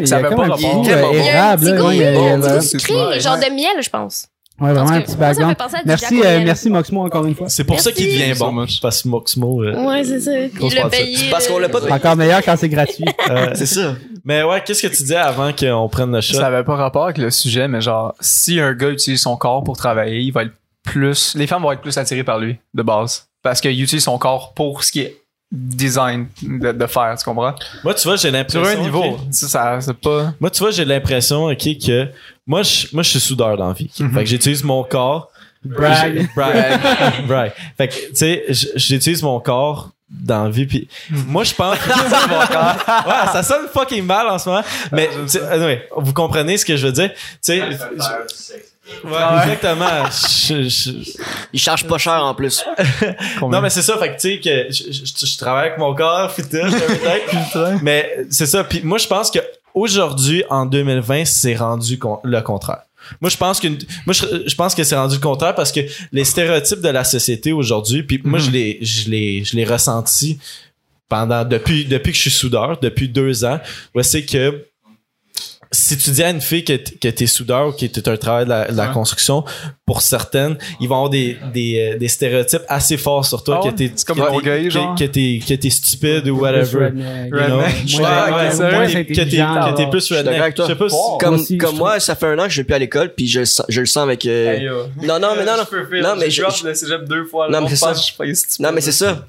Ça 0.07 0.23
comme 0.23 0.37
pas 0.37 0.43
rapport. 0.43 0.83
Il 0.85 0.89
y 0.89 0.93
a 0.93 0.99
un 0.99 1.13
érable, 1.13 1.65
petit 1.65 2.77
goût, 2.87 3.21
genre 3.21 3.39
de 3.39 3.51
miel, 3.55 3.83
je 3.83 3.89
pense. 3.91 4.27
Ouais, 4.61 4.73
vraiment 4.73 4.90
un 4.90 5.01
petit 5.01 5.16
background. 5.16 5.57
Merci, 5.87 6.20
euh, 6.25 6.40
merci 6.44 6.68
Moxmo 6.70 7.05
encore 7.07 7.25
une 7.25 7.35
fois. 7.35 7.49
C'est 7.49 7.64
pour 7.64 7.81
ça 7.81 7.92
qu'il 7.92 8.07
devient 8.07 8.38
bon. 8.38 8.66
Parce 8.83 9.03
que 9.03 9.09
Moxmo. 9.09 9.62
euh, 9.64 9.87
Ouais, 9.87 10.05
c'est 10.05 10.20
ça. 10.20 10.31
C'est 10.33 11.31
parce 11.31 11.49
qu'on 11.49 11.59
l'a 11.59 11.68
pas 11.68 11.81
payé. 11.81 11.92
Encore 11.92 12.16
meilleur 12.16 12.42
quand 12.42 12.57
c'est 12.57 12.68
gratuit. 12.68 13.05
euh, 13.31 13.51
C'est 13.55 13.66
ça. 13.66 13.94
Mais 14.25 14.42
ouais, 14.42 14.62
qu'est-ce 14.64 14.83
que 14.83 14.88
tu 14.88 15.03
disais 15.03 15.16
avant 15.16 15.53
qu'on 15.53 15.88
prenne 15.88 16.12
le 16.14 16.20
shot? 16.20 16.35
Ça 16.35 16.46
avait 16.49 16.62
pas 16.64 16.77
rapport 16.77 17.05
avec 17.05 17.18
le 17.18 17.31
sujet, 17.31 17.68
mais 17.68 17.81
genre, 17.81 18.14
si 18.20 18.61
un 18.61 18.75
gars 18.75 18.90
utilise 18.90 19.23
son 19.23 19.37
corps 19.37 19.64
pour 19.64 19.77
travailler, 19.77 20.20
il 20.20 20.31
va 20.33 20.42
être 20.42 20.53
plus. 20.85 21.35
Les 21.37 21.46
femmes 21.46 21.62
vont 21.62 21.73
être 21.73 21.81
plus 21.81 21.96
attirées 21.96 22.25
par 22.25 22.38
lui, 22.38 22.59
de 22.75 22.83
base. 22.83 23.27
Parce 23.42 23.61
qu'il 23.62 23.81
utilise 23.83 24.05
son 24.05 24.18
corps 24.18 24.53
pour 24.53 24.85
ce 24.85 24.92
qui 24.92 25.01
est 25.01 25.16
design 25.53 26.29
de, 26.42 26.70
de 26.73 26.87
faire, 26.87 27.16
tu 27.18 27.25
comprends? 27.25 27.55
Moi, 27.83 27.94
tu 27.94 28.07
vois, 28.07 28.14
j'ai 28.16 28.29
Sur 28.29 28.33
l'impression. 28.33 28.79
un 28.79 28.83
niveau, 28.83 29.03
ok? 29.05 29.18
ça, 29.33 29.49
ça 29.49 29.79
c'est 29.81 29.94
pas. 29.99 30.33
Moi, 30.38 30.51
tu 30.51 30.61
vois, 30.61 30.70
j'ai 30.70 30.85
l'impression, 30.85 31.46
ok, 31.46 31.68
que 31.85 32.09
moi, 32.51 32.63
je, 32.65 32.89
moi, 32.93 33.03
je 33.05 33.11
suis 33.11 33.21
soudeur 33.21 33.57
dans 33.57 33.69
la 33.69 33.73
vie. 33.75 33.89
ok? 33.95 34.01
Mhm. 34.01 34.15
Fait 34.15 34.25
que 34.25 34.31
j'utilise 34.31 34.65
mon 34.65 34.83
corps. 34.83 35.31
Brag. 35.65 36.29
Brag. 36.35 36.81
Brag. 37.29 37.53
Fait 37.79 37.89
que, 37.89 37.95
tu 37.95 38.17
sais, 38.17 38.45
j'utilise 38.77 39.23
mon 39.23 39.39
corps 39.41 39.91
dans 40.11 40.45
la 40.45 40.51
vie. 40.51 40.67
Puis 40.67 40.89
moi, 41.11 41.45
je 41.45 41.55
pense 41.55 41.79
que 41.79 41.89
mon 42.29 42.47
corps. 42.47 43.07
Ouais, 43.07 43.33
ça 43.33 43.43
sonne 43.45 43.69
fucking 43.73 44.05
mal 44.05 44.27
en 44.29 44.39
ce 44.39 44.49
moment. 44.49 44.65
Mais, 44.91 45.09
tu 45.23 45.29
sais, 45.29 45.43
anyway, 45.49 45.87
vous 45.97 46.13
comprenez 46.13 46.57
ce 46.57 46.65
que 46.65 46.77
je 46.77 46.87
veux 46.87 46.93
dire? 46.93 47.11
Tu 47.13 47.19
sais, 47.43 47.61
ouais, 49.05 49.21
exactement. 49.43 50.07
Je- 50.11 50.69
je- 50.69 51.21
Il 51.53 51.61
charge 51.61 51.87
pas 51.87 51.99
cher 51.99 52.25
en 52.25 52.35
plus. 52.35 52.65
non, 53.43 53.61
mais 53.61 53.71
c'est 53.71 53.83
ça, 53.83 53.97
fait 53.99 54.09
que 54.17 54.21
tu 54.21 54.21
sais 54.35 54.41
que 54.41 54.73
je, 54.73 54.93
je- 54.93 55.27
je 55.27 55.39
travaille 55.39 55.67
avec 55.69 55.79
mon 55.79 55.95
corps, 55.95 56.33
puis 56.35 56.43
tout, 56.43 56.57
mais 57.83 58.25
c'est 58.31 58.47
ça. 58.47 58.65
Puis 58.65 58.81
moi, 58.83 58.99
je 58.99 59.07
pense 59.07 59.31
que 59.31 59.39
aujourd'hui, 59.74 60.44
en 60.50 60.66
2020, 60.66 61.24
c'est 61.24 61.56
rendu 61.56 61.98
con- 61.98 62.20
le 62.24 62.40
contraire. 62.40 62.83
Moi, 63.20 63.30
je 63.30 63.37
pense 63.37 63.59
que 63.61 63.68
moi, 64.06 64.12
je, 64.12 64.48
je 64.48 64.54
pense 64.54 64.74
que 64.74 64.85
c'est 64.85 64.94
rendu 64.96 65.14
le 65.16 65.20
contraire 65.20 65.54
parce 65.54 65.72
que 65.72 65.80
les 66.12 66.24
stéréotypes 66.24 66.80
de 66.83 66.88
la 66.90 67.04
société 67.04 67.50
aujourd'hui, 67.52 68.02
puis 68.02 68.20
moi, 68.24 68.38
je 68.38 68.50
l'ai, 68.50 68.78
je 68.83 69.09
l'ai, 69.09 69.42
je 69.44 69.56
l'ai 69.56 69.64
ressenti 69.64 70.38
pendant 71.09 71.44
depuis 71.44 71.87
depuis 71.87 72.12
que 72.12 72.16
je 72.16 72.22
suis 72.22 72.30
soudeur, 72.30 72.78
depuis 72.80 73.09
deux 73.09 73.44
ans. 73.44 73.59
C'est 74.02 74.24
que 74.24 74.64
si 75.72 75.96
tu 75.96 76.11
dis 76.11 76.22
à 76.22 76.30
une 76.30 76.40
fille 76.40 76.64
que, 76.64 76.72
t- 76.72 76.96
que 76.96 77.09
t'es 77.09 77.26
soudeur 77.26 77.68
ou 77.68 77.72
que 77.72 77.87
t'es 77.87 78.09
un 78.09 78.16
travail 78.16 78.44
de 78.44 78.50
la, 78.50 78.70
de 78.70 78.76
la 78.76 78.88
Ouais. 78.88 78.92
construction, 78.92 79.44
pour 79.87 80.02
certaines, 80.02 80.56
ils 80.80 80.88
vont 80.88 80.96
avoir 80.96 81.11
des, 81.11 81.37
des, 81.52 81.92
euh, 81.94 81.98
des 81.98 82.09
stéréotypes 82.09 82.62
assez 82.68 82.96
forts 82.96 83.24
sur 83.24 83.44
toi, 83.44 83.61
Ah 83.62 83.68
que 83.68 83.74
t'es, 83.74 83.92
C'est 83.94 84.06
comme 84.06 84.16
que 84.18 84.22
t'es- 84.22 84.28
orgueil, 84.28 84.68
que- 84.68 85.04
t'es, 85.04 85.40
que 85.46 85.54
t'es 85.54 85.70
stupide 85.70 86.28
ou 86.28 86.40
whatever. 86.40 86.90
Que 86.90 86.96
t'es, 89.76 89.90
plus 89.90 90.12
redneck. 90.12 90.54
Je 90.56 90.62
sais 90.66 90.74
pas. 90.74 90.87
Comme, 91.20 91.35
aussi, 91.37 91.59
comme 91.59 91.74
je 91.74 91.78
moi, 91.78 92.00
ça 92.00 92.14
fait 92.16 92.26
un 92.26 92.38
an 92.38 92.44
que 92.44 92.50
je 92.50 92.61
vais 92.61 92.64
plus 92.64 92.74
à 92.74 92.78
l'école, 92.78 93.12
puis 93.14 93.28
je, 93.28 93.40
le 93.40 93.46
sens- 93.46 93.66
je 93.68 93.80
le 93.80 93.87
sens 93.87 94.02
avec. 94.02 94.26
euh. 94.26 94.85
Non, 95.02 95.18
non, 95.20 95.30
mais 95.37 95.44
non, 95.44 95.52
non. 95.56 95.62
Non, 96.02 96.14
mais 96.18 96.30
je- 96.30 96.42
drop 96.42 96.54
le 96.64 96.74
cégep 96.74 97.04
deux 97.09 97.24
fois. 97.26 97.48
Non, 97.48 97.61
mais 97.62 97.68
c'est 97.68 97.76
ça. 97.76 97.92
Non, 98.59 98.72
mais 98.72 98.80
c'est 98.80 98.92
ça. 98.92 99.24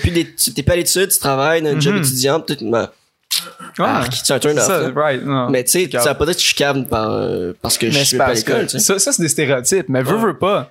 Plus 0.00 0.34
t'es 0.54 0.62
pas 0.62 0.72
à 0.72 0.76
l'étude, 0.76 1.10
tu 1.10 1.18
travailles 1.18 1.60
dans 1.62 1.70
un 1.70 1.80
job 1.80 1.94
Mhm. 1.94 2.02
étudiant, 2.02 2.40
peut-être, 2.40 2.62
ben, 3.78 3.84
Ah, 3.88 4.04
ah, 4.04 4.32
un 4.34 4.38
turn 4.38 4.54
c'est 4.54 4.60
off. 4.60 4.66
ça, 4.66 4.80
là. 4.80 4.92
right. 4.94 5.22
non. 5.24 5.50
Mais 5.50 5.64
tu 5.64 5.70
sais, 5.72 5.90
ça 5.98 6.12
veut 6.12 6.18
pas 6.18 6.26
dire 6.26 6.36
que 6.36 6.94
euh, 6.94 7.52
parce 7.62 7.78
que 7.78 7.90
je 7.90 7.98
suis 7.98 8.16
pas 8.16 8.24
à 8.26 8.34
l'école, 8.34 8.66
tu 8.66 8.78
ça, 8.80 8.98
ça 8.98 9.12
c'est 9.12 9.22
des 9.22 9.28
stéréotypes. 9.28 9.88
Mais 9.88 10.02
veux, 10.02 10.16
veux 10.16 10.38
pas. 10.38 10.70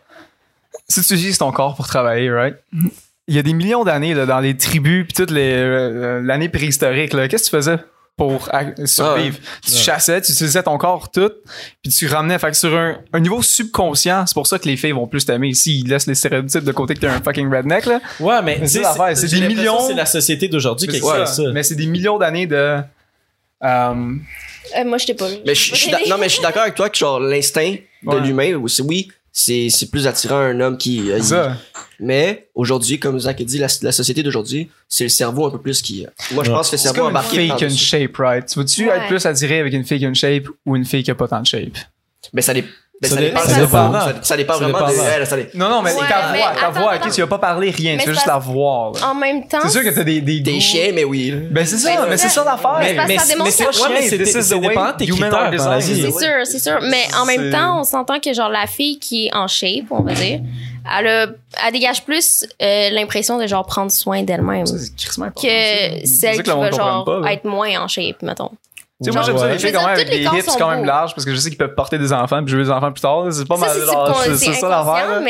Si 0.88 1.02
tu 1.02 1.14
utilises 1.14 1.38
ton 1.38 1.52
corps 1.52 1.76
pour 1.76 1.88
travailler, 1.88 2.32
right? 2.32 2.56
Il 3.28 3.36
y 3.36 3.40
a 3.40 3.42
des 3.42 3.54
millions 3.54 3.84
d'années 3.84 4.14
là, 4.14 4.26
dans 4.26 4.40
les 4.40 4.56
tribus 4.56 5.06
puis 5.06 5.14
toute 5.14 5.32
les 5.32 5.54
euh, 5.54 6.22
l'année 6.24 6.50
préhistorique. 6.50 7.14
là, 7.14 7.28
Qu'est-ce 7.28 7.46
que 7.46 7.50
tu 7.50 7.56
faisais 7.56 7.78
pour 8.18 8.50
survivre? 8.86 9.38
Tu 9.66 9.72
Ouais. 9.72 9.78
chassais, 9.78 10.22
tu 10.22 10.32
utilisais 10.32 10.62
ton 10.62 10.78
corps 10.78 11.10
tout, 11.12 11.32
puis 11.82 11.92
tu 11.92 12.08
ramenais. 12.08 12.38
Fait 12.38 12.52
que 12.52 12.58
sur 12.58 12.76
un, 12.78 12.98
un 13.14 13.20
niveau 13.20 13.42
subconscient, 13.42 14.26
c'est 14.28 14.36
pour 14.36 14.46
ça 14.48 14.60
que 14.60 14.68
les 14.68 14.78
filles 14.78 14.92
vont 14.92 15.08
plus 15.08 15.26
t'aimer. 15.26 15.54
S'ils 15.56 15.88
laissent 15.90 16.06
les 16.08 16.14
stéréotypes 16.16 16.64
de 16.64 16.72
côté 16.72 16.94
que 16.94 17.00
t'es 17.00 17.08
un 17.08 17.22
fucking 17.22 17.52
redneck, 17.52 17.88
là. 17.88 18.00
Ouais, 18.20 18.42
mais, 18.44 18.58
Mais 18.62 18.68
tu 18.68 18.80
c'est 19.16 19.28
des 19.40 19.48
millions- 19.48 19.88
C'est 19.88 19.96
la 19.96 20.06
société 20.06 20.48
d'aujourd'hui 20.48 20.88
qui 20.88 21.00
ça. 21.00 21.26
ça. 21.26 21.44
Mais 21.52 21.64
c'est 21.64 21.76
des 21.76 21.88
millions 21.88 22.18
d'années 22.20 22.46
de. 22.48 22.78
Euh, 23.66 24.14
Euh, 24.78 24.84
moi, 24.86 24.98
je 24.98 25.06
t'ai 25.06 25.14
pas. 25.14 25.28
Mais 25.46 25.54
je, 25.56 25.70
je 25.72 25.76
suis 25.76 25.92
d'a- 25.92 26.00
non, 26.08 26.18
mais 26.18 26.28
je 26.28 26.34
suis 26.34 26.42
d'accord 26.42 26.64
avec 26.64 26.76
toi 26.76 26.90
que 26.90 26.98
genre 26.98 27.20
l'instinct 27.20 27.76
de 28.04 28.10
Ouais. 28.10 28.20
l'humain, 28.22 28.62
c'est 28.68 28.82
oui, 28.84 29.10
c'est 29.32 29.70
c'est 29.70 29.90
plus 29.92 30.08
attirant 30.08 30.38
un 30.38 30.60
homme 30.60 30.78
qui 30.78 31.12
euh, 31.12 31.18
C'est 31.18 31.30
ça. 31.36 31.58
mais 32.00 32.48
aujourd'hui 32.56 33.00
comme 33.00 33.20
Zach 33.20 33.40
a 33.42 33.44
dit 33.44 33.58
la, 33.60 33.68
la 33.82 33.92
société 33.92 34.24
d'aujourd'hui 34.24 34.70
c'est 34.88 35.04
le 35.04 35.10
cerveau 35.10 35.46
un 35.48 35.50
peu 35.52 35.60
plus 35.62 35.82
qui 35.82 36.06
moi 36.32 36.44
je 36.44 36.50
Ouais. 36.50 36.56
pense 36.56 36.70
que 36.70 36.76
le 36.76 36.78
C'est 36.78 36.84
cerveau 36.84 37.02
comme 37.02 37.12
une 37.12 37.18
embarqué 37.18 37.38
fille 37.38 37.46
qui 37.48 37.52
a 37.52 37.54
une 37.54 37.60
par-dessus. 37.60 37.86
shape, 37.86 38.18
right? 38.18 38.46
Tu 38.48 38.60
veux-tu 38.60 38.88
Ouais. 38.88 38.96
être 38.98 39.08
plus 39.08 39.26
attiré 39.26 39.60
avec 39.60 39.74
une 39.74 39.84
fille 39.84 40.00
qui 40.00 40.06
a 40.06 40.08
une 40.08 40.16
shape 40.16 40.46
ou 40.66 40.76
une 40.76 40.86
fille 40.86 41.04
qui 41.04 41.12
a 41.12 41.16
pas 41.16 41.28
tant 41.28 41.42
de 41.42 41.46
shape? 41.48 41.78
ben 42.34 42.42
ça, 42.42 42.54
dé- 42.54 42.66
ben, 43.02 43.10
Ça 43.10 43.16
ça, 43.16 43.22
dé- 43.22 43.28
dépend 43.28 43.40
ça 43.42 43.60
dépend. 43.60 43.92
ça, 44.22 44.38
dépend 44.38 44.54
Ça 44.54 44.60
vraiment 44.60 44.80
dépend. 44.88 44.92
de 45.04 45.08
elle 45.18 45.28
ça 45.28 45.36
Non, 45.54 45.68
non, 45.70 45.82
mais 45.82 45.92
Ouais, 45.94 46.00
ta 46.08 46.32
mais 46.32 46.38
voix, 46.40 46.48
ta 46.52 46.68
attends, 46.68 46.80
voix, 46.80 46.92
attends. 46.94 47.10
tu 47.10 47.22
vas 47.22 47.28
pas 47.28 47.38
parler 47.40 47.70
rien, 47.70 47.94
Mais 47.98 48.04
tu 48.04 48.08
veux 48.10 48.14
c'est 48.14 48.20
juste 48.22 48.28
la 48.28 48.38
voir. 48.38 48.94
là. 48.94 49.10
En 49.10 49.16
même 49.16 49.46
temps, 49.48 49.60
C'est 49.64 49.70
sûr 49.70 49.84
que 49.84 49.90
t'as 49.90 50.04
des, 50.06 50.22
des 50.22 50.40
des 50.40 50.60
chiens 50.62 50.92
mais 50.94 51.04
oui 51.04 51.32
là. 51.32 51.38
Ben 51.52 51.66
c'est 51.66 51.78
ça, 51.78 51.90
Ben, 51.94 52.06
mais 52.10 52.16
c'est 52.18 52.30
ça 52.30 52.44
l'affaire. 52.46 52.78
Mais- 52.80 53.18
ça 53.18 53.28
démontre 53.28 53.52
c'est 53.52 53.66
pas 53.66 53.90
mais 53.90 54.02
c'est- 54.08 54.60
dépendant 54.60 54.94
tes 54.94 55.08
critères 55.08 55.52
designed. 55.52 55.82
C'est 55.82 56.12
sûr, 56.26 56.46
c'est 56.46 56.60
sûr. 56.60 56.80
Mais 56.84 57.04
en 57.20 57.26
C'est- 57.26 57.38
même 57.38 57.52
temps, 57.52 57.82
on 57.82 57.84
s'entend 57.84 58.20
que 58.22 58.34
genre 58.34 58.50
la 58.50 58.66
fille 58.66 58.98
qui 58.98 59.28
est 59.28 59.36
en 59.36 59.48
shape, 59.48 59.86
on 59.92 60.02
va 60.02 60.14
dire, 60.14 60.40
elle, 60.98 61.08
a- 61.08 61.28
elle 61.68 61.74
dégage 61.74 62.04
plus 62.06 62.46
euh, 62.62 62.90
l'impression 62.92 63.38
de 63.38 63.46
genre 63.48 63.66
prendre 63.66 63.92
soin 63.92 64.24
d'elle-même 64.24 64.64
que 64.64 64.70
ça. 64.70 64.78
C'est 64.78 66.06
celle 66.06 66.36
ça 66.38 66.44
qui 66.44 66.50
va 66.50 66.72
genre 66.72 67.04
pas, 67.04 67.32
être 67.34 67.44
moins 67.44 67.78
en 67.82 67.88
shape, 67.88 68.22
mettons. 68.22 68.52
Tu 69.04 69.12
sais, 69.12 69.16
moi, 69.16 69.24
j'aime 69.26 69.38
ça, 69.38 69.50
les 69.50 69.60
filles 69.60 69.74
quand 69.74 69.86
même 69.88 70.08
les 70.08 70.24
hips 70.24 70.46
sont 70.46 70.58
quand 70.58 70.70
même 70.70 70.86
larges 70.86 71.14
parce 71.14 71.26
que 71.26 71.32
je 71.32 71.38
sais 71.38 71.50
qu'ils 71.50 71.58
peuvent 71.58 71.76
porter 71.76 71.98
des 71.98 72.14
enfants 72.14 72.42
puis 72.44 72.52
je 72.52 72.58
veux 72.58 72.64
des 72.64 72.70
enfants 72.70 72.92
plus 72.94 73.02
tard. 73.02 73.26
C'est 73.32 73.46
pas 73.48 73.58
mal 73.58 73.70
c'est 73.74 74.54
ça 74.54 74.70
l'affaire. 74.70 75.22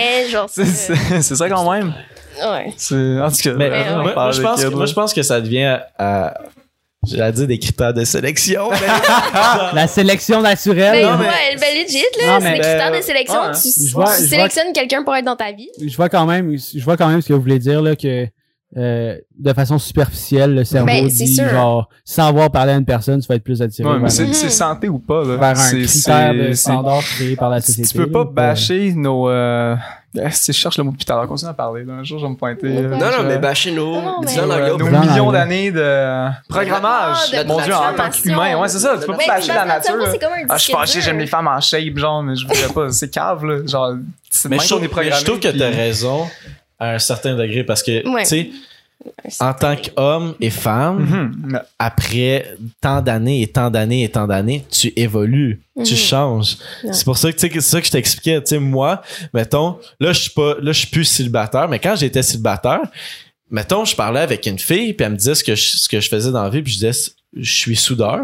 C'est- 0.48 1.36
ça 1.36 1.50
quand 1.50 1.72
même. 1.72 1.94
ouais. 2.38 2.68
En 3.22 3.32
tout 3.32 3.38
cas, 3.44 3.54
Mais, 3.56 3.70
ouais. 3.72 4.14
moi, 4.14 4.32
je 4.32 4.42
pense 4.42 4.62
que, 4.62 4.68
kids, 4.68 4.72
moi, 4.76 4.80
là. 4.82 4.86
je 4.86 4.94
pense 4.94 5.14
que 5.16 5.24
ça 5.24 5.42
devient 5.42 5.80
à, 5.98 6.34
j'allais 7.08 7.32
dire 7.32 7.48
des 7.48 7.58
critères 7.58 7.94
de 7.94 8.04
sélection. 8.04 8.70
La 9.74 9.88
sélection 9.88 10.42
naturelle. 10.42 11.02
Ben, 11.04 11.12
non, 11.12 11.18
mais- 11.18 11.26
ouais, 11.26 11.56
ben 11.60 11.84
legit, 11.84 12.04
là, 12.24 12.40
c'est 12.40 12.52
des 12.54 12.60
critères 12.60 12.92
Ben, 12.92 13.00
de 13.00 13.04
sélection. 13.04 13.42
ouais. 13.42 13.52
Tu, 13.54 13.90
vois- 13.94 14.16
tu 14.16 14.28
sélectionnes 14.28 14.74
quelqu'un 14.74 15.04
pour 15.04 15.16
être 15.16 15.26
dans 15.26 15.36
ta 15.36 15.52
vie. 15.52 15.70
je 15.84 15.96
vois 15.96 16.10
quand 16.10 16.26
même 16.28 16.56
je 16.56 16.84
vois 16.84 16.98
quand 16.98 17.08
même 17.08 17.22
ce 17.22 17.28
que 17.30 17.34
vous 17.34 17.42
voulez 17.42 17.60
dire 17.60 17.82
là 17.82 17.96
que 17.96 18.28
euh, 18.78 19.18
de 19.40 19.54
façon 19.54 19.78
superficielle 19.80 20.54
le 20.54 20.64
cerveau 20.66 20.88
Ben, 20.88 21.08
dit 21.08 21.28
sûr. 21.36 21.48
genre 21.50 21.88
sans 22.04 22.28
avoir 22.28 22.52
parlé 22.52 22.74
à 22.74 22.76
une 22.76 22.84
personne 22.86 23.22
tu 23.22 23.28
vas 23.28 23.36
être 23.36 23.44
plus 23.44 23.62
attiré 23.62 23.88
Ouais, 23.88 23.96
mais 23.96 24.02
vers, 24.10 24.12
c'est 24.12 24.26
Mhm. 24.26 24.50
santé 24.50 24.90
ou 24.90 25.00
pas, 25.00 25.24
là. 25.24 25.38
vers 25.38 25.50
un 25.52 25.56
C'est- 25.56 25.82
critère 25.84 26.32
c'est- 26.32 26.38
de 26.38 26.48
c'est- 26.50 26.56
standard 26.56 27.02
créé 27.02 27.36
par 27.38 27.50
la 27.50 27.62
société 27.62 27.90
Tu 27.90 27.98
peux 27.98 28.12
pas 28.12 28.20
là. 28.26 28.30
bâcher 28.32 28.94
nos. 28.94 29.30
Euh... 29.30 29.76
Si 30.32 30.54
je 30.54 30.58
cherche 30.58 30.78
le 30.78 30.86
mot 30.86 30.92
depuis 30.92 31.04
tout 31.04 31.12
à 31.12 31.18
l'heure, 31.18 31.28
continue 31.28 31.52
à 31.52 31.54
parler. 31.54 31.84
là. 31.84 31.96
Un 31.96 32.04
jour, 32.06 32.20
je 32.20 32.24
vais 32.26 32.30
me 32.32 32.38
pointer. 32.38 32.70
Non, 32.70 32.98
non 32.98 33.24
mais 33.28 33.38
bâcher 33.38 33.74
nos 33.74 34.02
Non, 34.02 34.22
mais- 34.24 34.70
nos, 34.70 34.78
millions 35.02 35.30
d'années 35.30 35.72
de 35.72 36.30
programmage. 36.48 37.18
Ah, 37.34 37.44
de 37.44 37.48
Mon 37.50 37.62
Dieu, 37.62 37.74
en 37.74 37.94
tant 37.94 38.10
qu'humain. 38.10 38.58
Ouais, 38.58 38.68
c'est 38.70 38.80
ça. 38.80 38.94
Tu 38.98 39.02
peux 39.08 39.12
pas 39.14 39.18
Ben, 39.18 39.28
bâcher 39.28 39.48
la 39.54 39.66
nature. 39.66 39.94
c'est 40.10 40.20
comme 40.20 40.32
un 40.32 40.46
Ah, 40.48 40.56
je 40.58 40.64
suis 40.64 40.72
fâché, 40.74 41.02
j'aime 41.02 41.20
les 41.20 41.28
femmes 41.28 41.48
en 41.50 41.60
shape, 41.60 41.98
genre, 41.98 42.24
mais 42.24 42.36
je 42.38 42.48
voudrais 42.48 42.74
pas. 42.74 42.90
C'est 42.92 43.10
cave, 43.10 43.44
là. 43.46 43.66
Genre, 43.68 43.96
c'est 44.30 44.48
mais 44.48 44.56
même 44.56 44.64
je 44.64 44.70
qu'on 44.70 44.76
trouve, 44.76 44.86
est 44.86 44.88
programmé. 44.88 45.10
mais 45.16 45.20
je 45.20 45.26
trouve 45.26 45.40
que 45.42 45.48
t'as 45.50 45.70
raison 45.70 46.28
à 46.80 46.92
un 46.96 47.00
certain 47.00 47.36
degré 47.36 47.64
parce 47.64 47.82
que, 47.84 48.08
Ouais. 48.08 48.24
tu 48.24 48.30
sais, 48.30 48.50
en 49.40 49.54
tant 49.54 49.76
qu'homme 49.76 50.36
et 50.40 50.50
femme, 50.50 51.00
Mhm. 51.44 51.60
Après 51.78 52.56
tant 52.82 53.02
d'années 53.02 53.42
et 53.42 53.48
tant 53.48 53.70
d'années 53.70 54.04
et 54.06 54.10
tant 54.10 54.26
d'années, 54.26 54.66
tu 54.72 54.92
évolues, 54.96 55.62
tu 55.84 55.94
Mhm. 55.94 55.98
changes. 56.00 56.58
Ouais. 56.84 56.94
C'est 56.94 57.04
pour 57.06 57.18
ça 57.18 57.30
que 57.32 57.36
tu 57.36 57.42
sais 57.42 57.50
que 57.50 57.60
c'est 57.60 57.70
ça 57.72 57.82
que 57.82 57.88
je 57.88 57.92
t'expliquais, 57.92 58.40
tu 58.42 58.48
sais 58.50 58.60
moi, 58.60 59.02
mettons, 59.34 59.78
là 60.00 60.14
je 60.14 60.22
suis 60.22 60.32
pas 60.32 60.56
là 60.62 60.72
je 60.72 60.80
suis 60.80 60.88
plus 60.88 61.04
célibataire, 61.06 61.68
mais 61.68 61.80
quand 61.80 61.96
j'étais 61.96 62.24
célibataire, 62.24 62.82
mettons, 63.52 63.86
je 63.86 63.96
parlais 63.96 64.22
avec 64.22 64.46
une 64.48 64.60
fille 64.60 64.94
puis 64.94 65.06
elle 65.06 65.12
me 65.12 65.18
disait 65.18 65.36
ce 65.36 65.44
que 65.44 65.56
je, 65.56 65.78
ce 65.78 65.88
que 65.90 66.00
je 66.00 66.10
faisais 66.10 66.32
dans 66.32 66.44
la 66.44 66.50
vie, 66.50 66.62
puis 66.62 66.72
je 66.74 66.80
disais 66.86 67.12
je 67.36 67.52
suis 67.54 67.76
soudeur. 67.76 68.22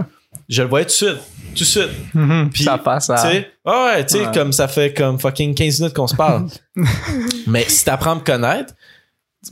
Je 0.50 0.62
le 0.62 0.67
voyais 0.70 0.86
tout 0.86 0.91
de 0.91 0.96
suite, 0.96 1.17
tout 1.56 1.60
de 1.60 1.63
suite. 1.63 1.89
Mhm. 2.13 2.50
Puis, 2.54 2.63
ça 2.63 2.78
passe 2.78 3.10
à. 3.10 3.32
Ah 3.65 3.86
ouais, 3.96 4.06
tu 4.06 4.17
sais, 4.17 4.26
Ouais. 4.26 4.32
comme 4.34 4.52
ça 4.54 4.67
fait 4.67 4.94
comme 4.94 5.20
fucking 5.20 5.54
15 5.56 5.80
minutes 5.80 5.96
qu'on 5.96 6.08
se 6.08 6.15
parle. 6.15 6.48
Mais 7.48 7.65
si 7.67 7.86
t'apprends 7.86 8.12
à 8.12 8.15
me 8.15 8.20
connaître, 8.22 8.74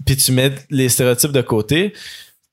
puis 0.06 0.16
tu 0.16 0.32
mets 0.32 0.54
les 0.70 0.90
stéréotypes 0.90 1.32
de 1.32 1.42
côté, 1.42 1.94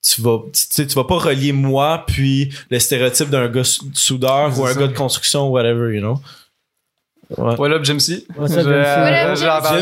tu 0.03 0.21
vas, 0.23 0.39
tu 0.75 0.85
vas 0.87 1.05
pas 1.05 1.19
relier 1.19 1.53
moi 1.53 2.05
puis 2.07 2.53
le 2.71 2.79
stéréotype 2.79 3.29
d'un 3.31 3.49
gars 3.49 3.65
sou- 3.65 3.91
soudeur 3.93 4.53
C'est 4.55 4.61
ou 4.61 4.67
un 4.67 4.73
ça. 4.75 4.81
gars 4.81 4.87
de 4.89 4.95
construction 4.97 5.49
ou 5.49 5.51
whatever, 5.53 5.93
you 5.95 6.01
know? 6.01 6.21
Ouais. 7.29 7.37
What 7.39 7.55
up, 7.55 7.59
euh, 7.59 7.63
What 7.63 7.71
up, 7.73 7.85
Jim 7.85 7.99
C? 7.99 8.25
Bonjour. 8.37 8.63
J'aurais 8.63 9.75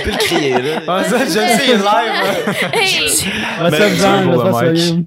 pu 0.02 0.10
le 0.10 0.16
crier 0.18 0.60
là 0.60 0.80
Ah, 0.88 1.04
C 1.04 1.14
est 1.14 1.76
live. 1.76 2.66
Hey! 2.72 3.00
What's 3.60 3.70
Mais- 3.70 3.80
up, 3.80 3.92
Jean? 3.94 4.26
What's 4.34 4.62
up? 4.62 5.04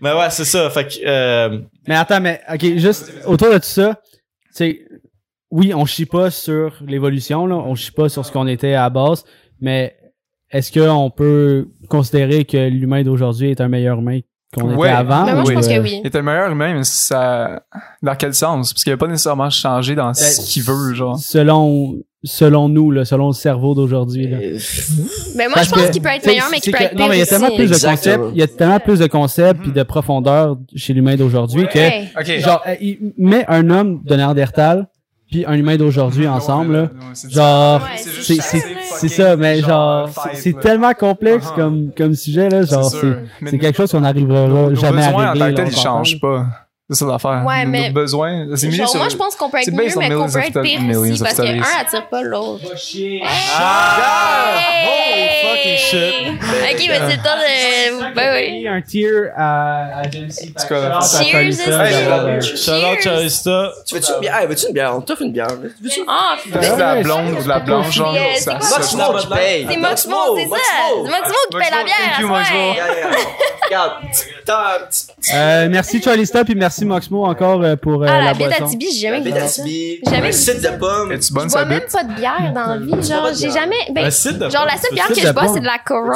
Mais 0.00 0.12
ouais, 0.12 0.30
c'est 0.30 0.44
ça. 0.44 0.70
Fait 0.70 0.86
que, 0.86 0.94
euh, 1.04 1.58
Mais 1.88 1.96
attends, 1.96 2.20
mais 2.20 2.40
ok, 2.52 2.64
juste 2.78 3.12
autour 3.26 3.48
de 3.48 3.58
tout 3.58 3.64
ça, 3.64 4.00
tu 4.12 4.20
sais, 4.52 4.80
oui, 5.50 5.72
on 5.74 5.84
chie 5.84 6.06
pas 6.06 6.30
sur 6.30 6.74
l'évolution, 6.86 7.46
là, 7.46 7.56
on 7.56 7.74
chie 7.74 7.90
pas 7.90 8.08
sur 8.08 8.24
ce 8.24 8.32
qu'on 8.32 8.46
était 8.46 8.74
à 8.74 8.82
la 8.82 8.90
base, 8.90 9.24
mais 9.60 9.96
est-ce 10.50 10.72
qu'on 10.72 11.10
peut 11.10 11.68
considérer 11.88 12.44
que 12.44 12.56
l'humain 12.68 13.02
d'aujourd'hui 13.02 13.50
est 13.50 13.60
un 13.60 13.68
meilleur 13.68 13.98
humain 13.98 14.20
qu'on 14.54 14.74
Ouais. 14.76 14.88
était 14.88 14.96
avant? 14.96 15.24
Mais 15.26 15.32
moi, 15.34 15.42
ou, 15.42 15.46
je 15.48 15.52
pense 15.54 15.66
euh, 15.68 15.76
que 15.76 15.80
oui. 15.80 16.00
Il 16.02 16.06
était 16.06 16.18
le 16.18 16.24
meilleur 16.24 16.50
humain, 16.50 16.74
mais 16.74 16.84
ça. 16.84 17.62
Dans 18.02 18.14
quel 18.14 18.34
sens? 18.34 18.72
Parce 18.72 18.84
qu'il 18.84 18.92
a 18.92 18.96
pas 18.96 19.06
nécessairement 19.06 19.50
changé 19.50 19.94
dans 19.94 20.12
ce 20.14 20.40
qu'il 20.50 20.62
veut, 20.62 20.94
genre. 20.94 21.18
Selon, 21.18 21.96
selon 22.22 22.68
nous, 22.68 22.90
là, 22.90 23.04
selon 23.04 23.26
le 23.28 23.32
cerveau 23.34 23.74
d'aujourd'hui. 23.74 24.26
là. 24.28 24.38
Euh, 24.38 24.58
Mais 25.36 25.44
moi, 25.46 25.54
Parce 25.56 25.66
je 25.68 25.72
pense 25.74 25.86
que, 25.86 25.92
qu'il 25.92 26.02
peut 26.02 26.08
être 26.08 26.26
meilleur, 26.26 26.46
mais 26.50 26.60
qu'il 26.60 26.72
peut 26.72 26.78
que- 26.78 26.84
être 26.84 26.94
Non, 26.98 27.08
mais 27.08 27.16
il 27.16 27.18
y 27.18 27.22
a 27.22 27.26
tellement 27.26 27.48
aussi. 27.48 27.56
plus 27.56 27.70
de 27.70 27.86
concepts, 27.86 28.24
il 28.32 28.38
y 28.38 28.42
a 28.42 28.46
tellement 28.46 28.80
plus 28.80 28.98
de 28.98 29.06
concepts 29.06 29.60
puis 29.62 29.72
de 29.72 29.82
profondeur 29.82 30.56
chez 30.74 30.92
l'humain 30.94 31.16
d'aujourd'hui 31.16 31.66
que, 31.68 31.78
Ouais. 31.78 32.08
Ok. 32.18 32.38
genre, 32.40 32.62
euh, 32.66 32.74
il 32.80 33.12
met 33.18 33.44
un 33.48 33.68
homme 33.70 34.00
de 34.04 34.14
Néandertal 34.16 34.86
puis 35.30 35.44
un 35.46 35.54
humain 35.54 35.76
d'aujourd'hui 35.76 36.28
ensemble, 36.28 36.72
là. 36.74 36.88
Genre, 37.28 37.82
c'est 38.22 38.40
c'est, 38.40 39.08
ça, 39.08 39.36
mais 39.36 39.60
genre, 39.60 40.08
c'est, 40.34 40.58
tellement 40.60 40.92
complexe 40.94 41.46
Uh-huh. 41.46 41.54
comme, 41.56 41.90
comme 41.96 42.14
sujet, 42.14 42.48
là. 42.48 42.62
Genre, 42.64 42.90
C'est 43.46 43.58
quelque 43.58 43.76
chose 43.76 43.90
qu'on 43.90 44.00
n'arrivera 44.00 44.72
jamais 44.74 45.02
à 45.02 45.06
besoins 45.08 45.28
en 45.28 45.32
régler. 45.32 45.54
tant 45.54 45.64
que 45.64 45.68
ils 45.70 45.76
changent 45.76 46.20
pas. 46.20 46.46
C'est 46.90 46.96
ça 46.96 47.06
l'affaire. 47.06 47.42
Ouais, 47.46 47.64
Nos 47.64 47.70
mais- 47.70 47.88
besoins, 47.90 48.46
c'est 48.56 48.66
mieux 48.66 48.72
Genre, 48.76 48.88
sur- 48.90 48.98
moi, 49.00 49.08
je 49.08 49.16
pense 49.16 49.34
qu'on 49.36 49.48
peut 49.48 49.56
être 49.58 49.70
mieux, 49.72 49.84
mais 49.96 50.10
qu'on 50.14 50.28
peut 50.30 50.38
être 50.38 50.60
pire 50.60 50.80
aussi, 50.98 51.18
parce 51.22 51.34
qu'un 51.36 51.62
attire 51.80 52.06
pas 52.10 52.20
l'autre. 52.22 52.62
Ah! 53.24 54.52
Hey! 54.84 55.30
Holy 55.44 55.56
fucking 55.56 55.78
shit! 55.78 56.14
Ok, 56.28 56.84
mais 56.86 56.98
c'est 56.98 57.16
le 57.16 57.22
temps 57.22 57.38
de... 57.38 58.14
Ben 58.14 58.34
oui. 58.34 58.68
Un 58.68 58.82
tier 58.82 59.30
à, 59.34 60.02
Jency. 60.12 60.52
Cheers, 60.60 61.00
Charista. 63.02 63.72
tu 63.86 63.94
veux-tu 63.94 64.12
une 64.12 64.20
bière? 64.20 64.36
Hey, 64.38 64.46
veux-tu 64.46 64.66
une 64.66 64.72
bière? 64.74 64.94
On 64.96 65.00
t'offre 65.00 65.22
une 65.22 65.32
bière 65.32 65.48
veux-tu 65.48 66.00
Ah, 66.06 66.36
de 66.44 66.78
la 66.80 67.00
blonde 67.02 67.32
ou 67.38 67.42
de 67.42 67.48
la 67.48 67.60
blanche, 67.60 67.92
genre. 67.94 68.14
C'est 68.36 68.52
Moxmo 68.52 69.14
qui 69.20 69.26
paye 69.28 69.66
c'est 69.70 69.76
Moxmo, 69.78 70.36
c'est 70.36 70.48
ça. 70.48 70.56
C'est 70.90 70.96
Moxmo 71.10 71.34
qui 71.50 71.56
paye 71.58 71.70
la 71.70 71.82
bière. 71.84 72.20
Regarde, 73.64 73.92
Euh, 75.34 75.68
merci 75.70 76.02
Charlie 76.02 76.26
Stop 76.26 76.50
et 76.50 76.54
merci 76.82 76.84
Moxmo 76.84 77.24
encore 77.24 77.62
euh, 77.62 77.76
pour 77.76 78.02
euh, 78.02 78.06
Ah, 78.08 78.18
la 78.18 78.24
la 78.24 78.34
boisson. 78.34 78.78
j'ai 78.80 78.90
jamais 79.00 79.20
vu 79.20 79.30
ça. 79.30 79.62
Jamais 79.64 80.26
un 80.28 80.30
vu 80.30 80.32
site 80.32 80.60
de 80.62 80.78
pommes. 80.78 81.12
Es-tu 81.12 81.28
Je 81.28 81.32
bois 81.32 81.64
même 81.64 81.80
pas 81.92 82.04
de 82.04 82.12
bière 82.14 82.52
dans 82.54 82.66
la 82.66 82.78
vie. 82.78 83.08
Genre, 83.08 83.28
j'ai 83.38 83.50
jamais. 83.50 83.76
Ben, 83.90 84.06
Un 84.06 84.10
site 84.10 84.38
de 84.38 84.48
genre, 84.50 84.66
la 84.66 84.76
seule 84.76 84.92
bière 84.92 85.08
que 85.08 85.14
je 85.20 85.32
bois, 85.32 85.48
c'est 85.54 85.60
de 85.60 85.66
la 85.66 85.78
Corona. 85.84 86.14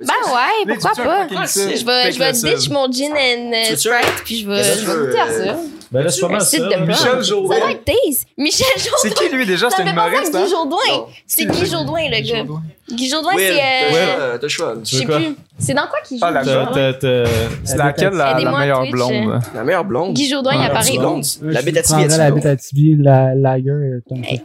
Ben 0.00 0.06
ouais, 0.06 0.74
pourquoi 0.74 1.04
pas? 1.04 1.26
Je 1.46 1.84
vais, 1.84 2.12
je 2.12 2.18
vais 2.18 2.32
ditch 2.32 2.68
mon 2.70 2.90
gin 2.90 3.12
and 3.12 3.52
euh, 3.52 3.62
Tu 3.70 3.76
Sprite, 3.76 4.22
puis 4.24 4.40
je 4.40 4.48
vais, 4.48 4.62
tu 4.62 4.84
goûter 4.84 5.18
à 5.18 5.26
euh, 5.26 5.46
ça. 5.46 5.56
Ben 5.92 6.02
là, 6.02 6.10
c'est 6.10 6.20
pas 6.22 6.26
Un 6.28 6.30
mal 6.30 6.40
ça. 6.40 6.58
de 6.58 6.64
Michel. 6.86 6.96
Ça 6.96 7.22
Jourdain. 7.22 7.58
doit 7.58 7.70
être 7.70 7.84
taste. 7.84 8.26
Michel 8.38 8.66
Jourdain. 8.78 8.96
C'est 9.02 9.14
qui 9.14 9.28
lui 9.34 9.46
déjà? 9.46 9.68
Ça 9.70 9.76
C'est 9.76 9.82
à 9.86 9.90
humoriste, 9.92 10.32
Guy 10.32 10.38
hein? 10.38 10.46
Jourdain. 10.50 11.04
C'est 11.26 11.44
Guy 11.46 11.66
Jourdain, 11.66 12.08
le 12.10 12.20
gars. 12.28 12.44
Guy 12.90 13.08
Jourdain, 13.08 13.30
c'est. 13.36 13.54
t'as 13.56 13.62
euh, 13.62 13.90
choix, 13.90 14.38
t'as 14.38 14.42
le 14.42 14.48
choix. 14.48 14.74
Je 14.84 14.96
sais 14.96 15.04
plus. 15.04 15.36
C'est 15.58 15.74
dans 15.74 15.82
quoi 15.86 15.98
qu'il 16.04 16.18
joue? 16.18 16.24
Ah, 16.26 16.32
T'as- 16.32 16.66
t'as- 16.66 16.92
t'as- 16.94 17.24
C'est 17.64 17.76
laquelle 17.76 18.12
la, 18.14 18.34
meilleure 18.34 18.90
blonde? 18.90 19.40
La 19.54 19.64
meilleure 19.64 19.84
blonde? 19.84 20.14
Guy 20.14 20.28
Jourdain, 20.28 20.50
il 20.54 20.58
La 20.58 20.64
apparaît 20.66 20.98
où? 20.98 21.02
Euh, 21.44 21.52
La 21.52 21.60
est 21.60 22.18
la 22.18 22.30
blonde. 22.30 22.42
bête 22.42 22.46
à 22.46 22.56
Tibi, 22.56 22.96
la 22.98 23.34
lager. 23.34 23.70
euh, 23.70 24.00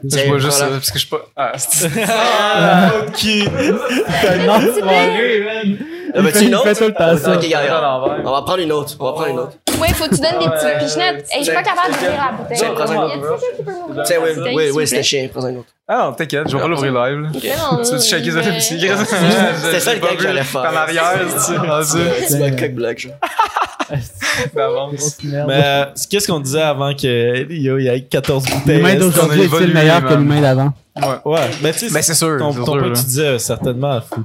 ça. 0.10 0.20
Je 0.24 0.28
vois 0.28 0.38
juste 0.40 0.52
ça, 0.54 0.68
parce 0.68 0.92
que 0.92 1.00
je 1.00 1.06
suis 1.06 1.10
pas. 1.10 1.26
Ah, 1.36 1.54
c'est 1.58 1.90
Ah, 2.08 2.92
qui? 3.16 3.44
Non, 3.46 4.60
c'est 4.62 4.80
soirée, 4.80 5.44
man. 5.46 5.78
Ah, 6.18 6.22
veux-tu 6.22 6.44
une 6.46 6.50
Il 6.50 6.58
fait 6.58 6.70
autre? 6.72 6.80
tout 6.80 6.86
le 6.88 6.94
temps 6.94 7.18
ça. 7.18 7.36
Ok, 7.36 7.44
regarde, 7.44 7.54
à 7.54 7.76
regarde. 7.78 7.84
l'envers. 7.84 8.26
On 8.26 8.32
va 8.32 8.42
prendre 8.42 8.60
une 8.60 8.72
autre. 8.72 8.96
On 9.00 9.06
va 9.06 9.12
prendre 9.14 9.28
une 9.28 9.40
autre. 9.40 9.52
Ouais, 9.80 9.90
faut 9.90 10.06
que 10.06 10.16
tu 10.16 10.22
donnes 10.22 10.40
des 10.40 10.50
petites 10.50 10.78
pichenettes. 10.80 11.26
Hey, 11.32 11.40
je 11.40 11.44
suis 11.46 11.54
pas 11.54 11.62
capable 11.64 11.94
d'ouvrir 11.94 12.12
la 12.18 12.32
bouteille. 12.38 12.58
Tiens, 12.58 12.72
prends-en 12.76 13.08
Y 13.08 13.14
une 13.14 13.22
m'ouvrir 13.22 14.04
Tiens, 14.04 14.18
oui, 14.24 14.52
oui, 14.56 14.70
oui, 14.74 14.88
c'était 14.88 15.04
chien. 15.04 15.30
Prends-en 15.32 15.50
une 15.50 15.58
autre. 15.58 15.68
Ah 15.88 16.06
non, 16.08 16.14
t'inquiète, 16.14 16.50
je 16.50 16.56
vais 16.58 16.62
pas 16.62 16.68
l'ouvrir 16.68 16.92
live. 16.94 17.30
Tu 17.34 17.92
veux 17.94 18.00
checker 18.00 18.32
ça 18.32 18.40
aussi? 18.58 18.80
C'était 18.80 19.80
ça 19.80 19.94
le 19.94 20.00
gars 20.02 20.16
que 20.18 20.24
j'allais 20.24 20.44
faire. 20.44 20.62
En 20.62 20.76
arrière, 20.76 21.14
c'est 21.38 21.58
rendu 21.58 22.10
C'est 22.28 22.40
ma 22.40 22.52
coque 22.52 22.74
black, 22.74 23.00
genre. 23.00 23.14
Mais 25.48 25.62
euh, 25.64 25.86
qu'est-ce 26.10 26.28
qu'on 26.28 26.40
disait 26.42 26.62
avant 26.62 26.94
que 26.94 27.52
yo, 27.54 27.78
il 27.78 27.86
y 27.86 27.88
ait 27.88 28.02
14 28.02 28.44
bouteilles? 28.46 28.78
L'humain 28.78 28.96
d'aujourd'hui 28.96 29.44
est-il 29.44 29.74
meilleur 29.74 30.02
que 30.02 30.10
man? 30.14 30.20
l'humain 30.20 30.42
d'avant? 30.42 30.74
Ouais, 31.26 31.40
mais 31.62 31.74
tu 31.74 31.80
sais, 31.88 31.94
Ben, 31.94 32.02
c'est 32.02 32.14
sûr. 32.14 32.38
ton, 32.40 32.54
ton 32.54 32.66
sûr, 32.66 32.80
point 32.80 32.94
tu 32.94 33.04
disais, 33.04 33.28
euh, 33.28 33.38
certainement, 33.40 34.00
faut, 34.02 34.22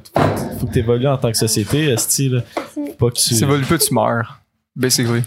faut 0.60 0.66
que 0.66 0.72
tu 0.72 0.78
évolues 0.78 1.08
en 1.08 1.16
tant 1.18 1.30
que 1.30 1.36
société. 1.38 1.94
Faut 1.96 2.82
Pas 2.98 3.10
que 3.10 3.14
tu. 3.16 3.34
C'est 3.34 3.44
évolue 3.44 3.64
peu, 3.64 3.78
tu 3.78 3.92
meurs. 3.94 4.38
Basically. 4.74 5.22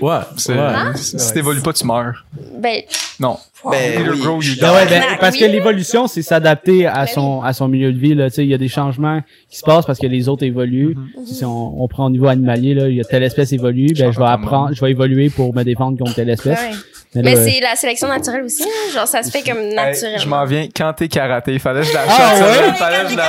Ouais, 0.00 0.18
C'est- 0.36 0.52
ouais. 0.52 0.74
Si 0.94 1.18
si 1.18 1.32
t'évolues 1.32 1.62
pas, 1.62 1.72
tu 1.72 1.86
meurs. 1.86 2.24
Ben, 2.58 2.82
Non. 3.18 3.38
Ben 3.64 3.98
Either 4.00 4.10
oui. 4.12 4.20
grow, 4.20 4.42
you 4.42 4.54
Ben 4.60 4.72
ouais, 4.74 4.86
ben, 4.86 5.02
parce 5.18 5.36
que 5.36 5.44
l'évolution, 5.46 6.06
c'est 6.06 6.20
s'adapter 6.22 6.86
à 6.86 7.04
Ben 7.04 7.06
son, 7.06 7.40
à 7.42 7.52
son 7.54 7.66
milieu 7.66 7.92
de 7.92 7.98
vie. 7.98 8.14
Là. 8.14 8.28
Tu 8.28 8.36
sais, 8.36 8.44
Il 8.44 8.50
y 8.50 8.54
a 8.54 8.58
des 8.58 8.68
changements 8.68 9.22
qui 9.50 9.56
se 9.56 9.62
passent 9.64 9.86
parce 9.86 9.98
que 9.98 10.06
les 10.06 10.28
autres 10.28 10.44
évoluent. 10.44 10.94
Mhm. 10.96 11.26
Si 11.26 11.44
on, 11.46 11.82
on 11.82 11.88
prend 11.88 12.06
au 12.06 12.10
niveau 12.10 12.26
animalier, 12.28 12.74
là, 12.74 12.88
il 12.88 12.96
y 12.96 13.00
a 13.00 13.04
telle 13.04 13.22
espèce 13.22 13.52
évolue, 13.52 13.92
ben, 13.96 14.12
je 14.12 14.18
vais 14.18 14.26
apprendre, 14.26 14.74
je 14.74 14.80
vais 14.82 14.90
évoluer 14.90 15.30
pour 15.30 15.54
me 15.54 15.62
défendre 15.62 15.98
contre 15.98 16.14
telle 16.14 16.28
espèce. 16.30 16.58
ouais. 16.60 16.76
Mais 17.22 17.34
là, 17.34 17.42
c'est 17.44 17.60
la 17.60 17.76
sélection 17.76 18.08
naturelle 18.08 18.42
aussi, 18.44 18.62
là. 18.62 18.68
Genre, 18.94 19.06
ça 19.08 19.22
se 19.22 19.30
fait 19.30 19.42
comme 19.42 19.58
Hey, 19.58 19.74
naturellement. 19.74 20.18
je 20.18 20.28
m'en 20.28 20.44
viens 20.44 20.68
quand 20.76 20.92
t'es 20.92 21.08
karaté. 21.08 21.58
Fallait 21.58 21.80
que 21.80 21.86
je 21.86 21.92
l'achète. 21.94 22.10
Ah 22.18 22.36
ça, 22.36 22.44
ouais? 22.46 22.72
Fallait 22.78 23.04
que 23.04 23.10
je 23.10 23.16
la... 23.16 23.24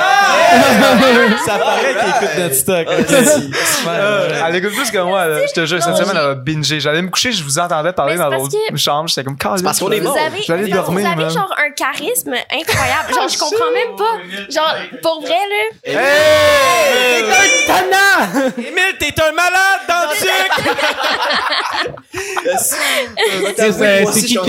Ça 1.45 1.57
paraît 1.59 1.95
qu'il 1.95 2.09
écoute 2.09 2.37
notre 2.39 2.55
stock. 2.55 2.87
Ah. 2.89 3.89
Euh, 3.89 4.41
elle 4.47 4.55
écoute 4.57 4.73
plus 4.75 4.91
que 4.91 4.97
moi, 4.99 5.25
là. 5.25 5.39
Je 5.47 5.53
te 5.53 5.65
jure, 5.65 5.81
cette 5.81 5.95
semaine, 5.95 6.11
elle 6.11 6.17
a 6.31 6.35
bingé. 6.35 6.79
J'allais 6.79 7.01
me 7.01 7.09
coucher, 7.09 7.31
je 7.31 7.43
vous 7.43 7.57
entendais 7.59 7.93
parler 7.93 8.13
Mais 8.13 8.17
c'est 8.17 8.23
dans 8.23 8.29
parce 8.29 8.43
l'autre 8.43 8.55
que- 8.71 8.77
chambre. 8.77 9.07
J'étais 9.09 9.23
comme, 9.23 9.37
Caliste, 9.37 9.63
parce 9.63 9.79
qu'on 9.79 9.91
est 9.91 9.99
Vous 9.99 10.05
bon. 10.13 10.15
avez, 10.15 10.41
J'allais 10.45 10.67
non, 10.67 10.75
dormir, 10.75 11.01
vous 11.01 11.07
avez 11.13 11.23
man. 11.23 11.29
genre 11.31 11.55
un 11.57 11.71
charisme 11.71 12.33
incroyable. 12.33 13.13
Genre, 13.13 13.27
je 13.29 13.37
comprends 13.37 13.71
même 13.71 13.95
pas. 13.97 14.17
Genre, 14.49 14.75
pour 15.01 15.21
vrai, 15.21 15.29
là. 15.33 16.01
Hey! 16.01 17.23
Emile, 18.57 18.97
t'es 18.99 19.13
un 19.21 19.31
malade 19.31 19.81
dans 19.87 20.09
le 20.09 20.15
sucre! 20.15 20.61
c'est- 23.77 24.05
c'est 24.21 24.25
qui 24.27 24.35
que- 24.35 24.41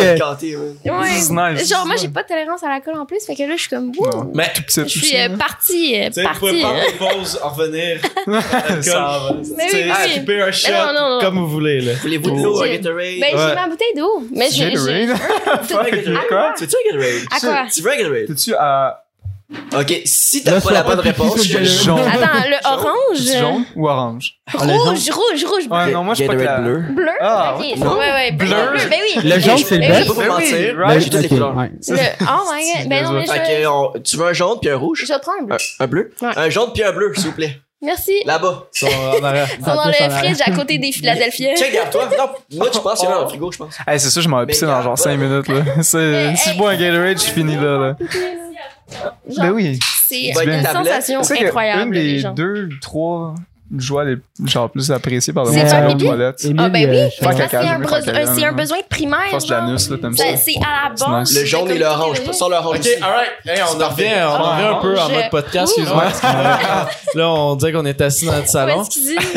Ouais. 0.91 1.65
Genre, 1.65 1.87
moi, 1.87 1.97
j'ai 2.01 2.09
pas 2.09 2.23
de 2.23 2.29
tolérance 2.29 2.63
à 2.63 2.69
l'alcool 2.69 2.95
en 2.99 3.07
plus. 3.07 3.25
Fait 3.25 3.35
que 3.35 3.43
là, 3.43 3.55
je 3.57 3.61
suis 3.63 3.71
comme, 3.71 3.93
wouh. 3.97 4.31
Mais, 4.35 4.51
Tout 4.55 4.63
petit, 4.63 4.83
Je 4.89 5.05
suis 5.07 5.17
euh, 5.17 5.29
petit, 5.29 5.37
partie, 5.39 6.01
euh, 6.01 6.07
tu 6.09 6.13
sais, 6.15 6.23
vous 6.25 6.39
pouvez 6.39 6.61
prendre 6.61 6.79
hein. 6.79 6.93
pauses, 6.99 7.39
en 7.43 7.49
revenir. 7.51 8.01
Ça 8.83 8.95
va. 8.95 9.31
Mais 9.33 9.39
oui, 9.41 9.45
Tu 9.65 9.71
sais, 9.71 9.85
oui, 9.85 9.93
oui. 10.05 10.11
skipper 10.11 10.43
un 10.43 10.51
shot, 10.53 10.71
non, 10.73 10.93
non, 10.93 11.11
non. 11.15 11.21
comme 11.21 11.39
vous 11.39 11.49
voulez, 11.49 11.81
là. 11.81 11.93
Voulez-vous 12.03 12.31
de 12.31 12.43
l'eau, 12.43 12.61
un 12.63 12.67
J'ai- 12.67 12.79
Gatorade? 12.79 13.21
Ben, 13.21 13.31
j'ai 13.31 13.55
ma 13.55 13.69
bouteille 13.69 13.95
d'eau. 13.97 14.23
Mais 14.35 14.49
j'ai. 14.51 14.71
Gatorade? 14.73 15.09
Quoi? 16.29 16.55
Tu 16.57 16.65
veux-tu 16.65 16.77
un 16.77 16.93
Gatorade? 16.93 17.23
À 17.31 17.41
quoi? 17.41 17.67
Tu 17.73 17.83
veux 17.83 17.91
un 17.93 17.97
Gatorade? 17.97 18.27
T'es-tu 18.27 18.55
à 18.55 19.05
Ok, 19.75 20.03
si 20.05 20.45
t'as 20.45 20.61
pas 20.61 20.73
la 20.73 20.83
bonne 20.83 21.01
réponse, 21.01 21.43
je 21.43 21.65
jaune? 21.65 21.99
Attends, 22.01 22.49
le 22.49 22.57
orange? 22.67 23.41
Jaune 23.41 23.65
ou 23.77 23.89
orange? 23.89 24.35
Ah. 24.47 24.59
Rouge, 24.59 25.11
rouge, 25.11 25.45
rouge. 25.45 25.65
Ouais, 25.71 25.91
non, 25.91 26.05
moi, 26.05 26.13
je 26.13 26.19
suis 26.19 26.27
pas 26.27 26.37
clair. 26.37 26.61
bleu. 26.61 26.83
Bleu? 26.91 27.09
Ah, 27.21 27.55
ok. 27.57 27.63
ouais. 27.63 27.79
Ouais, 27.79 27.97
ouais. 28.13 28.33
Bleu, 28.33 28.47
Bleu. 28.47 28.57
bleu. 28.73 28.81
Ben 28.91 28.99
oui. 29.03 29.29
Le 29.29 29.39
jaune, 29.41 29.59
c'est 29.59 29.77
le 29.79 29.81
best. 29.89 30.03
Je 30.09 30.13
peux 30.13 30.19
Ben 30.21 30.27
pas 30.29 30.35
mentir. 30.35 30.77
right. 30.79 31.01
J'ai 31.01 31.11
toutes 31.11 31.21
les 31.23 31.29
couleurs. 31.29 31.55
oh 31.57 31.61
my 31.61 31.69
god. 31.71 32.89
Ben 32.89 33.05
non, 33.05 33.13
mais 33.13 33.27
je. 33.27 33.99
tu 34.01 34.17
veux 34.19 34.27
un 34.27 34.33
jaune 34.35 34.59
puis 34.61 34.71
un 34.71 34.77
rouge? 34.77 35.05
Je 35.07 35.13
vais 35.13 35.19
prendre 35.19 35.39
un 35.41 35.45
bleu. 35.45 35.57
Un, 35.81 35.85
un 35.85 35.87
bleu? 35.87 36.13
Ouais. 36.21 36.29
Un 36.37 36.51
jaune 36.51 36.71
puis 36.75 36.85
un 36.85 36.93
bleu, 36.93 37.13
s'il 37.15 37.27
vous 37.27 37.33
plaît. 37.33 37.59
Merci. 37.81 38.13
Là-bas. 38.27 38.65
Ils 38.75 38.79
sont 38.79 38.87
en 39.21 39.23
arrière. 39.25 39.49
Ils 39.59 39.65
sont 39.65 39.75
dans 39.75 39.87
le 39.87 40.11
fridge 40.11 40.41
à 40.45 40.51
côté 40.51 40.79
des 40.79 40.91
Philadelphiens. 40.93 41.55
Check, 41.57 41.69
regarde-toi. 41.71 42.09
Non, 42.19 42.59
moi, 42.59 42.71
tu 42.71 42.81
penses 42.81 42.99
qu'il 43.01 43.09
y 43.09 43.13
en 43.13 43.15
a 43.15 43.19
dans 43.19 43.23
le 43.23 43.29
frigo, 43.31 43.53
je 43.53 43.59
pense. 43.59 43.79
Hey, 43.87 44.01
c'est 44.01 44.11
ça, 44.11 44.21
je 44.21 44.29
m'en 44.29 44.41
vais 44.41 44.47
pisser 44.47 44.67
dans 44.67 44.83
genre 44.83 44.99
5 44.99 45.17
minutes, 45.17 45.49
là. 45.49 45.63
Mais, 45.77 45.83
Si 45.83 45.97
hey, 45.97 46.37
je 46.37 46.59
bois 46.59 46.71
un 46.73 46.77
Gatorade, 46.77 47.19
je 47.19 47.25
finis 47.25 47.55
là, 47.57 47.79
là. 47.79 47.97
Genre, 49.29 49.45
Ben 49.45 49.51
oui. 49.53 49.79
C'est 50.07 50.31
une 50.45 50.65
sensation 50.65 51.21
incroyable. 51.21 51.95
une 51.95 52.03
les 52.03 52.13
des 52.15 52.19
gens. 52.21 52.33
deux, 52.33 52.69
trois 52.81 53.35
joies 53.77 54.05
les 54.05 54.17
genre 54.45 54.71
plus 54.71 54.91
appréciées 54.91 55.33
par 55.33 55.45
le 55.45 55.53
C'est 55.53 55.81
monde, 55.83 56.03
aux 56.03 56.07
toilettes. 56.07 56.45
Émile, 56.45 56.57
Ah, 56.61 56.69
ben 56.69 56.89
euh, 56.89 57.05
oui. 57.07 57.11
c'est 57.21 58.45
un, 58.45 58.53
besoin- 58.53 58.79
primaire. 58.89 59.29
Force 59.31 59.49
l'anus, 59.49 59.91
là, 59.91 59.97
t'aimes 59.99 60.17
ça? 60.17 60.25
C'est 60.37 60.57
à 60.57 60.89
la 60.89 60.95
base. 60.95 61.39
Le 61.39 61.45
jaune 61.45 61.71
et 61.71 61.75
le 61.79 61.85
comme 61.85 62.01
orange. 62.01 62.21
tout 62.23 62.29
le 62.29 62.33
Sans 62.33 62.49
l'orange 62.49 62.79
Ok, 62.79 62.89
alright. 63.03 63.31
Hey, 63.45 63.61
on 63.63 63.81
en 63.83 63.89
revient, 63.89 64.07
on 64.23 64.43
en 64.43 64.51
revient 64.53 64.69
un 64.69 64.75
peu 64.81 64.99
en 64.99 65.09
mode 65.11 65.31
podcast, 65.31 65.73
excuse-moi. 65.77 66.05
Là, 67.15 67.29
on 67.31 67.57
disait 67.57 67.73
qu'on 67.73 67.87
était 67.87 68.05
assis 68.05 68.27
dans 68.27 68.33
notre 68.33 68.49
salon. 68.49 68.85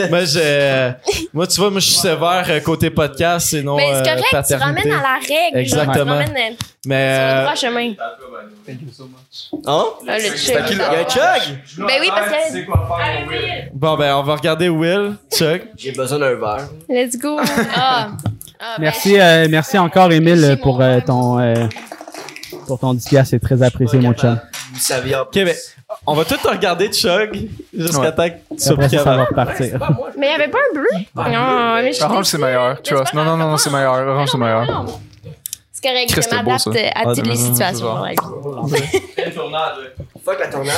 Moi, 0.10 0.26
je, 0.26 0.92
moi, 1.34 1.48
tu 1.48 1.60
vois, 1.60 1.70
moi, 1.70 1.80
je 1.80 1.86
suis 1.88 1.96
sévère 1.96 2.46
euh, 2.50 2.60
côté 2.60 2.90
podcast, 2.90 3.50
sinon 3.50 3.76
Mais 3.78 3.90
c'est 4.04 4.10
euh, 4.12 4.16
correct, 4.16 4.48
tu 4.48 4.56
ramènes 4.56 4.92
à 4.92 5.02
la 5.02 5.20
règle. 5.20 5.58
Exactement. 5.58 6.14
Euh, 6.20 6.24
sur 6.24 6.90
Mais, 6.90 7.36
le 7.36 7.42
droit 7.42 7.56
chemin. 7.56 7.94
Hein? 9.68 9.86
Ah, 10.08 10.18
le 10.18 10.36
chug. 10.36 10.64
Il 10.72 10.78
y 10.78 10.82
a 10.82 10.92
un 10.92 11.10
chug? 11.10 11.58
Ben 11.78 11.98
oui, 12.02 12.10
parce 12.10 12.30
que. 12.52 13.72
bon, 13.74 13.98
ben, 13.98 14.16
on 14.22 14.24
va 14.24 14.36
regarder 14.36 14.70
Will, 14.70 15.16
Chuck. 15.34 15.62
J'ai 15.78 15.92
besoin 15.94 16.20
d'un 16.20 16.36
verre. 16.36 16.70
Let's 16.88 17.18
go. 17.18 17.40
Ah. 17.76 18.10
Ah, 18.64 18.76
ben, 18.78 18.82
Merci, 18.84 19.20
euh, 19.20 19.48
merci 19.50 19.80
encore, 19.80 20.12
Émile, 20.12 20.60
pour 20.62 20.80
euh, 20.82 21.00
ton, 21.04 21.40
euh, 21.40 21.66
pour 22.68 22.78
ton 22.78 22.94
10 22.94 23.08
piastres. 23.10 23.32
C'est 23.32 23.40
très 23.40 23.64
apprécié, 23.64 23.98
mon 24.00 24.14
chum. 24.14 24.40
Ok, 25.20 25.34
ben, 25.34 25.56
on 26.06 26.14
va 26.14 26.24
tout 26.26 26.36
regarder 26.48 26.92
Chug 26.92 27.50
jusqu'à 27.76 28.00
Ouais. 28.00 28.16
temps 28.16 28.30
que 28.30 28.56
tu 28.62 28.70
Après 28.70 28.90
ça, 28.90 28.98
ça 29.00 29.16
va 29.18 29.24
repartir. 29.26 29.80
Mais 30.18 30.28
il 30.28 30.30
n'y 30.30 30.36
avait 30.36 30.52
pas 30.52 30.60
un 30.60 30.76
bleu? 30.76 30.88
Non, 31.16 31.82
mais 31.82 31.92
je 31.92 32.04
Orange, 32.04 32.26
c'est 32.26 32.38
meilleur. 32.38 32.80
Trust. 32.84 33.14
Non, 33.16 33.24
non, 33.24 33.36
non, 33.36 33.50
non, 33.50 33.58
c'est 33.58 33.72
meilleur. 33.72 33.94
Orange, 34.08 34.30
c'est 34.32 34.38
meilleur. 34.38 34.86
C'est 35.84 35.90
correct, 35.90 36.12
Christ, 36.12 36.30
je 36.32 36.36
m'adapte 36.36 36.68
à 36.68 36.92
Ah, 36.96 37.16
toutes 37.16 37.28
les 37.28 37.36
situations 37.36 37.86
dans 37.96 38.04
la 38.04 38.12
vie. 38.12 38.18
Fuck 40.24 40.40
la 40.40 40.48
tornade. 40.50 40.76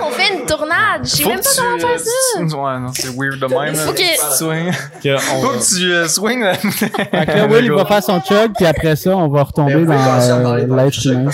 On 0.00 0.10
fait 0.10 0.32
une 0.34 0.46
tournade. 0.46 1.02
Je 1.04 1.08
sais 1.10 1.24
même 1.26 1.38
que 1.38 1.44
pas 1.44 1.50
tu, 1.50 1.56
comment 1.60 1.78
faire 1.78 1.88
euh, 1.90 1.98
ça. 1.98 2.38
tu- 2.38 2.54
Ouais, 2.54 2.78
non, 2.80 2.90
c'est 2.94 3.08
weird 3.14 3.38
de 3.38 3.46
même. 3.46 3.74
Faut 3.74 3.92
là. 3.92 3.98
que- 3.98 4.36
Swing. 4.36 4.68
Ok, 4.70 5.20
on 5.34 5.40
Faut 5.42 5.48
que 5.58 5.76
tu 5.76 5.92
euh, 5.92 6.08
swing. 6.08 6.44
Fait 6.54 6.88
que 7.26 7.46
Will, 7.52 7.64
il 7.66 7.72
va 7.72 7.84
faire 7.84 8.02
son 8.02 8.22
chug, 8.22 8.52
puis 8.56 8.64
après 8.64 8.96
ça, 8.96 9.10
on 9.10 9.28
va 9.28 9.42
retomber 9.42 9.84
dans 9.84 9.92
euh, 9.92 10.66
l'être 10.66 11.06
humain. 11.06 11.30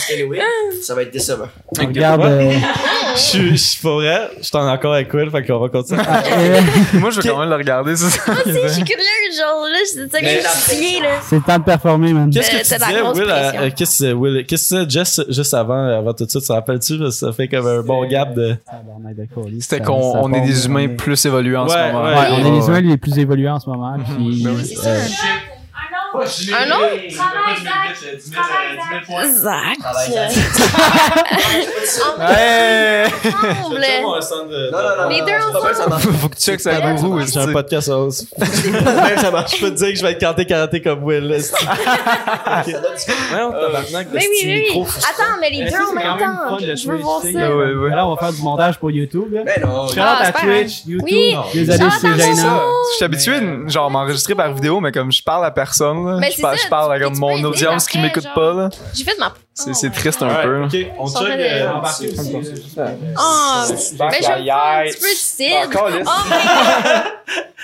Ça 0.82 0.94
va 0.96 1.02
être 1.02 1.12
décevant. 1.12 1.46
Regarde... 1.78 2.22
Je 3.16 3.54
suis, 3.56 3.78
pas 3.82 3.94
vrai, 3.94 4.30
je 4.38 4.44
suis 4.46 4.56
en 4.56 4.68
accord 4.68 4.94
avec 4.94 5.12
Will, 5.12 5.30
fait 5.30 5.44
qu'on 5.44 5.58
va 5.58 5.68
continuer. 5.68 6.00
euh, 6.00 6.60
Moi, 6.94 7.10
je 7.10 7.20
veux 7.20 7.28
quand 7.30 7.38
même 7.40 7.50
le 7.50 7.56
regarder, 7.56 7.96
c'est 7.96 8.08
ça. 8.10 8.22
Moi 8.28 8.36
aussi, 8.46 8.52
je 8.62 8.68
suis 8.68 8.84
curieuse. 8.84 9.06
Genre, 9.36 9.64
là, 9.68 9.78
c'est 9.84 10.10
ça 10.10 10.20
que 10.20 10.26
je 10.26 10.74
suis 10.74 11.00
là. 11.00 11.08
c'est 11.28 11.36
le 11.36 11.42
temps 11.42 11.58
de 11.58 11.64
performer, 11.64 12.12
man. 12.12 12.30
Qu'est-ce 12.32 12.50
que 12.50 12.74
tu 12.74 12.79
de 12.80 12.82
la 12.82 12.88
disais, 12.88 13.00
grosse 13.00 13.18
Will, 13.18 13.30
euh, 13.30 13.70
qu'est-ce 13.76 14.04
que 14.04 14.12
Will, 14.12 14.46
qu'est-ce 14.46 14.74
que 14.74 14.84
disais 14.84 15.24
juste, 15.28 15.54
avant, 15.54 15.86
avant 15.86 16.12
tout 16.12 16.26
ça, 16.28 16.40
tu 16.40 16.46
te 16.46 16.52
rappelles-tu? 16.52 17.10
Ça 17.10 17.32
fait 17.32 17.48
comme 17.48 17.66
un 17.66 17.82
bon 17.82 18.06
gap 18.08 18.34
de. 18.34 18.56
C'était 19.60 19.80
qu'on 19.80 19.94
on 19.94 20.32
est 20.32 20.40
des 20.40 20.66
humains 20.66 20.88
plus 20.88 21.24
évolués 21.26 21.56
en 21.56 21.68
ce 21.68 21.76
moment. 21.76 22.04
ouais. 22.04 22.14
On 22.32 22.46
est 22.46 22.50
les 22.50 22.66
humains 22.66 22.80
les 22.80 22.96
plus 22.96 23.18
évolués 23.18 23.48
en 23.48 23.60
ce 23.60 23.68
moment. 23.68 23.96
Puis, 24.16 24.46
Ben 26.12 26.54
Un 26.56 26.70
autre? 26.76 26.90
Zach. 29.28 29.78
Les 35.08 35.20
deux. 35.22 35.40
Faut 36.18 36.28
que 36.28 36.36
tu 36.36 36.42
checkes 36.42 36.60
ça 36.60 36.80
gourou. 36.80 37.20
J'ai 37.20 37.40
un 37.40 37.52
podcast. 37.52 37.88
Même 38.38 39.18
ça 39.18 39.30
marche. 39.30 39.56
Je 39.56 39.64
peux 39.64 39.70
te 39.70 39.76
dire 39.76 39.88
que 39.90 39.94
je 39.96 40.02
vais 40.02 40.12
être 40.12 40.20
canté 40.20 40.44
karaté 40.44 40.80
comme 40.82 41.02
Will. 41.04 41.28
Mais 41.28 41.38
oui, 44.12 44.26
oui. 44.44 44.84
Attends, 44.98 45.38
mais 45.40 45.50
les 45.50 45.70
deux 45.70 45.76
en 45.76 45.88
c'est 45.88 45.94
même 45.94 46.18
temps. 46.18 46.58
Je 46.58 46.88
veux 46.90 46.96
voir 46.96 47.22
ça. 47.22 47.28
Là, 47.30 48.06
on 48.06 48.14
va 48.14 48.20
faire 48.20 48.32
du 48.32 48.42
montage 48.42 48.78
pour 48.78 48.90
YouTube. 48.90 49.28
Mais 49.44 49.58
non. 49.62 49.88
Shout 49.88 49.94
Ah, 50.00 50.18
à 50.20 50.24
c'est 50.26 50.32
pas 50.32 50.40
Twitch, 50.40 50.82
YouTube. 50.86 51.08
Oui. 51.10 51.36
Désolé 51.54 51.78
Shout 51.78 51.90
si 51.90 52.06
out 52.06 52.12
c'est 52.16 52.22
à 52.22 52.34
gênant. 52.34 52.50
Momo. 52.54 52.72
Je 52.90 52.96
suis 52.96 53.04
habitué 53.04 53.40
de 53.40 53.68
genre 53.68 53.90
m'enregistrer 53.90 54.34
par 54.34 54.52
vidéo, 54.52 54.80
mais 54.80 54.92
comme 54.92 55.12
je 55.12 55.22
parle 55.22 55.44
à 55.44 55.50
personne, 55.50 55.99
là, 56.04 56.18
Mais 56.20 56.30
je, 56.30 56.36
c'est 56.36 56.42
parle, 56.42 56.58
ça, 56.58 56.64
je 56.64 56.68
parle 56.70 56.92
à 56.92 57.00
comme 57.00 57.18
mon 57.18 57.42
audience 57.44 57.86
qui 57.86 57.98
m'écoute 57.98 58.26
pas. 58.34 58.54
là. 58.54 58.68
J'ai 58.94 59.04
fait 59.04 59.18
ma. 59.18 59.34
C'est 59.54 59.74
c'est 59.74 59.88
ouais. 59.88 59.92
triste 59.94 60.22
un 60.22 60.34
peu. 60.42 60.64
ok, 60.64 60.76
on 60.98 61.06
check. 61.08 61.22
euh, 61.28 61.80
aussi. 61.82 62.14
Oh, 63.18 63.42
ben 63.98 64.10
je 64.12 64.20
faire 64.20 65.62
un 65.62 65.68
peu. 65.68 66.02
Oh. 66.06 66.10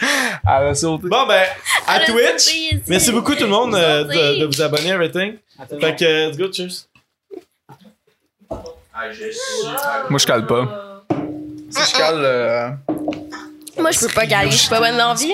Elle 0.03 0.67
a 0.69 0.75
sauté. 0.75 1.09
Bon, 1.09 1.27
ben, 1.27 1.45
à 1.87 2.01
Twitch. 2.01 2.73
Merci 2.87 3.13
beaucoup 3.13 3.35
tout 3.35 3.45
le 3.45 3.51
monde 3.51 3.75
euh, 3.75 4.05
de, 4.05 4.45
vous 4.45 4.61
abonner, 4.63 4.91
everything. 4.91 5.39
Fait 5.81 5.97
que, 5.97 6.05
euh, 6.05 6.29
let's 6.29 6.37
go, 6.37 6.53
cheers. 6.53 6.87
Moi, 10.11 10.19
je 10.19 10.27
cale 10.27 10.47
pas. 10.47 11.05
Si 11.71 11.93
je 11.93 11.97
cale. 11.97 12.79
Moi, 13.79 13.91
je 13.91 14.01
peux 14.01 14.09
pas 14.09 14.27
galer. 14.27 14.51
Je 14.51 14.57
suis 14.57 14.69
pas 14.69 14.81
bonne 14.81 14.97
dans 14.97 15.15
vie. 15.15 15.33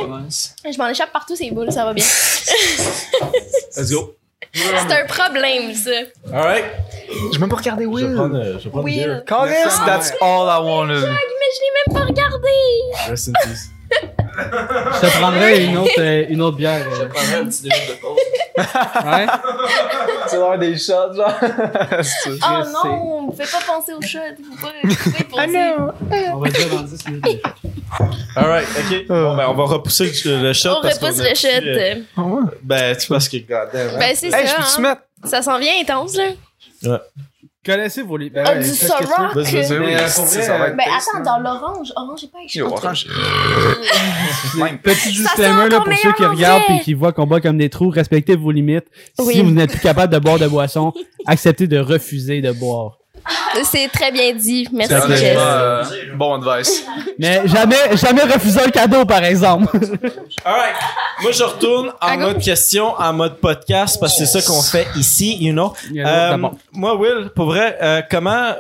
Je 0.65 0.79
m'en 0.79 0.89
échappe 0.89 1.13
partout, 1.13 1.37
ces 1.37 1.51
boules, 1.51 1.73
ça 1.73 1.85
va 1.85 1.93
bien. 1.93 2.05
Let's 3.77 3.91
go. 3.91 4.17
C'est 4.55 5.01
un 5.03 5.07
problème, 5.07 5.75
ça. 5.75 5.91
Alright. 6.33 6.65
Je 7.09 7.33
vais 7.33 7.39
même 7.39 7.49
pas 7.49 7.57
regarder 7.57 7.85
Je 7.85 7.89
vais 7.89 7.95
Will. 7.95 8.15
prendre, 8.15 8.37
euh, 8.37 8.59
je 8.59 8.65
vais 8.65 8.71
prendre 8.71 8.85
bière. 8.85 9.09
Will. 9.09 9.25
Calice, 9.27 9.81
that's 9.87 10.13
all 10.21 10.47
I 10.47 10.61
wanted. 10.63 11.01
Mais 11.01 11.51
je 11.55 11.61
l'ai 11.61 11.73
même 11.87 11.95
pas 11.95 12.05
regardé. 12.05 12.49
Rest 13.09 13.29
in 13.29 13.33
peace. 13.43 13.69
Je 14.35 15.01
te 15.07 15.19
prendrai 15.19 15.65
une 15.67 15.77
autre, 15.77 15.91
euh, 15.99 16.25
une 16.31 16.41
autre 16.41 16.57
bière. 16.57 16.83
Je 16.97 17.03
euh. 17.03 17.09
prendrais 17.09 17.35
un 17.37 17.45
petit 17.45 17.63
minutes 17.65 17.89
de 17.89 17.95
pause. 18.01 18.19
Ouais. 19.05 19.27
C'est 20.27 20.37
l'heure 20.37 20.59
des 20.59 20.79
shots, 20.79 21.15
genre. 21.15 21.35
Oh 21.43 22.63
non, 22.73 23.33
fais 23.33 23.45
pas 23.45 23.61
penser 23.67 23.93
au 23.93 24.01
shot. 24.01 24.19
Faut 24.59 24.67
pas, 24.67 24.73
faut 24.95 25.37
pas 25.37 25.47
y 25.47 25.53
penser. 25.53 25.75
On 26.33 26.39
va 26.39 26.49
dire 26.49 26.69
dans 26.71 26.83
10 26.83 27.09
minutes. 27.09 27.43
Alright, 28.37 28.67
ok. 28.79 29.07
Bon, 29.09 29.37
ben, 29.37 29.47
on 29.49 29.55
va 29.55 29.65
repousser 29.65 30.13
le, 30.25 30.53
shot. 30.53 30.71
On 30.79 30.83
parce 30.83 30.99
repousse 30.99 31.17
qu'on 31.19 31.21
a 31.21 31.29
le 31.29 31.29
plus, 31.31 31.37
shot. 31.41 32.49
euh, 32.49 32.51
Ben, 32.63 32.97
tu 32.97 33.07
penses 33.09 33.29
que, 33.29 33.37
goddamn, 33.37 33.95
hein? 33.95 33.99
Ben, 33.99 34.15
c'est 34.17 34.27
Hey, 34.33 34.47
je 34.47 34.51
ça. 34.51 34.57
peux-tu 34.57 34.79
hein. 34.79 34.81
mettre. 34.81 35.03
Ça 35.25 35.43
s'en 35.43 35.59
vient 35.59 35.73
intense, 35.81 36.17
là. 36.17 37.01
Connaissez 37.65 38.03
vos 38.03 38.17
limites. 38.17 38.35
Ben 38.35 38.45
Ah, 38.45 38.53
ouais, 38.55 38.59
du. 38.65 38.69
Ciroc. 38.71 39.35
Vas-y, 39.35 39.55
vas-y, 39.55 39.79
oui. 39.79 39.87
Mais, 39.87 39.95
euh, 40.01 40.09
pour 40.17 40.25
vrai, 40.25 40.43
ça 40.43 40.59
va 40.59 40.67
être 40.69 40.77
Ben 40.77 40.85
taste, 40.85 41.09
attends, 41.15 41.23
dans 41.23 41.39
l'orange, 41.39 41.93
orange, 41.95 42.21
j'ai 42.21 42.27
pas 42.27 42.39
Yo, 42.53 42.67
écrit. 42.69 42.85
orange. 42.85 43.07
Petit 44.83 44.99
Ça 45.15 45.23
disclaimer 45.23 45.35
sent 45.37 45.69
là, 45.69 45.77
encore 45.77 45.85
pour 45.85 45.93
ceux 45.95 46.13
qui 46.13 46.23
meilleur 46.23 46.31
en 46.33 46.35
regardent 46.35 46.63
vrai. 46.65 46.77
et 46.77 46.81
qui 46.81 46.95
voient 46.95 47.13
qu'on 47.13 47.27
boit 47.27 47.41
comme 47.41 47.59
des 47.59 47.71
trous, 47.71 47.91
respectez 47.91 48.35
vos 48.35 48.51
limites. 48.51 48.87
Oui. 49.21 49.35
Si 49.35 49.43
vous 49.43 49.51
n'êtes 49.53 49.71
plus 49.71 49.79
capable 49.81 50.13
de 50.13 50.19
boire 50.19 50.39
de 50.41 50.49
boisson, 50.49 50.93
acceptez 51.27 51.69
de 51.69 51.79
refuser 51.79 52.41
de 52.41 52.51
boire. 52.51 52.97
C'est 53.65 53.89
très 53.89 54.11
bien 54.11 54.33
dit. 54.35 54.69
Merci, 54.73 54.95
Jess. 55.17 55.37
Euh, 55.39 55.85
bon 56.17 56.41
advice. 56.43 56.85
Mais 57.19 57.43
jamais, 57.47 57.97
jamais 57.97 58.23
refuser 58.23 58.61
un 58.61 58.71
cadeau, 58.71 59.05
par 59.05 59.23
exemple. 59.25 59.77
Alright. 60.45 60.75
Moi, 61.23 61.33
je 61.33 61.43
retourne 61.43 61.89
en 62.01 62.07
À 62.07 62.17
mode 62.17 62.39
question, 62.41 62.95
en 62.99 63.13
mode 63.13 63.37
podcast, 63.37 63.99
parce 64.01 64.19
que 64.19 64.25
c'est 64.25 64.41
ça 64.41 64.47
qu'on 64.47 64.63
fait 64.63 64.87
ici, 64.97 65.37
you 65.41 65.53
know. 65.53 65.73
Euh, 65.97 66.37
moi, 66.73 66.97
Will, 66.97 67.31
pour 67.35 67.47
vrai, 67.47 67.79
euh, 67.81 68.03
comment, 68.11 68.55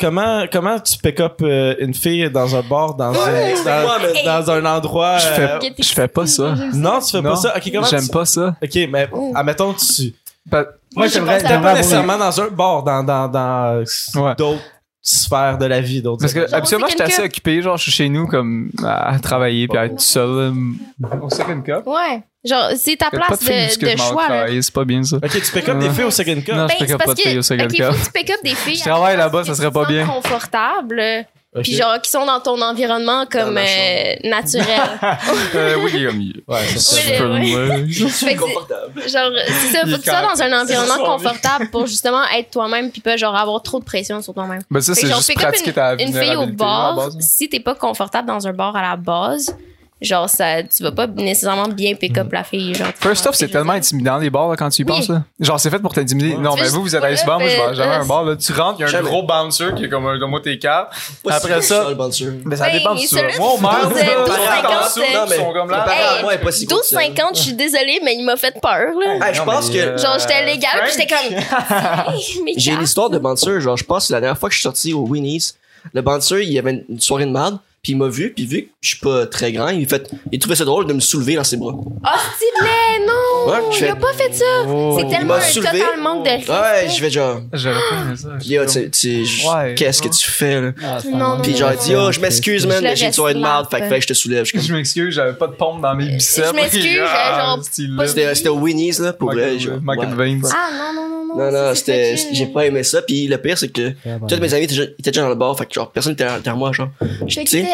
comment, 0.00 0.44
comment 0.50 0.78
tu 0.80 0.96
pick 0.98 1.20
up 1.20 1.40
euh, 1.42 1.74
une 1.80 1.94
fille 1.94 2.30
dans 2.30 2.54
un 2.56 2.62
bar, 2.62 2.94
dans, 2.94 3.12
un, 3.12 4.24
dans, 4.24 4.50
un 4.50 4.64
endroit. 4.64 5.18
Je 5.18 5.26
fais, 5.26 5.58
je 5.78 5.92
fais 5.92 6.08
pas 6.08 6.26
ça. 6.26 6.54
non, 6.72 7.00
tu 7.00 7.10
fais 7.10 7.20
Non. 7.22 7.30
pas 7.30 7.36
ça? 7.36 7.54
Ok, 7.56 7.70
comment 7.72 7.86
J'aime 7.86 8.04
tu- 8.04 8.10
pas 8.10 8.24
ça. 8.24 8.56
Ok, 8.62 8.74
mais 8.90 9.08
admettons, 9.34 9.74
tu. 9.74 10.14
Moi, 10.98 11.06
je 11.06 11.12
j'aimerais, 11.14 11.38
Pas 11.40 11.74
nécessairement 11.74 12.18
dans 12.18 12.40
un 12.40 12.48
bar, 12.48 12.82
dans, 12.82 13.02
dans, 13.02 13.28
dans 13.28 13.84
Ouais. 14.16 14.34
d'autres 14.36 14.62
sphères 15.00 15.56
de 15.58 15.64
la 15.66 15.80
vie, 15.80 16.02
d'autres. 16.02 16.20
Parce 16.20 16.34
que 16.34 16.40
au 16.40 16.88
j'étais 16.88 17.02
assez 17.04 17.22
occupé, 17.22 17.62
genre, 17.62 17.76
je 17.76 17.84
suis 17.84 17.92
chez 17.92 18.08
nous, 18.08 18.26
comme, 18.26 18.70
à 18.84 19.18
travailler, 19.20 19.66
puis 19.68 19.78
à 19.78 19.86
être 19.86 19.96
tout 19.96 20.02
seul. 20.02 20.52
Au 21.22 21.30
second 21.30 21.62
cup? 21.62 21.86
Ouais. 21.86 22.22
Genre, 22.44 22.70
c'est 22.76 22.96
ta 22.96 23.10
place 23.10 23.40
de 23.40 23.46
de, 23.46 23.92
de 23.92 23.96
choix, 23.98 24.28
c'est 24.60 24.72
pas 24.72 24.84
bien 24.84 25.02
ça. 25.02 25.16
Ok, 25.16 25.30
tu 25.30 25.52
pick 25.52 25.68
up 25.68 25.78
des 25.78 25.90
filles 25.90 26.04
au 26.04 26.10
second 26.10 26.34
cup. 26.40 26.54
Non, 26.54 26.66
Ben, 26.66 26.74
je 26.78 26.84
pick 26.84 26.90
up 26.92 26.98
pas 26.98 27.04
parce 27.06 27.16
de 27.16 27.22
filles 27.22 27.32
que, 27.34 27.38
au 27.38 27.42
second 27.42 27.66
cup. 27.66 27.84
faut 27.84 27.92
que 27.92 28.04
tu 28.04 28.12
pick 28.12 28.30
up 28.30 28.36
des 28.44 28.54
filles. 28.54 28.76
Je 28.76 28.84
travaille 28.84 29.16
là-bas, 29.16 29.44
ça 29.44 29.54
serait 29.54 29.70
pas 29.70 29.84
bien. 29.86 30.06
sont 30.06 30.20
confortables, 31.54 31.58
Ok. 31.60 31.62
puis 31.64 31.74
genre, 31.74 32.00
qui 32.00 32.10
sont 32.10 32.26
dans 32.26 32.40
ton 32.40 32.60
environnement 32.60 33.24
comme 33.30 33.56
euh, 33.58 34.14
naturel. 34.24 34.66
Euh, 35.54 35.76
oui, 35.82 36.06
comme, 36.06 36.34
Ouais, 36.46 36.58
c'est. 36.76 37.20
Oui, 37.22 37.52
loin. 37.52 37.86
Fait 38.10 38.34
que 38.34 38.40
Confortable. 38.40 39.02
genre, 39.08 39.30
c'est 39.46 39.72
ça, 39.72 39.80
faut 39.80 39.96
que 39.96 40.02
tu 40.02 40.10
sois 40.10 40.20
dans 40.22 40.42
un 40.42 40.60
environnement 40.62 40.98
confortable 41.04 41.70
pour 41.70 41.86
justement 41.86 42.22
être 42.36 42.50
toi-même, 42.50 42.90
puis 42.90 43.00
pas 43.00 43.16
genre 43.16 43.34
avoir 43.34 43.62
trop 43.62 43.78
de 43.80 43.84
pression 43.84 44.20
sur 44.22 44.34
toi-même. 44.34 44.60
Ben, 44.70 44.80
ça, 44.80 44.94
c'est 44.94 45.06
juste 45.06 45.34
pratiquer 45.34 45.72
ta 45.72 45.94
une, 45.94 46.00
une 46.08 46.12
fille 46.12 46.36
au 46.36 46.46
bar, 46.46 46.96
base, 46.96 47.16
hein. 47.16 47.20
si 47.20 47.48
t'es 47.48 47.60
pas 47.60 47.74
confortable 47.74 48.28
dans 48.28 48.46
un 48.46 48.52
bar 48.52 48.76
à 48.76 48.82
la 48.82 48.96
base, 48.96 49.56
genre, 50.00 50.28
ça, 50.28 50.62
tu 50.62 50.82
vas 50.82 50.92
pas 50.92 51.06
nécessairement 51.06 51.68
bien 51.68 51.94
pick 51.94 52.16
up 52.18 52.32
la 52.32 52.44
fille. 52.44 52.74
Genre, 52.74 52.88
First 53.00 53.26
off, 53.26 53.34
ce 53.34 53.40
c'est 53.46 53.48
tellement 53.52 53.72
intimidant 53.72 54.18
les 54.18 54.30
bars 54.30 54.48
là, 54.48 54.56
quand 54.56 54.68
tu 54.70 54.82
y 54.82 54.84
Oui. 54.84 54.90
penses 54.92 55.08
là. 55.08 55.22
Genre 55.40 55.58
c'est 55.60 55.70
fait 55.70 55.78
pour 55.80 55.92
t'intimider. 55.92 56.36
Non, 56.36 56.54
Tu 56.54 56.62
mais 56.62 56.68
vous 56.68 56.82
vous 56.82 56.94
êtes 56.96 57.02
juste 57.02 57.04
allé 57.04 57.16
souvent, 57.16 57.38
moi 57.38 57.48
je 57.48 57.56
vais 57.56 57.74
jamais 57.74 57.94
à 57.94 58.00
un 58.00 58.06
bar 58.06 58.24
là. 58.24 58.36
Tu 58.36 58.52
rentres, 58.52 58.76
il 58.80 58.90
y 58.90 58.94
a 58.94 58.98
un 58.98 59.02
gros 59.02 59.22
bouncer 59.22 59.74
qui 59.76 59.84
est 59.84 59.88
comme 59.88 60.06
un 60.06 60.18
moi 60.26 60.40
tes 60.40 60.58
cartes. 60.58 60.92
Après 61.28 61.62
ça- 61.62 61.80
cool, 61.80 61.88
le 61.90 61.94
bouncer. 61.94 62.26
Mais 62.44 62.56
ça 62.56 62.66
Ben, 62.66 62.72
dépend 62.78 62.94
du 62.94 63.00
Moi 63.38 63.52
au 63.52 63.56
c'est 63.56 63.62
maire, 63.62 63.88
12, 63.88 63.98
là, 63.98 64.04
12, 64.18 64.28
par 64.28 64.36
50, 64.36 64.70
exemple, 64.70 64.88
c'est- 64.94 65.34
ils 65.34 65.38
sont 65.40 65.52
comme 65.52 65.70
là. 65.70 65.78
Comparé 65.78 66.02
à 66.18 66.22
moi, 66.22 66.32
elle 66.34 66.40
est 66.40 66.44
pas 66.44 66.52
si 66.52 66.66
cool, 66.66 66.76
12,50, 66.78 67.36
je 67.36 67.40
suis 67.42 67.52
désolée, 67.54 68.00
mais 68.04 68.14
il 68.14 68.24
m'a 68.24 68.36
fait 68.36 68.54
peur, 68.60 68.92
là. 68.98 69.18
Ah, 69.20 69.32
je 69.32 69.42
pense 69.42 69.68
que- 69.70 69.76
euh, 69.76 69.98
Genre, 69.98 70.18
j'étais 70.18 70.44
légal, 70.44 70.70
puis 70.84 70.92
j'étais 70.96 71.06
comme. 71.14 71.38
J'ai 72.56 72.72
une 72.72 72.82
histoire 72.82 73.10
de 73.10 73.18
bouncer, 73.18 73.60
genre 73.60 73.76
je 73.76 73.84
pense 73.84 74.08
que 74.08 74.12
la 74.12 74.20
dernière 74.20 74.38
fois 74.38 74.48
que 74.48 74.54
je 74.54 74.58
suis 74.60 74.62
sorti 74.64 74.92
au 74.94 75.00
Winnie's, 75.06 75.56
le 75.92 76.02
bouncer, 76.02 76.42
il 76.42 76.52
y 76.52 76.58
avait 76.58 76.84
une 76.88 77.00
soirée 77.00 77.24
de 77.26 77.30
merde, 77.30 77.58
puis 77.82 77.92
il 77.92 77.96
m'a 77.96 78.08
vu, 78.08 78.32
puis 78.34 78.46
vu 78.46 78.62
que 78.64 78.68
je 78.80 78.88
suis 78.88 78.98
pas 78.98 79.26
très 79.26 79.52
grand, 79.52 79.68
il 79.68 79.86
fait 79.88 80.10
il 80.32 80.38
trouvait 80.38 80.56
ça 80.56 80.64
drôle 80.64 80.86
de 80.86 80.92
me 80.92 81.00
soulever 81.00 81.34
dans 81.36 81.44
ses 81.44 81.56
bras. 81.56 81.74
Oh, 81.74 82.08
stylé, 82.36 83.06
non! 83.06 83.50
Ouais, 83.52 83.58
je 83.78 83.84
il 83.84 83.88
a 83.90 83.96
pas 83.96 84.12
fait 84.12 84.32
ça! 84.34 84.44
Oh. 84.66 84.96
C'est 84.98 85.06
Il 85.06 85.10
tellement 85.10 85.34
m'a 85.34 85.36
un 85.36 85.40
soulevé. 85.40 85.78
total 85.78 86.00
manque 86.02 86.24
de 86.24 86.30
respect. 86.30 86.52
Ouais, 86.52 86.88
je 86.94 87.00
vais 87.00 87.10
genre 87.10 87.40
J'aurais 87.52 87.74
pas 87.74 88.02
aimé 88.04 88.16
ça. 88.16 88.28
Yo, 88.44 88.66
tu 88.66 88.90
tu- 88.90 89.24
je- 89.24 89.46
Ouais. 89.46 89.74
qu'est-ce 89.74 90.02
que 90.02 90.08
tu 90.08 90.28
fais 90.30 90.60
là? 90.60 90.72
Non, 91.12 91.36
non, 91.36 91.42
Puis 91.42 91.56
genre 91.56 91.70
il 91.72 91.78
dit 91.86 91.94
oh 91.96 92.10
je 92.12 92.20
m'excuse 92.20 92.66
man, 92.66 92.84
j'ai 92.94 93.06
une 93.06 93.12
soirée 93.12 93.34
de 93.34 93.40
merde, 93.40 93.66
fait 93.70 93.88
que 93.88 94.00
je 94.00 94.06
te 94.08 94.14
soulève. 94.14 94.44
Je 94.44 94.72
m'excuse, 94.74 95.14
j'avais 95.14 95.34
pas 95.34 95.46
de 95.46 95.52
pompe 95.52 95.80
dans 95.80 95.94
mes 95.94 96.06
biceps. 96.06 96.48
Je 96.48 96.54
m'excuse, 96.54 97.00
Ah, 97.06 97.54
genre. 97.56 98.06
C'était 98.34 98.48
Winnie's 98.48 98.98
là 98.98 99.12
pour 99.12 99.32
vrai. 99.32 99.56
Vance. 99.56 100.50
Ah, 100.52 100.70
non, 100.72 100.92
non, 100.94 101.08
non, 101.08 101.14
non. 101.36 101.50
Non, 101.52 101.74
c'était, 101.74 102.16
j'ai 102.32 102.46
pas 102.46 102.66
aimé 102.66 102.82
ça. 102.82 103.02
Puis 103.02 103.26
le 103.26 103.36
pire, 103.38 103.56
c'est 103.58 103.68
que 103.68 103.92
tous 104.28 104.40
mes 104.40 104.52
amis 104.54 104.64
étaient 104.64 104.86
déjà, 105.10 105.22
dans 105.22 105.28
le 105.28 105.34
bar. 105.34 105.56
Fait 105.56 105.66
que 105.66 105.74
genre, 105.74 105.90
personne 105.90 106.14
était 106.14 106.24
derrière 106.24 106.56
moi, 106.56 106.72
genre. 106.72 106.88
Tu 107.28 107.46
sais. 107.46 107.66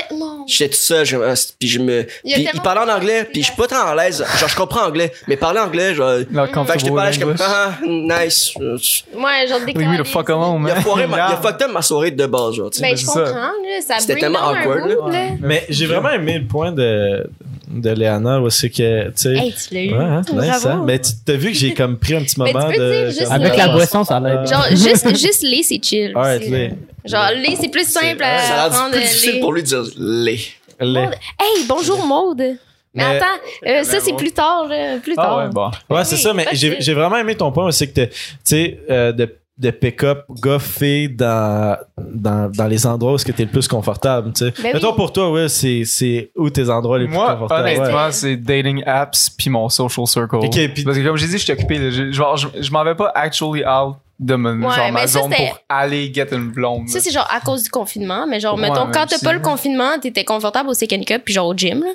J'étais 0.47 0.71
tout 0.75 0.81
seul, 0.81 1.05
je, 1.05 1.17
euh, 1.17 1.35
puis 1.59 1.69
je 1.69 1.79
me, 1.79 2.07
Il 2.25 2.35
puis 2.35 2.49
il 2.53 2.61
parlait 2.61 2.91
en 2.91 2.95
anglais, 2.95 3.25
puis 3.25 3.43
je 3.43 3.47
suis 3.47 3.57
pas 3.57 3.67
très 3.67 3.81
en 3.81 3.95
l'aise. 3.95 4.25
Genre, 4.39 4.49
je 4.49 4.57
comprends 4.57 4.87
anglais, 4.87 5.13
mais 5.29 5.37
parler 5.37 5.61
anglais, 5.61 5.95
genre, 5.95 6.19
fait 6.19 6.73
que 6.75 6.79
j'étais 6.79 6.91
pas 6.91 7.05
là, 7.05 7.11
je 7.13 7.17
suis 7.17 7.25
comme, 7.25 7.37
ah, 7.41 7.73
nice. 7.87 8.53
Euh, 8.61 8.77
Ouais, 9.15 9.47
genre 9.49 10.07
fuck 10.07 10.31
alone, 10.31 10.65
Il 10.67 10.71
a 10.71 10.81
foiré 10.81 11.07
ma, 11.07 11.17
il 11.17 11.35
a 11.35 11.37
fucked 11.37 11.63
up 11.63 11.73
ma 11.73 11.83
soirée 11.83 12.11
de 12.11 12.27
base, 12.27 12.55
genre, 12.55 12.71
tu 12.71 12.79
sais. 12.79 12.83
Ben, 12.83 12.91
Mais 12.91 12.97
je 12.97 13.07
comprends, 13.07 13.25
là. 13.25 13.81
Ça 13.87 13.99
C'était 13.99 14.21
tellement 14.21 14.49
awkward. 14.49 14.97
Mais 15.41 15.65
j'ai 15.69 15.87
vraiment 15.87 16.11
aimé 16.11 16.39
le 16.39 16.47
point 16.47 16.73
de, 16.73 17.27
de 17.69 17.91
Léana, 17.91 18.41
où 18.41 18.51
c'est 18.51 18.71
que, 18.71 19.07
tu 19.09 19.13
sais. 19.17 19.35
Hey, 19.37 19.53
tu 19.55 19.75
l'as 19.75 19.83
eu. 19.83 19.93
Ouais, 19.93 20.05
hein, 20.05 20.23
nice, 20.33 20.67
hein. 20.67 20.83
Mais 20.85 20.99
tu 21.01 21.11
t'as 21.25 21.35
vu 21.35 21.49
que 21.53 21.57
j'ai 21.57 21.75
comme 21.75 21.97
pris 21.99 22.15
un 22.15 22.23
petit 22.23 22.35
tu 22.35 22.41
moment 22.41 22.67
peux 22.71 22.77
de. 22.79 22.91
dire 23.03 23.07
juste 23.11 23.23
comme- 23.25 23.33
Avec 23.33 23.57
la 23.57 23.69
boisson, 23.69 24.05
ça 24.05 24.21
l'aide. 24.21 24.47
Genre, 24.49 24.67
juste, 24.71 25.09
juste 25.17 25.43
les, 25.43 25.63
c'est 25.63 25.81
chill. 25.83 26.13
Aussi, 26.17 26.51
les. 26.51 26.71
Genre, 27.05 27.31
les, 27.37 27.57
c'est 27.57 27.69
plus 27.71 27.87
simple 27.89 28.19
C'est- 28.19 28.25
à 28.25 28.71
Ça 28.71 28.85
a 28.87 28.91
plus 28.91 29.01
difficile 29.01 29.35
les. 29.35 29.41
pour 29.41 29.53
lui 29.53 29.63
de 29.63 29.67
dire 29.69 29.83
les. 29.99 30.41
les. 30.81 31.01
Hey, 31.01 31.65
bonjour 31.69 32.05
Maude. 32.07 32.39
Mais, 32.39 32.57
Mais- 32.95 33.17
attends, 33.17 33.27
euh, 33.67 33.83
ça 33.83 33.99
c'est 34.01 34.13
plus 34.15 34.31
tard, 34.31 34.69
là, 34.69 34.99
plus 35.03 35.17
tard. 35.17 35.39
Ah 35.41 35.45
ouais, 35.45 35.51
bon. 35.53 35.69
Ouais, 35.91 36.05
c'est 36.05 36.15
Oui, 36.15 36.21
ça, 36.23 36.33
mais 36.33 36.47
j'ai 36.53 36.95
vraiment 36.95 37.17
aimé 37.17 37.35
ton 37.35 37.51
point, 37.51 37.71
c'est 37.73 37.89
que, 37.89 37.93
t'es- 37.95 38.09
tu 38.09 38.17
sais, 38.45 38.79
euh, 38.89 39.11
de, 39.11 39.35
de 39.57 39.71
pick-up 39.71 40.25
gars-filles 40.43 41.11
dans, 41.11 41.77
dans, 41.97 42.51
dans 42.51 42.67
les 42.67 42.87
endroits 42.87 43.13
où 43.13 43.17
t'es 43.19 43.45
le 43.45 43.51
plus 43.51 43.69
confortable, 43.69 44.33
tu 44.33 44.47
sais. 44.47 44.53
Ben 44.63 44.73
Mettons 44.75 44.91
oui. 44.91 44.97
pour 44.97 45.13
toi, 45.13 45.31
ouais, 45.31 45.49
c'est 45.49 45.85
c'est 45.85 46.33
où 46.37 46.51
tes 46.51 46.69
endroits 46.69 46.99
les 46.99 47.07
plus 47.07 47.15
Moi, 47.15 47.33
confortables? 47.35 47.69
ouais. 47.69 47.79
honnêtement, 47.79 48.11
c'est 48.11 48.37
dating 48.37 48.83
apps 48.85 49.31
puis 49.31 49.51
mon 49.51 49.69
social 49.69 50.07
circle. 50.07 50.37
Ok, 50.37 50.51
puis- 50.75 50.83
Parce 50.85 50.99
que 50.99 51.07
comme 51.07 51.17
j'ai 51.17 51.27
dit, 51.29 51.39
je 51.39 51.45
suis 51.45 51.53
occupé. 51.53 51.79
là. 51.79 51.91
Je, 51.91 52.11
genre, 52.11 52.37
je, 52.37 52.49
je 52.61 52.71
m'en 52.73 52.83
vais 52.83 52.97
pas 52.97 53.13
actually 53.15 53.65
out 53.65 53.95
de 54.19 54.35
mon, 54.35 54.61
Ouais, 54.69 54.75
genre, 54.75 54.93
ma 54.93 55.07
ça, 55.07 55.21
zone 55.21 55.31
pour 55.35 55.59
aller 55.69 56.13
get 56.13 56.27
une 56.33 56.51
blonde. 56.51 56.89
Ça, 56.89 56.99
c'est 57.01 57.11
genre 57.13 57.29
à 57.33 57.41
cause 57.41 57.63
du 57.65 57.69
confinement. 57.71 58.27
Mais 58.29 58.41
genre, 58.41 58.55
Ouais, 58.57 58.63
mettons, 58.63 58.87
quand 58.93 59.07
t'as 59.07 59.19
pas 59.23 59.33
le 59.33 59.41
confinement, 59.41 59.99
t'étais 60.01 60.25
confortable 60.25 60.69
au 60.69 60.75
second 60.75 61.01
cup, 61.03 61.23
puis 61.25 61.35
genre 61.35 61.47
au 61.49 61.55
gym, 61.55 61.81
là. 61.81 61.91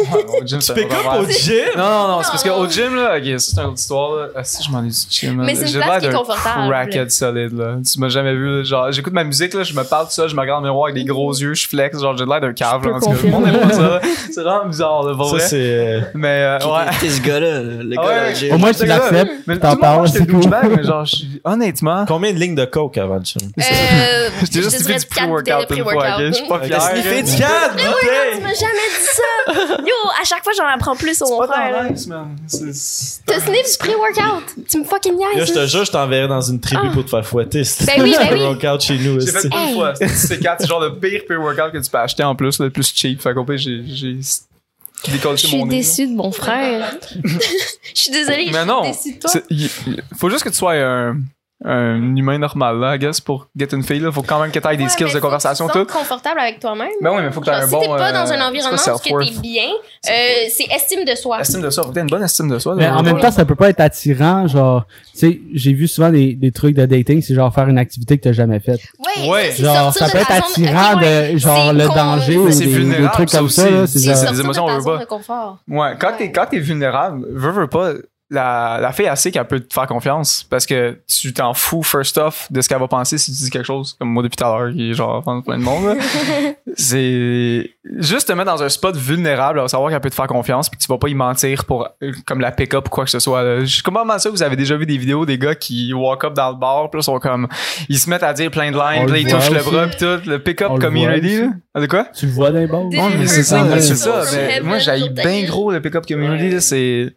Au 0.00 0.44
gym, 0.46 0.58
Tu 0.60 0.64
c'est 0.66 0.74
pick-up 0.74 0.92
vraiment- 0.92 1.18
au 1.18 1.26
gym? 1.28 1.54
Non, 1.76 1.82
non, 1.84 2.08
non, 2.08 2.22
c'est 2.22 2.30
parce 2.30 2.42
qu'au 2.44 2.68
gym, 2.68 2.94
là, 2.94 3.16
ok, 3.18 3.40
ça, 3.40 3.52
c'est 3.52 3.60
une 3.60 3.66
autre 3.66 3.78
histoire, 3.80 4.14
là. 4.14 4.26
Ah, 4.36 4.44
si, 4.44 4.62
je 4.62 4.70
m'en 4.70 4.84
ai 4.84 4.88
du 4.88 4.94
gym, 5.10 5.40
là. 5.40 5.44
Mais 5.44 5.54
c'est 5.56 5.72
une 5.72 5.80
place 5.80 6.00
qui 6.02 6.06
est 6.08 6.12
confortable. 6.12 6.68
Crackhead 6.70 7.10
solide, 7.10 7.58
là. 7.58 7.76
Tu 7.92 7.98
m'as 7.98 8.08
jamais 8.08 8.32
vu, 8.34 8.58
là. 8.58 8.62
Genre, 8.62 8.92
j'écoute 8.92 9.12
ma 9.12 9.24
musique, 9.24 9.54
là, 9.54 9.64
je 9.64 9.74
me 9.74 9.82
parle 9.82 10.06
tout 10.06 10.12
ça, 10.12 10.28
je 10.28 10.36
me 10.36 10.40
regarde 10.40 10.60
dans 10.62 10.68
le 10.68 10.72
miroir 10.72 10.88
avec 10.90 11.02
des 11.02 11.04
gros 11.04 11.32
yeux, 11.34 11.52
je 11.54 11.66
flex, 11.66 11.98
genre, 12.00 12.16
j'ai 12.16 12.24
l'air 12.26 12.40
d'un 12.40 12.52
cave, 12.52 12.86
là. 12.86 12.94
en 12.94 13.00
tout 13.00 13.10
cas. 13.10 13.16
Le 13.24 13.28
monde 13.30 13.48
aime 13.48 13.60
pas 13.68 13.74
ça, 13.74 13.82
là. 13.82 14.00
C'est 14.30 14.42
vraiment 14.42 14.66
bizarre, 14.66 15.02
là, 15.02 15.14
pour 15.16 15.30
Ça, 15.30 15.36
vrai. 15.36 15.46
c'est. 15.48 15.56
euh, 15.56 16.00
Mais, 16.14 16.28
euh, 16.28 16.58
ouais. 16.58 16.84
T'es 17.00 17.08
ce 17.10 17.20
gars-là, 17.20 17.60
le 17.62 17.96
gars 17.96 18.02
Ouais, 18.02 18.34
gym? 18.36 18.54
Au 18.54 18.58
moins, 18.58 18.72
tu 18.72 18.86
l'acceptes, 18.86 19.60
t'en 19.60 19.76
parles, 19.76 20.08
c'est 20.08 20.26
cool. 20.30 20.42
mais 20.76 20.84
genre, 20.84 21.04
je 21.04 21.16
suis- 21.16 21.40
honnêtement, 21.42 22.04
Combien 22.06 22.32
de 22.32 22.38
lignes 22.38 22.54
de 22.54 22.64
coke 22.66 22.98
avant 22.98 23.16
le 23.16 23.24
gym? 23.24 23.50
Euh, 23.58 24.28
J'étais 24.42 24.62
juste 24.62 24.86
fait 24.86 24.98
du 25.00 25.06
pre-workout 25.06 25.76
une 25.76 25.82
fois, 25.82 25.94
ok? 25.94 26.20
Je 26.20 26.32
suis 26.32 26.46
pas 26.46 26.60
fier. 26.60 26.78
Tu 26.78 26.82
m'as 27.02 27.04
jamais 27.04 27.24
dit 27.24 27.30
ça! 29.02 29.47
Yo, 29.48 30.10
à 30.20 30.24
chaque 30.24 30.42
fois, 30.44 30.52
j'en 30.56 30.66
apprends 30.66 30.96
plus 30.96 31.20
au 31.22 31.28
mon 31.28 31.46
frère, 31.46 31.88
T'as 31.88 33.40
sniff 33.40 33.72
du 33.72 33.78
pré-workout! 33.78 34.44
Tu 34.68 34.78
me 34.78 34.84
fucking 34.84 35.12
Yo, 35.14 35.34
niaises! 35.34 35.48
je 35.48 35.52
te 35.54 35.66
jure, 35.66 35.84
je 35.84 35.90
t'enverrai 35.92 36.28
dans 36.28 36.40
une 36.40 36.60
tribu 36.60 36.82
Ah. 36.84 36.90
pour 36.92 37.04
te 37.04 37.10
faire 37.10 37.26
fouetter. 37.26 37.62
Ben 37.86 38.02
oui, 38.02 38.12
tu 38.12 38.18
ben 38.18 38.26
fais 38.28 38.34
oui. 38.34 38.40
workout 38.40 38.80
chez 38.80 38.98
nous. 38.98 39.20
J'ai 39.20 39.32
fait 39.32 39.44
une 39.46 39.74
fois. 39.74 39.94
C'est 39.94 40.38
quatre, 40.40 40.60
c'est 40.62 40.66
genre 40.68 40.80
le 40.80 40.98
pire 40.98 41.22
pre-workout 41.28 41.72
que 41.72 41.78
tu 41.78 41.90
peux 41.90 41.98
acheter 41.98 42.24
en 42.24 42.34
plus, 42.34 42.58
le 42.60 42.70
plus 42.70 42.92
cheap. 42.94 43.20
Fait 43.22 43.34
qu'au 43.34 43.44
pire, 43.44 43.56
j'ai, 43.58 43.82
Je 43.84 45.36
suis 45.36 45.64
déçue 45.64 46.06
de 46.08 46.14
mon 46.14 46.32
frère. 46.32 46.92
Je 47.94 48.00
suis 48.02 48.10
désolée, 48.10 48.46
je 48.48 48.52
Mais 48.52 48.64
non, 48.64 48.82
suis 48.92 49.12
déçue 49.12 49.14
de 49.14 49.20
toi. 49.20 49.40
il- 49.50 49.70
faut 50.18 50.28
juste 50.30 50.44
que 50.44 50.48
tu 50.50 50.56
sois 50.56 50.74
un, 50.74 51.16
un 51.64 52.14
humain 52.14 52.38
normal, 52.38 52.78
là, 52.78 52.94
I 52.94 52.98
guess, 53.00 53.20
pour 53.20 53.48
get 53.56 53.66
une 53.72 53.82
fille, 53.82 53.98
là. 53.98 54.12
Faut 54.12 54.22
quand 54.22 54.40
même 54.40 54.52
que 54.52 54.60
t'aies 54.60 54.76
des 54.76 54.84
Ouais, 54.84 54.88
skills 54.88 55.12
de 55.12 55.18
conversation, 55.18 55.66
tu 55.66 55.72
tout. 55.72 55.86
confortable 55.86 56.38
avec 56.38 56.60
toi-même. 56.60 56.88
Ben 57.00 57.10
oui, 57.10 57.22
mais 57.22 57.32
faut 57.32 57.40
que 57.40 57.46
t'aies 57.46 57.52
Genre, 57.52 57.62
un 57.62 57.66
si 57.66 57.72
bon. 57.72 57.80
t'es 57.80 57.86
pas 57.88 58.12
dans 58.12 58.32
un 58.32 58.40
euh, 58.40 58.48
environnement 58.48 58.78
c'est 58.78 59.12
où 59.12 59.20
t'es 59.20 59.30
bien, 59.40 59.64
euh, 59.64 60.10
c'est 60.50 60.66
estime 60.72 61.04
de 61.04 61.16
soi. 61.16 61.40
Estime 61.40 61.62
de 61.62 61.70
soi, 61.70 61.82
faut 61.82 61.88
que 61.88 61.94
t'aies 61.94 62.02
une 62.02 62.06
bonne 62.06 62.22
estime 62.22 62.48
de 62.48 62.60
soi. 62.60 62.76
Mais 62.76 62.88
en 62.88 63.02
même 63.02 63.18
temps, 63.18 63.32
ça 63.32 63.44
peut 63.44 63.56
pas 63.56 63.70
être 63.70 63.80
attirant, 63.80 64.46
genre, 64.46 64.84
tu 65.12 65.18
sais, 65.18 65.40
j'ai 65.52 65.72
vu 65.72 65.88
souvent 65.88 66.10
des, 66.10 66.34
des 66.34 66.52
trucs 66.52 66.76
de 66.76 66.86
dating, 66.86 67.22
c'est 67.22 67.34
genre 67.34 67.52
faire 67.52 67.66
une 67.68 67.78
activité 67.78 68.18
que 68.18 68.22
t'as 68.22 68.32
jamais 68.32 68.60
faite. 68.60 68.80
Ouais, 69.28 69.50
Genre, 69.58 69.92
ça 69.92 70.08
peut 70.08 70.18
être 70.18 70.30
attirant 70.30 70.96
de, 71.00 71.36
genre, 71.38 71.72
le 71.72 71.86
danger 71.88 72.36
ou 72.38 72.52
c'est 72.52 72.66
des, 72.66 72.84
des 72.84 73.08
trucs 73.12 73.30
comme 73.32 73.48
ça, 73.48 73.86
c'est 73.88 73.98
des 73.98 74.40
émotions, 74.40 74.66
de 74.66 74.72
on 74.72 74.78
veut 74.78 74.98
pas. 75.26 75.58
Ouais, 75.68 75.94
quand 75.98 76.12
t'es, 76.16 76.30
quand 76.30 76.46
t'es 76.48 76.60
vulnérable, 76.60 77.26
veux, 77.32 77.50
veux 77.50 77.66
pas, 77.66 77.94
la, 78.30 78.78
la 78.80 78.92
fille, 78.92 79.06
elle 79.10 79.16
sait 79.16 79.30
qu'elle 79.30 79.46
peut 79.46 79.60
te 79.60 79.72
faire 79.72 79.86
confiance 79.86 80.44
parce 80.50 80.66
que 80.66 80.98
tu 81.06 81.32
t'en 81.32 81.54
fous, 81.54 81.82
first 81.82 82.18
off, 82.18 82.46
de 82.50 82.60
ce 82.60 82.68
qu'elle 82.68 82.78
va 82.78 82.88
penser 82.88 83.16
si 83.16 83.32
tu 83.32 83.44
dis 83.44 83.50
quelque 83.50 83.64
chose, 83.64 83.96
comme 83.98 84.10
moi 84.10 84.22
depuis 84.22 84.36
tout 84.36 84.44
à 84.44 84.48
l'heure, 84.58 84.72
qui 84.72 84.90
est 84.90 84.94
genre 84.94 85.22
plein 85.44 85.58
de 85.58 85.62
monde. 85.62 85.86
là. 85.86 85.94
c'est 86.76 87.70
juste 87.98 88.28
te 88.28 88.32
mettre 88.32 88.50
dans 88.52 88.62
un 88.62 88.68
spot 88.68 88.96
vulnérable, 88.96 89.60
à 89.60 89.68
savoir 89.68 89.90
qu'elle 89.90 90.00
peut 90.00 90.10
te 90.10 90.14
faire 90.14 90.26
confiance, 90.26 90.68
puis 90.68 90.76
que 90.78 90.82
tu 90.82 90.88
vas 90.88 90.98
pas 90.98 91.08
y 91.08 91.14
mentir 91.14 91.64
pour 91.64 91.88
euh, 92.02 92.12
comme 92.26 92.40
la 92.40 92.52
pick-up 92.52 92.86
ou 92.86 92.90
quoi 92.90 93.04
que 93.04 93.10
ce 93.10 93.18
soit. 93.18 93.42
là. 93.42 93.60
Je 93.60 93.66
suis 93.66 93.82
comment 93.82 94.06
ça, 94.18 94.30
vous 94.30 94.42
avez 94.42 94.56
déjà 94.56 94.76
vu 94.76 94.84
des 94.86 94.98
vidéos 94.98 95.24
des 95.24 95.38
gars 95.38 95.54
qui 95.54 95.92
walk 95.94 96.24
up 96.24 96.34
dans 96.34 96.50
le 96.50 96.56
bar, 96.56 96.90
puis 96.90 96.98
là, 96.98 97.02
sont 97.02 97.18
comme, 97.18 97.48
ils 97.88 97.98
se 97.98 98.10
mettent 98.10 98.22
à 98.22 98.32
dire 98.32 98.50
plein 98.50 98.70
de 98.70 98.76
lines, 98.76 99.06
puis 99.06 99.12
là, 99.12 99.18
ils 99.18 99.26
touchent 99.32 99.50
le 99.50 99.62
bras, 99.62 99.86
puis 99.86 99.96
tout, 99.98 100.28
le 100.28 100.38
pick-up 100.38 100.78
community. 100.78 101.42
Ah, 101.74 101.80
de 101.80 101.86
quoi? 101.86 102.04
Tu 102.14 102.26
le 102.26 102.32
vois 102.32 102.50
dans 102.50 102.58
les 102.58 102.66
bars? 102.66 102.82
Non, 102.84 103.10
mais 103.18 103.26
c'est 103.26 103.42
ça, 103.42 103.62
Ouais, 103.62 103.68
mais 103.76 103.80
c'est 103.80 103.92
ouais. 103.92 104.24
ça. 104.24 104.36
Mais 104.36 104.60
moi, 104.60 104.78
ta 104.80 104.96
bien 105.22 105.44
gros 105.44 105.70
le 105.70 105.80
pick-up 105.80 106.06
community. 106.06 106.50
là, 106.50 106.60
C'est 106.60 107.14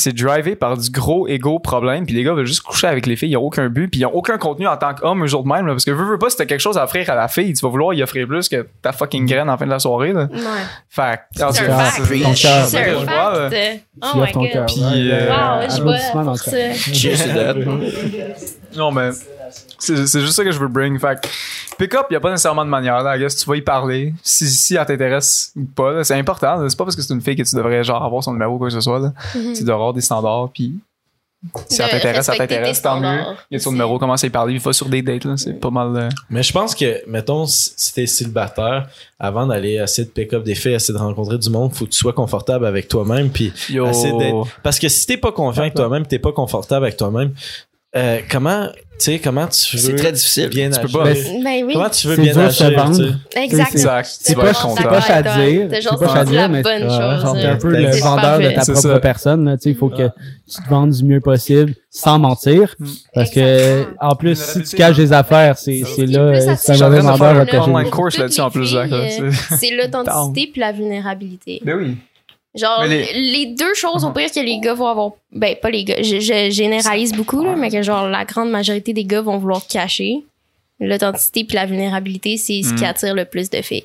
c'est 0.00 0.14
drivé 0.14 0.54
par 0.56 0.76
du 0.76 0.90
gros 0.90 1.26
ego 1.28 1.58
problème 1.58 2.06
puis 2.06 2.14
les 2.14 2.22
gars 2.24 2.32
veulent 2.32 2.46
juste 2.46 2.62
coucher 2.62 2.86
avec 2.86 3.04
les 3.06 3.16
filles 3.16 3.30
ils 3.30 3.36
ont 3.36 3.42
aucun 3.42 3.68
but 3.68 3.88
puis 3.88 4.00
ils 4.00 4.06
ont 4.06 4.14
aucun 4.14 4.38
contenu 4.38 4.66
en 4.66 4.76
tant 4.76 4.94
qu'homme 4.94 5.24
eux 5.24 5.26
jour 5.26 5.42
de 5.42 5.48
même 5.48 5.66
là, 5.66 5.72
parce 5.72 5.84
que 5.84 5.90
veux, 5.90 6.04
veux 6.04 6.18
pas 6.18 6.30
si 6.30 6.36
t'as 6.36 6.44
quelque 6.46 6.60
chose 6.60 6.78
à 6.78 6.84
offrir 6.84 7.10
à 7.10 7.14
la 7.14 7.28
fille 7.28 7.52
tu 7.52 7.64
vas 7.64 7.70
vouloir 7.70 7.92
y 7.94 8.02
offrir 8.02 8.26
plus 8.26 8.48
que 8.48 8.66
ta 8.80 8.92
fucking 8.92 9.26
graine 9.26 9.50
en 9.50 9.58
fin 9.58 9.66
de 9.66 9.70
la 9.70 9.78
soirée 9.78 10.12
là 10.12 10.28
Ouais. 10.32 10.38
fait 10.88 11.20
que- 11.36 11.42
en 11.42 11.48
tout 11.48 11.54
C'est 11.54 11.66
cas, 11.66 11.74
un 11.74 11.78
fact. 11.78 12.06
c'est- 12.06 12.24
un 12.24 13.06
fact. 13.06 13.82
Oh 14.00 14.06
my 14.16 14.32
god. 14.32 14.66
Puis, 14.68 15.10
euh, 15.10 15.28
Wow, 15.28 15.68
je 15.68 15.82
vois 15.82 15.94
applaudissements 15.94 16.24
dans 16.24 16.24
pour 16.24 16.32
le 16.32 16.36
ça. 16.36 16.50
cœur. 16.50 16.74
Cheers 16.94 17.18
to 17.24 17.28
that. 17.34 17.54
non 18.76 18.92
mais 18.92 19.10
c'est 19.78 19.96
juste 20.20 20.32
ça 20.32 20.44
que 20.44 20.50
je 20.52 20.58
veux 20.58 20.68
bring 20.68 20.98
fait 20.98 21.18
pick-up 21.78 22.06
y 22.10 22.16
a 22.16 22.20
pas 22.20 22.30
nécessairement 22.30 22.64
de 22.64 22.70
manière 22.70 23.02
là 23.02 23.16
I 23.16 23.20
guess 23.20 23.36
tu 23.36 23.48
vas 23.48 23.56
y 23.56 23.62
parler 23.62 24.14
si 24.22 24.48
si 24.48 24.76
elle 24.76 24.86
t'intéresse 24.86 25.52
ou 25.56 25.64
pas 25.64 26.04
c'est 26.04 26.14
important 26.14 26.68
c'est 26.68 26.76
pas 26.76 26.84
parce 26.84 26.96
que 26.96 27.02
c'est 27.02 27.14
une 27.14 27.20
fille 27.20 27.36
que 27.36 27.42
tu 27.42 27.54
devrais 27.56 27.84
genre 27.84 28.02
avoir 28.04 28.22
son 28.22 28.32
numéro 28.32 28.54
ou 28.54 28.58
quoi 28.58 28.68
que 28.68 28.74
ce 28.74 28.80
soit 28.80 28.98
là 28.98 29.12
tu 29.54 29.64
dois 29.64 29.74
avoir 29.74 29.92
des 29.92 30.00
standards 30.00 30.50
puis 30.52 30.74
si 31.68 31.80
elle 31.80 31.90
t'intéresse, 31.90 32.26
ça 32.26 32.34
t'intéresse, 32.34 32.82
tant 32.82 32.98
mieux. 32.98 33.20
Il 33.48 33.54
y 33.54 33.56
a 33.56 33.60
son 33.60 33.70
numéro, 33.70 33.96
commence 33.96 34.24
à 34.24 34.26
y 34.26 34.30
parler, 34.30 34.54
il 34.54 34.58
va 34.60 34.72
sur 34.72 34.88
des 34.88 35.02
dates, 35.02 35.24
là. 35.24 35.36
C'est 35.36 35.52
pas 35.52 35.70
mal. 35.70 35.96
euh, 35.96 36.08
Mais 36.30 36.42
je 36.42 36.52
pense 36.52 36.74
que, 36.74 37.08
mettons, 37.08 37.46
si 37.46 37.94
t'es 37.94 38.06
célibataire, 38.06 38.88
avant 39.20 39.46
d'aller 39.46 39.74
essayer 39.74 40.04
de 40.04 40.10
pick 40.10 40.32
up 40.32 40.42
des 40.42 40.56
filles, 40.56 40.72
essayer 40.74 40.94
de 40.94 40.98
rencontrer 40.98 41.38
du 41.38 41.48
monde, 41.48 41.72
faut 41.72 41.84
que 41.84 41.90
tu 41.90 41.96
sois 41.96 42.12
confortable 42.12 42.66
avec 42.66 42.88
toi-même. 42.88 43.30
Puis 43.30 43.52
Parce 44.64 44.80
que 44.80 44.88
si 44.88 45.06
t'es 45.06 45.16
pas 45.16 45.30
confiant 45.30 45.62
avec 45.62 45.74
toi-même, 45.74 46.04
t'es 46.06 46.18
pas 46.18 46.32
confortable 46.32 46.86
avec 46.86 46.96
toi-même, 46.96 47.32
euh, 47.96 48.18
comment, 48.30 48.66
tu 48.68 48.76
sais, 48.98 49.18
comment 49.18 49.46
tu 49.46 49.76
veux 49.76 49.82
C'est 49.82 49.94
très 49.96 50.12
difficile. 50.12 50.48
bien 50.48 50.68
Tu 50.70 50.78
peux 50.80 50.86
agir? 50.86 50.92
pas. 50.98 51.04
Ben, 51.04 51.44
Ben 51.44 51.64
oui. 51.66 51.72
Comment 51.72 51.88
tu 51.88 52.06
veux 52.08 52.16
C'est 52.16 52.22
bien 52.22 52.36
agir? 52.36 52.66
Exactement. 52.68 52.94
Exact. 53.36 54.08
C'est 54.20 54.34
Tu 54.34 54.38
vas 54.38 54.42
pas, 54.44 55.00
c'est 55.00 55.12
à 55.12 55.22
dire. 55.22 55.68
C'est 55.70 55.98
pas 55.98 56.12
à 56.12 56.24
c'est 56.26 56.30
dire, 56.32 56.48
mais 56.50 56.62
là. 56.62 57.50
un 57.52 57.56
peu 57.56 57.74
C'est 57.74 57.80
le 57.80 58.00
vendeur 58.00 58.38
de 58.40 58.50
ta 58.50 58.60
C'est 58.62 58.72
propre 58.72 58.98
personne. 58.98 59.44
là, 59.46 59.56
tu 59.56 59.62
sais, 59.62 59.70
Il 59.70 59.76
faut 59.76 59.88
que 59.88 60.02
tu 60.06 60.62
te 60.62 60.68
vendes 60.68 60.90
du 60.90 61.04
mieux 61.04 61.20
possible 61.20 61.74
sans 61.90 62.18
mentir. 62.18 62.74
Parce 63.14 63.30
que, 63.30 63.40
Exactement. 63.40 63.96
en 64.10 64.14
plus, 64.16 64.38
si 64.38 64.62
tu 64.64 64.76
caches 64.76 64.96
des 64.96 65.12
affaires, 65.12 65.56
c'est 65.58 65.82
c'est 65.96 66.06
là, 66.06 66.56
c'est 66.56 66.72
un 66.82 66.88
vendeur 67.00 67.46
cacher. 67.46 67.70
C'est- 69.10 69.56
C'est 69.56 69.70
l'authenticité 69.76 70.50
puis 70.52 70.60
la 70.60 70.72
vulnérabilité. 70.72 71.60
Ben 71.64 71.76
oui. 71.78 71.96
Genre, 72.54 72.84
les... 72.86 73.12
les- 73.12 73.46
deux 73.54 73.74
choses 73.74 74.04
au 74.04 74.10
pire 74.10 74.30
que 74.32 74.40
les 74.40 74.58
gars 74.58 74.74
vont 74.74 74.86
avoir. 74.88 75.12
Ben, 75.32 75.54
pas 75.60 75.70
les 75.70 75.84
gars. 75.84 76.02
Je, 76.02 76.18
je 76.18 76.50
généralise 76.50 77.12
beaucoup, 77.12 77.44
là, 77.44 77.54
mais 77.56 77.70
que 77.70 77.82
genre, 77.82 78.08
la 78.08 78.24
grande 78.24 78.50
majorité 78.50 78.92
des 78.92 79.04
gars 79.04 79.20
vont 79.20 79.38
vouloir 79.38 79.66
cacher. 79.66 80.24
L'authenticité 80.80 81.44
puis 81.44 81.56
la 81.56 81.66
vulnérabilité, 81.66 82.36
c'est 82.36 82.62
ce 82.62 82.72
qui 82.74 82.82
Mm. 82.82 82.86
attire 82.86 83.14
le 83.14 83.24
plus 83.24 83.50
de 83.50 83.60
filles. 83.62 83.84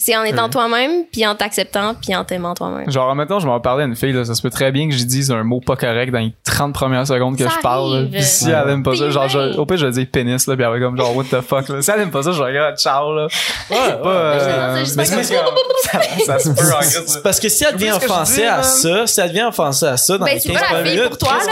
C'est 0.00 0.16
en 0.16 0.22
étant 0.22 0.48
toi-même, 0.48 1.06
puis 1.10 1.26
en 1.26 1.34
t'acceptant, 1.34 1.94
puis 1.94 2.14
en 2.14 2.24
t'aimant 2.24 2.54
toi-même. 2.54 2.88
Genre, 2.88 3.12
maintenant, 3.16 3.40
je 3.40 3.46
vais 3.46 3.52
en 3.52 3.58
parler 3.58 3.82
à 3.82 3.86
une 3.86 3.96
fille, 3.96 4.12
là. 4.12 4.24
Ça 4.24 4.34
se 4.36 4.42
peut 4.42 4.48
très 4.50 4.70
bien 4.70 4.88
que 4.88 4.94
je 4.94 5.02
dise 5.02 5.32
un 5.32 5.42
mot 5.42 5.60
pas 5.60 5.74
correct 5.74 6.12
dans 6.12 6.20
les 6.20 6.32
30 6.44 6.72
premières 6.72 7.04
secondes 7.06 7.36
que 7.36 7.42
Ça 7.44 7.50
je 7.56 7.60
parle. 7.60 8.08
Puis 8.12 8.22
si 8.22 8.48
elle 8.48 8.68
aime 8.70 8.82
pas 8.84 8.94
ça, 8.94 9.10
genre, 9.10 9.28
je- 9.28 9.56
au 9.58 9.66
pire, 9.66 9.76
je 9.76 9.86
vais 9.86 9.92
dire 9.92 10.06
pénis, 10.10 10.46
là. 10.46 10.54
Puis 10.54 10.64
elle 10.64 10.70
va 10.70 10.78
comme, 10.78 10.96
genre, 10.96 11.16
what 11.16 11.24
the 11.24 11.40
fuck, 11.40 11.68
là. 11.68 11.82
Si 11.82 11.90
elle 11.90 12.00
aime 12.00 12.10
pas 12.12 12.22
ça, 12.22 12.30
je 12.30 12.38
vais 12.38 12.44
regarder, 12.48 12.76
ciao, 12.76 13.12
là. 13.12 13.26
Ouais, 13.70 13.76
ouais. 13.76 14.02
Pas, 14.02 14.08
euh, 14.08 14.78
Je 14.80 14.84
sais, 14.84 14.94
mais 14.96 15.04
je 15.04 15.10
sais 15.10 15.22
c'est 15.24 15.34
comme- 15.34 15.54
ça, 15.82 16.00
ça 16.26 16.38
se 16.38 16.48
peut, 16.50 16.72
en 16.74 16.80
C'est 16.82 17.04
gros. 17.04 17.20
parce 17.24 17.40
que 17.40 17.48
si 17.48 17.64
elle 17.64 17.74
devient 17.74 17.90
offensée 17.90 18.42
dis, 18.42 18.46
à 18.46 18.62
ça, 18.62 19.06
si 19.06 19.20
elle 19.20 19.28
devient 19.30 19.42
offensée 19.48 19.86
à 19.86 19.96
ça 19.96 20.16
dans 20.16 20.24
Ben, 20.26 20.34
les 20.34 20.40
c'est 20.40 20.50
15 20.50 20.58
pas 20.60 20.60
la 20.62 20.66
premières 20.68 20.86
fille 20.86 20.96
minutes, 20.96 21.08
pour 21.10 21.18
toi, 21.18 21.38
à 21.42 21.46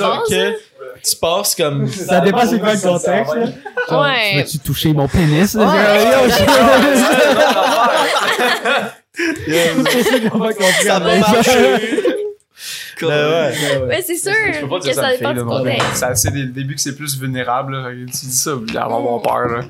la 0.00 0.06
base, 0.08 0.28
que 0.30 0.56
tu 1.02 1.16
passes 1.16 1.54
comme 1.54 1.88
Ça 1.88 2.20
dépend 2.20 2.46
c'est 2.46 2.58
quoi 2.60 2.74
le 2.74 2.80
contexte. 2.80 3.34
Ouais. 3.90 4.30
tu 4.30 4.36
veux-tu 4.36 4.58
toucher 4.60 4.92
mon 4.92 5.08
pénis? 5.08 5.54
Ouais. 5.54 5.64
Ça 9.14 10.30
qu'on 10.30 10.38
va 10.38 10.52
comprendre. 10.52 10.82
ça 10.82 10.98
va 10.98 11.18
marcher. 11.18 12.00
Ben 13.00 13.08
ouais. 13.08 13.86
Mais 13.88 14.02
c'est 14.02 14.16
sûr 14.16 14.32
Je 14.60 14.66
pas 14.66 14.78
que 14.78 14.92
ça 14.92 15.02
ça 15.02 15.10
dépend 15.16 15.32
du 15.32 15.44
contexte. 15.44 16.04
C'est 16.14 16.32
des 16.32 16.44
débuts 16.46 16.74
que 16.74 16.80
c'est 16.80 16.96
plus 16.96 17.18
vulnérable, 17.18 17.74
là. 17.74 17.90
Tu 17.90 18.04
dis 18.26 18.32
ça, 18.32 18.52
elle 18.52 18.74
va 18.74 18.82
avoir 18.82 19.22
peur, 19.22 19.48
là. 19.48 19.60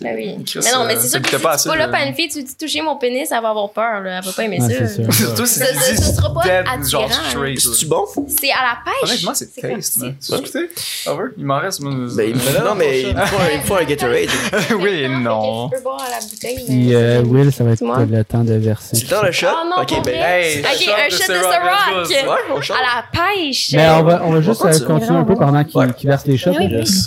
Ben 0.00 0.14
oui. 0.14 0.36
Chris, 0.46 0.60
Mais 0.62 0.72
non, 0.72 0.84
mais 0.84 0.94
euh, 0.94 0.98
c'est 1.00 1.08
sûr 1.08 1.20
que 1.20 1.28
si 1.28 1.34
pas 1.34 1.40
tu 1.40 1.46
assez 1.54 1.68
pas 1.68 1.76
là 1.76 1.86
de- 1.88 1.90
pas 1.92 2.04
une 2.04 2.14
fille, 2.14 2.28
tu 2.28 2.42
dis 2.44 2.56
toucher 2.56 2.80
mon 2.80 2.96
pénis, 2.96 3.28
elle 3.32 3.42
va 3.42 3.48
avoir 3.50 3.70
peur, 3.70 4.00
là. 4.00 4.18
Elle 4.18 4.24
va 4.24 4.32
pas 4.32 4.44
aimer 4.44 4.60
Ouais, 4.60 4.86
ça. 4.86 5.02
Toi, 5.34 5.46
si 5.46 5.58
tu 5.60 5.64
ça- 5.66 5.72
dis 5.72 5.96
ça 5.96 6.12
sera 6.12 6.32
pas 6.32 6.42
dead, 6.44 6.64
attirant. 6.68 7.08
genre 7.08 7.12
straight, 7.28 7.64
là. 7.64 7.70
C'est-tu 7.72 7.86
bon? 7.86 8.04
C'est 8.28 8.50
à 8.52 8.62
la 8.62 8.78
pêche. 8.84 9.10
Honnêtement, 9.10 9.34
c'est 9.34 9.54
taste, 9.60 9.96
man. 9.96 10.14
c'est- 10.20 10.26
Tu 10.26 10.32
veux 10.32 10.38
écouter? 10.46 10.70
Over? 11.06 11.24
Il 11.36 11.44
m'en 11.44 11.58
reste. 11.58 11.82
Ben, 11.82 11.90
il- 12.18 12.64
non, 12.64 12.74
mais 12.76 13.02
il 13.02 13.16
me 13.16 13.20
faut 13.26 13.36
un, 13.36 13.50
il 13.52 13.58
me 13.58 13.62
faut 13.64 13.74
un 13.76 13.84
Gatorade. 13.84 14.28
oui 14.80 15.08
non. 15.08 15.68
Je 15.72 15.76
peux 15.76 15.82
boire 15.82 16.02
à 16.06 16.10
la 16.10 16.20
bouteille. 16.24 16.64
Puis, 16.66 16.94
euh, 16.94 17.22
Will, 17.22 17.52
ça 17.52 17.64
va 17.64 17.72
être 17.72 17.80
le 17.82 18.24
temps 18.24 18.44
de 18.44 18.54
verser. 18.54 18.96
C'est 18.96 19.02
le 19.04 19.08
temps 19.10 19.22
le 19.24 19.32
shot? 19.32 19.46
Non, 19.48 19.82
ok, 19.82 20.04
ben. 20.04 20.60
Ok, 20.60 20.88
un 20.88 21.06
de 21.08 21.10
shot 21.12 21.32
de 21.32 22.52
on 22.52 22.60
chante. 22.62 22.76
À 22.76 22.80
la 22.80 23.04
pêche. 23.34 23.70
Mais 23.74 23.88
on 23.90 24.02
va, 24.04 24.22
on 24.24 24.32
va 24.32 24.40
juste 24.40 24.64
euh, 24.64 24.86
continuer. 24.86 25.18
un 25.18 25.24
peu 25.24 25.34
pendant 25.34 25.64
qu'il 25.64 26.08
verse 26.08 26.26
les 26.26 26.36
shots. 26.36 26.52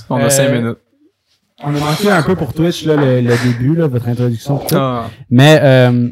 On 0.09 0.17
a 0.17 0.23
Euh, 0.25 0.29
5 0.29 0.49
minutes. 0.49 0.77
On 1.63 1.73
a 1.75 1.79
manqué 1.79 2.09
un 2.09 2.21
peu 2.23 2.35
pour 2.35 2.53
Twitch, 2.53 2.85
là, 2.85 2.95
le, 2.95 3.21
le 3.21 3.43
début, 3.43 3.75
là, 3.75 3.87
votre 3.87 4.07
introduction. 4.09 4.59
Ah. 4.73 5.09
Mais 5.29 5.59
euh, 5.63 6.09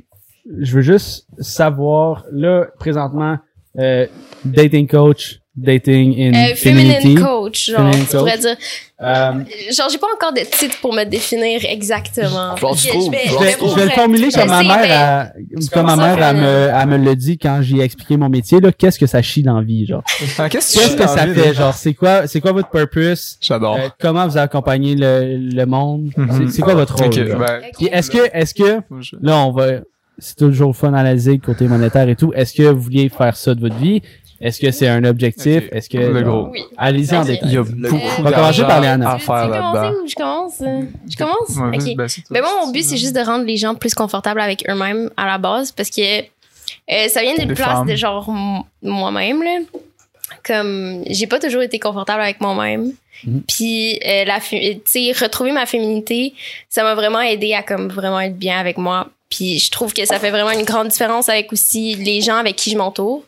je 0.60 0.76
veux 0.76 0.82
juste 0.82 1.28
savoir, 1.40 2.24
là, 2.32 2.68
présentement, 2.80 3.38
euh, 3.78 4.08
dating 4.46 4.88
coach, 4.88 5.41
dating 5.56 6.14
in 6.18 6.34
Euh, 6.34 6.56
femininity. 6.56 7.02
feminine 7.02 7.20
coach, 7.26 7.70
genre, 7.72 7.78
Feminine 7.80 8.06
tu 8.10 8.16
pourrais 8.18 8.32
coach. 8.34 8.42
dire. 8.42 8.56
Euh, 9.04 9.32
Genre, 9.76 9.90
j'ai 9.92 9.98
pas 9.98 10.08
encore 10.16 10.32
de 10.32 10.42
titre 10.42 10.78
pour 10.80 10.94
me 10.94 11.04
définir 11.04 11.60
exactement. 11.66 12.56
Je 12.56 12.66
vais, 12.66 12.74
je 13.26 13.38
vais, 13.40 13.56
je 13.60 13.84
le 13.84 13.90
formuler 13.90 14.30
je 14.32 14.38
comme 14.38 14.48
ma 14.48 14.64
mère, 14.64 15.32
comme 15.74 15.86
ma 15.88 15.96
mère, 15.96 16.22
elle 16.24 16.36
me, 16.38 16.70
elle 16.74 16.88
me 16.88 16.98
le 17.04 17.16
dit 17.16 17.38
quand 17.38 17.60
j'ai 17.64 17.80
expliqué 17.82 18.16
mon 18.16 18.30
métier, 18.30 18.60
là, 18.62 18.72
qu'est-ce 18.72 19.00
que 19.00 19.08
ça 19.08 19.22
chie 19.22 19.44
dans 19.44 19.58
la 19.60 19.64
vie, 19.66 19.86
genre? 19.88 20.04
Qu'est-ce 20.50 20.96
que 20.96 21.08
ça 21.08 21.28
fait, 21.28 21.54
genre, 21.54 21.74
c'est 21.74 21.94
quoi, 21.96 22.28
c'est 22.28 22.40
quoi 22.40 22.52
votre 22.54 22.70
purpose? 22.70 23.38
J'adore. 23.42 23.76
Euh, 23.78 23.90
comment 24.00 24.28
vous 24.28 24.38
accompagnez 24.38 24.96
le, 24.96 25.36
le 25.54 25.66
monde? 25.66 26.12
Mhm. 26.16 26.30
C'est- 26.48 26.56
C'est 26.58 26.62
quoi 26.62 26.76
votre 26.76 26.96
rôle? 26.96 27.10
Ben. 27.10 27.62
Puis 27.78 27.88
est-ce 27.92 28.10
que, 28.12 28.30
est-ce 28.34 28.54
que, 28.54 28.82
je- 29.02 29.16
là, 29.22 29.38
on 29.40 29.52
va, 29.52 29.68
c'est 30.20 30.36
toujours 30.38 30.76
fun 30.76 30.94
à 30.94 31.02
la 31.02 31.18
zig, 31.18 31.42
côté 31.42 31.68
monétaire 31.68 32.08
et 32.08 32.16
tout. 32.16 32.32
Est-ce 32.36 32.54
que 32.54 32.64
vous 32.64 32.82
vouliez 32.82 33.10
faire 33.10 33.36
ça 33.36 33.56
de 33.56 33.60
votre 33.62 33.78
vie? 33.78 34.04
Est-ce 34.42 34.60
que 34.60 34.72
c'est 34.72 34.88
un 34.88 35.04
objectif? 35.04 35.64
Est-ce 35.72 35.88
que, 35.90 35.98
Le 35.98 36.22
gros. 36.24 36.48
Oui. 36.52 36.62
allez-y 36.78 37.16
en 37.16 37.24
détail. 37.24 37.50
Il 37.50 37.54
y 37.54 37.58
a 37.58 37.64
beaucoup 37.64 38.02
On 38.20 38.22
va 38.24 38.32
commencer 38.32 38.62
par 38.64 38.82
Léana. 38.82 39.12
à 39.12 39.18
Tu 39.20 39.26
faire 39.26 39.48
veux 39.48 39.54
commencer 39.54 39.78
là-dedans. 39.80 40.00
ou 40.04 40.08
je 40.08 40.16
commence? 40.16 40.62
euh? 40.62 40.82
Je 41.10 41.16
commence? 41.18 41.50
Ouais, 41.58 41.78
Ok. 41.90 41.96
ben. 41.96 42.08
Mais 42.32 42.42
moi, 42.42 42.50
mon 42.66 42.72
but, 42.72 42.84
c'est 42.84 42.98
juste 42.98 43.16
de 43.16 43.22
rendre 43.22 43.46
les 43.46 43.58
gens 43.58 43.76
plus 43.76 43.94
confortables 43.94 44.42
avec 44.42 44.66
eux-mêmes 44.70 45.10
à 45.16 45.28
la 45.28 45.38
base 45.38 45.72
parce 45.72 45.90
que 45.92 46.02
euh, 46.22 47.08
ça 47.10 47.22
vient 47.22 47.36
d'une 47.36 47.50
Des 47.50 47.54
place 47.54 47.70
femmes. 47.70 47.88
de 47.88 47.96
genre 47.96 48.30
moi-même. 48.82 49.44
là. 49.44 49.60
Comme 50.44 51.04
j'ai 51.08 51.28
pas 51.28 51.40
toujours 51.40 51.62
été 51.62 51.78
confortable 51.78 52.22
avec 52.22 52.42
moi-même. 52.42 52.94
Mhm. 53.26 53.44
Puis, 53.48 54.00
euh, 54.06 54.24
la 54.26 54.40
tu 54.40 54.58
sais, 54.86 55.12
retrouver 55.24 55.52
ma 55.52 55.66
féminité, 55.68 56.34
ça 56.70 56.82
m'a 56.84 56.96
vraiment 56.96 57.22
aidé 57.22 57.54
à 57.54 57.62
comme 57.62 57.90
vraiment 57.90 58.20
être 58.20 58.38
bien 58.38 58.58
avec 58.60 58.78
moi. 58.78 59.10
Puis, 59.30 59.60
je 59.60 59.70
trouve 59.70 59.94
que 59.94 60.04
ça 60.06 60.18
fait 60.20 60.32
vraiment 60.32 60.52
une 60.52 60.66
grande 60.66 60.88
différence 60.88 61.30
avec 61.30 61.54
aussi 61.54 61.94
les 61.96 62.22
gens 62.22 62.38
avec 62.38 62.56
qui 62.56 62.72
je 62.72 62.78
m'entoure. 62.78 63.24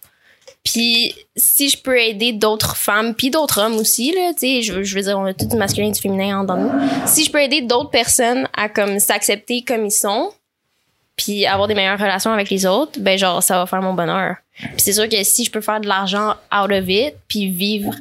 Puis, 0.63 1.13
si 1.35 1.69
je 1.69 1.77
peux 1.77 1.99
aider 1.99 2.31
d'autres 2.31 2.77
femmes, 2.77 3.13
puis 3.13 3.29
d'autres 3.29 3.59
hommes 3.59 3.75
aussi, 3.75 4.11
là, 4.13 4.31
tu 4.33 4.39
sais, 4.39 4.61
je, 4.61 4.73
veux- 4.73 5.01
dire, 5.01 5.19
on 5.19 5.25
a 5.25 5.33
tout 5.33 5.45
du 5.45 5.57
masculin 5.57 5.87
et 5.87 5.91
du 5.91 5.99
féminin 5.99 6.39
en 6.39 6.43
dans 6.45 6.55
nous. 6.55 6.71
Si 7.05 7.25
je 7.25 7.31
peux 7.31 7.41
aider 7.41 7.61
d'autres 7.61 7.89
personnes 7.89 8.47
à 8.55 8.69
comme 8.69 8.99
s'accepter 8.99 9.63
comme 9.63 9.85
ils 9.85 9.91
sont, 9.91 10.31
puis 11.17 11.45
avoir 11.45 11.67
des 11.67 11.75
meilleures 11.75 11.99
relations 11.99 12.31
avec 12.31 12.49
les 12.49 12.65
autres, 12.65 12.99
ben 12.99 13.17
genre, 13.17 13.43
ça 13.43 13.57
va 13.57 13.65
faire 13.65 13.81
mon 13.81 13.93
bonheur. 13.93 14.37
Puis 14.57 14.71
c'est 14.77 14.93
sûr 14.93 15.09
que 15.09 15.21
si 15.23 15.43
je 15.43 15.51
peux 15.51 15.61
faire 15.61 15.81
de 15.81 15.87
l'argent 15.87 16.29
out 16.53 16.71
of 16.71 16.87
it, 16.87 17.15
puis 17.27 17.49
vivre 17.49 17.93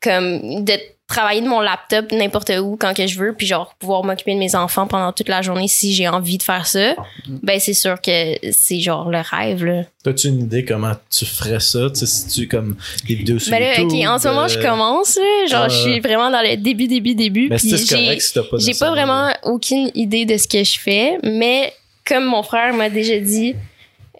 comme 0.00 0.64
de 0.64 0.74
travailler 1.12 1.40
de 1.40 1.48
mon 1.48 1.60
laptop 1.60 2.10
n'importe 2.12 2.50
où 2.60 2.76
quand 2.78 2.94
que 2.94 3.06
je 3.06 3.18
veux 3.18 3.32
puis 3.32 3.46
genre 3.46 3.74
pouvoir 3.78 4.02
m'occuper 4.04 4.34
de 4.34 4.38
mes 4.38 4.54
enfants 4.54 4.86
pendant 4.86 5.12
toute 5.12 5.28
la 5.28 5.42
journée 5.42 5.68
si 5.68 5.92
j'ai 5.94 6.08
envie 6.08 6.38
de 6.38 6.42
faire 6.42 6.66
ça 6.66 6.94
ben 7.26 7.60
c'est 7.60 7.74
sûr 7.74 8.00
que 8.00 8.36
c'est 8.50 8.80
genre 8.80 9.10
le 9.10 9.18
rêve 9.18 9.64
là. 9.64 9.82
T'as-tu 10.02 10.28
une 10.28 10.40
idée 10.40 10.64
comment 10.64 10.94
tu 11.10 11.24
ferais 11.24 11.60
ça? 11.60 11.88
Tu 11.90 12.00
sais, 12.00 12.06
si 12.06 12.26
tu 12.28 12.48
comme 12.48 12.76
des 13.06 13.14
vidéos 13.14 13.38
sur 13.38 13.52
Ben 13.52 13.60
là, 13.60 13.80
YouTube? 13.80 14.08
en 14.08 14.18
ce 14.18 14.28
moment 14.28 14.48
je 14.48 14.58
euh, 14.58 14.62
commence 14.62 15.18
genre 15.48 15.68
je 15.68 15.76
suis 15.76 16.00
vraiment 16.00 16.30
dans 16.30 16.42
le 16.42 16.56
début 16.56 16.88
début 16.88 17.14
début 17.14 17.48
Mais 17.48 17.56
puis 17.56 17.70
c'est 17.70 17.76
j'ai 17.76 18.20
si 18.20 18.32
pas 18.34 18.42
j'ai 18.58 18.74
pas 18.74 18.90
vraiment 18.90 19.32
aucune 19.44 19.90
idée 19.94 20.24
de 20.24 20.36
ce 20.36 20.48
que 20.48 20.64
je 20.64 20.78
fais, 20.78 21.18
mais 21.22 21.72
comme 22.04 22.24
mon 22.24 22.42
frère 22.42 22.74
m'a 22.74 22.90
déjà 22.90 23.18
dit, 23.18 23.54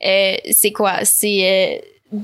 euh, 0.05 0.35
c'est 0.51 0.73
quoi? 0.73 1.05
C'est 1.05 1.81
euh, 2.15 2.19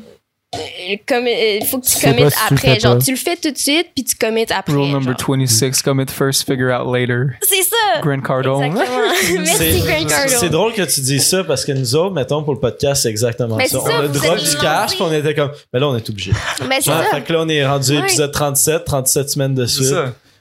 comme 1.07 1.27
il 1.27 1.63
faut 1.67 1.79
que 1.79 1.85
tu 1.87 1.99
tu 1.99 2.07
le 2.07 2.27
après 2.27 2.57
fais 2.57 2.81
genre 2.81 2.97
pas. 2.97 3.03
tu 3.05 3.11
le 3.11 3.17
fais 3.19 3.37
tout 3.37 3.51
de 3.51 3.59
suite 3.59 3.89
puis 3.95 4.03
tu 4.03 4.17
commites 4.17 4.51
après 4.51 4.73
Rule 4.73 4.91
number 4.91 5.15
genre. 5.19 5.37
26, 5.37 5.83
commit 5.83 6.07
first, 6.09 6.47
figure 6.47 6.71
out 6.73 6.87
later. 6.91 7.37
c'est 7.43 7.63
ça 7.63 8.01
Grant 8.01 8.21
Cardone. 8.23 8.73
merci 9.41 9.81
Grant 9.81 10.07
Cardone 10.07 10.39
C'est 10.41 10.49
drôle 10.49 10.73
que 10.73 10.83
tu 10.83 11.03
dises 11.03 11.27
ça 11.27 11.45
parce 11.45 11.67
que 11.67 11.73
nous 11.73 11.95
autres, 11.95 12.15
mettons, 12.15 12.43
pour 12.43 12.55
le 12.55 12.61
podcast, 12.61 13.03
c'est 13.03 13.11
exactement 13.11 13.57
Mais 13.57 13.69
ça. 13.69 13.79
ça, 13.81 13.91
On 14.01 14.05
a 14.05 14.09
drop 14.09 14.39
du 14.39 14.57
cash, 14.57 14.91
puis 14.93 15.03
on 15.03 15.13
était 15.13 15.35
comme, 15.35 15.51
mais 15.73 15.81
là, 15.81 15.89
on 15.89 15.97
est 15.97 16.09
obligé. 16.09 16.33
mais 16.67 16.77
c'est 16.81 16.91
ça 16.91 17.03
fait 17.11 17.23
que 17.23 17.33
là, 17.35 17.41
on 17.43 17.49
est 17.49 17.67
rendu 17.67 17.93
Ouais. 17.93 18.05
épisode 18.05 18.33
37, 18.33 18.85
37 18.87 19.31
semaines 19.31 19.55
de 19.55 19.67
C'est 19.67 19.85
suite. 19.85 19.95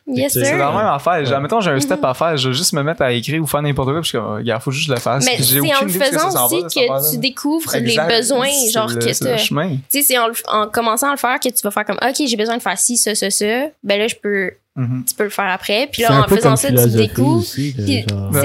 Yes 0.07 0.33
C'est 0.33 0.39
C'est 0.45 0.57
la 0.57 0.67
sir 0.69 0.73
même 0.77 0.85
affaire. 0.87 1.25
Genre, 1.25 1.41
mettons, 1.41 1.59
j'ai 1.61 1.71
un 1.71 1.79
step 1.79 1.99
Mhm. 1.99 2.05
à 2.05 2.13
faire, 2.13 2.37
je 2.37 2.49
vais 2.49 2.55
juste 2.55 2.73
me 2.73 2.83
mettre 2.83 3.01
à 3.01 3.11
écrire 3.11 3.41
ou 3.41 3.45
faire 3.47 3.61
n'importe 3.61 3.89
quoi, 3.89 3.99
puis 4.01 4.03
je 4.05 4.09
suis 4.09 4.17
comme, 4.17 4.35
regarde, 4.35 4.61
faut 4.61 4.71
juste 4.71 4.87
que 4.87 4.93
le 4.93 4.99
fasse. 4.99 5.25
mais 5.25 5.41
c'est 5.41 5.59
en 5.59 5.81
le 5.83 5.89
faisant 5.89 6.31
s'en 6.31 6.45
aussi 6.47 6.63
que 6.63 7.11
tu 7.11 7.17
découvres 7.17 7.75
Exact. 7.75 8.07
les 8.09 8.17
besoins 8.17 8.47
C'est 8.47 8.71
genre 8.71 8.87
le- 8.87 8.95
que 8.95 9.05
tu 9.05 9.13
sais, 9.13 10.01
c'est 10.03 10.17
en, 10.17 10.67
commençant 10.71 11.07
à 11.09 11.11
le 11.11 11.17
faire 11.17 11.39
que 11.39 11.49
tu 11.49 11.61
vas 11.63 11.71
faire 11.71 11.85
comme, 11.85 11.99
OK, 12.01 12.15
j'ai 12.27 12.37
besoin 12.37 12.57
de 12.57 12.61
faire 12.61 12.77
ci, 12.77 12.97
ça, 12.97 13.13
ça, 13.15 13.29
ça. 13.29 13.45
Ben 13.83 13.99
là, 13.99 14.07
je 14.07 14.15
peux, 14.15 14.51
Mhm. 14.75 15.03
tu 15.07 15.15
peux 15.15 15.23
le 15.23 15.29
faire 15.31 15.49
après. 15.51 15.87
Puis 15.91 16.03
là, 16.03 16.21
en 16.21 16.27
faisant 16.27 16.55
ça, 16.55 16.67
tu 16.69 16.89
découvres. 16.95 17.43
c'est 17.43 17.71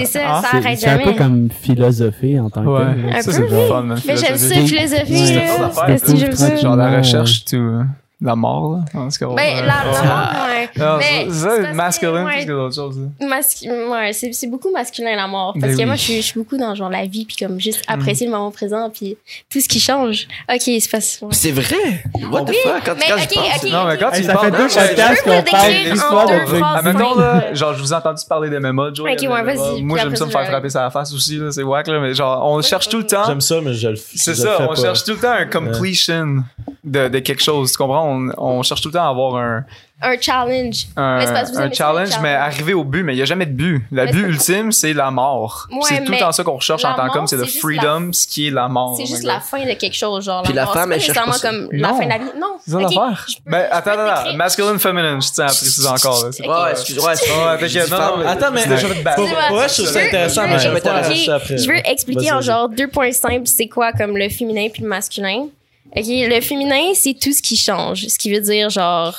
ça, 0.07 0.21
Ah, 0.27 0.43
ça 0.43 0.57
arrête 0.57 0.79
C'est 0.79 0.89
un 0.89 0.97
peu 0.99 1.05
jamais. 1.05 1.17
comme 1.17 1.49
philosophie 1.51 2.41
en 2.41 2.49
tant 2.51 2.65
que 2.65 2.69
Ouais, 2.69 2.95
tel. 3.23 3.33
Un 3.35 3.47
peu. 3.47 4.03
Mais 4.07 4.17
j'aime 4.17 4.37
ça, 4.39 4.55
philosophie. 4.55 5.27
C'est 5.27 6.55
que? 6.57 6.61
Genre 6.61 6.77
la 6.77 6.97
recherche, 6.99 7.45
tout. 7.45 7.81
La 8.25 8.37
mort, 8.37 8.73
là. 8.95 9.01
En 9.01 9.09
tout 9.09 9.19
cas, 9.19 9.35
Ben, 9.35 9.57
la, 9.57 9.67
la 9.67 10.03
mort, 10.05 10.47
ouais. 10.47 10.69
Non, 10.77 10.97
Mais 10.99 11.27
c'est- 11.29 11.31
c'est 11.33 11.63
c'est 11.65 11.73
masculin 11.73 12.25
plus 12.25 12.45
que 12.47 12.51
d'autres 12.53 12.75
choses. 12.77 12.99
là. 13.21 13.27
Mascu- 13.27 13.89
ouais, 13.91 14.13
c'est, 14.13 14.33
c'est 14.33 14.47
beaucoup 14.47 14.71
masculin 14.71 15.17
la 15.17 15.27
mort. 15.27 15.55
Parce 15.55 15.73
Ben 15.73 15.73
que 15.77 15.79
oui. 15.81 15.87
moi, 15.87 15.97
je 15.97 16.01
suis, 16.03 16.17
je 16.19 16.21
suis 16.23 16.39
beaucoup 16.39 16.57
dans 16.57 16.73
genre 16.77 16.89
la 16.89 17.05
vie, 17.07 17.25
puis 17.25 17.37
comme 17.37 17.59
juste 17.61 17.83
apprécier 17.89 18.27
le 18.27 18.33
moment 18.33 18.51
présent, 18.53 18.91
puis 18.91 19.17
tout 19.51 19.61
ce 19.61 19.69
qui 19.69 19.81
change. 19.81 20.29
Ok, 20.49 20.61
c'est 20.61 20.89
pas 20.91 20.99
ouais. 20.99 21.29
C'est 21.33 21.51
vrai? 21.51 22.05
What 22.31 22.43
the 22.45 22.49
Oui, 22.51 22.57
fuck? 22.63 22.83
Quand, 22.85 22.95
mais 22.95 23.05
quand 23.09 23.15
ok, 23.17 23.21
je 23.29 23.35
pense, 23.35 23.65
ok. 23.65 23.71
Non, 23.73 23.85
mais 23.87 23.99
quand 23.99 24.11
Hey, 24.13 24.21
tu 24.21 24.27
ça 24.27 24.33
parles 24.35 24.51
deux 24.53 24.57
podcasts 24.69 25.23
qu'on 25.25 25.31
le 25.31 25.51
parle 25.51 25.73
en 25.73 26.39
de 26.39 26.45
trucs. 26.47 26.59
phrases. 26.61 26.77
Ah, 26.79 26.83
mettons, 26.83 27.15
là, 27.17 27.55
genre, 27.55 27.75
je 27.75 27.81
vous 27.81 27.93
ai 27.93 27.97
entendu 27.97 28.23
parler 28.29 28.51
de 28.51 28.59
MMA, 28.59 28.91
Joe. 28.95 29.11
Ok, 29.11 29.19
il 29.21 29.29
ouais, 29.29 29.43
vas-y, 29.43 29.83
Moi, 29.83 29.99
j'aime 29.99 30.15
ça 30.15 30.27
me 30.27 30.31
faire 30.31 30.47
frapper 30.47 30.71
sur 30.71 30.81
la 30.81 30.91
face 30.91 31.13
aussi, 31.13 31.39
là. 31.39 31.51
C'est 31.51 31.65
whack, 31.65 31.89
là. 31.89 31.99
Mais 31.99 32.15
genre, 32.15 32.41
on 32.49 32.63
cherche 32.63 32.89
tout 32.89 32.99
le 32.99 33.07
temps. 33.07 33.25
J'aime 33.27 33.41
ça, 33.41 33.57
mais 33.63 33.75
je 33.75 33.89
le 33.89 33.97
C'est 33.97 34.35
je 34.37 34.43
le 34.43 34.49
ça, 34.49 34.57
fais 34.59 34.67
on 34.71 34.75
cherche 34.77 35.03
tout 35.03 35.11
le 35.13 35.19
temps 35.19 35.33
un 35.33 35.47
completion 35.47 36.45
de 36.85 37.19
quelque 37.19 37.43
chose. 37.43 37.73
Tu 37.73 37.79
comprends? 37.79 38.12
On, 38.39 38.59
on 38.59 38.63
cherche 38.63 38.81
tout 38.81 38.89
le 38.89 38.95
temps 38.95 39.07
à 39.07 39.11
avoir 39.11 39.37
un, 39.37 39.65
Un 40.03 40.17
challenge. 40.21 40.87
un, 40.97 41.19
Mais 41.19 41.27
c'est 41.27 41.33
parce 41.33 41.51
que 41.51 41.57
vous 41.57 41.63
un 41.63 41.71
challenge, 41.73 42.09
le 42.17 42.23
mais 42.23 42.33
challenge. 42.33 42.43
arriver 42.55 42.75
au 42.75 42.85
but. 42.85 43.03
Mais 43.03 43.13
il 43.13 43.17
n'y 43.17 43.23
a 43.23 43.25
jamais 43.25 43.47
de 43.47 43.53
but. 43.53 43.83
Le 43.91 44.05
Mais 44.05 44.11
but 44.13 44.21
ultime, 44.27 44.73
c'est 44.73 44.93
la 44.93 45.11
mort. 45.11 45.69
Ouais, 45.71 45.79
c'est 45.85 46.05
tout 46.05 46.13
le 46.13 46.19
temps 46.19 46.33
ça 46.33 46.43
qu'on 46.45 46.57
recherche 46.57 46.85
en 46.85 46.91
la 46.91 46.95
tant 46.97 47.09
qu'homme, 47.09 47.27
c'est 47.27 47.37
le 47.37 47.45
freedom, 47.47 48.13
ce 48.13 48.27
qui 48.27 48.49
est 48.49 48.51
la 48.51 48.69
mort. 48.69 48.97
C'est 48.97 49.07
juste 49.07 49.23
la 49.25 49.41
fin 49.41 49.65
de 49.65 49.73
quelque 49.75 49.95
chose, 49.97 50.25
genre. 50.25 50.43
Puis 50.43 50.53
la 50.53 50.65
mort, 50.65 50.75
femme, 50.75 50.93
elle 50.93 50.99
pas 50.99 51.05
cherche 51.05 51.27
pas 51.27 51.33
ça. 51.33 51.49
comme 51.49 51.69
la 51.73 51.89
fin 51.95 52.05
de 52.05 52.09
la 52.09 52.19
vie. 52.19 52.25
Non. 52.39 52.57
C'est 52.65 52.71
ça 52.73 52.77
Ok, 52.79 52.83
l'affaire. 52.95 53.27
Ben, 53.47 53.67
attends, 53.71 53.91
attends. 53.99 54.37
Masculine, 54.37 54.79
feminine, 54.79 55.21
je 55.23 55.31
tiens 55.33 55.45
à 55.45 55.49
préciser 55.49 55.89
encore. 55.89 56.25
Ouais, 56.25 56.71
excuse-moi. 56.73 57.15
femme, 57.17 58.21
non, 58.21 58.27
Attends, 58.27 58.51
mais 58.53 58.61
Excuse-moi. 58.63 59.67
je 59.69 59.75
trouve 59.75 59.87
ça 59.87 60.01
veux- 60.01 60.07
intéressant, 60.07 60.43
mais 60.49 60.59
je 60.59 60.69
vais. 60.69 61.59
Je 61.59 61.69
veux 61.69 61.79
expliquer 61.91 62.33
en 62.33 62.41
genre 62.41 62.69
deux 62.69 62.89
points 62.89 63.13
simples, 63.13 63.47
c'est 63.47 63.69
quoi 63.69 63.93
comme 63.93 64.17
le 64.17 64.29
féminin 64.29 64.69
puis 64.73 64.83
le 64.83 64.89
masculin. 64.89 65.47
Ok, 65.95 66.07
le 66.07 66.41
féminin, 66.41 66.93
c'est 66.95 67.15
tout 67.15 67.33
ce 67.33 67.43
qui 67.43 67.57
change. 67.57 68.07
Ce 68.07 68.19
qui 68.19 68.33
veut 68.33 68.41
dire 68.41 68.71
genre 68.71 69.15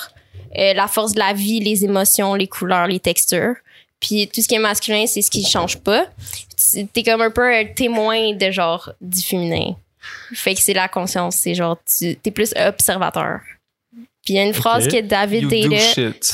euh, 0.58 0.74
la 0.74 0.88
force 0.88 1.12
de 1.12 1.18
la 1.18 1.32
vie, 1.32 1.60
les 1.60 1.84
émotions, 1.84 2.34
les 2.34 2.48
couleurs, 2.48 2.86
les 2.86 3.00
textures. 3.00 3.54
Puis 4.00 4.28
tout 4.28 4.42
ce 4.42 4.48
qui 4.48 4.54
est 4.54 4.58
masculin, 4.60 5.06
c'est 5.06 5.22
ce 5.22 5.30
qui 5.30 5.44
change 5.44 5.78
pas. 5.78 6.06
T'es 6.92 7.02
comme 7.02 7.22
un 7.22 7.30
peu 7.30 7.42
un 7.42 7.64
témoin 7.64 8.34
de 8.34 8.50
genre 8.50 8.92
du 9.00 9.22
féminin. 9.22 9.76
Fait 10.34 10.54
que 10.54 10.60
c'est 10.60 10.74
la 10.74 10.88
conscience, 10.88 11.36
c'est 11.36 11.54
genre 11.54 11.78
tu 11.98 12.16
t'es 12.16 12.30
plus 12.30 12.52
observateur. 12.56 13.40
Puis 14.24 14.34
il 14.34 14.36
y 14.36 14.38
a 14.38 14.44
une 14.44 14.54
phrase 14.54 14.88
que 14.88 15.00
David 15.00 15.48
Data 15.48 15.76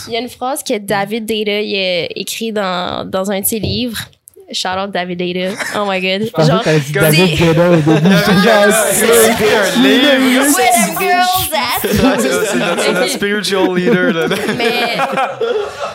il 0.06 0.12
y 0.12 0.16
a 0.16 0.20
une 0.20 0.28
phrase 0.28 0.62
que 0.62 0.78
David 0.78 1.26
Data 1.26 1.60
il 1.60 1.76
a 1.76 2.06
écrit 2.16 2.52
dans, 2.52 3.08
dans 3.08 3.30
un 3.30 3.40
de 3.40 3.46
ses 3.46 3.58
livres. 3.58 3.98
Shout 4.52 4.76
out 4.78 4.90
David 4.90 5.18
Data. 5.18 5.54
Oh 5.76 5.84
my 5.88 6.00
god. 6.00 6.30
Genre, 6.46 6.62
dit 6.64 6.92
David 6.92 7.36
Guetta 7.38 7.70
au 7.70 7.76
début. 7.76 7.90
Écrit 7.90 9.54
un 9.54 9.82
livre. 9.82 10.10
Where 10.56 10.72
them 10.72 10.98
girls 10.98 11.26
c'est 11.82 11.88
c'est 11.88 12.02
notre, 12.02 12.80
c'est 12.82 12.92
notre 12.92 13.08
spiritual 13.08 13.74
leader, 13.74 14.12
là. 14.12 14.26
Mais. 14.56 14.98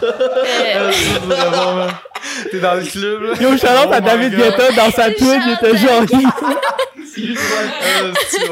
euh, 0.03 0.91
Vraiment, 1.25 1.87
T'es 2.51 2.59
dans 2.59 2.73
le 2.75 2.83
club, 2.83 3.21
là. 3.23 3.33
Yo, 3.41 3.57
shout-out 3.57 3.91
à 3.91 3.97
Oh 3.97 4.01
David. 4.01 4.35
Guetta 4.35 4.71
dans 4.71 4.91
sa 4.91 5.11
tune, 5.11 5.41
il 5.45 5.53
était 5.53 5.77
genre. 5.77 6.05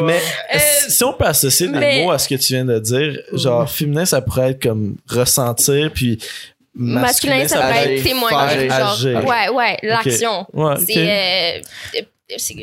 Mais 0.03 0.21
Euh, 0.53 0.57
si 0.87 1.03
on 1.03 1.13
peut 1.13 1.25
associer 1.25 1.67
des 1.67 1.77
mais- 1.79 2.03
mots 2.03 2.11
à 2.11 2.17
ce 2.19 2.27
que 2.27 2.35
tu 2.35 2.53
viens 2.53 2.65
de 2.65 2.79
dire, 2.79 3.19
genre 3.33 3.69
féminin, 3.69 4.05
ça 4.05 4.21
pourrait 4.21 4.51
être 4.51 4.61
comme 4.63 4.95
ressentir, 5.09 5.91
puis 5.93 6.19
masculin, 6.75 7.47
ça 7.47 7.57
peut 7.57 7.63
agir, 7.63 8.61
être 8.61 8.77
Genre, 8.79 8.91
agir. 8.91 9.25
ouais, 9.25 9.49
ouais, 9.49 9.77
l'action. 9.83 10.45
Ouais, 10.53 10.73
ok. 10.73 10.79
C'est. 10.87 11.59
euh, 11.97 12.01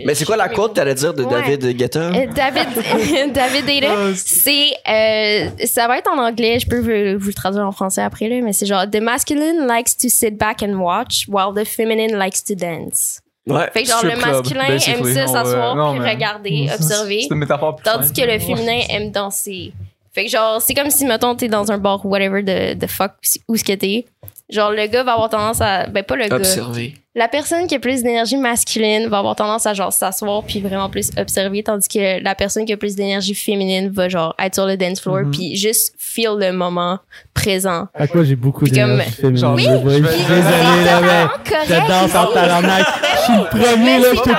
Mais 0.05 0.15
c'est 0.15 0.25
quoi 0.25 0.37
la 0.37 0.49
quote 0.49 0.75
t'allais 0.75 0.95
dire 0.95 1.15
de 1.15 1.23
Ouais. 1.23 1.31
David 1.31 1.77
Guetta? 1.77 2.01
Euh, 2.01 2.27
David, 2.35 3.33
David 3.33 3.67
Data, 3.67 3.95
c'est, 4.17 4.71
euh, 4.89 5.51
ça 5.67 5.87
va 5.87 5.99
être 5.99 6.11
en 6.11 6.19
anglais, 6.19 6.59
je 6.59 6.67
peux 6.67 6.79
vous, 6.81 7.21
vous 7.21 7.29
le 7.29 7.35
traduire 7.35 7.65
en 7.67 7.71
français 7.73 8.03
après, 8.03 8.29
là, 8.29 8.41
mais 8.43 8.53
c'est 8.53 8.67
genre, 8.67 8.85
the 8.91 9.01
masculine 9.01 9.67
likes 9.69 9.97
to 9.97 10.09
sit 10.09 10.37
back 10.37 10.63
and 10.63 10.75
watch, 10.75 11.27
while 11.29 11.53
the 11.55 11.65
feminine 11.67 12.19
likes 12.19 12.43
to 12.43 12.55
dance. 12.55 13.21
Ouais. 13.47 13.69
Fait 13.73 13.83
que 13.85 13.89
genre, 13.89 14.05
le 14.05 14.11
club, 14.11 14.27
masculin 14.27 14.65
aime 14.65 15.15
ça 15.15 15.27
s'asseoir, 15.27 15.77
euh, 15.95 15.99
regarder, 16.09 16.69
observer, 16.75 17.21
C'est 17.29 17.29
une 17.35 17.39
métaphore 17.41 17.77
plus 17.77 17.85
tandis 17.85 18.09
simple. 18.09 18.21
que 18.21 18.27
le 18.27 18.39
féminin 18.39 18.81
aime 18.91 19.11
danser. 19.13 19.73
Fait 20.13 20.25
que 20.25 20.31
genre, 20.31 20.61
c'est 20.61 20.75
comme 20.75 20.91
si, 20.91 21.05
mettons, 21.05 21.35
t'es 21.37 21.49
dans 21.49 21.71
un 21.71 21.79
bar, 21.79 22.05
whatever, 22.05 22.43
de, 22.43 22.75
de 22.75 22.87
fuck, 22.87 23.13
où 23.49 23.57
ce 23.57 23.63
que 23.65 23.73
t'es. 23.75 24.07
Genre, 24.49 24.73
le 24.73 24.87
gars 24.89 25.05
va 25.05 25.13
avoir 25.13 25.29
tendance 25.31 25.61
à, 25.61 25.87
ben 25.87 26.03
pas 26.03 26.17
le 26.17 26.27
gars, 26.27 26.35
Observer. 26.35 26.95
la 27.15 27.29
personne 27.29 27.69
qui 27.69 27.77
a 27.77 27.79
plus 27.79 28.03
d'énergie 28.03 28.37
masculine 28.37 29.07
va 29.07 29.19
avoir 29.19 29.37
tendance 29.37 29.65
à 29.67 29.75
genre 29.75 29.93
s'asseoir 29.93 30.43
puis 30.43 30.61
vraiment 30.61 30.91
plus 30.91 31.11
observer 31.17 31.63
tandis 31.63 31.87
que 31.87 32.21
la 32.21 32.35
personne 32.35 32.65
qui 32.65 32.73
a 32.73 32.77
plus 32.77 32.97
d'énergie 32.97 33.35
féminine 33.37 33.91
va 33.91 34.09
genre 34.09 34.35
être 34.41 34.57
sur 34.57 34.67
le 34.67 34.77
dance 34.77 35.01
floor 35.01 35.19
Mhm. 35.21 35.31
puis 35.31 35.55
juste 35.57 35.95
feel 35.99 36.31
le 36.37 36.51
moment 36.53 36.99
présent. 37.33 37.87
Que 37.97 38.13
moi, 38.13 38.25
j'ai 38.25 38.35
beaucoup 38.35 38.65
comme- 38.65 38.71
d'énergie 38.75 39.11
féminine. 39.13 39.39
Genre, 39.41 39.55
Oui, 39.55 39.63
je 39.65 39.71
vais- 39.89 40.03
je 40.03 40.09
suis 40.09 40.25
désolé, 40.25 40.85
là, 40.85 41.01
mais. 41.01 41.55
Je 41.69 41.89
danse 41.89 42.15
en 42.17 42.27
tabarnak. 42.33 42.87
Je 43.15 43.23
suis 43.23 43.33
le 43.35 43.49
premier, 43.49 43.99
là, 44.01 44.09
je 44.11 44.17
suis 44.21 44.35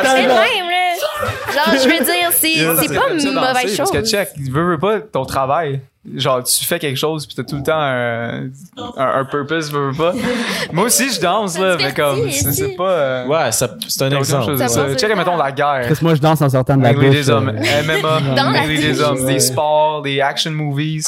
Genre 1.54 1.74
je 1.84 1.88
veux 1.90 2.06
dire 2.06 2.32
c'est 2.32 2.54
c'est 2.88 2.94
pas 2.96 3.02
comme 3.02 3.18
une 3.18 3.34
danser, 3.34 3.48
mauvaise 3.54 3.68
chose. 3.78 3.78
Parce 3.78 3.92
que 3.92 4.04
check, 4.06 4.30
veux, 4.50 4.72
veux 4.72 4.80
pas 4.80 5.00
ton 5.02 5.26
travail. 5.26 5.82
Genre, 6.16 6.44
tu 6.44 6.66
fais 6.66 6.80
quelque 6.80 6.98
chose 6.98 7.28
pis 7.28 7.36
t'as 7.36 7.44
tout 7.44 7.58
le 7.58 7.62
temps 7.62 7.78
un, 7.80 8.46
un, 8.98 9.20
un 9.20 9.26
purpose, 9.26 9.72
veux, 9.72 9.92
veux 9.92 9.96
pas. 9.98 10.14
Moi 10.74 10.86
aussi, 10.86 11.12
je 11.14 11.22
danse, 11.22 11.60
là, 11.60 11.78
mais 11.78 11.94
comme, 11.94 12.28
c'est 12.32 12.76
pas. 12.76 12.90
euh, 12.90 13.28
Ouais, 13.28 13.52
ça- 13.52 13.70
c'est 13.88 14.02
un 14.02 14.08
autre 14.08 14.18
exemple. 14.18 14.46
chose, 14.46 14.58
Ça 14.60 14.68
ça. 14.68 14.96
Check, 14.96 15.16
mettons 15.16 15.38
la 15.38 15.52
guerre. 15.52 15.84
Parce 15.88 16.00
que 16.00 16.04
moi, 16.06 16.16
je 16.16 16.22
danse 16.22 16.42
en 16.42 16.50
sortant 16.50 16.76
de 16.76 16.82
la 16.82 16.90
Avec 16.90 17.02
les 17.02 17.08
douche. 17.10 17.18
des 17.18 17.30
hommes, 17.30 17.52
MMA, 17.52 18.66
les 18.68 18.94
douche. 18.94 19.00
hommes, 19.06 19.26
des 19.28 19.40
sports, 19.40 20.02
des 20.02 20.20
action 20.22 20.50
movies. 20.50 21.06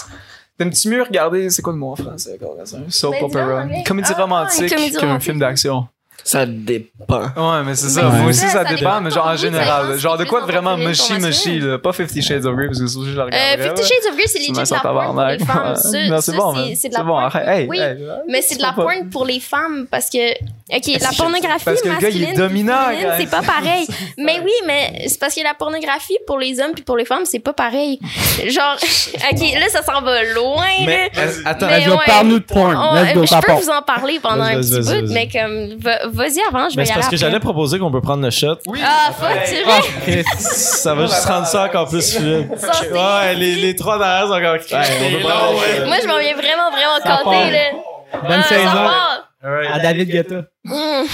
T'aimes-tu 0.59 0.89
mieux 0.89 1.01
regarder, 1.01 1.49
c'est 1.49 1.63
quoi 1.63 1.73
le 1.73 1.79
mot 1.79 1.93
en 1.93 1.95
français? 1.95 2.37
un 2.39 2.89
Soap 2.91 3.13
Ben, 3.13 3.23
en 3.23 3.25
opera. 3.25 3.63
Comédie 3.87 4.11
Ah, 4.15 4.21
romantique 4.21 4.69
qu'un 4.69 4.99
romantique. 4.99 5.23
film 5.23 5.39
d'action. 5.39 5.87
Ça 6.23 6.45
dépend. 6.45 7.21
Ouais, 7.35 7.63
mais 7.65 7.75
c'est 7.75 7.89
ça. 7.89 8.03
Moi 8.03 8.29
aussi, 8.29 8.47
ça, 8.47 8.63
dépend, 8.63 8.75
dépend 8.75 9.01
mais 9.01 9.11
genre 9.11 9.27
en 9.27 9.35
général. 9.35 9.97
Genre 9.97 10.17
de 10.17 10.23
quoi 10.23 10.41
vraiment 10.41 10.77
mushy 10.77 11.13
mushy, 11.19 11.59
là. 11.59 11.77
Pas 11.77 11.91
Fifty 11.93 12.21
Shades 12.21 12.45
of 12.45 12.55
Grey, 12.55 12.67
parce 12.67 12.79
que 12.79 12.87
c'est 12.87 12.99
je 13.03 13.15
la 13.17 13.23
Euh, 13.23 13.25
regarde. 13.25 13.77
Fifty 13.77 13.93
Shades 13.93 14.09
of 14.11 14.15
Grey, 14.17 14.27
c'est 14.27 14.39
legit 14.39 14.51
de 14.51 14.57
la 14.57 14.79
porn 14.79 15.13
pour 15.15 15.23
les 15.25 15.39
femmes. 15.39 15.75
Ça, 15.75 16.07
Non, 16.07 16.21
c'est 16.21 16.35
bon, 16.35 16.53
c'est- 16.55 16.59
man. 16.61 16.75
c'est 16.75 16.89
de 16.89 16.93
la 16.93 17.03
porn. 17.03 17.23
arrête. 17.23 17.47
Hey, 17.47 17.67
Oui, 17.69 17.79
hey, 17.79 17.97
mais 18.29 18.41
c'est 18.41 18.55
de 18.57 18.61
la 18.61 18.71
porn 18.73 19.09
pour 19.11 19.25
les 19.25 19.39
femmes 19.39 19.85
parce 19.91 20.09
que, 20.09 20.31
ok, 20.31 21.01
la 21.01 21.09
pornographie 21.17 21.65
Parce 21.65 21.81
que 21.81 21.89
le 21.89 21.97
gars, 21.99 22.09
il 22.09 22.23
est 22.23 22.37
masculine, 22.37 22.71
c'est 23.17 23.29
pas 23.29 23.41
pareil. 23.41 23.85
mais 24.17 24.39
oui, 24.43 24.51
mais 24.65 25.05
c'est 25.07 25.19
parce 25.19 25.35
que 25.35 25.43
la 25.43 25.53
pornographie 25.53 26.17
pour 26.25 26.39
les 26.39 26.59
hommes 26.59 26.71
puis 26.73 26.83
pour 26.83 26.97
les 26.97 27.05
femmes, 27.05 27.25
c'est 27.25 27.39
pas 27.39 27.53
pareil. 27.53 27.99
Genre, 28.47 28.75
ok, 29.31 29.41
là, 29.59 29.69
ça 29.69 29.83
s'en 29.83 30.01
va 30.01 30.23
loin, 30.23 30.63
Mais 30.85 31.11
attends, 31.45 31.67
parle-nous 32.05 32.39
de 32.39 32.43
porn. 32.45 32.75
Euh, 32.75 33.05
je 33.25 33.45
peux 33.45 33.51
vous 33.53 33.69
en 33.69 33.81
parler 33.81 34.19
pendant 34.21 34.43
un 34.43 34.55
petit 34.61 34.79
bout, 34.79 35.11
mais 35.11 35.27
comme, 35.27 35.77
vas-y 36.13 36.39
avant, 36.47 36.69
je 36.69 36.75
vais 36.75 36.81
mais 36.81 36.83
y 36.83 36.85
c'est 36.87 36.91
aller 36.93 36.93
parce 36.93 36.95
que 36.95 37.05
après. 37.07 37.17
j'allais 37.17 37.39
proposer 37.39 37.79
qu'on 37.79 37.91
peut 37.91 38.01
prendre 38.01 38.23
le 38.23 38.29
shot. 38.29 38.57
Oui. 38.67 38.79
Ah, 38.83 39.11
fuck, 39.11 39.39
c'est 39.45 39.63
vrai? 39.63 40.23
Ça 40.37 40.95
va 40.95 41.05
juste 41.05 41.25
rendre 41.25 41.47
ça 41.47 41.65
encore 41.65 41.89
plus 41.89 42.15
fluide. 42.15 42.49
C'est- 42.57 42.91
Ouais, 42.91 43.33
les, 43.35 43.55
les 43.55 43.75
trois 43.75 43.97
derrière 43.97 44.27
sont 44.27 44.33
encore 44.33 44.53
ouais. 44.53 45.85
Moi, 45.87 45.97
je 46.01 46.07
m'en 46.07 46.19
viens 46.19 46.33
vraiment, 46.35 46.71
vraiment 46.71 46.99
Ça 47.03 47.21
part. 47.23 47.33
là. 47.33 47.71
Bonne 48.13 48.39
Ah, 48.39 48.43
ça 48.43 48.49
saison 48.49 48.71
part. 48.71 49.29
à 49.73 49.79
David 49.79 50.09
Guetta. 50.09 50.35
Hum. 50.69 51.05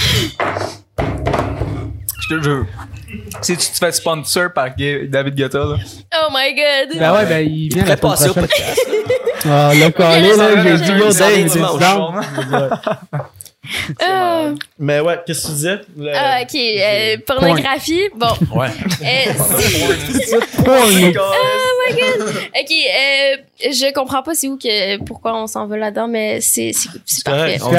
Je 2.22 2.36
te 2.36 2.43
jure. 2.43 2.66
Si 3.41 3.58
tu 3.58 3.72
te 3.72 3.78
fais 3.78 3.91
sponsor 3.91 4.52
par 4.54 4.70
Ga- 4.76 5.08
David 5.08 5.34
Guetta, 5.36 5.60
là. 5.60 5.76
Oh 6.16 6.28
my 6.32 6.54
god. 6.54 7.00
Ben 7.00 7.14
ouais, 7.14 7.26
ben 7.26 7.47
il 7.47 7.74
vient 7.74 7.86
la 7.86 7.97
semaine 7.97 8.34
prochaine. 8.34 8.45
Ah, 9.50 9.72
le 9.74 9.89
collé, 9.89 10.36
là, 10.36 10.62
j'ai 10.62 10.78
dit, 10.78 10.91
yo, 11.00 11.12
Ça 11.12 11.20
Dave, 11.20 11.32
arrive 11.32 11.39
il 11.39 11.45
est 11.47 11.50
dimanche. 11.50 11.82
Euh, 14.01 14.55
Mais 14.78 14.99
ouais, 14.99 15.20
qu'est-ce 15.26 15.41
que 15.43 15.47
tu 15.47 15.53
disais? 15.53 15.80
Le- 15.97 16.11
ah, 16.15 16.39
ok, 16.41 16.55
euh, 16.55 17.17
pornographie. 17.26 18.01
Bon, 18.15 18.28
Ouais. 18.55 18.67
euh, 19.03 19.34
Porn. 20.63 21.13
ah, 21.20 21.70
my 21.89 21.95
god! 21.95 22.28
Ok, 22.59 22.72
euh, 22.72 23.38
je 23.72 23.93
comprends 23.93 24.24
pas 24.24 24.36
c'est 24.36 24.47
où 24.47 24.57
que, 24.57 24.97
pourquoi 25.03 25.36
on 25.41 25.47
s'en 25.47 25.67
va 25.67 25.78
là-dedans, 25.78 26.07
mais 26.07 26.41
c'est, 26.41 26.72
c'est, 26.74 26.89
c'est 27.05 27.24
parfait. 27.24 27.57
on 27.63 27.70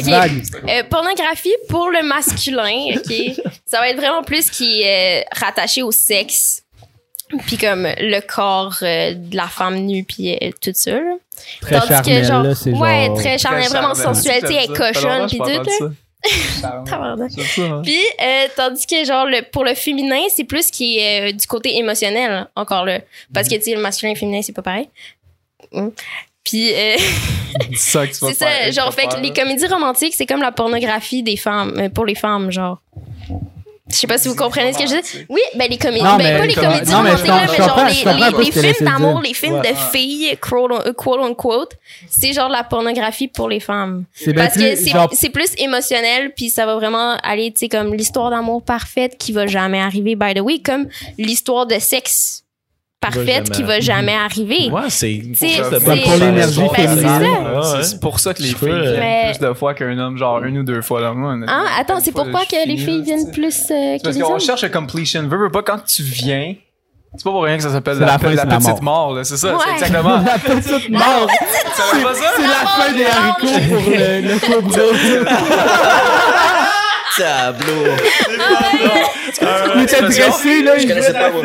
divague. 0.00 0.42
Euh, 0.68 0.82
pornographie 0.90 1.54
pour 1.68 1.88
le 1.90 2.02
masculin, 2.06 2.94
ok? 2.96 3.42
ça 3.66 3.78
va 3.80 3.88
être 3.90 3.96
vraiment 3.96 4.22
plus 4.22 4.50
qui 4.50 4.82
est 4.82 5.22
euh, 5.22 5.24
rattaché 5.40 5.82
au 5.82 5.90
sexe. 5.92 6.62
Puis 7.46 7.58
comme 7.58 7.86
le 7.86 8.20
corps 8.20 8.78
euh, 8.82 9.14
de 9.14 9.36
la 9.36 9.48
femme 9.48 9.76
nue 9.76 10.04
puis 10.04 10.34
euh, 10.34 10.50
tout 10.60 10.72
ça. 10.74 10.92
là. 10.92 11.14
Très 11.60 11.80
Tandis 11.80 12.10
que 12.10 12.24
genre, 12.24 12.42
là, 12.42 12.54
c'est 12.54 12.72
ouais, 12.72 13.06
genre... 13.06 13.16
très 13.16 13.38
charnel, 13.38 13.68
vraiment 13.68 13.94
sensualité, 13.94 14.54
est 14.54 14.74
cochonne 14.74 15.26
puis 15.28 15.38
tout. 15.38 15.92
hein. 16.62 17.82
Puis 17.84 18.00
euh, 18.20 18.46
tandis 18.56 18.86
que 18.86 19.04
genre 19.04 19.26
le, 19.26 19.42
pour 19.50 19.64
le 19.64 19.74
féminin, 19.74 20.22
c'est 20.34 20.44
plus 20.44 20.70
qui 20.70 20.98
est 20.98 21.28
euh, 21.28 21.32
du 21.32 21.46
côté 21.46 21.76
émotionnel 21.76 22.48
encore 22.56 22.84
là, 22.84 23.00
parce 23.32 23.48
que 23.48 23.54
tu 23.54 23.62
sais 23.62 23.74
le 23.74 23.80
masculin 23.80 24.10
et 24.10 24.14
le 24.14 24.18
féminin 24.18 24.42
c'est 24.42 24.52
pas 24.52 24.62
pareil. 24.62 24.88
Mm. 25.72 25.88
Puis 26.44 26.72
euh, 26.74 26.96
C'est 27.72 27.76
ça 27.76 28.06
que 28.06 28.12
tu 28.12 28.18
vas 28.20 28.28
c'est 28.32 28.34
ça, 28.34 28.46
faire, 28.46 28.72
genre 28.72 28.94
fait 28.94 29.06
que 29.06 29.20
les 29.20 29.32
comédies 29.32 29.66
romantiques, 29.66 30.14
c'est 30.16 30.26
comme 30.26 30.42
la 30.42 30.52
pornographie 30.52 31.22
des 31.22 31.36
femmes 31.36 31.74
euh, 31.78 31.88
pour 31.88 32.04
les 32.04 32.14
femmes 32.14 32.50
genre. 32.50 32.80
Je 33.90 33.96
sais 33.96 34.06
pas 34.06 34.18
si 34.18 34.28
vous 34.28 34.34
comprenez 34.34 34.72
ce 34.72 34.78
que 34.78 34.86
je 34.86 35.00
dis. 35.00 35.26
Oui, 35.28 35.40
ben 35.56 35.68
les 35.68 35.78
comédies, 35.78 36.04
ben 36.04 36.38
pas 36.38 36.46
les 36.46 36.54
comédies 36.54 36.92
non, 36.92 37.02
mais 37.02 37.10
je 37.10 37.16
romantiques, 37.16 37.26
là, 37.26 37.46
mais 37.46 37.56
je 37.56 37.62
genre 37.62 38.40
les, 38.40 38.52
films 38.52 38.86
d'amour, 38.86 39.20
les 39.22 39.34
films 39.34 39.54
Ouais. 39.54 39.72
de 39.72 39.76
filles, 39.92 40.36
quote, 40.40 40.94
quote 40.94 41.20
unquote, 41.20 41.72
c'est 42.08 42.32
genre 42.32 42.48
la 42.48 42.64
pornographie 42.64 43.28
pour 43.28 43.48
les 43.48 43.60
femmes. 43.60 44.04
C'est 44.14 44.32
bien 44.32 44.44
Parce 44.44 44.56
que 44.56 44.74
plus, 44.74 44.84
c'est 44.84 44.90
genre, 44.90 45.10
c'est 45.12 45.30
plus 45.30 45.50
émotionnel, 45.58 46.32
puis 46.36 46.50
ça 46.50 46.66
va 46.66 46.74
vraiment 46.74 47.16
aller, 47.22 47.50
tu 47.52 47.60
sais, 47.60 47.68
comme 47.68 47.94
l'histoire 47.94 48.30
d'amour 48.30 48.62
parfaite 48.62 49.16
qui 49.18 49.32
va 49.32 49.46
jamais 49.46 49.80
arriver, 49.80 50.16
by 50.16 50.34
the 50.34 50.40
way, 50.40 50.58
comme 50.58 50.86
l'histoire 51.16 51.66
de 51.66 51.78
sexe 51.78 52.44
parfaite 53.00 53.50
qui 53.50 53.62
va 53.62 53.80
jamais 53.80 54.14
arriver. 54.14 54.70
Ouais, 54.70 54.82
c'est 54.88 55.22
C'est- 55.34 55.60
pour, 55.84 56.16
l'énergie 56.18 56.60
Ben, 56.60 56.68
c'est 56.76 56.86
féminine. 56.86 57.82
C'est 57.82 58.00
pour 58.00 58.18
ça 58.20 58.34
que 58.34 58.42
les 58.42 58.48
filles 58.48 58.68
viennent 58.68 58.98
Mais- 59.00 59.32
plus 59.38 59.46
de 59.46 59.52
fois 59.54 59.74
qu'un 59.74 59.96
homme, 59.98 60.16
genre 60.18 60.42
une 60.42 60.58
ou 60.58 60.62
deux 60.64 60.82
fois 60.82 61.00
là. 61.00 61.08
Hein? 61.16 61.64
Attends, 61.78 62.00
c'est 62.00 62.12
pourquoi 62.12 62.44
que 62.44 62.66
les 62.68 62.76
filles 62.76 63.02
viennent 63.02 63.30
plus 63.30 63.56
euh, 63.70 63.98
que 63.98 64.02
Parce 64.02 64.16
les 64.16 64.22
qu'on 64.22 64.38
cherche 64.38 64.62
le 64.62 64.68
completion. 64.70 65.22
Veux, 65.28 65.38
veux 65.38 65.50
pas, 65.50 65.62
quand 65.62 65.78
tu 65.84 66.02
viens, 66.02 66.54
c'est 67.16 67.24
pas 67.24 67.30
pour 67.30 67.44
rien 67.44 67.56
que 67.56 67.62
ça 67.62 67.70
s'appelle 67.70 67.98
la, 67.98 68.06
la 68.06 68.18
fin, 68.18 68.30
la 68.30 68.42
c'est 68.42 68.48
la 68.48 68.56
petite 68.58 68.82
mort. 68.82 69.06
mort, 69.08 69.14
là. 69.14 69.24
C'est 69.24 69.36
ça, 69.36 69.54
Ouais. 69.54 69.62
c'est 69.64 69.72
exactement. 69.86 70.18
La 70.24 70.38
petite 70.38 70.90
mort. 70.90 71.28
C'est 71.40 72.42
la 72.42 72.66
fin 72.66 72.92
des 72.92 73.06
haricots 73.06 73.60
pour 73.68 73.90
le, 73.90 74.20
le 74.22 74.38
couple. 74.38 74.80
Tableau. 77.18 77.84
Il 79.76 79.82
était 79.82 80.00
dressé, 80.00 80.62
là. 80.62 80.78
Je 80.78 80.82
Il 80.84 80.88
connaissais 80.88 81.12
pas, 81.12 81.30
devant, 81.30 81.42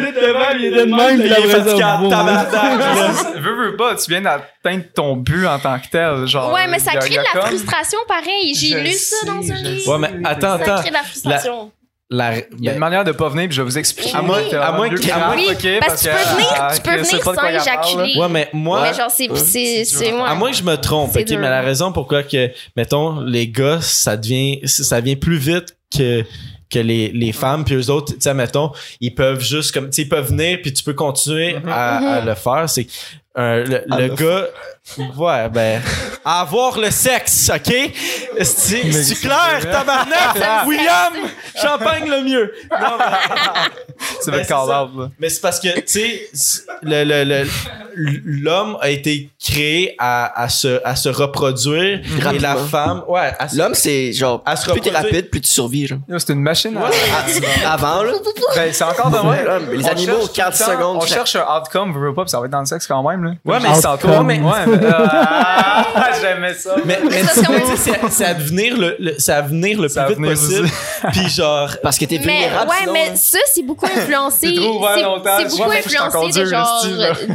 il 0.57 0.65
était 0.65 0.85
de 0.85 0.95
même. 0.95 1.19
Il 1.19 1.25
Il 1.25 1.31
est 1.31 1.47
fatigué 1.47 1.83
bon. 1.99 2.09
tabarnak. 2.09 3.35
veux, 3.37 3.65
veux 3.71 3.75
pas, 3.75 3.95
tu 3.95 4.09
viens 4.09 4.21
d'atteindre 4.21 4.83
ton 4.95 5.15
but 5.17 5.45
en 5.45 5.59
tant 5.59 5.77
que 5.79 5.87
tel. 5.91 6.25
Genre, 6.25 6.51
Ouais, 6.53 6.67
mais 6.67 6.79
ça 6.79 6.93
y 6.93 6.97
a- 6.97 6.99
crée 6.99 7.13
y 7.15 7.17
a 7.17 7.21
de 7.21 7.27
la 7.35 7.45
frustration 7.47 7.99
pareil. 8.07 8.53
J'ai 8.55 8.79
lu 8.81 8.91
ça 8.91 9.25
dans 9.25 9.51
un 9.51 9.55
livre. 9.61 9.91
Ouais, 9.91 9.97
mais 9.99 10.11
attends, 10.27 10.57
Ça 10.57 10.63
attends. 10.63 10.79
crée 10.81 10.89
de 10.89 10.93
la 10.95 11.03
frustration. 11.03 11.71
La, 12.09 12.35
Il 12.37 12.41
y 12.59 12.67
a 12.67 12.71
ben, 12.71 12.73
une 12.73 12.79
manière 12.79 13.03
de 13.03 13.11
pas 13.11 13.27
venir, 13.29 13.47
puis 13.47 13.55
je 13.55 13.61
vais 13.61 13.65
vous 13.65 13.77
expliquer. 13.77 14.15
À 14.15 14.21
moins- 14.21 14.37
à 14.61 14.71
moins 14.73 14.89
qu'il- 14.89 15.09
à 15.11 15.17
moins- 15.27 15.35
Oui, 15.35 15.47
parce 15.79 16.03
que 16.03 16.09
tu 16.09 16.13
peux 16.15 16.33
venir, 16.35 16.47
ah, 16.59 16.71
tu 16.75 16.81
peux 16.81 16.91
venir 16.97 17.23
sans 17.23 17.33
éjaculer. 17.33 18.19
ouais, 18.19 18.29
mais 18.29 18.49
moi, 18.53 18.81
Mais 18.83 18.93
genre, 18.93 19.09
c'est, 19.09 19.35
c'est, 19.37 19.85
c'est, 19.85 20.13
ouais. 20.13 20.21
À 20.23 20.35
moins 20.35 20.51
que 20.51 20.57
je 20.57 20.63
me 20.63 20.75
trompe, 20.75 21.15
ok, 21.15 21.23
dur. 21.23 21.39
mais 21.39 21.49
la 21.49 21.61
raison 21.61 21.91
pourquoi 21.91 22.21
que, 22.23 22.51
mettons, 22.75 23.21
les 23.21 23.47
gars, 23.47 23.79
ça 23.81 24.15
devient, 24.17 24.59
ça 24.65 24.99
vient 25.01 25.15
plus 25.15 25.37
vite 25.37 25.75
que, 25.97 26.23
que 26.69 26.79
les, 26.79 27.09
les 27.09 27.31
femmes, 27.31 27.63
puis 27.63 27.75
eux 27.75 27.89
autres, 27.89 28.13
tu 28.13 28.19
sais, 28.19 28.33
mettons, 28.33 28.71
ils 28.99 29.15
peuvent 29.15 29.41
juste 29.41 29.71
comme, 29.71 29.89
tu 29.89 30.01
ils 30.01 30.09
peuvent 30.09 30.27
venir, 30.29 30.59
puis 30.61 30.71
tu 30.73 30.83
peux 30.83 30.93
continuer 30.93 31.55
à, 31.67 32.15
à 32.17 32.21
le 32.21 32.35
faire. 32.35 32.65
C'est 32.67 32.85
euh, 33.39 33.63
le 33.87 34.07
gars, 34.09 34.45
ouais, 35.17 35.49
ben, 35.49 35.81
à 36.25 36.41
avoir 36.41 36.77
le 36.79 36.91
sexe, 36.91 37.49
ok? 37.53 37.73
C'est 38.43 39.15
clair, 39.21 39.59
tabarnak? 39.71 40.65
William, 40.67 41.13
champagne 41.61 42.09
le 42.09 42.21
mieux. 42.23 42.53
Non, 42.71 42.97
mais- 42.97 43.05
Ça 44.21 44.31
va 44.31 44.37
Ben, 44.37 44.43
être 44.43 44.47
c'est 44.47 44.53
out, 44.53 44.89
là. 44.97 45.09
mais 45.19 45.29
c'est 45.29 45.41
parce 45.41 45.59
que, 45.59 45.67
tu 45.79 45.83
sais, 45.85 46.27
c'est- 46.33 46.61
le- 46.81 47.03
le- 47.03 47.23
le- 47.23 47.47
l'homme 47.95 48.77
a 48.81 48.89
été 48.89 49.29
créé 49.41 49.95
à, 49.99 50.41
à, 50.41 50.49
se, 50.49 50.81
à 50.83 50.95
se 50.95 51.09
reproduire 51.09 52.01
et 52.33 52.39
la 52.39 52.55
femme, 52.55 53.03
ouais, 53.07 53.31
L'homme, 53.53 53.73
c'est 53.75 54.11
genre, 54.13 54.41
À 54.45 54.55
se 54.55 54.63
plus 54.69 54.81
t'es 54.81 54.89
reproduire. 54.89 55.13
rapide, 55.13 55.29
plus 55.29 55.41
tu 55.41 55.51
survis, 55.51 55.87
genre. 55.87 55.99
C'est 56.17 56.33
une 56.33 56.41
machine. 56.41 56.75
À- 56.77 57.71
Avant, 57.73 58.03
là. 58.03 58.13
Ben, 58.55 58.73
c'est 58.73 58.83
encore 58.83 59.09
de 59.11 59.17
même. 59.17 59.71
Les 59.71 59.85
On 59.85 59.87
animaux, 59.89 60.13
cherche 60.21 60.33
4 60.33 60.51
tout 60.57 60.59
le 60.59 60.65
temps- 60.65 60.71
secondes. 60.71 60.97
On 61.01 61.05
cherche 61.05 61.35
un 61.35 61.57
outcome, 61.57 61.93
veux, 61.93 62.07
veux 62.07 62.13
pas, 62.13 62.23
puis 62.23 62.31
ça 62.31 62.39
va 62.39 62.45
être 62.45 62.51
dans 62.51 62.59
le 62.61 62.65
sexe 62.65 62.87
quand 62.87 63.07
même, 63.07 63.23
là. 63.23 63.31
Ouais, 63.45 63.59
mais 63.61 63.69
Mais, 64.73 64.87
mais, 64.87 64.93
ah, 64.99 66.09
j'aimais 66.21 66.53
ça. 66.53 66.75
Mais, 66.85 66.99
mais 67.09 67.23
c'est- 68.09 68.25
à 68.25 68.33
venir 68.33 68.77
le, 68.77 68.95
le- 68.99 69.15
c'est 69.19 69.31
à 69.33 69.41
venir 69.41 69.79
le 69.81 69.87
C'est 69.89 69.99
à 69.99 70.03
plus 70.05 70.15
vite 70.15 70.19
venir 70.23 70.33
possible. 70.37 70.69
Puis 71.11 71.29
genre, 71.29 71.69
Parce 71.81 71.97
que 71.97 72.05
t'es 72.05 72.19
Mais 72.19 72.25
vulnérable, 72.25 72.69
ouais, 72.69 72.75
sinon, 72.81 72.93
mais 72.93 73.09
hein. 73.11 73.15
ça 73.15 73.37
c'est 73.53 73.63
beaucoup 73.63 73.85
influencé. 73.97 74.47
C'est 74.47 74.55
beaucoup 74.59 74.85
mais 75.69 75.77
influencé 75.79 76.39
de 76.39 76.45
genre 76.45 76.85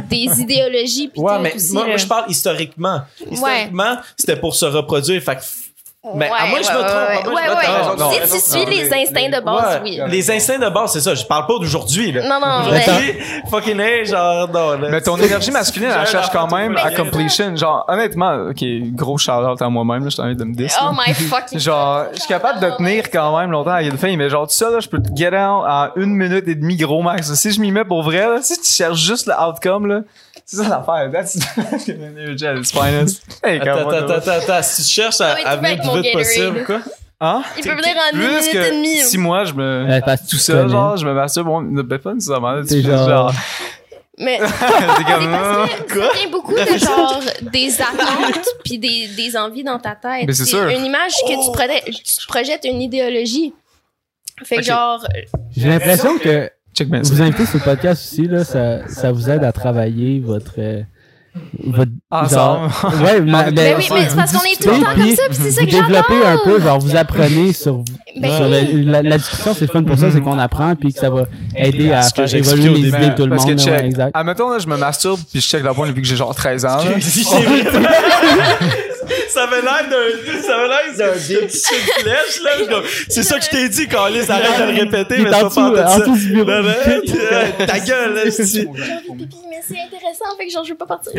des 0.09 0.41
idéologies 0.41 1.07
puis 1.09 1.21
ouais, 1.21 1.39
mais 1.39 1.55
aussi, 1.55 1.73
moi, 1.73 1.83
là. 1.83 1.87
moi, 1.89 1.97
je 1.97 2.05
parle 2.07 2.25
historiquement. 2.29 3.01
Historiquement, 3.31 3.97
c'était 4.17 4.35
pour 4.37 4.55
se 4.55 4.65
reproduire. 4.65 5.21
Fait 5.21 5.35
que, 5.35 5.41
mais 6.15 6.27
à 6.27 6.45
moins 6.47 6.59
que 6.59 6.65
je 6.65 6.71
me 6.71 6.77
ouais, 6.77 6.83
trompe, 6.85 6.95
à 6.95 7.09
ouais, 7.09 7.17
que 7.17 7.25
je 7.25 7.29
me 7.29 7.35
ouais, 7.35 7.41
trompe. 7.45 7.57
ouais. 7.59 7.67
Non, 7.67 8.05
non, 8.05 8.11
si 8.11 8.19
non, 8.19 8.25
tu 8.25 8.33
non, 8.33 8.39
suis 8.39 8.59
non, 8.59 8.69
les 8.69 8.75
les- 8.89 8.93
instincts 8.93 9.29
de 9.39 9.43
base, 9.43 9.73
Ouais, 9.75 9.81
oui. 9.83 9.99
Les 10.07 10.31
instincts 10.31 10.59
de 10.59 10.69
base, 10.69 10.93
c'est 10.93 11.01
ça. 11.01 11.13
Je 11.13 11.25
parle 11.25 11.45
pas 11.45 11.53
d'aujourd'hui, 11.59 12.11
là. 12.13 12.21
Non, 12.27 12.39
non, 12.39 12.69
Aujourd'hui, 12.69 13.15
fucking 13.49 13.79
hey, 13.81 14.05
genre, 14.05 14.47
non, 14.47 14.79
là. 14.79 14.87
Mais 14.89 15.01
ton 15.01 15.17
énergie 15.17 15.51
masculine, 15.51 15.89
elle 15.93 16.05
J'ai 16.05 16.11
cherche 16.13 16.29
quand 16.31 16.49
même 16.55 16.77
à 16.77 16.89
le 16.89 16.95
completion. 16.95 17.53
Genre, 17.55 17.83
honnêtement, 17.89 18.47
ok, 18.49 18.63
gros 18.95 19.17
shout-out 19.17 19.61
à 19.61 19.67
moi-même, 19.69 20.05
là, 20.05 20.09
je 20.09 20.15
t'envie 20.15 20.37
de 20.37 20.43
me 20.45 20.53
dire. 20.55 20.69
Oh 20.81 20.91
my 20.93 21.13
fucking 21.13 21.59
Genre, 21.59 22.05
je 22.13 22.19
suis 22.19 22.29
capable 22.29 22.61
de 22.61 22.69
tenir 22.77 23.11
quand 23.11 23.37
même 23.37 23.51
longtemps 23.51 23.71
avec 23.71 23.91
une 23.91 23.97
fille, 23.97 24.15
mais 24.15 24.29
genre, 24.29 24.47
tout 24.47 24.53
ça, 24.53 24.69
là, 24.69 24.79
je 24.79 24.87
peux 24.87 25.01
te 25.01 25.09
get 25.13 25.29
out 25.35 25.65
en 25.67 25.89
une 25.97 26.15
minute 26.15 26.47
et 26.47 26.55
demie, 26.55 26.77
gros 26.77 27.01
max. 27.01 27.33
Si 27.33 27.51
je 27.51 27.59
m'y 27.59 27.73
mets 27.73 27.83
pour 27.83 28.03
vrai, 28.03 28.19
là, 28.25 28.37
si 28.41 28.57
tu 28.57 28.65
cherches 28.71 28.99
juste 28.99 29.27
le 29.27 29.33
outcome, 29.33 29.85
là, 29.87 29.99
c'est 30.49 30.57
ça 30.57 30.69
l'affaire. 30.69 31.11
That's 31.11 31.37
energy 31.89 32.45
at 32.45 32.55
its 32.57 32.71
finest. 32.71 33.21
Hey, 33.43 33.59
Attends, 33.59 33.89
attends, 33.89 34.13
attends, 34.15 34.31
attends. 34.31 34.63
Si 34.63 34.83
tu 34.83 34.89
cherches 34.89 35.21
à, 35.21 35.33
à 35.45 35.55
venir 35.57 35.79
plus 35.79 36.01
vite 36.01 36.13
possible, 36.13 36.63
quoi? 36.65 36.79
Hein? 37.21 37.43
Il 37.57 37.63
peut 37.63 37.75
venir 37.75 37.95
en 37.97 38.15
une 38.17 38.27
minute 38.27 38.55
et 38.55 38.71
demie. 38.71 38.97
si 39.01 39.17
moi, 39.17 39.43
je 39.43 39.53
me... 39.53 39.85
Ouais, 39.87 40.01
parce 40.01 40.25
tout 40.25 40.37
seul, 40.37 40.69
genre, 40.69 40.95
je 40.97 41.05
me 41.05 41.13
masturbe, 41.13 41.47
bon, 41.47 41.61
ben 41.61 41.99
pas 41.99 42.13
nécessairement, 42.13 42.61
C'est 42.65 42.81
fais 42.81 42.87
genre- 42.89 43.09
genre... 43.09 43.33
Mais 44.17 44.39
C'est 44.97 45.03
comme... 45.05 45.31
parce 45.31 45.69
que 45.87 45.99
ça 46.01 46.11
vient 46.17 46.29
beaucoup 46.29 46.53
de 46.53 46.77
genre 46.77 47.21
des 47.41 47.81
attentes 47.81 48.47
puis 48.65 48.77
des, 48.79 49.07
des 49.09 49.37
envies 49.37 49.63
dans 49.63 49.79
ta 49.79 49.95
tête. 49.95 50.25
Mais 50.27 50.33
c'est 50.33 50.45
sûr. 50.45 50.67
Une 50.67 50.83
image 50.85 51.13
que 51.27 51.45
tu, 51.45 51.51
projettes, 51.51 51.85
tu 51.85 52.27
projettes 52.27 52.65
une 52.65 52.81
idéologie. 52.81 53.53
Fait 54.43 54.55
que 54.57 54.61
Ok. 54.61 54.67
genre, 54.67 55.05
J'ai 55.55 55.67
l'impression 55.69 56.17
que 56.17 56.49
Check 56.79 56.89
bien 56.89 57.03
ça. 57.03 57.13
vous 57.13 57.21
inviter 57.21 57.45
sur 57.45 57.59
le 57.59 57.63
podcast 57.63 58.11
aussi, 58.11 58.27
là, 58.27 58.43
ça, 58.43 58.87
ça 58.87 59.11
vous 59.11 59.29
aide 59.29 59.43
à 59.43 59.51
travailler 59.51 60.19
votre. 60.19 60.53
euh, 60.57 60.81
votre 61.67 61.91
Ensemble. 62.09 62.69
genre- 62.71 62.93
ouais, 63.03 63.21
ma- 63.21 63.51
ben 63.51 63.75
oui, 63.77 63.85
mais 63.93 64.09
c'est 64.09 64.15
parce 64.15 64.33
qu'on 64.33 64.43
est 64.43 64.59
tout 64.61 64.67
le 64.69 64.83
temps 64.83 64.93
comme 64.95 65.15
ça 65.15 65.21
puis 65.29 65.37
c'est 65.39 65.51
ça 65.51 65.63
que 65.63 65.69
j'adore. 65.69 65.87
développez 65.87 66.25
un 66.25 66.37
peu, 66.43 66.59
genre 66.59 66.79
vous 66.79 66.95
apprenez 66.95 67.53
sur, 67.53 67.83
Ben 68.19 68.31
sur 68.35 68.47
oui. 68.49 68.83
le- 68.83 68.91
la, 68.91 69.03
la 69.03 69.17
discussion, 69.19 69.53
c'est 69.53 69.71
fun 69.71 69.83
pour 69.83 69.97
ça, 69.97 70.09
c'est 70.11 70.21
qu'on 70.21 70.39
apprend 70.39 70.75
puis 70.75 70.91
que 70.91 70.99
ça 70.99 71.09
va 71.11 71.25
aider 71.55 71.91
à 71.91 72.01
faire 72.01 72.33
évoluer 72.33 72.69
les 72.69 72.87
idées 72.89 73.09
de 73.11 73.15
tout 73.15 73.23
le 73.25 73.29
Parce 73.29 73.45
monde. 73.45 73.55
que 73.57 73.61
là, 73.65 73.71
ouais, 73.71 73.77
check. 73.79 73.85
exact. 73.85 74.11
Admettons, 74.15 74.49
là, 74.49 74.57
je 74.59 74.67
me 74.67 74.75
masturbe 74.77 75.19
puis 75.31 75.39
je 75.39 75.47
check 75.47 75.63
la 75.63 75.73
pointe 75.73 75.89
depuis 75.89 76.01
que 76.01 76.07
j'ai 76.07 76.15
genre 76.15 76.33
13 76.33 76.65
ans. 76.65 76.79
ça 79.29 79.43
avait 79.43 79.61
l'air 79.61 79.87
d'un, 79.89 80.41
ça 80.41 80.55
avait 80.57 80.67
l'air 80.67 80.97
d'un 80.97 81.11
petit 81.13 81.61
flèche, 81.99 82.41
là. 82.43 82.51
Je 82.59 82.63
comme, 82.65 82.83
C'est 83.09 83.23
ça 83.23 83.39
que 83.39 83.45
je 83.45 83.49
t'ai 83.49 83.69
dit, 83.69 83.87
Carlis, 83.87 84.29
arrête 84.29 84.59
de 84.59 84.71
le 84.71 84.79
répéter, 84.79 85.17
mais 85.21 85.29
est 85.29 85.33
c'est 85.33 85.55
pas. 85.55 85.61
Non, 85.61 86.63
non, 86.63 87.65
Ta 87.67 87.79
gueule, 87.79 88.13
là, 88.15 88.31
c'est- 88.31 88.45
J'ai 88.45 88.65
envie 88.67 88.75
de 88.75 89.17
pipi, 89.25 89.37
mais 89.49 89.57
c'est 89.67 89.75
intéressant, 89.79 90.25
fait 90.37 90.47
que 90.47 90.51
genre 90.53 90.63
je 90.63 90.69
veux 90.71 90.77
pas 90.77 90.85
partir. 90.85 91.11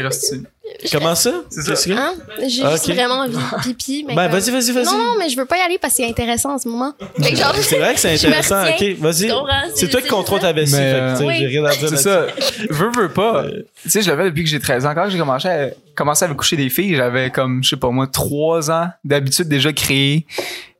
Comment 0.92 1.14
ça? 1.14 1.32
C'est 1.50 1.62
ça. 1.76 1.90
Hein? 1.92 2.12
J'ai 2.46 2.62
Ah, 2.64 2.70
juste 2.72 2.90
vraiment 2.92 3.20
envie 3.20 3.32
de 3.36 3.62
pipi. 3.62 4.04
Mais 4.06 4.14
Ben, 4.14 4.28
comme- 4.30 4.38
vas-y, 4.38 4.50
vas-y, 4.50 4.72
vas-y. 4.72 4.84
Non, 4.84 4.98
non, 4.98 5.14
mais 5.18 5.28
je 5.28 5.36
veux 5.36 5.44
pas 5.44 5.56
y 5.58 5.60
aller 5.60 5.78
parce 5.78 5.94
que 5.94 6.02
c'est 6.02 6.08
intéressant 6.08 6.54
en 6.54 6.58
ce 6.58 6.68
moment. 6.68 6.94
Fait 7.22 7.30
que 7.32 7.36
genre, 7.36 7.54
C'est 7.60 7.78
vrai 7.78 7.94
que 7.94 8.00
c'est 8.00 8.10
me 8.10 8.14
intéressant. 8.14 8.62
Ok, 8.68 8.84
vas-y. 8.98 9.32
C'est 9.74 9.88
toi 9.88 10.00
qui 10.00 10.08
contrôle 10.08 10.40
ta 10.40 10.52
vessie. 10.52 10.76
Mais, 10.76 10.92
fait 10.92 11.00
que, 11.00 11.12
tu 11.12 11.18
sais, 11.18 11.24
euh, 11.24 11.32
j'ai 11.38 11.46
rien 11.46 11.64
à 11.64 11.74
dire 11.76 11.88
C'est 11.88 11.96
ça. 11.96 12.26
Veux, 12.70 12.90
veux 12.96 13.08
pas. 13.08 13.44
Tu 13.82 13.90
sais, 13.90 14.02
je 14.02 14.08
l'avais 14.10 14.24
depuis 14.26 14.44
que 14.44 14.50
j'ai 14.50 14.60
13 14.60 14.86
ans. 14.86 14.94
Quand 14.94 15.08
j'ai 15.10 15.18
commencé 15.18 15.48
à, 15.48 15.68
commencé 15.94 16.24
à 16.24 16.28
coucher 16.28 16.56
des 16.56 16.70
filles, 16.70 16.94
j'avais 16.96 17.30
comme, 17.30 17.62
je 17.64 17.70
sais 17.70 17.76
pas 17.80 17.88
moi, 17.90 18.06
3 18.06 18.70
ans 18.70 18.88
d'habitude 19.04 19.48
déjà 19.48 19.72
créée 19.72 20.26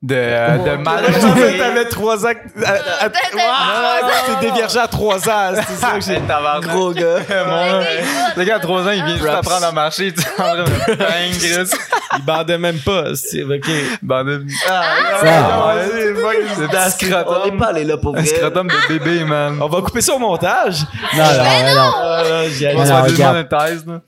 de, 0.03 0.15
euh, 0.17 0.57
de 0.59 0.83
mal. 0.83 1.05
Je 1.09 1.13
pensais 1.13 1.53
que 1.53 1.59
t'avais 1.59 1.85
3 1.87 2.27
ans. 2.27 2.31
à- 2.65 3.05
à- 3.05 3.11
trois 3.11 3.41
ans. 3.43 4.39
T'es 4.41 4.47
déviergé 4.47 4.79
à 4.79 4.87
3 4.89 5.29
ans. 5.29 5.53
C'est 5.69 5.75
ça 5.77 5.91
que 5.99 6.01
j'ai. 6.01 6.21
Gros 6.69 6.93
gars. 6.93 7.05
Ouais, 7.31 8.03
Le 8.37 8.45
gars 8.45 8.57
à 8.57 8.61
3 8.61 8.83
ans, 8.87 8.91
il 8.93 9.05
vient 9.05 9.17
juste 9.17 9.29
apprendre 9.29 9.67
à 9.67 9.73
marcher. 9.73 10.13
Tu. 10.15 10.23
Il 12.19 12.25
bandait 12.25 12.59
même 12.59 12.79
pas. 12.79 13.15
C'est 13.15 13.43
ok. 13.45 13.71
Bande 14.03 14.27
de- 14.29 14.47
Ah, 14.69 14.83
Ah, 15.23 15.75
C'est 15.85 16.65
un 16.65 16.67
On 16.67 16.73
n'est 16.73 16.91
scrotum. 16.91 17.59
pas 17.59 17.67
allé 17.69 17.85
là 17.85 17.97
pour 17.99 18.17
Un 18.17 18.21
vrai. 18.21 18.27
scrotum 18.27 18.67
de 18.69 18.89
bébé, 18.99 19.25
man. 19.25 19.59
On 19.63 19.69
va 19.69 19.81
couper 19.83 20.01
ça 20.01 20.15
au 20.15 20.19
montage. 20.19 20.81
Non, 21.17 21.23
non, 21.23 21.75
non. 21.75 21.93
Ah, 21.95 22.23
On 22.25 22.25
allais. 22.25 22.75
non, 22.75 22.85
se 22.85 22.87
fait 22.87 23.01
regarde. 23.13 23.47
démonétise, 23.49 23.87
là. 23.87 24.01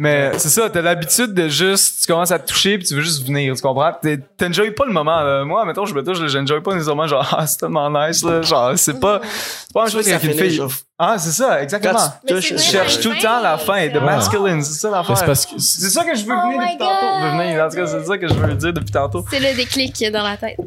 Mais 0.00 0.30
c'est 0.38 0.48
ça, 0.48 0.70
t'as 0.70 0.80
l'habitude 0.80 1.34
de 1.34 1.48
juste, 1.48 2.02
tu 2.02 2.06
commences 2.06 2.30
à 2.30 2.38
te 2.38 2.46
toucher 2.46 2.78
puis 2.78 2.86
tu 2.86 2.94
veux 2.94 3.00
juste 3.02 3.26
venir, 3.26 3.52
tu 3.56 3.60
comprends? 3.62 3.90
T'enjoyes 4.36 4.70
pas 4.70 4.84
le 4.86 4.92
moment, 4.92 5.20
là. 5.24 5.44
Moi, 5.44 5.64
mettons, 5.64 5.86
je 5.86 5.92
me 5.94 6.04
touche, 6.04 6.24
j'enjoy 6.24 6.60
pas 6.62 6.72
nécessairement 6.74 7.08
genre, 7.08 7.28
ah, 7.36 7.44
c'est 7.48 7.56
tellement 7.58 7.90
nice, 7.90 8.22
là. 8.22 8.40
Genre, 8.42 8.72
c'est 8.78 9.00
pas, 9.00 9.20
c'est 9.24 9.72
pas 9.74 9.84
une 9.86 9.90
chose 9.90 10.06
qu'avec 10.06 10.22
une 10.22 10.38
fille. 10.50 10.62
Ah, 10.96 11.16
c'est 11.18 11.32
ça, 11.32 11.60
exactement. 11.60 11.94
Quand 11.94 12.08
tu 12.08 12.12
Mais 12.26 12.40
touches, 12.40 12.48
c'est 12.50 12.58
Je 12.58 12.62
vrai, 12.62 12.70
cherche 12.70 12.96
la 12.98 13.02
tout 13.02 13.10
le 13.10 13.18
temps 13.20 13.42
la 13.42 13.58
fin 13.58 13.86
de 13.88 13.92
c'est- 13.92 14.00
masculine, 14.00 14.62
c'est 14.62 14.78
ça 14.80 14.90
l'affaire. 14.90 15.18
c'est 15.18 15.26
parce 15.26 15.46
que 15.46 15.52
C'est 15.58 15.90
ça 15.90 16.04
que 16.04 16.14
je 16.14 16.24
veux 16.24 16.32
Oh 16.32 16.46
venir 16.48 16.60
depuis 16.60 16.78
tantôt. 16.78 17.36
Venir, 17.36 17.64
en 17.64 17.68
tout 17.68 17.76
cas, 17.76 17.86
c'est 17.88 18.04
ça 18.06 18.18
que 18.18 18.28
je 18.28 18.34
veux 18.34 18.54
dire 18.54 18.72
depuis 18.72 18.92
tantôt. 18.92 19.24
C'est 19.28 19.40
le 19.40 19.56
déclic 19.56 19.92
qu'il 19.94 20.04
y 20.04 20.08
a 20.08 20.12
dans 20.12 20.22
la 20.22 20.36
tête. 20.36 20.58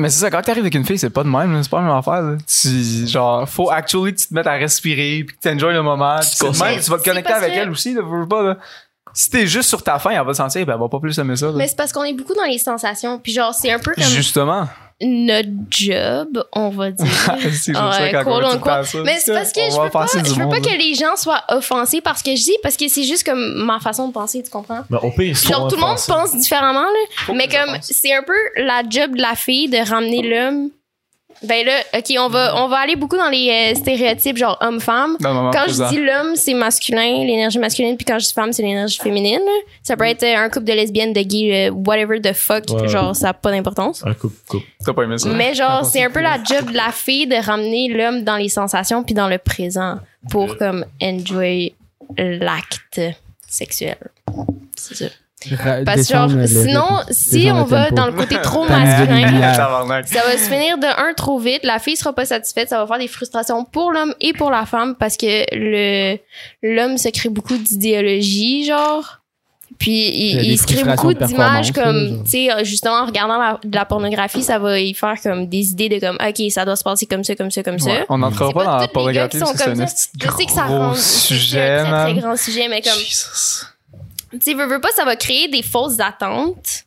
Mais 0.00 0.08
c'est 0.08 0.20
ça, 0.20 0.30
quand 0.30 0.40
t'arrives 0.40 0.62
avec 0.62 0.74
une 0.74 0.84
fille, 0.84 0.98
c'est 0.98 1.10
pas 1.10 1.22
de 1.22 1.28
même, 1.28 1.62
c'est 1.62 1.70
pas 1.70 1.80
la 1.80 1.88
même 1.88 1.96
affaire. 1.96 2.22
Là. 2.22 2.36
Tu, 2.46 3.06
genre, 3.06 3.46
faut 3.46 3.70
actually 3.70 4.14
que 4.14 4.20
tu 4.20 4.28
te 4.28 4.34
mettes 4.34 4.46
à 4.46 4.54
respirer 4.54 5.24
puis 5.24 5.36
que 5.36 5.40
t'enjoys 5.42 5.72
le 5.72 5.82
moment. 5.82 6.18
Puis 6.20 6.48
même, 6.58 6.80
tu 6.80 6.90
vas 6.90 6.98
te 6.98 7.04
connecter 7.04 7.32
avec 7.32 7.52
elle 7.52 7.68
aussi, 7.70 7.92
là, 7.92 8.00
veux 8.02 8.26
pas, 8.26 8.42
là. 8.42 8.56
Si 9.12 9.28
t'es 9.28 9.46
juste 9.46 9.68
sur 9.68 9.82
ta 9.82 9.98
faim, 9.98 10.10
elle 10.12 10.18
va 10.18 10.24
le 10.28 10.34
sentir, 10.34 10.64
ben 10.64 10.74
elle 10.74 10.80
va 10.80 10.88
pas 10.88 11.00
plus 11.00 11.18
aimer 11.18 11.36
ça. 11.36 11.46
là. 11.46 11.52
Mais 11.56 11.66
c'est 11.66 11.76
parce 11.76 11.92
qu'on 11.92 12.04
est 12.04 12.12
beaucoup 12.14 12.34
dans 12.34 12.44
les 12.44 12.58
sensations. 12.58 13.18
Puis 13.18 13.32
genre, 13.32 13.52
c'est 13.52 13.72
un 13.72 13.78
peu 13.78 13.92
comme 13.92 14.04
Justement. 14.04 14.68
Notre 15.02 15.48
job, 15.70 16.44
on 16.52 16.68
va 16.68 16.90
dire. 16.90 17.06
c'est 17.40 17.50
juste 17.50 17.68
Ouais, 17.68 18.10
ça 18.10 18.24
quand 18.24 18.30
on. 18.30 19.02
Mais 19.04 19.18
c'est 19.18 19.32
parce 19.32 19.52
que 19.52 19.60
On 19.60 19.70
je 19.70 19.80
veux 19.82 19.90
pas, 19.90 20.06
je 20.06 20.34
veux 20.34 20.48
pas 20.48 20.60
que 20.60 20.78
les 20.78 20.94
gens 20.94 21.16
soient 21.16 21.42
offensés 21.48 22.00
parce 22.00 22.22
que 22.22 22.34
je 22.36 22.42
dis, 22.42 22.56
parce 22.62 22.76
que 22.76 22.88
c'est 22.88 23.04
juste 23.04 23.24
comme 23.24 23.64
ma 23.64 23.80
façon 23.80 24.08
de 24.08 24.12
penser, 24.12 24.42
tu 24.42 24.50
comprends? 24.50 24.82
Ben, 24.90 24.98
au 25.02 25.10
pire, 25.10 25.34
Genre, 25.34 25.68
tout 25.68 25.76
le 25.76 25.80
monde 25.80 25.98
pense 26.06 26.36
différemment, 26.36 26.84
là. 26.84 27.34
Mais 27.34 27.48
comme, 27.48 27.76
c'est 27.80 28.12
un 28.14 28.22
peu 28.22 28.36
la 28.56 28.82
job 28.88 29.16
de 29.16 29.22
la 29.22 29.34
fille 29.34 29.68
de 29.68 29.78
ramener 29.78 30.22
l'homme. 30.22 30.70
Ben 31.42 31.64
là, 31.64 31.72
OK, 31.96 32.14
on 32.18 32.28
va, 32.28 32.54
on 32.62 32.68
va 32.68 32.76
aller 32.78 32.96
beaucoup 32.96 33.16
dans 33.16 33.30
les 33.30 33.72
euh, 33.72 33.74
stéréotypes, 33.74 34.36
genre 34.36 34.58
homme-femme. 34.60 35.16
Quand 35.22 35.50
présent. 35.52 35.88
je 35.88 35.94
dis 35.94 36.00
l'homme, 36.04 36.36
c'est 36.36 36.52
masculin, 36.52 37.24
l'énergie 37.24 37.58
masculine, 37.58 37.96
puis 37.96 38.04
quand 38.04 38.18
je 38.18 38.26
dis 38.26 38.32
femme, 38.34 38.52
c'est 38.52 38.62
l'énergie 38.62 38.98
féminine. 38.98 39.40
Ça 39.82 39.96
peut 39.96 40.04
être 40.04 40.22
euh, 40.22 40.36
un 40.36 40.50
couple 40.50 40.66
de 40.66 40.72
lesbiennes, 40.74 41.12
de 41.14 41.22
gays, 41.22 41.68
euh, 41.68 41.70
whatever 41.72 42.20
the 42.20 42.34
fuck, 42.34 42.64
Ouais. 42.70 42.88
genre, 42.88 43.16
ça 43.16 43.28
n'a 43.28 43.34
pas 43.34 43.50
d'importance. 43.50 44.02
Un 44.04 44.12
couple, 44.12 44.36
couple. 44.48 44.66
T'as 44.84 44.92
pas 44.92 45.02
aimé 45.04 45.16
ça? 45.16 45.28
Mais 45.30 45.54
genre, 45.54 45.84
c'est 45.86 46.04
un 46.04 46.10
peu 46.10 46.20
la 46.20 46.36
job 46.44 46.70
de 46.70 46.76
la 46.76 46.92
fille 46.92 47.26
de 47.26 47.36
ramener 47.36 47.88
l'homme 47.88 48.22
dans 48.22 48.36
les 48.36 48.48
sensations 48.50 49.02
puis 49.02 49.14
dans 49.14 49.28
le 49.28 49.38
présent 49.38 49.98
pour 50.30 50.58
comme 50.58 50.84
enjoy 51.02 51.74
l'acte 52.18 53.00
sexuel. 53.48 53.96
C'est 54.76 54.94
ça. 54.94 55.06
Parce 55.86 56.06
que 56.06 56.14
genre, 56.14 56.30
sinon, 56.46 57.00
si 57.10 57.50
on 57.52 57.64
va 57.64 57.84
tempo. 57.84 57.94
dans 57.94 58.06
le 58.06 58.12
côté 58.12 58.36
trop 58.42 58.64
masculin, 58.68 59.54
ça 59.54 59.68
va 59.68 60.36
se 60.36 60.50
finir 60.50 60.78
de 60.78 60.86
un 60.86 61.14
trop 61.14 61.38
vite. 61.38 61.60
La 61.64 61.78
fille 61.78 61.96
sera 61.96 62.12
pas 62.12 62.26
satisfaite. 62.26 62.68
Ça 62.68 62.78
va 62.78 62.86
faire 62.86 62.98
des 62.98 63.08
frustrations 63.08 63.64
pour 63.64 63.92
l'homme 63.92 64.14
et 64.20 64.32
pour 64.32 64.50
la 64.50 64.66
femme 64.66 64.94
parce 64.96 65.16
que 65.16 65.44
le 65.52 66.18
l'homme 66.62 66.98
se 66.98 67.08
crée 67.08 67.30
beaucoup 67.30 67.56
d'idéologie, 67.56 68.66
genre. 68.66 69.20
Puis 69.78 70.08
Il 70.08 70.42
il, 70.42 70.58
se 70.58 70.66
crée 70.66 70.84
beaucoup 70.84 71.14
d'images 71.14 71.72
comme, 71.72 72.22
tu 72.24 72.30
sais, 72.30 72.64
justement 72.64 72.96
en 72.96 73.06
regardant 73.06 73.38
la, 73.38 73.58
de 73.64 73.74
la 73.74 73.86
pornographie, 73.86 74.42
ça 74.42 74.58
va 74.58 74.78
y 74.78 74.92
faire 74.92 75.14
comme 75.22 75.46
des 75.46 75.70
idées 75.70 75.88
de 75.88 75.98
comme, 75.98 76.18
ok, 76.20 76.50
ça 76.50 76.66
doit 76.66 76.76
se 76.76 76.82
passer 76.82 77.06
comme 77.06 77.24
ça, 77.24 77.34
comme 77.34 77.50
ça, 77.50 77.62
comme 77.62 77.78
ça. 77.78 77.90
Ouais, 77.90 78.04
on 78.10 78.18
n'entrera 78.18 78.52
pas 78.52 78.58
pas 78.58 78.64
dans 78.64 78.76
la 78.78 78.88
pornographie 78.88 79.38
parce 79.38 79.52
que 79.52 79.58
c'est 79.58 79.64
un 79.64 79.74
gros 80.66 80.94
c'est 80.96 81.80
un 81.80 82.04
très, 82.04 82.14
grand 82.14 82.36
sujet, 82.36 82.68
mais 82.68 82.82
comme, 82.82 82.92
Jesus. 82.98 83.64
Tu 84.32 84.38
sais, 84.40 84.54
veux, 84.54 84.66
veux 84.66 84.80
pas, 84.80 84.90
ça 84.92 85.04
va 85.04 85.16
créer 85.16 85.48
des 85.48 85.62
fausses 85.62 86.00
attentes 86.00 86.84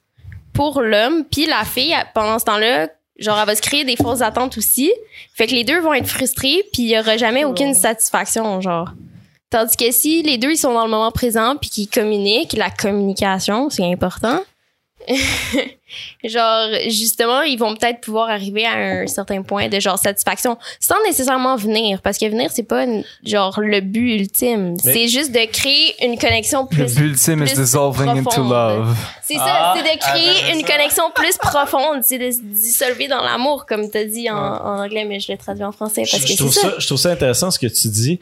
pour 0.54 0.82
l'homme, 0.82 1.26
puis 1.26 1.46
la 1.46 1.66
fille, 1.66 1.96
pendant 2.14 2.40
ce 2.40 2.46
temps-là, 2.46 2.90
genre, 3.18 3.40
elle 3.40 3.48
va 3.48 3.56
se 3.56 3.62
créer 3.62 3.84
des 3.84 3.96
fausses 3.96 4.22
attentes 4.22 4.58
aussi. 4.58 4.92
Fait 5.34 5.48
que 5.48 5.54
les 5.54 5.64
deux 5.64 5.80
vont 5.80 5.94
être 5.94 6.08
frustrés, 6.08 6.64
puis 6.72 6.84
il 6.84 6.90
y 6.90 7.00
aura 7.00 7.18
jamais 7.18 7.44
aucune 7.44 7.74
satisfaction, 7.74 8.62
genre. 8.62 8.90
Tandis 9.50 9.76
que 9.76 9.92
si 9.92 10.24
les 10.24 10.38
deux, 10.38 10.52
ils 10.52 10.58
sont 10.58 10.74
dans 10.74 10.86
le 10.86 10.92
moment 10.92 11.12
présent, 11.12 11.56
puis 11.60 11.70
qu'ils 11.70 11.90
communiquent, 11.90 12.54
la 12.54 12.70
communication, 12.70 13.70
c'est 13.70 13.92
important. 13.92 14.40
genre, 16.24 16.68
justement, 16.88 17.42
ils 17.42 17.58
vont 17.58 17.76
peut-être 17.76 18.02
pouvoir 18.02 18.30
arriver 18.30 18.66
à 18.66 18.74
un 18.74 19.08
certain 19.08 19.42
point 19.42 19.68
de 19.68 19.80
genre 19.80 19.98
satisfaction 19.98 20.58
sans 20.80 20.96
nécessairement 21.06 21.56
venir, 21.56 22.02
parce 22.02 22.18
que 22.18 22.26
venir, 22.26 22.50
c'est 22.54 22.64
pas 22.64 22.86
genre 23.26 23.60
le 23.60 23.80
but 23.82 24.16
ultime. 24.20 24.76
C'est 24.80 25.08
juste 25.08 25.32
de 25.32 25.46
créer 25.52 25.96
une 26.06 26.18
connexion 26.18 26.68
Le 26.72 26.76
plus 26.86 26.96
but 26.96 27.04
ultime 27.06 27.44
is 27.44 27.54
dissolving 27.56 28.10
into 28.10 28.24
profonde. 28.24 28.50
love. 28.50 28.98
C'est 29.26 29.36
ça, 29.36 29.44
Ah, 29.48 29.74
c'est 29.76 29.84
de 29.84 30.00
créer 30.00 30.54
une 30.54 30.64
connexion 30.66 31.04
plus 31.16 31.38
profonde, 31.38 32.02
c'est 32.04 32.18
de 32.20 32.30
se 32.32 32.40
dissolver 32.42 33.08
dans 33.08 33.22
l'amour, 33.24 33.66
comme 33.66 33.90
t'as 33.90 34.04
dit 34.04 34.30
en, 34.30 34.36
en 34.38 34.80
anglais, 34.84 35.06
mais 35.08 35.20
je 35.20 35.32
le 35.32 35.38
traduis 35.38 35.64
en 35.64 35.72
français 35.72 36.02
parce 36.10 36.22
Je, 36.22 36.28
que 36.28 36.32
je 36.34 36.38
trouve 36.38 36.54
ça. 36.54 36.62
ça. 36.62 36.74
je 36.78 36.86
trouve 36.86 36.98
ça 37.00 37.10
intéressant 37.12 37.50
ce 37.52 37.60
que 37.60 37.68
tu 37.68 37.88
dis. 37.88 38.20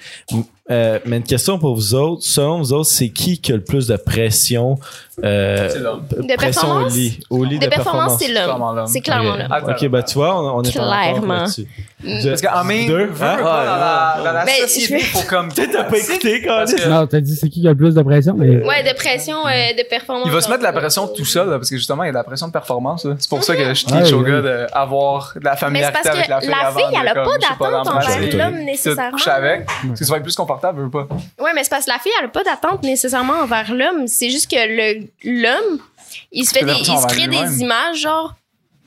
Euh, 0.69 0.99
mais 1.05 1.17
une 1.17 1.23
question 1.23 1.59
pour 1.59 1.75
vous 1.75 1.95
autres. 1.95 2.23
Selon 2.23 2.59
vous 2.59 2.71
autres, 2.71 2.89
c'est 2.89 3.09
qui 3.09 3.41
qui 3.41 3.51
a 3.51 3.55
le 3.55 3.63
plus 3.63 3.87
de 3.87 3.97
pression, 3.97 4.77
euh, 5.21 5.67
C'est 5.69 5.79
l'homme. 5.79 6.05
p- 6.07 6.15
De 6.15 6.35
pression 6.35 6.61
au 6.61 6.65
performance? 6.71 6.93
lit, 6.95 7.19
au 7.29 7.43
lit 7.43 7.59
De 7.59 7.65
de, 7.65 7.69
performance, 7.69 8.19
c'est 8.19 8.27
l'homme. 8.31 8.85
C'est 8.87 9.01
clairement 9.01 9.35
l'homme. 9.35 9.51
Ok, 9.69 9.85
ben 9.89 10.03
tu 10.03 10.13
vois, 10.13 10.39
on, 10.39 10.59
on 10.59 10.63
est 10.63 10.71
Clairement. 10.71 11.43
De- 12.03 12.29
Parce 12.29 12.41
qu'en 12.41 12.63
main, 12.63 12.87
Deux, 12.87 13.05
veux, 13.07 13.25
hein? 13.27 13.37
pas, 13.43 13.65
dans 13.65 13.75
la, 13.75 14.15
dans 14.23 14.31
la 14.33 14.45
Ben, 14.45 14.53
société, 14.61 14.99
je- 14.99 15.05
faut 15.05 15.27
comme. 15.27 15.49
Peut-être 15.53 15.71
t'as 15.71 15.83
pas 15.83 15.97
écouté 15.97 16.41
quand 16.41 16.63
que- 16.65 16.87
Non, 16.87 17.05
t'as 17.05 17.19
dit 17.19 17.35
c'est 17.35 17.49
qui 17.49 17.61
qui 17.61 17.67
a 17.67 17.71
le 17.71 17.77
plus 17.77 17.93
de 17.93 18.01
pression, 18.01 18.33
mais. 18.37 18.63
Ouais, 18.65 18.83
de 18.83 18.95
pression, 18.95 19.45
euh, 19.47 19.51
de 19.77 19.87
performance. 19.89 20.23
Il 20.25 20.31
va 20.31 20.41
se 20.41 20.47
mettre 20.49 20.59
de 20.61 20.65
la 20.65 20.71
genre. 20.71 20.90
Pression 20.91 21.07
tout 21.07 21.25
seul, 21.25 21.49
là, 21.49 21.57
parce 21.57 21.69
que 21.69 21.77
justement, 21.77 22.03
il 22.03 22.07
y 22.07 22.09
a 22.09 22.11
de 22.11 22.17
la 22.17 22.23
pression 22.23 22.47
de 22.47 22.51
performance. 22.51 23.05
là. 23.05 23.15
C'est 23.19 23.29
pour 23.29 23.43
ça 23.43 23.55
que 23.55 23.73
je 23.73 23.85
Ouais, 23.87 24.03
teach 24.03 24.13
au 24.13 24.21
ouais. 24.21 24.31
gars 24.31 24.41
d'avoir 24.41 25.33
de 25.35 25.39
la 25.43 25.51
Mais 25.51 25.55
c'est 25.55 25.59
familiarité 25.65 25.99
parce 26.03 26.15
avec 26.15 26.25
que 26.25 26.29
la 26.31 26.35
la 26.35 26.41
fille. 26.41 26.49
fille, 26.51 26.63
avant 26.65 26.91
de, 26.91 26.95
elle 27.01 27.07
a 27.07 27.13
comme, 27.13 27.23
pas 27.25 27.31
je 27.35 27.49
d'attente 27.49 27.87
envers 27.87 28.35
l'homme 28.37 28.59
nécessairement. 28.63 29.11
coucher 29.17 29.29
avec. 29.31 29.65
Parce 29.65 29.99
que 29.99 30.05
tu 30.05 30.11
vas 30.11 30.17
être 30.17 30.23
plus 30.23 30.35
confortable, 30.35 30.81
veux 30.83 30.89
pas. 30.89 31.07
Ouais, 31.39 31.51
mais 31.55 31.63
c'est 31.63 31.69
parce 31.69 31.85
que 31.85 31.91
la 31.91 31.99
fille, 31.99 32.11
elle 32.19 32.25
a 32.25 32.29
pas 32.29 32.43
d'attente 32.43 32.83
nécessairement 32.83 33.41
envers 33.41 33.73
l'homme. 33.73 34.07
C'est 34.07 34.29
juste 34.29 34.49
que 34.49 34.55
le 34.57 35.07
l'homme, 35.23 35.79
il 36.31 36.45
se 36.45 36.51
fait 36.53 36.65
des, 36.65 36.73
il 36.73 36.85
se 36.85 37.07
crée 37.07 37.27
des 37.27 37.61
images 37.61 37.97
genre 38.01 38.33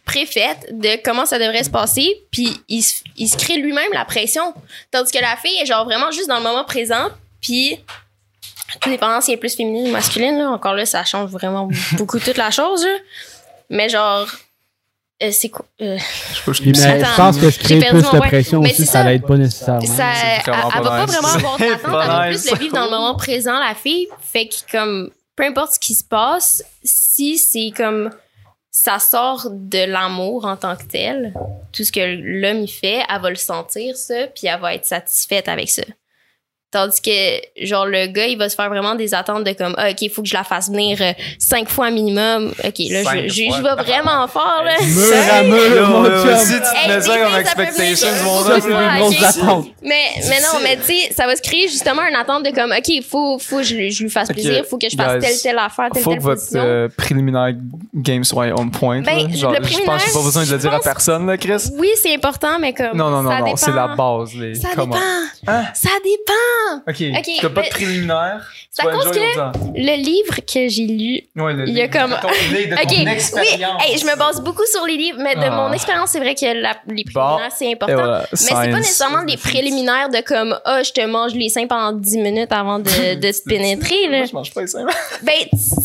préfaites 0.05 0.69
de 0.71 1.03
comment 1.03 1.25
ça 1.25 1.39
devrait 1.39 1.65
se 1.65 1.71
passer, 1.71 2.07
puis 2.31 2.61
il, 2.69 2.83
se- 2.83 3.03
il 3.17 3.27
se 3.29 3.39
crée 3.39 3.57
lui-même 3.57 3.91
la 3.95 4.05
pression. 4.05 4.53
Tandis 4.91 5.11
que 5.11 5.19
la 5.21 5.35
fille 5.37 5.57
est 5.63 5.67
genre 5.67 5.85
vraiment 5.87 6.11
juste 6.11 6.29
dans 6.29 6.37
le 6.37 6.43
moment 6.43 6.65
présent, 6.65 7.09
puis 7.41 7.79
tout 8.81 8.91
dépendant 8.91 9.21
si 9.21 9.31
elle 9.31 9.37
est 9.37 9.41
plus 9.41 9.55
féminine 9.57 9.89
ou 9.89 9.93
masculine 9.93 10.39
là, 10.39 10.51
encore 10.51 10.75
là 10.75 10.87
ça 10.87 11.05
change 11.05 11.31
vraiment 11.31 11.69
beaucoup 11.93 12.19
toute 12.19 12.37
la 12.37 12.51
chose 12.51 12.85
là. 12.85 12.97
Mais 13.71 13.89
genre 13.89 14.27
euh, 15.23 15.31
c'est 15.33 15.49
quoi 15.49 15.65
euh, 15.81 15.97
je 16.45 17.17
pense 17.17 17.39
que 17.39 17.49
je 17.51 17.59
crée 17.61 17.79
plus 17.79 18.03
mon- 18.03 18.11
de 18.13 18.19
ouais. 18.19 18.29
pression 18.29 18.61
Mais 18.61 18.73
aussi, 18.73 18.85
ça 18.85 18.93
ça. 18.93 19.05
l'aide 19.05 19.25
pas 19.25 19.37
nécessairement. 19.37 19.81
ça, 19.87 20.05
elle, 20.13 20.43
elle 20.47 20.83
va 20.83 20.91
pas 20.91 21.07
vraiment 21.07 21.29
avoir 21.29 21.59
d'attente, 21.59 21.81
elle 21.85 21.91
va 21.93 22.27
plus 22.27 22.51
le 22.51 22.59
vivre 22.59 22.75
dans 22.75 22.85
le 22.85 22.91
moment 22.91 23.15
présent, 23.15 23.59
la 23.61 23.75
fille. 23.77 24.09
Fait 24.21 24.49
que 24.49 24.55
comme, 24.73 25.11
peu 25.37 25.45
importe 25.45 25.75
ce 25.75 25.79
qui 25.79 25.95
se 25.95 26.03
passe, 26.05 26.65
si 26.83 27.39
c'est 27.39 27.73
comme, 27.77 28.11
ça 28.73 28.99
sort 28.99 29.47
de 29.53 29.85
l'amour 29.89 30.47
en 30.47 30.57
tant 30.57 30.75
que 30.75 30.83
tel, 30.83 31.33
tout 31.73 31.85
ce 31.85 31.93
que 31.93 32.01
l'homme 32.01 32.63
il 32.65 32.69
fait, 32.69 33.03
elle 33.09 33.21
va 33.23 33.31
le 33.31 33.37
sentir 33.37 33.97
ça, 33.97 34.27
puis 34.35 34.49
elle 34.49 34.61
va 34.61 34.75
être 34.75 34.85
satisfaite 34.85 35.47
avec 35.49 35.71
ça. 35.71 35.85
Tandis 36.75 37.01
que, 37.01 37.65
genre, 37.65 37.87
le 37.87 38.09
gars, 38.09 38.27
il 38.27 38.37
va 38.37 38.49
se 38.49 38.57
faire 38.57 38.69
vraiment 38.69 38.97
des 38.97 39.15
attentes 39.15 39.45
de 39.45 39.53
comme, 39.53 39.77
ah, 39.79 39.91
OK, 39.91 40.03
il 40.03 40.11
faut 40.11 40.23
que 40.23 40.29
je 40.29 40.35
la 40.35 40.43
fasse 40.43 40.69
venir 40.69 40.99
euh, 41.01 41.13
cinq 41.39 41.69
fois 41.69 41.89
minimum. 41.93 42.53
OK, 42.65 42.79
là, 42.91 43.05
je, 43.05 43.29
je, 43.29 43.63
vais 43.63 43.83
vraiment 43.85 44.27
fort, 44.27 44.65
là. 44.65 44.75
Mur 44.85 45.15
à 45.33 45.43
mur, 45.45 45.89
mon 45.89 46.05
chum. 46.05 46.37
Si 46.37 46.55
tu 46.55 46.61
te 46.61 46.89
mets 46.89 47.01
ça 47.01 47.17
comme 47.17 47.39
expectations, 47.39 48.09
homme. 49.49 49.67
Mais, 49.83 50.03
mais 50.29 50.41
non, 50.41 50.59
mais 50.65 50.77
tu 50.79 50.87
sais, 50.87 51.13
ça 51.15 51.27
va 51.27 51.37
se 51.37 51.43
créer 51.43 51.69
justement 51.69 52.03
une 52.09 52.17
attente 52.17 52.45
de 52.45 52.51
comme, 52.51 52.73
OK, 52.73 53.05
faut, 53.09 53.39
faut 53.39 53.59
que 53.59 53.63
je, 53.63 53.77
lui- 53.77 53.93
je 53.93 54.03
lui 54.03 54.11
fasse 54.11 54.27
plaisir, 54.31 54.65
faut 54.69 54.77
que 54.77 54.89
je 54.91 54.97
fasse 54.97 55.23
telle, 55.23 55.41
telle 55.41 55.59
affaire, 55.59 55.91
telle, 55.93 56.03
Faut 56.03 56.11
telle 56.11 56.19
que 56.19 56.25
votre 56.25 56.43
euh, 56.57 56.89
préliminaire 56.97 57.53
game 57.95 58.25
soit 58.25 58.49
on 58.59 58.69
point. 58.69 59.03
Ben, 59.03 59.29
là. 59.29 59.37
Genre, 59.37 59.53
le 59.53 59.65
je 59.65 59.79
pense 59.79 60.03
que 60.03 60.09
j'ai 60.09 60.13
pas 60.13 60.25
besoin 60.25 60.45
de 60.45 60.51
le 60.51 60.59
dire 60.59 60.75
à 60.75 60.81
personne, 60.81 61.25
là, 61.29 61.37
Chris. 61.37 61.71
Oui, 61.79 61.91
c'est 62.03 62.15
important, 62.15 62.59
mais 62.59 62.73
comme. 62.73 62.97
Non, 62.97 63.11
non, 63.11 63.23
non, 63.23 63.31
non, 63.31 63.57
c'est 63.57 63.71
la 63.73 63.95
base. 63.95 64.35
Les... 64.35 64.57
Ça 64.57 64.71
dépend. 64.71 64.97
Hein? 65.47 65.65
Ça 65.75 65.91
dépend. 66.03 66.33
Ok, 66.89 67.03
Ok, 67.19 67.31
t'as 67.41 67.49
pas 67.51 67.63
de 67.63 67.69
préliminaire? 67.71 68.51
C'est 68.71 68.83
tu 68.83 68.89
à 68.89 68.93
cause 68.93 69.11
que 69.13 69.19
le 69.79 69.97
livre 70.03 70.37
que 70.53 70.69
j'ai 70.69 70.87
lu. 70.87 71.21
Ouais, 71.37 71.53
le 71.55 71.69
il 71.69 71.75
y 71.75 71.81
a 71.81 71.87
livre 71.87 71.97
comme- 72.01 72.11
de 72.11 72.17
ton, 72.21 72.29
de 72.29 72.75
ton 72.75 72.83
OK, 72.83 72.89
oui, 72.91 73.09
expérience. 73.09 73.83
hey, 73.85 73.99
je 73.99 74.05
me 74.05 74.17
base 74.19 74.41
beaucoup 74.41 74.65
sur 74.67 74.85
les 74.85 74.97
livres, 74.97 75.19
mais 75.21 75.37
de 75.37 75.43
Ah. 75.45 75.51
mon 75.51 75.73
expérience, 75.73 76.11
c'est 76.11 76.19
vrai 76.19 76.35
que 76.35 76.45
la- 76.45 76.77
les 76.89 77.05
préliminaires, 77.05 77.53
c'est 77.57 77.73
important. 77.73 77.95
voilà, 77.95 78.27
Mais 78.33 78.37
c'est 78.37 78.53
pas 78.55 78.67
nécessairement 78.67 79.23
des 79.23 79.37
préliminaires 79.37 80.09
de 80.09 80.21
comme, 80.23 80.59
ah, 80.65 80.83
je 80.83 80.91
te 80.93 81.01
mange 81.07 81.35
les 81.35 81.49
seins 81.51 81.67
pendant 81.69 81.93
10 81.93 82.19
minutes 82.19 82.51
avant 82.53 82.81
de, 82.81 82.85
de 83.15 83.31
te 83.31 83.49
pénétrer, 83.49 84.09
là. 84.09 84.19
Moi, 84.19 84.27
je 84.27 84.35
mange 84.35 84.53
pas 84.53 84.61
les 84.63 84.67
seins. 84.67 84.87
Ben, 85.23 85.35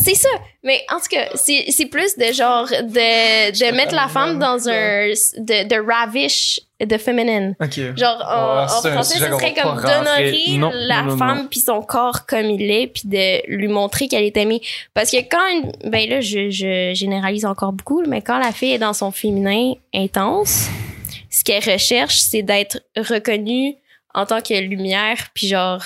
c'est 0.02 0.14
ça. 0.16 0.28
Mais 0.64 0.84
en 0.92 0.96
tout 0.96 1.08
cas, 1.10 1.28
c'est 1.36 1.66
c'est 1.70 1.86
plus 1.86 2.18
de 2.18 2.32
genre 2.32 2.66
de, 2.66 3.50
de 3.50 3.74
mettre 3.76 3.94
la 3.94 4.08
femme 4.08 4.38
dans 4.38 4.68
un. 4.68 5.06
de, 5.38 5.68
de 5.68 5.86
ravish 5.92 6.60
de 6.86 6.98
féminine. 6.98 7.54
Ok. 7.60 7.78
Genre, 7.96 8.24
en, 8.26 8.58
un 8.58 8.68
français, 8.68 9.18
ce 9.18 9.24
serait 9.26 9.54
comme 9.54 9.76
d'honorer 9.76 10.58
la 10.86 11.02
non, 11.02 11.16
femme 11.16 11.48
puis 11.50 11.60
son 11.60 11.82
corps 11.82 12.26
comme 12.26 12.46
il 12.46 12.70
est, 12.70 12.86
puis 12.86 13.02
de 13.04 13.46
lui 13.54 13.68
montrer 13.68 14.08
qu'elle 14.08 14.24
est 14.24 14.36
aimée. 14.36 14.60
Parce 14.94 15.10
que 15.10 15.18
quand 15.18 15.46
une, 15.52 15.90
ben 15.90 16.08
là, 16.08 16.20
je, 16.20 16.50
je 16.50 16.92
généralise 16.94 17.44
encore 17.44 17.72
beaucoup, 17.72 18.02
mais 18.06 18.22
quand 18.22 18.38
la 18.38 18.52
fille 18.52 18.72
est 18.72 18.78
dans 18.78 18.94
son 18.94 19.10
féminin 19.10 19.74
intense, 19.94 20.68
ce 21.30 21.44
qu'elle 21.44 21.62
recherche, 21.62 22.18
c'est 22.18 22.42
d'être 22.42 22.80
reconnue 22.96 23.76
en 24.14 24.26
tant 24.26 24.40
que 24.40 24.54
lumière, 24.54 25.28
puis 25.34 25.48
genre 25.48 25.84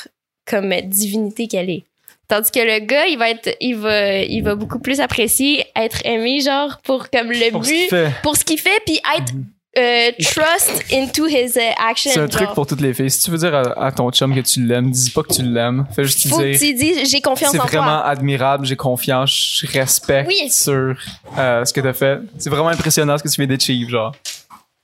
comme 0.49 0.72
divinité 0.82 1.49
qu'elle 1.49 1.70
est. 1.70 1.84
Tandis 2.28 2.51
que 2.51 2.61
le 2.61 2.78
gars, 2.80 3.07
il 3.07 3.18
va 3.18 3.30
être, 3.30 3.55
il 3.61 3.76
va, 3.76 4.18
il 4.20 4.42
va 4.42 4.55
beaucoup 4.55 4.78
plus 4.78 5.01
apprécier 5.01 5.64
être 5.76 6.05
aimé, 6.07 6.40
genre 6.40 6.78
pour 6.82 7.11
comme 7.11 7.30
le 7.30 7.51
Pour 7.51 7.64
ce 7.64 7.70
qu'il 7.70 7.82
but, 7.82 7.90
fait. 7.90 8.12
pour 8.22 8.36
ce 8.36 8.45
qu'il 8.45 8.59
fait, 8.59 8.80
puis 8.86 8.99
être 9.18 9.32
euh, 9.77 10.11
trust 10.22 10.85
into 10.93 11.27
his 11.27 11.57
uh, 11.57 11.75
action. 11.79 12.11
C'est 12.14 12.20
un 12.20 12.29
truc 12.29 12.51
pour 12.55 12.66
toutes 12.66 12.81
les 12.81 12.95
filles. 12.95 13.11
Si 13.11 13.22
tu 13.25 13.31
veux 13.31 13.39
dire 13.39 13.55
à, 13.55 13.87
à 13.87 13.93
ton 13.93 14.11
chum 14.11 14.35
que 14.35 14.41
tu 14.41 14.64
l'aimes, 14.64 14.91
dis 14.91 15.11
pas 15.11 15.22
que 15.22 15.33
tu 15.35 15.43
l'aimes. 15.43 15.87
Fais 15.95 16.05
juste 16.05 16.29
Faut 16.29 16.39
que 16.39 16.43
dire. 16.51 16.59
tu 16.59 16.75
dises, 16.75 17.11
j'ai 17.11 17.20
confiance 17.20 17.53
C'est 17.53 17.61
en 17.61 17.64
vraiment 17.66 17.85
toi. 17.99 18.07
admirable, 18.07 18.66
j'ai 18.66 18.77
confiance, 18.77 19.61
je 19.62 19.66
respecte 19.79 20.29
Oui. 20.29 20.51
sur 20.51 20.95
euh, 21.39 21.64
ce 21.64 21.72
que 21.72 21.81
t'as 21.81 21.93
fait. 21.93 22.18
C'est 22.39 22.51
vraiment 22.51 22.68
impressionnant 22.68 23.16
ce 23.18 23.22
que 23.22 23.29
tu 23.29 23.41
viens 23.41 23.47
d'achieve, 23.49 23.89
genre. 23.89 24.14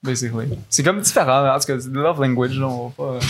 Basically. 0.03 0.49
C'est 0.69 0.83
comme 0.83 1.01
différent, 1.01 1.47
en 1.55 1.59
tout 1.59 1.67
cas, 1.67 1.75
c'est 1.79 1.93
de 1.93 1.99
love 2.01 2.21
language, 2.23 2.59
on 2.61 2.87
va 2.89 2.93
pas. 2.97 3.03
euh, 3.15 3.21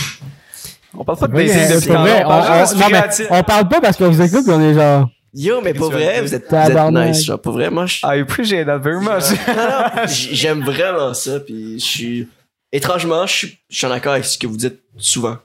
On 0.96 1.04
parle 1.04 1.18
pas 1.18 1.26
de 1.28 1.34
Oui, 1.36 1.46
dating 1.48 1.76
depuis 1.76 1.90
on 1.90 1.94
parle 1.94 3.26
on- 3.30 3.42
parle 3.42 3.68
pas 3.68 3.80
parce 3.80 3.96
qu'on 3.96 4.10
vous 4.10 4.22
écoute 4.22 4.44
on 4.48 4.60
est 4.60 4.74
genre. 4.74 5.08
Yo, 5.32 5.60
mais 5.60 5.74
pour 5.74 5.90
vrai, 5.92 6.20
vous 6.22 6.34
êtes, 6.34 6.48
vous 6.48 6.56
êtes 6.56 6.90
nice, 6.92 7.24
genre, 7.24 7.40
pour 7.40 7.52
vrai, 7.52 7.70
moi, 7.70 7.86
je, 7.86 7.98
I 8.04 8.20
appreciate 8.20 8.66
that 8.66 8.78
very 8.78 8.98
much. 9.00 9.24
J'aime 10.08 10.62
vraiment 10.64 11.14
ça, 11.14 11.38
puis 11.40 11.78
je 11.78 11.84
suis, 11.84 12.28
étrangement, 12.72 13.26
je 13.26 13.32
suis, 13.32 13.58
je 13.68 13.76
suis 13.76 13.86
en 13.86 13.90
accord 13.92 14.12
avec 14.12 14.24
ce 14.24 14.36
que 14.38 14.46
vous 14.46 14.56
dites 14.56 14.80
souvent. 14.98 15.36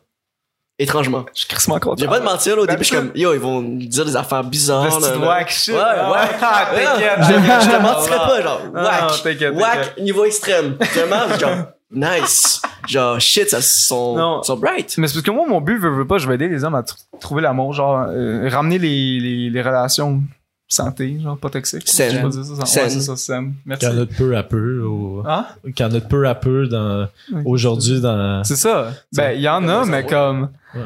Étrangement. 0.78 1.26
Je 1.34 1.40
suis 1.42 1.48
crissement 1.48 1.80
content. 1.80 1.96
Je 1.98 2.04
vais 2.04 2.10
pas 2.10 2.20
te 2.20 2.26
mentir, 2.26 2.56
là, 2.58 2.64
au 2.64 2.68
début, 2.68 2.84
je 2.84 2.88
suis 2.88 2.96
comme, 2.96 3.12
yo, 3.16 3.34
ils 3.34 3.40
vont 3.40 3.62
me 3.62 3.86
dire 3.86 4.04
des 4.06 4.16
affaires 4.18 4.44
bizarres. 4.44 4.84
Le 4.84 4.90
là, 4.90 5.12
petit 5.12 5.20
là. 5.22 5.28
whack 5.28 5.50
shit. 5.50 5.74
Ouais, 5.74 5.80
Ah, 5.82 6.12
ouais. 6.12 6.18
ah, 6.42 6.68
t'inquiète. 6.76 7.20
Je, 7.20 7.66
je 7.66 7.72
te 7.78 7.82
mentirais 7.82 8.18
pas, 8.18 8.42
genre, 8.42 8.62
whack. 8.74 9.02
whack, 9.12 9.24
t'inquiète. 9.24 9.98
niveau 10.02 10.26
extrême. 10.26 10.76
Vraiment, 10.94 11.38
genre, 11.40 11.66
nice. 11.96 12.62
Genre, 12.88 13.20
shit, 13.20 13.50
ça 13.50 13.62
sont, 13.62 14.16
Non. 14.18 14.44
sont 14.44 14.58
bright. 14.58 14.96
Mais 14.98 15.08
c'est 15.08 15.14
parce 15.16 15.26
que 15.26 15.32
moi, 15.32 15.46
mon 15.48 15.62
but, 15.62 15.78
veut, 15.80 15.90
veut 15.90 16.06
pas, 16.08 16.18
je 16.18 16.28
vais 16.28 16.36
aider 16.36 16.48
les 16.48 16.64
hommes 16.64 16.76
à 16.76 16.82
tr- 16.82 16.96
trouver 17.20 17.42
l'amour, 17.42 17.74
genre, 17.74 18.06
euh, 18.10 18.48
ramener 18.50 18.78
les, 18.78 19.20
les, 19.20 19.50
les 19.50 19.62
relations 19.62 20.22
santé, 20.68 21.18
genre, 21.22 21.38
pas 21.38 21.50
toxiques. 21.50 21.88
Saine. 21.88 22.18
Je 22.18 22.22
pas 22.22 22.30
dire 22.30 22.44
ça, 22.44 22.56
ça. 22.58 22.66
Saine. 22.66 22.84
Ouais, 22.84 22.90
c'est 22.90 23.02
ça, 23.02 23.16
saine. 23.16 23.54
Merci. 23.66 23.86
Qu'il 23.86 23.96
y 23.96 23.98
en 23.98 24.02
a 24.02 24.06
de 24.06 24.14
peu 24.14 24.36
à 24.38 24.44
peu. 24.44 24.82
Au... 24.84 25.24
Hein? 25.26 25.46
Qu'il 25.76 25.80
y 25.86 25.90
en 25.90 25.92
a 25.94 26.00
de 26.00 26.00
peu 26.00 26.28
à 26.28 26.36
peu 26.36 26.68
dans... 26.68 27.08
Oui. 27.32 27.42
aujourd'hui 27.46 28.02
dans. 28.02 28.44
C'est 28.44 28.56
ça. 28.56 28.92
Ben, 29.14 29.32
il 29.32 29.42
y 29.42 29.50
en 29.50 29.68
a, 29.68 29.86
mais 29.86 30.06
comme. 30.06 30.50
Ouais. 30.76 30.82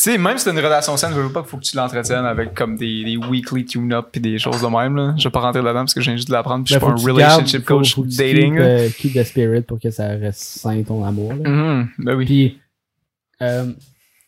Tu 0.00 0.04
sais, 0.12 0.16
même 0.18 0.38
si 0.38 0.44
c'est 0.44 0.50
une 0.52 0.58
relation 0.60 0.96
saine, 0.96 1.10
je 1.12 1.18
veux 1.18 1.32
pas 1.32 1.40
qu'il 1.40 1.48
faut 1.50 1.56
que 1.56 1.64
tu 1.64 1.76
l'entretiennes 1.76 2.24
avec 2.24 2.54
comme 2.54 2.76
des, 2.76 3.02
des 3.02 3.16
weekly 3.16 3.64
tune-up 3.64 4.10
pis 4.12 4.20
des 4.20 4.38
choses 4.38 4.62
de 4.62 4.66
même, 4.68 4.94
là. 4.94 5.14
Je 5.18 5.24
vais 5.24 5.30
pas 5.32 5.40
rentrer 5.40 5.60
là-dedans 5.60 5.80
parce 5.80 5.94
que 5.94 5.98
viens 6.00 6.14
juste 6.14 6.28
de 6.28 6.32
l'apprendre 6.34 6.62
pis 6.64 6.72
je 6.72 6.78
Ben, 6.78 6.86
suis 6.86 6.94
pas 6.94 7.00
faut 7.02 7.08
un 7.08 7.14
gardes- 7.18 7.32
relationship 7.40 7.66
faut- 7.66 7.78
coach 7.78 7.94
faut 7.96 8.06
tu 8.06 8.16
dating. 8.16 8.52
Keep, 8.54 8.60
euh, 8.62 8.88
keep 8.96 9.12
the 9.14 9.24
spirit 9.24 9.62
pour 9.62 9.80
que 9.80 9.90
ça 9.90 10.06
reste 10.10 10.40
sain 10.40 10.80
ton 10.84 11.04
amour. 11.04 11.32
là. 11.34 11.50
Mhm. 11.50 11.88
Ben 11.98 12.14
oui. 12.14 12.24
Puis, 12.26 12.58
euh, 13.42 13.72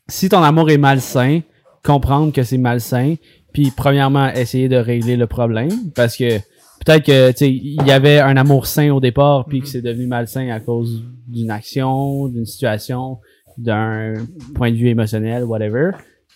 si 0.08 0.28
ton 0.28 0.42
amour 0.42 0.70
est 0.70 0.78
malsain, 0.78 1.40
comprendre 1.84 2.32
que 2.32 2.42
c'est 2.42 2.58
malsain, 2.58 3.14
puis 3.52 3.70
premièrement, 3.76 4.28
essayer 4.32 4.68
de 4.68 4.76
régler 4.76 5.16
le 5.16 5.28
problème, 5.28 5.70
parce 5.94 6.16
que 6.16 6.38
peut-être 6.84 7.04
que, 7.06 7.30
tu 7.30 7.36
sais, 7.38 7.48
il 7.52 7.86
y 7.86 7.92
avait 7.92 8.18
un 8.18 8.36
amour 8.36 8.66
sain 8.66 8.90
au 8.90 8.98
départ, 8.98 9.44
puis 9.46 9.60
que 9.60 9.68
c'est 9.68 9.82
devenu 9.82 10.08
malsain 10.08 10.48
à 10.50 10.58
cause 10.58 11.04
d'une 11.28 11.52
action, 11.52 12.26
d'une 12.26 12.44
situation, 12.46 13.18
d'un 13.62 14.14
point 14.54 14.70
de 14.70 14.76
vue 14.76 14.88
émotionnel, 14.88 15.44
whatever. 15.44 15.90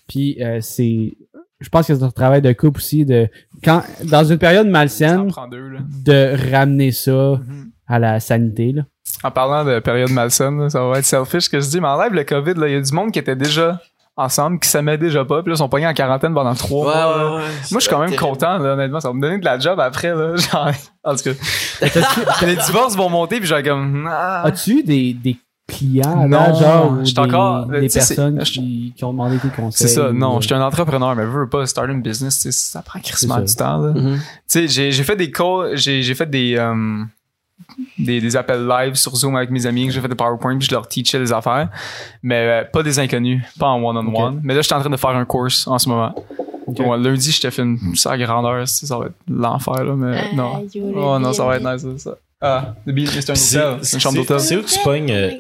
Puis, 0.08 0.36
euh, 0.42 0.58
c'est, 0.60 1.16
je 1.60 1.68
pense 1.68 1.86
que 1.86 1.94
c'est 1.94 2.02
un 2.02 2.10
travail 2.10 2.42
de 2.42 2.52
couple 2.52 2.78
aussi 2.78 3.04
de, 3.04 3.28
quand, 3.64 3.82
dans 4.04 4.24
une 4.24 4.38
période 4.38 4.66
malsaine, 4.68 5.28
deux, 5.50 5.68
là. 5.68 5.78
de 6.04 6.52
ramener 6.52 6.92
ça 6.92 7.12
Mhm. 7.12 7.70
à 7.88 7.98
la 7.98 8.20
sanité, 8.20 8.72
là. 8.72 8.82
En 9.22 9.30
parlant 9.30 9.64
de 9.64 9.78
période 9.80 10.10
malsaine, 10.10 10.68
ça 10.70 10.82
va 10.86 10.98
être 10.98 11.04
selfish 11.04 11.44
ce 11.44 11.50
que 11.50 11.60
je 11.60 11.68
dis, 11.68 11.80
mais 11.80 11.88
enlève 11.88 12.12
le 12.12 12.24
COVID, 12.24 12.54
là. 12.54 12.68
Il 12.68 12.74
y 12.74 12.76
a 12.76 12.80
du 12.80 12.92
monde 12.92 13.10
qui 13.12 13.18
était 13.18 13.36
déjà 13.36 13.80
ensemble, 14.16 14.60
qui 14.60 14.68
s'aimaient 14.68 14.96
déjà 14.98 15.24
pas, 15.24 15.42
puis 15.42 15.50
là, 15.50 15.54
ils 15.54 15.58
sont 15.58 15.68
pognés 15.68 15.86
en 15.88 15.92
quarantaine 15.94 16.32
pendant 16.34 16.54
trois 16.54 16.86
Ouais, 16.86 16.94
mois. 16.94 17.16
ouais, 17.16 17.36
ouais. 17.36 17.42
Moi, 17.42 17.50
je 17.74 17.78
suis 17.80 17.88
quand 17.90 17.98
même 17.98 18.10
terrible. 18.10 18.28
content, 18.28 18.58
là, 18.58 18.74
honnêtement. 18.74 19.00
Ça 19.00 19.08
va 19.08 19.14
me 19.14 19.20
donner 19.20 19.38
de 19.38 19.44
la 19.44 19.58
job 19.58 19.80
après, 19.80 20.14
là. 20.14 20.36
Genre, 20.52 20.70
en 21.02 21.14
tout 21.16 21.22
cas. 21.24 21.86
les 22.46 22.56
divorces 22.56 22.96
vont 22.96 23.08
monter, 23.10 23.38
puis 23.38 23.46
genre 23.48 23.62
comme, 23.62 24.06
ah. 24.10 24.42
As-tu 24.44 24.78
eu 24.78 24.82
des, 24.84 25.14
des 25.14 25.36
clients 25.66 26.20
à 26.20 26.26
Non, 26.26 26.38
date, 26.38 26.58
genre, 26.58 26.92
ou 26.92 27.04
je 27.04 27.12
des, 27.14 27.18
encore- 27.20 27.66
des 27.66 27.88
c'est- 27.88 27.98
personnes 27.98 28.44
je- 28.44 28.52
qui, 28.52 28.92
qui 28.96 29.04
ont 29.04 29.12
demandé 29.12 29.38
tes 29.38 29.48
conseils? 29.48 29.88
C'est 29.88 29.94
ça, 29.94 30.12
non, 30.12 30.40
je 30.40 30.46
suis 30.46 30.54
un 30.54 30.62
entrepreneur, 30.62 31.14
mais 31.16 31.24
veux 31.24 31.48
pas 31.48 31.64
start 31.66 31.88
une 31.88 32.02
business, 32.02 32.46
ça 32.50 32.82
prend 32.82 33.00
crissement 33.00 33.36
C'est 33.38 33.44
du 33.44 33.54
temps, 33.56 33.78
là. 33.78 33.92
Mhm. 33.92 34.16
Tu 34.48 34.68
sais, 34.68 34.90
j'ai, 34.92 35.02
fait 35.04 35.16
des 35.16 35.30
calls, 35.30 35.70
j'ai, 35.76 36.02
fait 36.14 36.28
des, 36.28 36.56
euh, 36.58 37.02
des, 37.98 38.20
des 38.20 38.36
appels 38.36 38.66
live 38.66 38.94
sur 38.94 39.14
Zoom 39.16 39.36
avec 39.36 39.50
mes 39.50 39.64
amis, 39.66 39.86
que 39.86 39.92
j'ai 39.92 40.00
fait 40.00 40.08
des 40.08 40.14
PowerPoint, 40.14 40.58
puis 40.58 40.66
je 40.68 40.74
leur 40.74 40.86
teachais 40.86 41.18
les 41.18 41.32
affaires, 41.32 41.68
mais 42.22 42.36
euh, 42.62 42.64
pas 42.70 42.82
des 42.82 42.98
inconnus, 42.98 43.42
pas 43.58 43.68
en 43.68 43.82
one-on-one. 43.82 44.40
Mais 44.42 44.54
là, 44.54 44.60
je 44.60 44.66
suis 44.66 44.74
en 44.74 44.80
train 44.80 44.90
de 44.90 44.96
faire 44.96 45.10
un 45.16 45.24
course 45.24 45.66
en 45.66 45.78
ce 45.78 45.88
moment. 45.88 46.14
Lundi, 46.96 47.30
je 47.30 47.40
te 47.40 47.50
fais 47.50 47.62
une 47.62 47.78
ça 47.94 48.16
grandeur, 48.18 48.66
ça 48.66 48.86
ça 48.86 48.98
va 48.98 49.06
être 49.06 49.14
l'enfer, 49.28 49.84
là, 49.84 49.94
mais 49.94 50.34
non. 50.34 50.66
Oh 50.96 51.18
non, 51.18 51.32
ça 51.32 51.44
va 51.44 51.56
être 51.56 51.72
nice, 51.72 51.86
ça. 52.02 52.16
Ah, 52.40 52.74
the 52.86 52.90
Beat, 52.90 53.08
c'est 53.08 53.30
un 53.30 53.34
C'est 53.34 53.56
hôtel, 53.56 53.78
c'est 53.82 53.96
une 53.96 54.00
chambre 54.00 54.16
d'hôtel. 54.16 54.40
c'est 54.40 54.56
où 54.56 54.62
que 54.62 54.68
tu 54.68 54.78
pognes, 54.84 55.10
euh, 55.10 55.30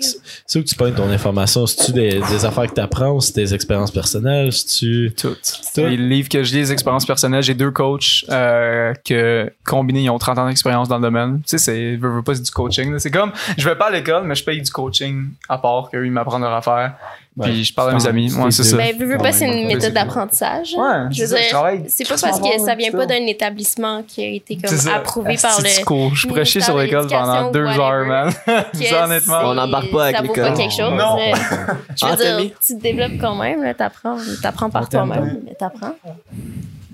c'est 0.46 0.58
où 0.58 0.62
que 0.62 0.68
tu 0.68 0.74
pognes 0.74 0.94
ton 0.94 1.10
information? 1.10 1.66
C'est-tu 1.66 1.92
des, 1.92 2.20
des 2.30 2.44
affaires 2.46 2.66
que 2.66 2.72
t'apprends 2.72 3.10
ou 3.10 3.20
c'est 3.20 3.34
des 3.34 3.52
expériences 3.52 3.90
personnelles? 3.90 4.52
C'est-tu. 4.52 5.12
Tout? 5.14 5.36
Les 5.76 5.96
livres 5.98 6.30
que 6.30 6.42
je 6.42 6.52
lis, 6.54 6.60
les 6.60 6.72
expériences 6.72 7.04
personnelles, 7.04 7.42
j'ai 7.42 7.52
deux 7.54 7.72
coachs 7.72 8.24
euh, 8.30 8.94
que 9.04 9.52
combinés, 9.66 10.04
ils 10.04 10.10
ont 10.10 10.18
30 10.18 10.38
ans 10.38 10.48
d'expérience 10.48 10.88
dans 10.88 10.96
le 10.96 11.02
domaine. 11.02 11.40
Tu 11.42 11.50
sais, 11.50 11.58
c'est 11.58 11.96
veux, 11.96 12.08
veux 12.08 12.22
pas, 12.22 12.34
c'est 12.36 12.42
du 12.42 12.50
coaching. 12.50 12.98
C'est 12.98 13.10
comme, 13.10 13.32
je 13.58 13.68
vais 13.68 13.76
pas 13.76 13.88
à 13.88 13.90
l'école, 13.90 14.24
mais 14.24 14.34
je 14.34 14.44
paye 14.44 14.62
du 14.62 14.70
coaching 14.70 15.26
à 15.48 15.58
part 15.58 15.90
qu'eux, 15.90 16.06
ils 16.06 16.12
m'apprennent 16.12 16.40
leur 16.42 16.54
affaire. 16.54 16.94
Ouais, 17.36 17.48
Puis 17.50 17.64
je 17.64 17.74
parle 17.74 17.90
à 17.90 17.94
mes 17.94 18.00
c'est 18.00 18.08
amis. 18.08 18.30
c'est 18.30 18.38
Ouais, 18.40 18.50
c'est 18.52 18.62
ça. 18.62 18.76
Ben, 18.76 18.96
veux, 18.96 19.06
veux 19.06 19.18
pas, 19.18 19.32
c'est 19.32 19.46
une 19.46 19.66
méthode 19.66 19.82
ça. 19.82 19.90
d'apprentissage. 19.90 20.74
Ouais, 20.78 20.84
Je 21.10 21.16
c'est 21.16 21.22
veux 21.22 21.26
ça, 21.28 21.34
dire, 21.34 21.82
c'est 21.88 22.04
pas 22.08 22.16
parce 22.20 22.38
que 22.40 22.58
ça 22.64 22.74
vient 22.76 22.92
pas 22.92 23.06
d'un 23.06 23.26
établissement 23.26 24.04
qui 24.06 24.22
a 24.22 24.28
été 24.28 24.56
comme 24.56 24.76
ça. 24.76 24.94
approuvé 24.94 25.36
par 25.42 25.60
le. 25.60 25.84
cool. 25.84 26.14
Je 26.14 26.44
chier 26.44 26.60
sur 26.60 26.78
l'école 26.78 27.08
pendant 27.08 27.50
deux 27.50 27.66
heures, 27.66 28.06
man. 28.06 28.30
ça, 28.72 29.04
honnêtement. 29.04 29.38
On 29.46 29.54
n'embarque 29.54 29.90
pas 29.90 30.04
avec 30.04 30.16
Ça 30.16 30.22
vaut 30.22 30.28
l'école. 30.28 30.50
pas 30.52 30.56
quelque 30.56 30.70
chose. 30.72 30.92
Non. 30.92 31.16
mais- 31.16 31.32
Je 31.96 32.06
veux 32.06 32.12
Ah, 32.12 32.16
dire, 32.16 32.50
tu 32.64 32.76
te 32.76 32.80
développes 32.80 33.20
quand 33.20 33.34
même, 33.34 33.74
t'apprends, 33.74 34.16
t'apprends 34.40 34.70
par 34.70 34.88
toi-même, 34.88 35.40
mais 35.44 35.54
t'apprends. 35.54 35.94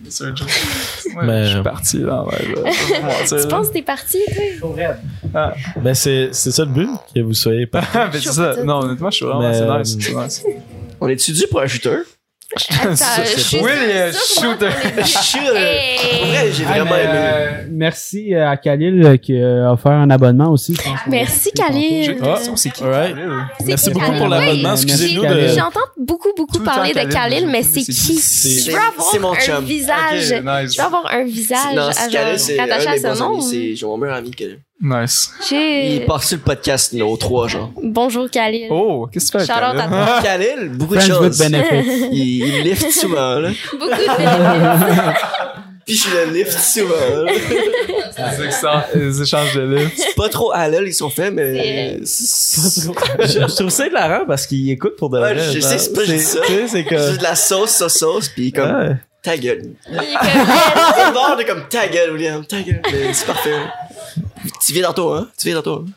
Ouais, 0.05 1.45
Je 1.45 1.51
suis 1.51 1.63
parti, 1.63 1.99
là. 1.99 2.25
Ouais, 2.25 2.33
là. 2.55 2.71
Je 2.71 3.29
Tu 3.29 3.35
là. 3.37 3.47
penses 3.47 3.69
que 3.69 3.73
t'es 3.75 3.83
parti, 3.83 4.19
toi? 4.61 4.95
Ben, 5.77 5.95
c'est, 5.95 6.31
c'est 6.33 6.51
ça 6.51 6.65
le 6.65 6.71
but, 6.73 6.89
que 7.15 7.21
vous 7.21 7.35
soyez 7.35 7.67
pas. 7.67 7.83
Mais 8.13 8.21
c'est 8.21 8.33
ça. 8.33 8.63
Non, 8.65 8.81
honnêtement, 8.81 9.11
je 9.11 9.17
suis 9.17 9.27
vraiment, 9.27 9.41
Mais, 9.41 9.55
c'est 9.55 9.63
euh, 9.63 9.79
nice. 9.79 9.97
c'est 10.01 10.15
nice. 10.15 10.45
On 11.01 11.09
est-tu 11.09 11.33
dû 11.33 11.45
pour 11.51 11.61
un 12.57 14.13
shooter? 14.13 14.71
J'ai 16.53 16.65
Ah, 16.67 16.73
vraiment 16.73 16.91
mais, 16.91 17.05
aimé. 17.05 17.13
euh, 17.15 17.65
merci 17.71 18.35
à 18.35 18.57
Khalil 18.57 19.05
euh, 19.05 19.17
qui 19.17 19.41
a 19.41 19.73
offert 19.73 19.93
un 19.93 20.11
abonnement 20.11 20.51
aussi. 20.51 20.77
Merci, 21.07 21.53
Khalil. 21.53 22.17
Ah. 22.23 22.37
c'est 22.57 22.71
qui? 22.71 22.83
Alright. 22.83 23.15
Khalil? 23.15 23.31
Merci 23.67 23.85
qui, 23.87 23.91
beaucoup 23.93 24.07
Khalil? 24.07 24.19
pour 24.19 24.29
l'abonnement. 24.29 24.75
Oui, 24.75 24.83
Excusez-nous 24.83 25.23
de. 25.23 25.47
J'entends 25.49 25.81
beaucoup, 25.97 26.29
beaucoup 26.37 26.59
Tout 26.59 26.65
parler 26.65 26.91
de 26.93 26.99
Khalil, 26.99 27.13
Khalil, 27.15 27.47
mais 27.49 27.63
c'est 27.63 27.83
qui? 27.83 28.15
Je 28.21 28.71
veux 28.71 28.77
avoir 28.77 29.09
c'est 29.13 29.19
mon 29.19 29.33
un 29.33 29.37
chum. 29.39 29.65
visage. 29.65 30.23
Je 30.23 30.77
veux 30.81 30.85
avoir 30.87 31.07
un 31.13 31.25
visage 31.25 31.75
Non, 31.75 31.91
Khalil, 32.11 32.39
c'est 32.39 32.59
un 32.59 32.63
rattaché 32.63 32.85
de 32.85 32.89
à 32.89 32.93
mes 32.93 32.99
son 32.99 33.09
bons 33.09 33.27
amis. 33.35 33.37
nom. 33.37 33.41
C'est 33.43 33.77
j'ai 33.77 33.87
mon 33.87 33.97
meilleur 33.97 34.17
ami. 34.17 34.31
Khalil. 34.33 34.59
Nice. 34.83 35.31
Il 35.51 36.05
passe 36.07 36.29
sur 36.29 36.39
le 36.39 36.43
podcast 36.43 36.93
numéro 36.95 37.15
3, 37.17 37.49
genre. 37.49 37.71
Bonjour 37.83 38.31
Khalil. 38.31 38.69
Oh, 38.71 39.07
qu'est-ce 39.13 39.31
que 39.31 39.39
tu 39.39 39.45
fais? 39.45 39.53
Shout 39.53 39.59
out 39.59 39.77
Khalil? 39.77 39.81
à 39.81 39.89
toi. 39.89 40.21
Khalil, 40.23 40.69
beaucoup 40.71 40.95
de 40.97 41.01
Friends 41.01 41.21
with 41.21 41.33
choses. 41.35 41.39
benefits. 41.51 42.09
Il, 42.13 42.47
il 42.47 42.63
lift 42.65 42.91
souvent, 42.91 43.35
là. 43.41 43.51
Beaucoup 43.73 43.85
de 43.85 43.91
bénéfices. 43.91 45.23
Puis 45.87 45.97
je 45.97 46.11
le 46.17 46.33
lift 46.33 46.59
souvent, 46.59 46.95
là. 46.95 47.33
Les 48.39 48.47
échanges- 48.47 48.85
Les 48.95 49.23
échanges 49.23 49.55
de 49.55 49.61
livres. 49.77 49.91
Pas 50.17 50.29
trop 50.31 50.51
halal, 50.53 50.87
ils 50.87 50.95
sont 50.95 51.11
faits, 51.11 51.35
mais. 51.35 51.99
C'est- 52.05 52.81
je, 53.21 53.27
je 53.49 53.55
trouve 53.57 53.69
ça 53.71 53.87
hilarant 53.87 54.25
parce 54.27 54.47
qu'il 54.47 54.71
écoute 54.71 54.97
pour 54.97 55.11
de 55.11 55.19
Ouais, 55.21 55.35
vrai. 55.35 55.43
je 55.53 55.61
genre. 55.61 55.71
sais, 55.71 55.79
c'est 55.79 55.93
pas 55.93 56.05
juste 56.05 56.27
ça. 56.29 56.41
Tu 56.47 56.53
sais, 56.55 56.61
c'est 56.63 56.69
C'est 56.69 56.85
que. 56.85 57.19
de 57.19 57.23
la 57.23 57.35
sauce, 57.35 57.71
sauce, 57.77 57.95
sauce, 57.99 58.29
puis 58.29 58.51
comme. 58.53 58.71
Ouais. 58.71 58.97
Ta 59.23 59.37
gueule. 59.37 59.63
Il 59.91 59.95
est 59.95 59.99
comme- 59.99 60.07
Le 61.09 61.13
bord 61.13 61.37
de 61.37 61.43
comme 61.43 61.65
ta 61.69 61.87
gueule, 61.89 62.13
William, 62.13 62.43
ta 62.47 62.61
gueule. 62.63 62.81
Mais 62.91 63.13
C'est 63.13 63.27
parfait. 63.27 63.51
Tu 64.65 64.73
viens 64.73 64.87
tantôt, 64.89 65.13
hein? 65.13 65.29
Tu 65.39 65.49
viens 65.49 65.57
tantôt. 65.57 65.85
Hein? 65.87 65.93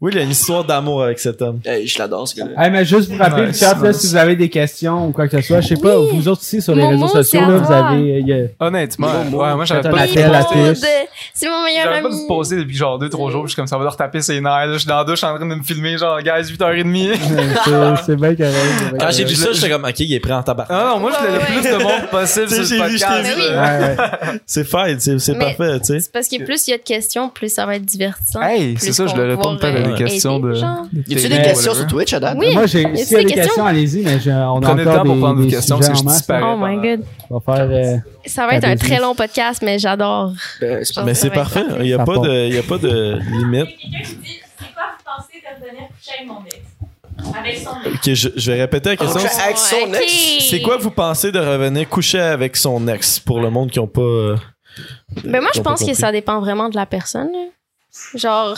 Oui, 0.00 0.12
il 0.14 0.18
y 0.18 0.20
a 0.20 0.24
une 0.24 0.30
histoire 0.30 0.64
d'amour 0.64 1.02
avec 1.02 1.18
cet 1.18 1.40
homme. 1.42 1.60
Hey, 1.64 1.86
je 1.86 1.98
l'adore, 1.98 2.26
ce 2.28 2.36
gars-là. 2.36 2.64
Hey, 2.64 2.70
mais 2.70 2.84
juste 2.84 3.10
vous 3.10 3.18
rappeler, 3.18 3.46
le 3.46 3.52
chat, 3.52 3.74
là, 3.82 3.92
si 3.92 4.06
vous 4.08 4.16
avez 4.16 4.36
des 4.36 4.48
questions 4.48 5.08
ou 5.08 5.12
quoi 5.12 5.28
que 5.28 5.40
ce 5.40 5.46
soit, 5.46 5.60
je 5.60 5.68
sais 5.68 5.76
pas, 5.76 5.98
Oui. 5.98 6.08
vous 6.12 6.28
autres 6.28 6.40
aussi 6.40 6.60
sur 6.62 6.74
les 6.74 6.86
réseaux 6.86 7.08
sociaux, 7.08 7.22
c'est 7.22 7.38
à 7.38 7.48
là, 7.48 7.56
vous 7.58 7.72
avez, 7.72 8.18
il 8.20 8.28
y 8.28 8.32
a- 8.32 8.46
Honnêtement, 8.60 9.08
Bon, 9.30 9.38
ouais, 9.44 9.54
moi 9.54 9.64
j'avais 9.64 9.82
pas 9.82 10.06
de 10.06 10.10
appel 10.12 10.34
à 10.34 10.44
poster. 10.44 10.74
tous. 10.74 10.80
de- 10.80 10.86
C'est 11.34 11.48
mon 11.48 11.64
meilleur 11.64 11.84
J'arrête 11.84 12.02
pas 12.02 12.08
ami. 12.08 12.16
de 12.18 12.22
me 12.22 12.28
poser 12.28 12.56
depuis 12.56 12.76
genre 12.76 12.98
2-3 12.98 13.30
jours. 13.30 13.42
Je 13.46 13.52
suis 13.52 13.56
comme 13.56 13.66
ça 13.66 13.76
va 13.78 13.84
leur 13.84 13.96
taper 13.96 14.20
ses 14.20 14.40
nerfs. 14.40 14.66
là. 14.66 14.72
Je 14.74 14.78
suis 14.78 14.86
dans 14.88 14.98
la 14.98 15.04
douche 15.04 15.22
en 15.24 15.34
train 15.36 15.46
de 15.46 15.54
me 15.54 15.62
filmer, 15.62 15.96
genre, 15.98 16.20
guys, 16.20 16.50
8h30. 16.50 17.14
C'est- 17.64 18.04
C'est 18.06 18.16
bien 18.16 18.34
correct. 18.34 18.52
c'est 18.76 18.80
bien 18.84 18.90
Quand 18.92 18.98
correct. 18.98 19.16
j'ai 19.16 19.24
vu 19.24 19.34
ça, 19.34 19.52
j'étais 19.52 19.70
comme, 19.70 19.84
ok, 19.84 20.00
il 20.00 20.14
est 20.14 20.20
prêt 20.20 20.32
en 20.32 20.42
tabac. 20.42 20.66
Ah 20.68 20.92
non, 20.94 21.00
moi, 21.00 21.10
je 21.12 21.18
voulais 21.18 21.32
le 21.32 21.38
Ouais, 21.38 21.60
plus 21.60 21.70
de 21.70 21.82
monde 21.82 22.10
possible 22.10 22.46
Tu 22.48 22.54
sais, 22.54 22.64
sur 22.64 22.82
le 22.84 22.88
j'ai 22.88 22.92
vu, 22.92 22.98
je 22.98 23.04
t'ai 23.04 23.06
podcast. 23.06 23.36
vu. 23.36 23.54
là. 23.54 23.62
Ouais, 23.62 23.96
ouais. 24.32 24.40
C'est 24.46 24.64
fine, 24.64 24.96
c'est 25.00 25.18
c'est 25.18 25.32
Mais- 25.32 25.38
parfait, 25.56 25.80
tu 25.80 25.86
sais. 25.86 26.00
C'est 26.00 26.12
parce 26.12 26.28
que 26.28 26.42
plus 26.44 26.66
il 26.68 26.70
y 26.72 26.74
a 26.74 26.78
de 26.78 26.82
questions, 26.82 27.28
plus 27.28 27.48
ça 27.52 27.66
va 27.66 27.76
être 27.76 27.84
divertissant. 27.84 28.42
Hey, 28.42 28.74
Plus 28.74 28.86
c'est 28.86 28.92
ça, 28.92 29.06
je 29.06 29.12
qu'on 29.12 29.18
va 29.18 29.26
répondre 29.26 29.58
de. 29.70 30.54
genre. 30.54 30.86
Y 30.94 31.14
a-tu 31.14 31.14
de- 31.14 31.28
des 31.28 31.38
de- 31.38 31.44
questions 31.44 31.74
sur 31.74 31.86
Twitch 31.86 32.12
à 32.12 32.20
date? 32.20 32.36
Oui. 32.38 32.52
Moi, 32.54 32.66
j'ai, 32.66 32.82
s'il 32.96 33.16
y 33.18 33.20
a 33.20 33.24
des 33.24 33.32
questions? 33.34 33.64
allez-y, 33.66 34.02
mais 34.02 34.18
on 34.32 34.56
a 34.58 34.60
Prenez 34.60 34.84
le 34.84 34.90
temps 34.92 35.04
pour 35.04 35.18
prendre 35.18 35.36
vos 35.36 35.44
des 35.44 35.50
questions, 35.50 35.76
sujets 35.76 35.88
parce 35.88 36.02
que 36.02 36.06
en 36.06 36.10
je 36.10 36.16
disparais. 36.16 36.42
Oh 36.44 36.56
my 36.58 36.76
god. 36.96 37.04
On 37.30 37.38
va 37.38 37.56
faire, 37.56 37.68
euh, 37.70 37.96
Ça 38.26 38.46
va 38.46 38.54
être 38.56 38.64
un 38.64 38.76
très 38.76 38.98
long 39.00 39.14
podcast, 39.14 39.62
mais 39.64 39.78
j'adore. 39.78 40.32
Ben, 40.60 40.84
c'est 40.84 41.02
Mais 41.04 41.14
c'est 41.14 41.30
parfait. 41.30 41.64
Il 41.80 41.86
y 41.86 41.94
a 41.94 42.04
pas 42.04 42.18
de, 42.18 42.46
il 42.48 42.54
y 42.54 42.58
a 42.58 42.62
pas 42.62 42.78
de 42.78 43.18
limite. 43.30 43.66
Quelqu'un 43.66 44.02
qui 44.08 44.16
dit 44.16 44.40
C'est 44.58 44.74
quoi 44.74 44.84
vous 44.96 45.04
pensez 45.04 45.38
de 45.40 45.64
revenir 45.64 45.88
coucher 45.88 46.12
avec 46.18 46.28
mon 46.28 46.44
ex? 46.44 46.56
Avec 47.38 47.56
son 47.58 47.70
ex. 47.90 47.94
Ok, 47.94 48.14
je, 48.14 48.40
je 48.40 48.52
vais 48.52 48.60
répéter 48.60 48.88
la 48.90 48.96
question. 48.96 49.20
Avec 49.44 49.56
son 49.58 49.94
ex. 49.94 50.12
C'est 50.50 50.60
quoi 50.62 50.76
vous 50.76 50.90
pensez 50.90 51.30
de 51.32 51.38
revenir 51.38 51.88
coucher 51.88 52.20
avec 52.20 52.56
son 52.56 52.86
ex 52.88 53.18
pour 53.20 53.40
le 53.40 53.50
monde 53.50 53.70
qui 53.70 53.78
ont 53.78 53.86
pas. 53.86 54.00
euh, 54.02 54.36
Ben 55.24 55.40
moi, 55.40 55.50
je 55.54 55.60
pense 55.60 55.84
que 55.84 55.94
ça 55.94 56.10
dépend 56.12 56.40
vraiment 56.40 56.68
de 56.68 56.76
la 56.76 56.86
personne. 56.86 57.30
Genre, 58.14 58.56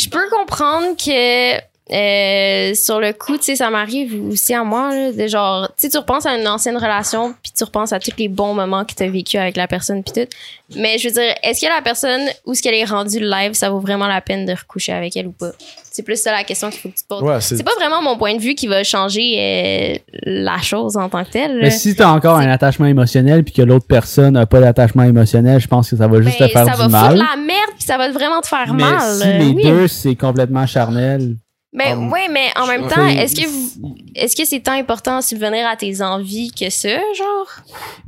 je 0.00 0.08
peux 0.08 0.28
comprendre 0.30 0.96
que 0.96 1.58
euh, 1.92 2.72
sur 2.74 3.00
le 3.00 3.12
coup, 3.12 3.36
tu 3.36 3.44
sais, 3.44 3.56
ça 3.56 3.68
m'arrive 3.70 4.22
aussi 4.30 4.54
à 4.54 4.62
moi, 4.62 4.94
là, 4.94 5.12
de 5.12 5.26
genre, 5.26 5.66
tu 5.68 5.74
sais, 5.78 5.88
tu 5.88 5.98
repenses 5.98 6.24
à 6.26 6.36
une 6.36 6.46
ancienne 6.46 6.76
relation, 6.76 7.34
puis 7.42 7.52
tu 7.56 7.64
repenses 7.64 7.92
à 7.92 7.98
tous 7.98 8.12
les 8.18 8.28
bons 8.28 8.54
moments 8.54 8.84
que 8.84 8.94
tu 8.94 9.02
as 9.02 9.08
vécu 9.10 9.36
avec 9.38 9.56
la 9.56 9.66
personne, 9.66 10.02
puis 10.04 10.12
tout. 10.22 10.28
Mais 10.76 10.98
je 10.98 11.08
veux 11.08 11.14
dire, 11.14 11.34
est-ce 11.42 11.60
que 11.60 11.66
la 11.72 11.82
personne, 11.82 12.20
où 12.46 12.54
ce 12.54 12.62
qu'elle 12.62 12.74
est 12.74 12.84
rendue 12.84 13.18
live, 13.20 13.54
ça 13.54 13.70
vaut 13.70 13.80
vraiment 13.80 14.06
la 14.06 14.20
peine 14.20 14.46
de 14.46 14.52
recoucher 14.52 14.92
avec 14.92 15.16
elle 15.16 15.26
ou 15.26 15.32
pas? 15.32 15.50
C'est 15.92 16.02
plus 16.04 16.22
ça 16.22 16.30
la 16.30 16.44
question 16.44 16.70
qu'il 16.70 16.78
faut 16.78 16.88
que 16.88 16.94
tu 16.94 17.02
te 17.02 17.08
poses. 17.08 17.22
Ouais, 17.22 17.40
c'est. 17.40 17.60
Pas 17.64 17.72
vraiment 17.76 18.00
mon 18.00 18.16
point 18.16 18.36
de 18.36 18.40
vue 18.40 18.54
qui 18.54 18.68
va 18.68 18.84
changer 18.84 19.34
euh, 19.36 19.98
la 20.22 20.58
chose 20.58 20.96
en 20.96 21.08
tant 21.08 21.24
que 21.24 21.30
telle. 21.30 21.58
Mais 21.60 21.70
si 21.72 21.96
t'as 21.96 22.10
encore 22.12 22.36
un 22.36 22.48
attachement 22.48 22.86
émotionnel 22.86 23.42
puis 23.42 23.52
que 23.52 23.62
l'autre 23.62 23.86
personne 23.88 24.34
n'a 24.34 24.46
pas 24.46 24.60
d'attachement 24.60 25.02
émotionnel, 25.02 25.60
je 25.60 25.66
pense 25.66 25.90
que 25.90 25.96
ça 25.96 26.06
va 26.06 26.22
juste 26.22 26.38
Ben, 26.38 26.46
te 26.46 26.52
faire 26.52 26.64
ça 26.66 26.72
du 26.74 26.78
va 26.78 26.88
mal. 26.88 27.10
foutre 27.18 27.24
la 27.28 27.36
merde, 27.36 27.70
puis 27.76 27.84
ça 27.84 27.98
va 27.98 28.08
vraiment 28.12 28.40
te 28.40 28.46
faire 28.46 28.72
mais 28.72 28.84
mal. 28.84 29.00
si 29.20 29.26
euh, 29.28 29.38
les 29.38 29.46
oui. 29.50 29.62
deux 29.64 29.88
c'est 29.88 30.14
complètement 30.14 30.64
charnel, 30.68 31.34
Ben 31.72 31.96
Um, 31.96 32.12
oui, 32.12 32.20
mais 32.32 32.48
en 32.56 32.66
même 32.66 32.88
temps, 32.88 33.06
est-ce 33.06 33.36
que 33.36 33.46
vous, 33.48 33.94
est-ce 34.16 34.34
que 34.34 34.44
c'est 34.44 34.58
tant 34.60 34.72
important 34.72 35.18
à 35.18 35.22
subvenir 35.22 35.66
à 35.68 35.76
tes 35.76 36.02
envies 36.02 36.50
que 36.50 36.68
ça, 36.68 36.88
genre? 36.88 37.46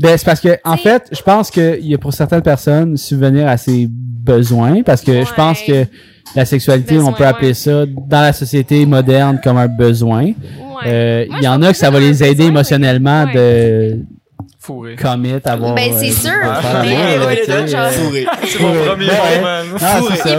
ben 0.01 0.17
c'est 0.19 0.25
parce 0.25 0.41
que 0.41 0.59
en 0.65 0.77
fait, 0.77 1.09
je 1.13 1.23
pense 1.23 1.51
que 1.51 1.79
il 1.79 1.87
y 1.87 1.95
a 1.95 1.99
pour 1.99 2.13
certaines 2.13 2.43
personnes 2.43 2.97
subvenir 2.97 3.47
à 3.47 3.57
ses 3.57 3.87
besoins 3.89 4.83
parce 4.83 5.03
que 5.03 5.25
je 5.25 5.35
pense 5.35 5.63
que 5.63 5.87
la 6.35 6.45
sexualité, 6.45 6.97
Besoin, 6.97 7.11
on 7.11 7.13
peut 7.13 7.27
appeler 7.27 7.49
ouais. 7.49 7.55
ça 7.55 7.85
dans 7.87 8.21
la 8.21 8.33
société 8.33 8.87
moderne 8.87 9.41
comme 9.43 9.59
un 9.59 9.69
besoin. 9.69 10.25
Ouais. 10.25 10.35
Euh, 10.87 11.27
Il 11.31 11.43
y 11.43 11.49
en 11.49 11.61
a 11.63 11.73
que 11.73 11.77
ça 11.77 11.91
va 11.91 12.01
les 12.01 12.23
aider 12.23 12.35
besoin, 12.35 12.49
émotionnellement 12.49 13.27
de 13.33 13.99
Fourré. 14.63 14.95
commit, 14.97 15.35
avoir. 15.45 15.75
Ben, 15.75 15.93
c'est 15.99 16.11
euh, 16.11 16.13
sûr, 16.13 16.31
euh, 16.31 17.91
Fourré. 17.91 18.27
C'est 18.45 18.61
mon 18.63 18.85
premier 18.85 19.09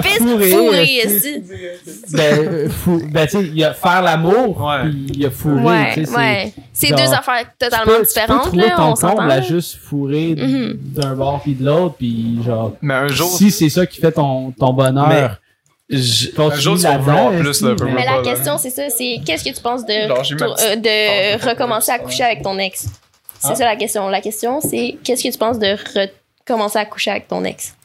pisse 0.02 0.18
fourré, 0.18 0.50
fourré, 0.50 0.84
esti. 1.04 1.28
esti. 1.28 2.16
Ben, 2.16 2.40
euh, 2.40 2.70
fou, 2.70 3.02
ben, 3.12 3.26
tu 3.28 3.32
sais, 3.38 3.44
il 3.44 3.58
y 3.60 3.64
a 3.66 3.74
faire 3.74 4.02
l'amour, 4.02 4.66
puis 4.84 5.06
il 5.10 5.20
y 5.22 5.26
a 5.26 5.30
fourrer, 5.30 5.62
Ouais, 5.64 6.06
ouais. 6.16 6.54
C'est 6.72 6.90
deux 6.90 7.14
affaires 7.14 7.46
totalement 7.60 7.86
peux- 7.86 7.92
tu 7.92 8.00
peux 8.00 8.06
différentes, 8.08 8.42
trouver 8.48 8.72
ton 8.76 9.18
à 9.20 9.28
là. 9.28 9.42
juste 9.42 9.76
fourrer 9.84 10.36
Mhm. 10.38 10.78
d'un 10.82 11.16
bord 11.16 11.42
puis 11.42 11.54
de 11.56 11.66
l'autre, 11.66 11.96
puis 11.98 12.38
genre, 12.46 12.74
Mais 12.82 12.94
un 12.94 13.08
jour, 13.10 13.30
si 13.30 13.52
c'est 13.52 13.70
ça 13.70 13.86
qui 13.86 14.00
fait 14.00 14.12
ton, 14.14 14.52
ton 14.52 14.72
bonheur, 14.74 15.38
Je- 15.90 16.30
un 16.42 16.56
jour, 16.56 16.76
tu 16.78 16.84
vas 16.84 16.98
vouloir 16.98 17.32
plus, 17.32 17.62
là, 17.62 17.76
Mais 17.94 18.06
la 18.06 18.22
question, 18.24 18.58
c'est 18.58 18.70
ça, 18.70 18.90
c'est 18.90 19.20
qu'est-ce 19.26 19.44
que 19.44 19.54
tu 19.54 19.62
penses 19.62 19.86
de, 19.86 19.92
euh, 19.92 20.76
de 20.78 21.50
recommencer 21.50 21.92
à 21.92 22.00
coucher 22.00 22.24
avec 22.24 22.42
ton 22.42 22.58
ex? 22.58 22.88
C'est 23.44 23.52
Ah. 23.52 23.56
ça 23.56 23.66
la 23.66 23.76
question. 23.76 24.08
La 24.10 24.22
question, 24.22 24.62
c'est 24.62 24.96
qu'est-ce 25.04 25.22
que 25.24 25.30
tu 25.30 25.38
penses 25.38 25.60
de 25.60 25.76
recommencer 26.48 26.80
à 26.80 26.86
coucher 26.86 27.12
avec 27.12 27.28
ton 27.28 27.44
ex? 27.44 27.76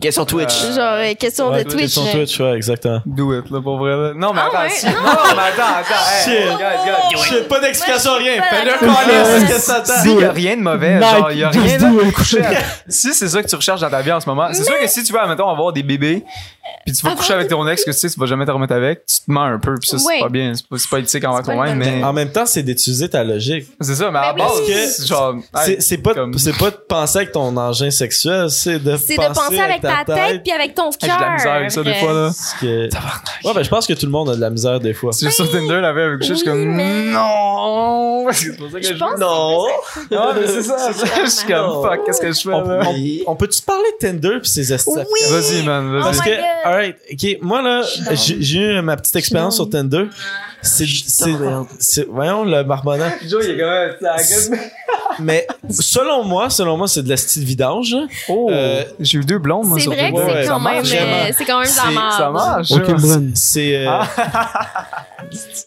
Question 0.00 0.24
Twitch. 0.24 0.52
Euh, 0.62 0.74
Genre, 0.76 0.84
euh, 0.98 1.14
question 1.14 1.50
Ouais, 1.50 1.64
de 1.64 1.70
Twitch. 1.70 1.90
Sur 1.90 2.04
là. 2.04 2.12
Twitch, 2.12 2.38
ouais, 2.38 2.52
exactement. 2.54 3.02
Do 3.06 3.36
it, 3.36 3.50
là, 3.50 3.60
pour 3.60 3.76
vrai. 3.78 3.96
là. 3.96 4.12
Non, 4.14 4.32
mais 4.32 4.40
Ah, 4.44 4.46
attends, 4.46 4.62
ouais? 4.62 4.70
si- 4.70 4.86
Non, 4.86 4.92
mais 4.92 5.42
attends, 5.42 5.78
attends. 5.80 6.30
hey, 6.30 6.38
Shit. 6.38 6.58
guys, 6.58 7.16
guys. 7.16 7.22
Shit, 7.24 7.48
pas 7.48 7.58
d'explication, 7.60 8.12
rien. 8.16 8.38
pas 8.40 8.44
Fais-le 8.56 8.78
coller, 8.78 9.46
qu'est-ce 9.48 9.52
que 9.54 9.60
ça 9.60 9.80
t'attend? 9.80 10.02
Si, 10.02 10.14
y 10.14 10.24
a 10.24 10.30
rien 10.30 10.56
de 10.56 10.62
mauvais. 10.62 11.00
Genre, 11.00 11.32
y 11.32 11.42
a 11.42 11.48
rien 11.48 11.78
de 11.78 12.10
coucher. 12.12 12.40
Si 12.88 13.12
c'est 13.14 13.28
ça 13.28 13.42
que 13.42 13.48
tu 13.48 13.56
recherches 13.56 13.80
dans 13.80 13.90
ta 13.90 14.00
vie 14.00 14.12
en 14.12 14.20
ce 14.20 14.28
moment, 14.28 14.48
c'est 14.52 14.62
sûr 14.64 14.78
que 14.78 14.86
si 14.86 15.02
tu 15.02 15.12
veux, 15.12 15.18
admettons, 15.20 15.48
avoir 15.48 15.72
des 15.72 15.82
bébés, 15.82 16.22
puis 16.86 16.94
tu 16.94 17.04
vas 17.04 17.16
coucher 17.16 17.32
avec 17.34 17.48
ton 17.48 17.66
ex 17.66 17.84
que 17.84 17.90
tu 17.90 17.96
sais, 17.98 18.08
tu 18.08 18.20
vas 18.20 18.26
jamais 18.26 18.46
te 18.46 18.50
remettre 18.52 18.74
avec, 18.74 19.04
tu 19.06 19.16
te 19.16 19.30
mens 19.30 19.42
un 19.42 19.58
peu, 19.58 19.74
puis 19.74 19.88
ça, 19.88 19.98
c'est 19.98 20.06
Ouais. 20.06 20.20
pas 20.20 20.28
bien. 20.28 20.52
C'est 20.54 20.88
pas, 20.88 20.98
éthique 21.00 21.24
envers 21.24 21.42
toi-même, 21.42 21.78
mais. 21.78 22.04
En 22.04 22.12
même 22.12 22.30
temps, 22.30 22.46
c'est 22.46 22.62
d'étudier 22.62 23.08
ta 23.08 23.24
logique. 23.24 23.66
C'est 23.80 23.96
ça, 23.96 24.08
mais 24.12 24.20
à 24.20 24.32
base, 24.34 25.04
genre. 25.04 25.34
C'est 25.80 25.98
pas, 25.98 26.14
comme- 26.14 26.38
c'est 26.38 26.56
pas 26.56 26.70
de 26.70 26.76
penser 26.76 27.18
avec 27.18 27.32
ton 27.32 27.56
engin 27.56 27.90
sexuel, 27.90 28.50
c'est 28.50 28.78
de 28.78 28.96
C'est 28.96 29.16
de 29.16 29.22
penser 29.34 29.58
avec 29.88 30.06
ta 30.06 30.14
tête 30.14 30.42
puis 30.42 30.52
avec 30.52 30.74
ton 30.74 30.90
cœur. 30.90 30.98
J'ai 31.00 31.08
de 31.08 31.20
la 31.20 31.32
misère 31.34 31.52
avec 31.52 31.70
ça, 31.70 31.82
des 31.82 31.94
fois, 31.94 32.12
là. 32.12 32.30
Que... 32.60 33.46
Ouais, 33.46 33.54
ben, 33.54 33.62
je 33.62 33.68
pense 33.68 33.86
que 33.86 33.92
tout 33.94 34.06
le 34.06 34.12
monde 34.12 34.30
a 34.30 34.36
de 34.36 34.40
la 34.40 34.50
misère 34.50 34.80
des 34.80 34.94
fois. 34.94 35.12
Si 35.12 35.24
je 35.24 35.30
suis 35.30 35.42
sur 35.44 35.50
Tinder, 35.52 35.80
là, 35.80 35.88
avec 35.88 36.22
je 36.22 36.34
suis 36.34 36.34
Oui, 36.34 36.44
comme. 36.44 36.64
mais- 36.74 37.04
Non! 37.12 38.26
C'est 38.32 38.56
pour 38.56 38.70
ça 38.70 38.78
que 38.80 38.86
Je 38.86 38.94
je. 38.94 38.98
pense 38.98 39.18
Non! 39.18 39.64
Ah, 40.12 40.32
mais 40.36 40.46
c'est 40.46 40.62
ça. 40.62 40.76
Je 41.24 41.28
suis 41.30 41.46
comme, 41.48 41.82
fuck, 41.82 42.04
qu'est-ce 42.06 42.20
que 42.20 42.32
je 42.32 42.40
fais, 42.40 42.48
On, 42.54 42.62
là? 42.68 42.82
on- 42.86 43.32
on 43.32 43.36
peut-tu 43.36 43.60
parler 43.62 43.82
de 44.00 44.06
Tinder 44.06 44.38
pis 44.40 44.48
ses 44.48 44.72
astuces? 44.72 44.94
Oui! 44.94 45.20
Vas-y, 45.30 45.62
man, 45.64 45.96
Oh 45.98 46.02
Parce 46.04 46.18
vas-y. 46.18 46.36
que, 46.36 46.66
alright, 46.66 46.96
ok, 47.12 47.38
moi 47.42 47.62
là, 47.62 47.82
j'ai 48.14 48.58
eu 48.60 48.80
ma 48.82 48.96
petite 48.96 49.16
expérience 49.16 49.56
sur. 49.56 49.68
Tinder. 49.70 50.04
C'est, 50.62 50.84
c'est, 50.86 51.30
c'est, 51.78 52.06
voyons 52.08 52.44
le 52.44 52.62
marmonnant. 52.64 53.10
Joe, 53.26 53.42
il 53.44 53.52
est 53.52 53.58
quand 53.58 53.70
même. 53.70 53.92
ça 54.00 54.56
Mais 55.18 55.46
selon 55.70 56.22
moi, 56.24 56.50
selon 56.50 56.76
moi, 56.76 56.86
c'est 56.86 57.02
de 57.02 57.08
la 57.08 57.16
style 57.16 57.44
vidange. 57.44 57.94
Oh! 58.28 58.48
Euh, 58.50 58.84
J'ai 59.00 59.18
eu 59.18 59.24
deux 59.24 59.38
blondes, 59.38 59.66
moi, 59.66 59.78
C'est 59.78 59.84
sur 59.84 59.92
vrai 59.92 60.12
que 60.12 60.16
Tinder. 60.18 60.32
Ouais, 60.32 60.40
c'est 60.42 60.46
ça 60.46 60.52
quand 60.52 60.60
même, 60.60 60.84
euh, 60.84 61.32
c'est 61.36 61.44
quand 61.44 61.58
même 61.60 61.68
C'est- 61.68 61.90
merde. 61.90 62.12
Ça 62.16 62.30
marche. 62.30 62.72
C'est, 63.34 63.76
euh, 63.86 63.88
Ah. 63.88 64.06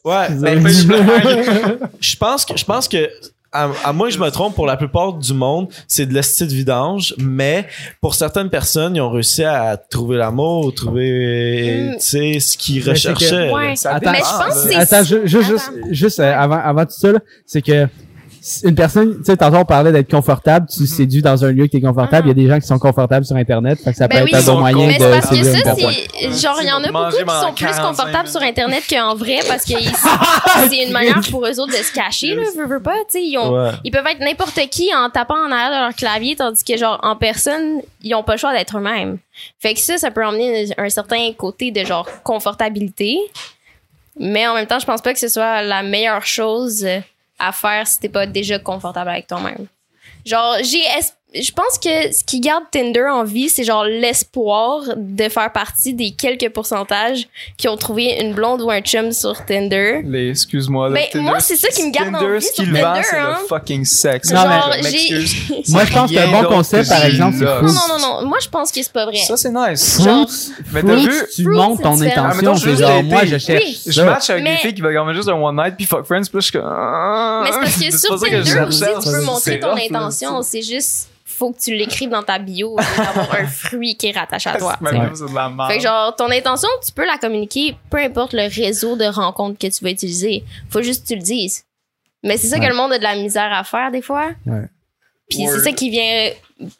ouais, 0.05 0.27
Ben, 0.31 0.61
mais 0.61 0.69
je, 0.69 0.81
je- 0.81 1.75
je 1.99 2.15
pense 2.17 2.45
que, 2.45 2.57
je 2.57 2.65
pense 2.65 2.87
que, 2.87 3.09
à, 3.53 3.69
à 3.83 3.93
moins 3.93 4.07
que 4.07 4.13
je 4.15 4.19
me 4.19 4.29
trompe, 4.31 4.55
pour 4.55 4.65
la 4.65 4.75
plupart 4.77 5.13
du 5.13 5.33
monde, 5.33 5.67
c'est 5.87 6.05
de 6.07 6.13
la 6.13 6.23
style 6.23 6.47
vidange, 6.47 7.13
mais 7.19 7.67
pour 8.01 8.15
certaines 8.15 8.49
personnes, 8.49 8.95
ils 8.95 9.01
ont 9.01 9.11
réussi 9.11 9.43
à 9.43 9.77
trouver 9.77 10.17
l'amour, 10.17 10.73
trouver, 10.73 11.89
Mm. 11.91 11.93
tu 11.93 11.99
sais, 11.99 12.39
ce 12.39 12.57
qu'ils 12.57 12.83
que- 12.83 12.89
recherchaient. 12.89 13.47
là. 13.47 13.53
Ouais. 13.53 13.73
Attends, 13.85 14.11
Mais 14.11 14.17
je 14.17 14.23
pense 14.23 14.63
que 14.63 14.69
c'est- 14.69 14.75
Attends, 14.75 15.03
ju- 15.03 15.21
juste, 15.27 15.71
juste, 15.91 16.19
euh, 16.19 16.33
avant, 16.35 16.59
avant 16.63 16.85
tout 16.85 16.91
ça, 16.97 17.11
là, 17.11 17.19
c'est 17.45 17.61
que 17.61 17.87
une 18.63 18.75
personne, 18.75 19.17
tu 19.19 19.23
sais, 19.25 19.37
tantôt 19.37 19.57
on 19.57 19.65
parlait 19.65 19.91
d'être 19.91 20.11
confortable, 20.11 20.67
tu 20.67 20.85
séduis 20.85 21.21
dans 21.21 21.45
un 21.45 21.51
lieu 21.51 21.67
qui 21.67 21.77
est 21.77 21.81
confortable, 21.81 22.27
il 22.27 22.29
y 22.29 22.31
a 22.31 22.33
des 22.33 22.47
gens 22.47 22.59
qui 22.59 22.67
sont 22.67 22.77
confortables 22.79 23.25
sur 23.25 23.35
Internet, 23.37 23.79
fait 23.81 23.91
que 23.91 23.97
ça 23.97 24.07
peut 24.09 24.15
Ben 24.17 24.27
être 24.27 24.33
oui, 24.33 24.39
un 24.39 24.43
bon 24.53 24.59
moyen 24.59 24.75
con- 24.77 24.87
Mais 24.87 24.97
c'est 24.99 25.05
de 25.07 25.11
parce 25.11 25.29
que 25.29 25.43
ça, 25.43 25.75
c'est. 25.75 26.41
Genre, 26.41 26.57
il 26.61 26.67
y 26.67 26.71
en 26.71 26.83
a 26.83 26.91
beaucoup 26.91 27.11
qui 27.11 27.19
sont 27.19 27.53
plus 27.53 27.65
45 27.65 27.81
confortables 27.87 28.27
sur 28.27 28.41
Internet 28.41 28.83
qu'en 28.89 29.15
vrai 29.15 29.39
parce 29.47 29.63
que 29.63 29.73
c'est 30.69 30.83
une 30.83 30.91
manière 30.91 31.21
pour 31.31 31.45
eux 31.45 31.59
autres 31.59 31.71
de 31.71 31.83
se 31.83 31.93
cacher, 31.93 32.35
là, 32.35 32.43
veux, 32.57 32.65
veux 32.67 32.81
pas, 32.81 32.95
tu 33.09 33.19
sais. 33.19 33.23
Ils, 33.23 33.37
ont- 33.37 33.53
Ouais. 33.53 33.71
ils 33.83 33.91
peuvent 33.91 34.07
être 34.07 34.19
n'importe 34.19 34.59
qui 34.69 34.89
en 34.93 35.09
tapant 35.09 35.35
en 35.37 35.51
arrière 35.51 35.69
de 35.71 35.85
leur 35.85 35.95
clavier, 35.95 36.35
tandis 36.35 36.63
que, 36.63 36.75
genre, 36.77 36.99
en 37.03 37.15
personne, 37.15 37.81
ils 38.01 38.13
ont 38.15 38.23
pas 38.23 38.33
le 38.33 38.39
choix 38.39 38.51
d'être 38.53 38.77
eux-mêmes. 38.77 39.17
Fait 39.59 39.73
que 39.73 39.79
ça, 39.79 39.97
ça 39.97 40.11
peut 40.11 40.25
emmener 40.25 40.67
un 40.77 40.89
certain 40.89 41.31
côté 41.37 41.71
de, 41.71 41.85
genre, 41.85 42.07
confortabilité. 42.23 43.17
Mais 44.19 44.45
en 44.47 44.53
même 44.53 44.67
temps, 44.67 44.79
je 44.79 44.85
pense 44.85 45.01
pas 45.01 45.13
que 45.13 45.19
ce 45.19 45.27
soit 45.27 45.61
la 45.63 45.81
meilleure 45.81 46.25
chose 46.25 46.85
à 47.39 47.51
faire 47.51 47.87
si 47.87 47.99
t'es 47.99 48.09
pas 48.09 48.25
déjà 48.25 48.59
confortable 48.59 49.09
avec 49.09 49.27
toi-même. 49.27 49.67
Genre, 50.25 50.57
j'ai 50.63 50.79
es- 50.81 51.13
je 51.35 51.51
pense 51.51 51.77
que 51.83 52.13
ce 52.13 52.23
qui 52.23 52.39
garde 52.39 52.63
Tinder 52.71 53.05
en 53.11 53.23
vie, 53.23 53.49
c'est 53.49 53.63
genre 53.63 53.85
l'espoir 53.85 54.81
de 54.95 55.29
faire 55.29 55.51
partie 55.51 55.93
des 55.93 56.11
quelques 56.11 56.49
pourcentages 56.49 57.27
qui 57.57 57.67
ont 57.67 57.77
trouvé 57.77 58.19
une 58.21 58.33
blonde 58.33 58.61
ou 58.61 58.69
un 58.69 58.81
chum 58.81 59.11
sur 59.11 59.43
Tinder. 59.45 60.01
Les, 60.05 60.29
excuse-moi. 60.29 60.89
là, 60.89 60.95
Ben, 60.95 61.05
Tinder, 61.11 61.25
moi, 61.29 61.39
c'est 61.39 61.55
ça 61.55 61.69
qui 61.69 61.83
me 61.85 61.91
garde 61.91 62.15
en 62.15 62.19
Tinder, 62.19 62.37
vie 62.37 62.41
ce 62.45 62.53
sur 62.53 62.63
qu'il 62.63 62.73
vend, 62.73 62.93
Tinder, 62.93 63.01
c'est 63.09 63.17
hein. 63.17 63.37
le 63.41 63.47
fucking 63.47 63.85
sexe. 63.85 64.31
Non, 64.31 64.41
Genre, 64.43 64.73
Je 64.81 64.89
j'ai-. 64.89 65.63
Moi, 65.69 65.85
je 65.85 65.93
pense 65.93 66.11
que 66.11 66.17
rien 66.17 66.27
un 66.27 66.41
bon 66.43 66.47
concept, 66.49 66.89
par 66.89 67.05
exemple, 67.05 67.37
c'est. 67.39 67.45
Non, 67.45 67.61
non, 67.61 67.71
non, 67.87 67.99
non. 68.21 68.27
Moi, 68.27 68.37
je 68.41 68.49
pense 68.49 68.71
que 68.71 68.81
c'est 68.83 68.91
pas 68.93 69.05
vrai. 69.05 69.17
Ça, 69.17 69.37
c'est 69.37 69.51
nice. 69.51 70.01
Genre- 70.03 70.29
Fruits, 70.29 70.51
Mais 70.71 70.83
t'as 70.83 70.95
vu- 70.95 71.23
tu 71.35 71.43
montes 71.47 71.77
c'est 71.77 71.83
ton. 71.83 71.89
Ah, 71.89 72.27
intention, 72.29 72.35
mettons, 72.41 72.55
c'est 72.57 72.75
genre, 72.77 73.03
moi, 73.03 73.25
je 73.25 73.37
cherche 73.37 73.63
Oui. 73.63 73.79
Je 73.87 74.01
match 74.01 74.29
avec 74.29 74.43
Mais- 74.43 74.51
des 74.51 74.57
filles 74.57 74.73
qui 74.73 74.81
veulent 74.81 74.95
vraiment 74.95 75.13
juste 75.13 75.29
un 75.29 75.33
one 75.33 75.55
night 75.55 75.75
puis 75.77 75.85
fuck 75.85 76.05
friends 76.05 76.21
puis 76.23 76.31
là, 76.33 76.39
je 76.39 76.45
suis 76.45 76.51
comme 76.53 76.63
ah. 76.65 77.41
Mais 77.43 77.51
c'est 77.51 77.59
parce 77.59 77.75
que 77.77 77.97
sur 77.97 78.19
Tinder 78.19 78.59
aussi, 78.67 78.79
tu 78.81 78.85
peux 79.09 79.19
C'est 79.19 79.25
montrer 79.25 79.59
ton 79.59 79.75
intention. 79.75 80.41
C'est 80.43 80.61
juste, 80.61 81.09
faut 81.43 81.51
que 81.51 81.59
tu 81.59 81.75
l'écrives 81.75 82.09
dans 82.09 82.23
ta 82.23 82.39
bio 82.39 82.77
d'avoir 82.97 83.35
un 83.35 83.45
fruit 83.47 83.97
qui 83.97 84.07
est 84.07 84.11
rattaché 84.17 84.49
à 84.49 84.57
toi. 84.57 84.77
C'est 84.79 84.85
tu 84.89 84.91
sais. 84.95 84.99
même, 85.01 85.15
c'est 85.15 85.29
de 85.29 85.35
la 85.35 85.49
merde. 85.49 85.69
Fait 85.71 85.77
que 85.77 85.83
genre, 85.83 86.15
ton 86.15 86.31
intention, 86.31 86.69
tu 86.85 86.91
peux 86.93 87.05
la 87.05 87.17
communiquer, 87.17 87.75
peu 87.89 87.97
importe 87.97 88.31
le 88.33 88.43
réseau 88.53 88.95
de 88.95 89.03
rencontres 89.05 89.59
que 89.59 89.67
tu 89.67 89.83
vas 89.83 89.91
utiliser. 89.91 90.43
Faut 90.69 90.81
juste 90.81 91.03
que 91.03 91.07
tu 91.09 91.15
le 91.15 91.21
dises. 91.21 91.65
Mais 92.23 92.37
c'est 92.37 92.47
ça 92.47 92.57
que 92.57 92.61
Ouais. 92.63 92.69
le 92.69 92.75
monde 92.75 92.93
a 92.93 92.97
de 92.97 93.03
la 93.03 93.15
misère 93.15 93.51
à 93.51 93.63
faire 93.65 93.91
des 93.91 94.01
fois. 94.01 94.29
Ouais. 94.45 94.67
Puis 95.29 95.45
c'est 95.47 95.59
ça 95.59 95.71
qui 95.73 95.89
vient 95.89 96.31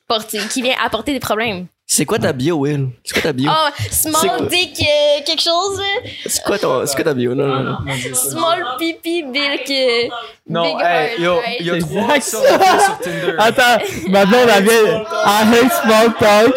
porter, 0.08 0.40
qui 0.50 0.62
vient 0.62 0.76
apporter 0.82 1.12
des 1.12 1.20
problèmes. 1.20 1.68
C'est 1.86 2.06
quoi 2.06 2.18
ta 2.18 2.32
bio, 2.34 2.58
Will? 2.60 2.90
C'est 3.04 3.14
quoi 3.14 3.22
ta 3.24 3.34
bio? 3.34 3.52
Oh, 3.54 3.70
small 3.92 4.38
quoi? 4.38 4.46
dick 4.48 4.80
euh, 4.82 5.22
quelque 5.26 5.42
chose. 5.42 5.80
euh, 5.80 6.08
C'est 6.26 6.42
quoi, 6.44 6.58
ton, 6.58 6.86
c'est 6.88 6.96
quoi 6.96 7.04
ta 7.04 7.14
bio? 7.14 7.36
Non, 7.36 7.46
non, 7.46 7.64
non. 7.64 7.78
Small 8.16 8.64
pipi 8.80 9.24
big. 9.24 9.70
euh, 9.70 10.08
Non, 10.48 10.64
big 10.64 10.76
hey, 10.82 11.10
heart, 11.10 11.20
yo, 11.20 11.36
right? 11.36 11.58
il 11.60 11.66
y 11.68 11.70
a 11.70 11.78
trois 11.80 12.16
exact 12.16 12.24
sur, 12.24 12.40
sur 12.40 13.00
Tinder. 13.00 13.36
Attends, 13.38 13.84
ma 14.10 14.26
blonde, 14.26 14.50
elle 14.56 14.64
vient. 14.64 15.04
I 15.26 15.44
hate 15.54 15.72
small 15.84 16.14
talk. 16.20 16.56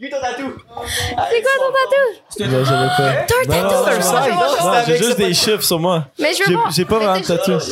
C'est 0.00 1.42
quoi 1.42 1.52
ton 1.58 1.72
tatou? 1.72 2.21
Non, 2.40 2.64
j'avais 2.64 2.88
pas. 2.96 3.12
Non, 3.48 3.62
non, 3.62 3.70
non, 3.72 4.66
Non, 4.66 4.72
j'ai 4.86 4.96
juste 4.96 5.18
des 5.18 5.34
chiffres 5.34 5.62
sur 5.62 5.78
moi. 5.78 6.06
Mais 6.18 6.32
je 6.32 6.38
veux 6.38 6.44
J'ai 6.48 6.54
voir. 6.54 6.70
j'ai 6.70 6.84
pas 6.84 6.98
vraiment 6.98 7.20
de 7.20 7.24
tatouage. 7.24 7.62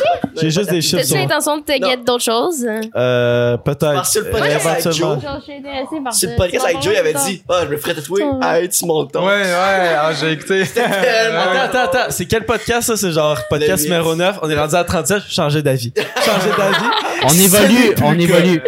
J'ai 0.40 0.50
juste 0.50 0.70
des 0.70 0.80
chiffres 0.80 0.96
T'as-tu 0.98 1.08
sur 1.08 1.16
moi. 1.16 1.26
l'intention 1.26 1.56
de 1.58 1.62
te 1.62 1.78
Non. 1.80 2.04
d'autres 2.04 2.24
choses? 2.24 2.66
Euh, 2.96 3.56
peut-être. 3.58 3.92
Parce 3.94 4.14
que 4.14 4.18
le 4.20 4.26
Euh, 4.26 4.30
podcast 4.30 4.66
avec 4.66 4.80
éventuellement. 4.86 5.20
Genre, 5.20 5.36
je 5.38 5.42
suis 5.44 5.52
intéressée 5.54 6.00
par 6.04 6.12
C'est 6.12 6.26
ça. 6.26 6.32
le 6.32 6.36
podcast 6.38 6.64
Tu 6.66 6.70
avec 6.70 6.82
Joe, 6.82 6.92
il 6.94 6.98
avait 6.98 7.14
dit, 7.14 7.42
ah, 7.48 7.60
je 7.64 7.68
me 7.70 7.76
ferais 7.76 7.94
tatouer. 7.94 8.22
Ouais. 8.22 8.30
Arrête, 8.42 8.74
small 8.74 9.06
talk. 9.12 9.22
Ouais, 9.24 9.28
ouais, 9.28 9.94
ah, 9.98 10.10
j'ai 10.18 10.32
écouté. 10.32 10.62
Attends, 10.76 11.58
attends, 11.64 11.78
attends. 11.98 12.10
C'est 12.10 12.26
quel 12.26 12.44
podcast, 12.44 12.88
ça? 12.88 12.96
C'est 12.96 13.12
genre 13.12 13.38
podcast 13.48 13.84
Le 13.84 13.90
numéro 13.90 14.14
9. 14.14 14.38
On 14.42 14.50
est 14.50 14.58
rendu 14.58 14.74
à 14.74 14.84
37. 14.84 15.22
Changer 15.28 15.62
d'avis. 15.62 15.92
Changer 16.24 16.50
d'avis. 16.56 16.86
On 17.22 17.34
évolue, 17.34 17.94
on 18.02 18.18
évolue. 18.18 18.62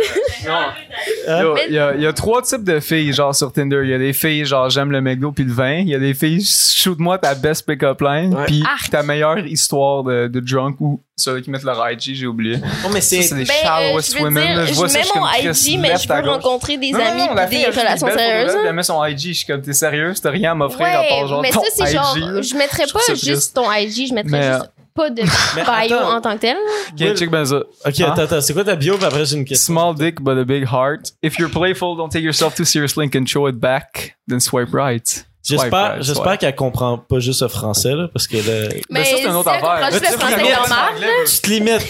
Yo, 1.26 1.56
Il 1.68 1.74
y, 1.74 1.78
a, 1.78 1.94
il 1.94 2.02
y 2.02 2.06
a 2.06 2.12
trois 2.12 2.42
types 2.42 2.64
de 2.64 2.80
filles, 2.80 3.10
genre, 3.14 3.34
sur 3.34 3.50
Tinder. 3.50 3.80
Il 3.82 3.88
y 3.88 3.94
a 3.94 3.98
des 3.98 4.12
filles, 4.12 4.44
genre, 4.44 4.68
j'aime 4.68 4.90
le 4.92 5.00
McDo 5.00 5.32
puis 5.32 5.44
le 5.44 5.52
vin. 5.52 5.81
Il 5.82 5.88
y 5.88 5.94
a 5.94 5.98
des 5.98 6.14
filles, 6.14 6.44
shoot-moi 6.44 7.18
ta 7.18 7.34
best 7.34 7.66
pick-up 7.66 8.00
line. 8.00 8.36
Puis 8.46 8.62
ta 8.90 9.02
meilleure 9.02 9.38
histoire 9.46 10.02
de, 10.04 10.28
de 10.28 10.40
drunk 10.40 10.80
ou 10.80 11.00
ceux 11.16 11.40
qui 11.40 11.50
mettent 11.50 11.62
leur 11.62 11.78
IG, 11.90 12.14
j'ai 12.14 12.26
oublié. 12.26 12.56
Non, 12.56 12.90
mais 12.92 13.00
c'est 13.00 13.18
des 13.34 13.44
Ben, 13.44 13.50
euh, 13.50 13.62
shallowest 13.62 14.12
je 14.12 14.18
veux 14.18 14.24
women. 14.24 14.44
dire, 14.46 14.56
là. 14.56 14.66
je, 14.66 14.72
vois 14.74 14.88
mets 14.88 15.02
mon 15.14 15.26
IG, 15.50 15.78
mais 15.78 15.96
je 15.96 16.08
peux 16.08 16.28
rencontrer 16.28 16.78
des 16.78 16.94
amis 16.94 17.28
des 17.50 17.66
relations 17.66 18.08
sérieuses. 18.08 18.56
Elle 18.66 18.72
met 18.74 18.82
son 18.82 19.04
IG, 19.04 19.18
je 19.28 19.32
suis 19.32 19.46
comme, 19.46 19.62
t'es 19.62 19.72
sérieux? 19.72 20.12
T'as 20.20 20.30
rien 20.30 20.52
à 20.52 20.54
m'offrir 20.54 20.86
à 20.86 21.02
part 21.08 21.28
genre 21.28 21.42
mais 21.42 21.50
ton 21.50 21.60
ça, 21.62 21.66
c'est 21.74 21.92
genre, 21.92 22.16
je 22.16 22.56
mettrais 22.56 22.84
pas 22.92 23.14
juste 23.14 23.54
ton 23.54 23.70
IG, 23.72 24.08
je 24.08 24.14
mettrais 24.14 24.52
juste 24.54 24.70
pas 24.94 25.08
de 25.08 25.22
bio 25.88 25.96
en 25.96 26.20
tant 26.20 26.34
que 26.34 26.40
tel. 26.42 26.56
Ok, 26.92 27.16
check 27.16 27.30
ben 27.30 27.46
ça. 27.46 27.56
Ok, 27.86 28.00
Hein? 28.00 28.10
attends, 28.12 28.22
attends. 28.22 28.40
C'est 28.42 28.52
quoi 28.52 28.62
ta 28.62 28.76
bio? 28.76 28.96
Puis 28.96 29.06
après, 29.06 29.24
j'ai 29.24 29.36
une 29.36 29.44
question. 29.46 29.72
Small 29.72 29.94
dick 29.94 30.20
but 30.20 30.36
a 30.36 30.44
big 30.44 30.64
heart. 30.70 31.12
If 31.22 31.38
you're 31.38 31.50
playful, 31.50 31.96
don't 31.96 32.10
take 32.10 32.22
yourself 32.22 32.54
too 32.54 32.64
seriously 32.66 33.08
and 33.14 33.26
show 33.26 33.48
it 33.48 33.58
back. 33.58 34.16
Then 34.28 34.38
swipe 34.40 34.74
right. 34.74 35.24
J'espère, 35.44 35.96
j'espère 36.02 36.38
qu'elle 36.38 36.54
comprend 36.54 36.98
pas 36.98 37.18
juste 37.18 37.42
le 37.42 37.48
français, 37.48 37.94
là, 37.94 38.06
parce 38.12 38.26
que 38.28 38.36
là, 38.36 38.68
Mais 38.90 39.04
ça, 39.04 39.16
c'est 39.16 39.24
une 39.24 39.34
autre 39.34 39.48
affaire. 39.50 39.88
tu 39.90 39.96
français 39.98 40.36
sais, 40.36 40.52
normal, 40.52 40.78
anglais, 40.94 41.06
tu 41.26 41.40
te 41.40 41.50
limites. 41.50 41.82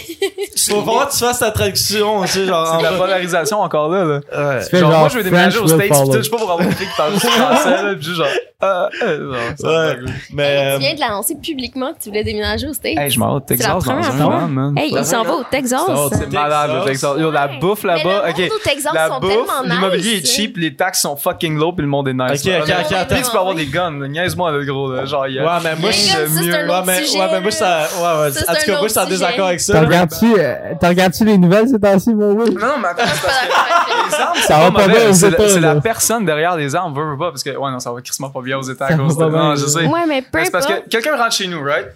Faut 0.70 0.81
voir 0.83 1.09
que 1.09 1.12
tu 1.12 1.19
fasses 1.19 1.41
ta 1.41 1.51
traduction, 1.51 2.23
tu 2.23 2.29
sais, 2.29 2.47
genre, 2.47 2.77
C'est 2.79 2.83
la 2.83 2.93
polarisation 2.93 3.61
encore 3.61 3.89
là. 3.91 4.05
là. 4.05 4.61
Genre, 4.70 4.79
genre 4.81 4.99
moi, 5.01 5.09
je 5.11 5.16
veux 5.19 5.24
déménager 5.24 5.59
aux 5.59 5.66
States, 5.66 5.83
pis 5.83 5.89
follow. 5.89 6.07
tout, 6.12 6.19
je 6.19 6.23
sais 6.23 6.31
pas 6.31 6.37
pour 6.39 6.51
avoir 6.51 6.66
une 6.66 6.74
fille 6.74 6.87
qui 6.87 6.97
parle 6.97 7.12
français, 7.12 7.83
là, 7.83 7.95
pis 7.95 8.05
juste 8.05 8.16
genre, 8.16 8.27
euh, 8.65 8.89
euh, 9.03 9.19
non, 9.19 9.39
ça 9.59 9.69
va 9.69 9.87
Ouais. 9.87 9.97
Mais, 10.33 10.45
Tu 10.69 10.74
euh, 10.74 10.79
viens 10.79 10.95
de 10.95 11.01
l'annoncer 11.01 11.35
publiquement 11.35 11.93
que 11.93 11.99
tu 12.03 12.09
voulais 12.11 12.23
déménager 12.24 12.69
aux 12.69 12.73
States. 12.73 12.97
Hey, 12.97 13.11
je 13.11 13.19
m'en 13.19 13.35
vais 13.39 13.43
au 13.43 13.45
C'est 13.49 13.57
la 13.57 13.74
Texas 13.74 13.85
dans 13.85 13.93
première 13.93 14.11
un 14.15 14.24
fois. 14.24 14.35
an, 14.37 14.49
man. 14.49 14.79
Hey, 14.79 14.95
il 14.97 15.05
s'en 15.05 15.24
va 15.24 15.35
au 15.35 15.45
Texas. 15.51 15.83
C'est 16.12 16.33
malade, 16.33 16.70
le 16.74 16.85
Texas. 16.85 17.11
Yo, 17.19 17.31
la 17.31 17.49
bouffe 17.49 17.83
Mais 17.85 17.97
là-bas, 17.97 18.23
le 18.27 18.31
ok. 18.31 18.39
monde 18.39 18.51
au 18.55 18.59
Texas 18.69 18.93
La 18.95 19.09
sont 19.09 19.20
bouffe, 19.20 19.31
tellement 19.31 19.62
nice. 19.65 19.73
l'immobilier 19.73 20.16
est 20.19 20.27
cheap, 20.27 20.57
les 20.57 20.74
taxes 20.77 21.01
sont 21.03 21.16
fucking 21.16 21.57
low, 21.59 21.73
puis 21.73 21.83
le 21.83 21.89
monde 21.89 22.09
est 22.09 22.15
nice. 22.15 22.47
Ok, 22.47 22.53
ok, 22.62 22.69
là. 22.69 22.77
ok, 22.83 22.97
avoir 23.43 23.55
des 23.55 23.66
guns, 23.66 24.09
niaise-moi, 24.09 24.51
le 24.52 24.64
gros, 24.64 24.93
là. 24.93 25.05
Genre, 25.05 25.27
il 25.28 25.35
y 25.35 25.39
a. 25.39 25.44
Ouais, 25.44 25.60
mais 25.62 25.77
moi, 25.77 25.90
je 25.90 26.16
un 26.16 26.69
Ouais, 26.69 26.82
mais, 26.86 27.01
ouais, 27.01 27.28
mais 27.32 27.40
moi, 27.40 27.51
ça, 27.51 27.89
ouais, 27.97 28.02
ouais. 28.02 28.28
En 28.48 28.55
tout 28.55 28.66
cas, 28.66 28.73
moi, 28.73 28.82
je 28.85 28.89
suis 28.89 28.98
en 29.01 29.06
désaccord 29.06 29.47
avec 29.47 29.60
ça. 29.60 29.73
T'as 29.74 29.81
là. 29.81 29.86
regardes-tu, 29.86 30.35
euh, 30.39 31.24
les 31.24 31.39
nouvelles 31.39 31.69
ces 31.69 31.78
temps-ci, 31.78 32.14
mon? 32.14 32.35
Non, 32.35 32.44
non, 32.44 32.51
mais 32.81 32.89
attends, 32.89 33.02
c'est 33.06 33.23
parce 33.23 33.39
que. 33.40 34.09
Les 34.09 34.14
armes, 34.14 34.32
c'est 34.36 34.43
Ça 34.43 34.59
va 34.59 34.70
pas 34.70 34.89
bien 34.89 35.09
aux 35.09 35.12
c'est 35.12 35.31
la- 35.31 35.36
États, 35.36 35.48
C'est 35.48 35.60
la 35.60 35.74
personne 35.81 36.24
derrière 36.24 36.56
les 36.56 36.74
armes, 36.74 36.94
veut, 36.94 37.10
veut 37.10 37.19
pas, 37.19 37.31
parce 37.31 37.43
que, 37.43 37.51
ouais, 37.51 37.70
non, 37.70 37.78
ça 37.81 37.93
va 37.93 38.01
crissement 38.01 38.31
pas 38.31 38.40
bien 38.40 38.59
aux 38.59 38.62
États 38.62 38.86
à 38.86 38.94
cause 38.97 39.16
de. 39.16 39.24
Non, 39.24 39.55
je 39.55 39.66
sais. 39.66 39.86
Ouais, 39.86 40.06
mais 40.06 40.23
peu 40.23 40.28
Mais 40.39 40.44
c'est 40.44 40.51
parce 40.51 40.66
que 40.66 40.89
quelqu'un 40.89 41.16
rentre 41.16 41.32
chez 41.32 41.47
nous, 41.47 41.62
right? 41.62 41.89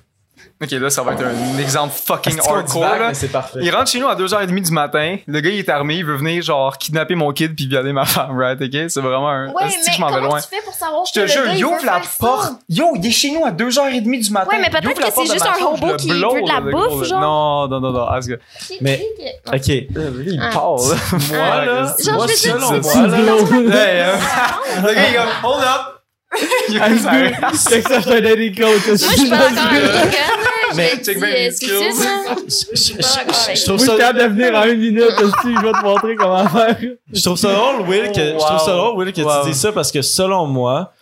Ok, 0.63 0.71
là, 0.71 0.89
ça 0.89 1.03
va 1.03 1.13
être 1.13 1.23
un 1.23 1.59
exemple 1.59 1.93
fucking 1.95 2.39
hardcore, 2.39 2.81
là. 2.83 3.13
C'est 3.13 3.29
parfait. 3.29 3.59
Il 3.61 3.71
rentre 3.75 3.91
chez 3.91 4.01
nous 4.01 4.09
à 4.09 4.15
2h30 4.17 4.63
du 4.63 4.73
matin. 4.73 5.17
Le 5.27 5.41
gars, 5.41 5.51
il 5.51 5.59
est 5.59 5.69
armé. 5.69 5.97
Il 5.97 6.05
veut 6.07 6.17
venir, 6.17 6.43
genre, 6.43 6.79
kidnapper 6.79 7.15
mon 7.15 7.31
kid 7.33 7.55
puis 7.55 7.67
violer 7.67 7.93
ma 7.93 8.07
femme, 8.07 8.39
right? 8.39 8.59
Ok? 8.61 8.89
C'est 8.89 9.01
vraiment 9.03 9.29
un. 9.29 9.49
Ouais, 9.49 9.53
mais 9.67 9.93
je 9.95 10.01
m'en 10.01 10.07
vais 10.09 10.15
comment 10.15 10.29
loin. 10.29 10.41
tu 10.41 10.49
fais 10.49 10.63
pour 10.65 10.73
savoir 10.73 11.05
Je 11.05 11.13
te 11.13 11.21
le 11.21 11.27
jure, 11.27 11.43
il 11.55 11.63
ouvre 11.65 11.85
la 11.85 12.01
porte. 12.19 12.53
Yo, 12.71 12.87
il 12.97 13.07
est 13.07 13.11
chez 13.11 13.33
nous 13.33 13.45
à 13.45 13.51
2h30 13.51 14.03
du 14.25 14.31
matin. 14.31 14.51
Ouais, 14.51 14.59
mais 14.59 14.71
peut-être 14.71 14.95
que 14.99 15.27
c'est 15.27 15.33
juste 15.33 15.47
un 15.47 15.63
robot 15.65 15.97
qui 15.97 16.09
veut 16.09 16.17
de 16.21 16.49
la 16.49 16.61
bouffe, 16.61 17.05
genre. 17.07 17.21
Non, 17.21 17.69
non, 17.69 17.81
non, 17.81 17.93
non. 17.93 18.07
ah, 18.09 18.19
Mais- 18.81 19.03
Ok. 19.53 19.69
Il 19.69 20.41
Ah. 20.43 20.51
parle. 20.55 20.81
Moi, 20.81 21.37
là, 21.39 21.95
Genre, 22.03 22.15
moi, 22.15 22.27
je 22.29 22.49
là, 22.49 23.77
Hey, 23.77 24.01
euh, 24.01 24.17
le 24.83 24.95
gars, 24.95 25.03
il 25.09 25.15
est 25.15 25.17
comme, 25.17 25.51
hold 25.51 25.63
up. 25.65 25.96
C'est 27.55 27.83
que 27.83 27.89
ça, 27.89 28.01
je 28.01 28.09
coach. 28.51 28.87
Moi, 28.87 28.97
suis 29.17 29.31
pas 29.31 29.37
d'accord 29.39 29.65
avec. 29.71 30.17
Mais- 30.75 30.91
check 31.03 31.19
bien 31.21 31.29
trouve 33.65 33.77
Moi, 33.77 33.79
je 33.79 33.79
suis 33.79 33.87
ça, 33.87 33.97
capable 33.97 34.19
de 34.19 34.25
venir 34.43 34.55
en 34.59 34.65
une 34.65 34.79
minute 34.81 35.21
aussi. 35.23 35.55
Je 35.55 35.65
vais 35.67 35.73
te 35.73 35.83
montrer 35.85 36.17
comment 36.17 36.49
faire. 36.49 36.77
je 37.13 37.23
trouve 37.23 37.37
ça 37.39 37.53
drôle, 37.53 37.89
Will, 37.89 38.13
que, 38.13 38.21
je 38.21 38.37
trouve 38.39 38.59
ça 38.59 38.73
drôle, 38.73 38.97
Will, 38.99 39.13
que 39.13 39.21
Wow. 39.23 39.45
tu 39.45 39.51
dis 39.53 39.59
ça 39.59 39.73
parce 39.73 39.91
que 39.93 40.03
selon 40.03 40.47
moi, 40.47 40.93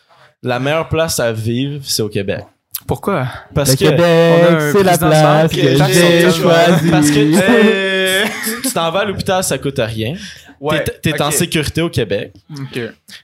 la 0.43 0.59
meilleure 0.61 0.89
place 0.89 1.19
à 1.19 1.33
vivre, 1.33 1.81
c'est 1.85 2.03
au 2.03 2.09
Québec. 2.09 2.45
Pourquoi? 2.87 3.27
Parce 3.55 3.71
Le 3.71 3.77
que, 3.77 3.85
Québec, 3.85 4.73
c'est 4.73 4.83
la 4.83 4.99
place 4.99 5.51
que 5.53 5.57
j'ai 5.57 6.31
choisie. 6.31 6.91
Parce 6.91 7.11
que- 7.11 8.61
tu 8.63 8.73
t'en 8.75 8.91
vas 8.91 9.01
à 9.01 9.05
l'hôpital, 9.07 9.43
ça 9.43 9.57
coûte 9.57 9.79
rien. 9.79 10.15
Ouais, 10.73 10.85
T'es 11.03 11.21
en 11.21 11.31
sécurité 11.31 11.83
au 11.83 11.91
Québec. 11.91 12.33
Ok. 12.59 12.81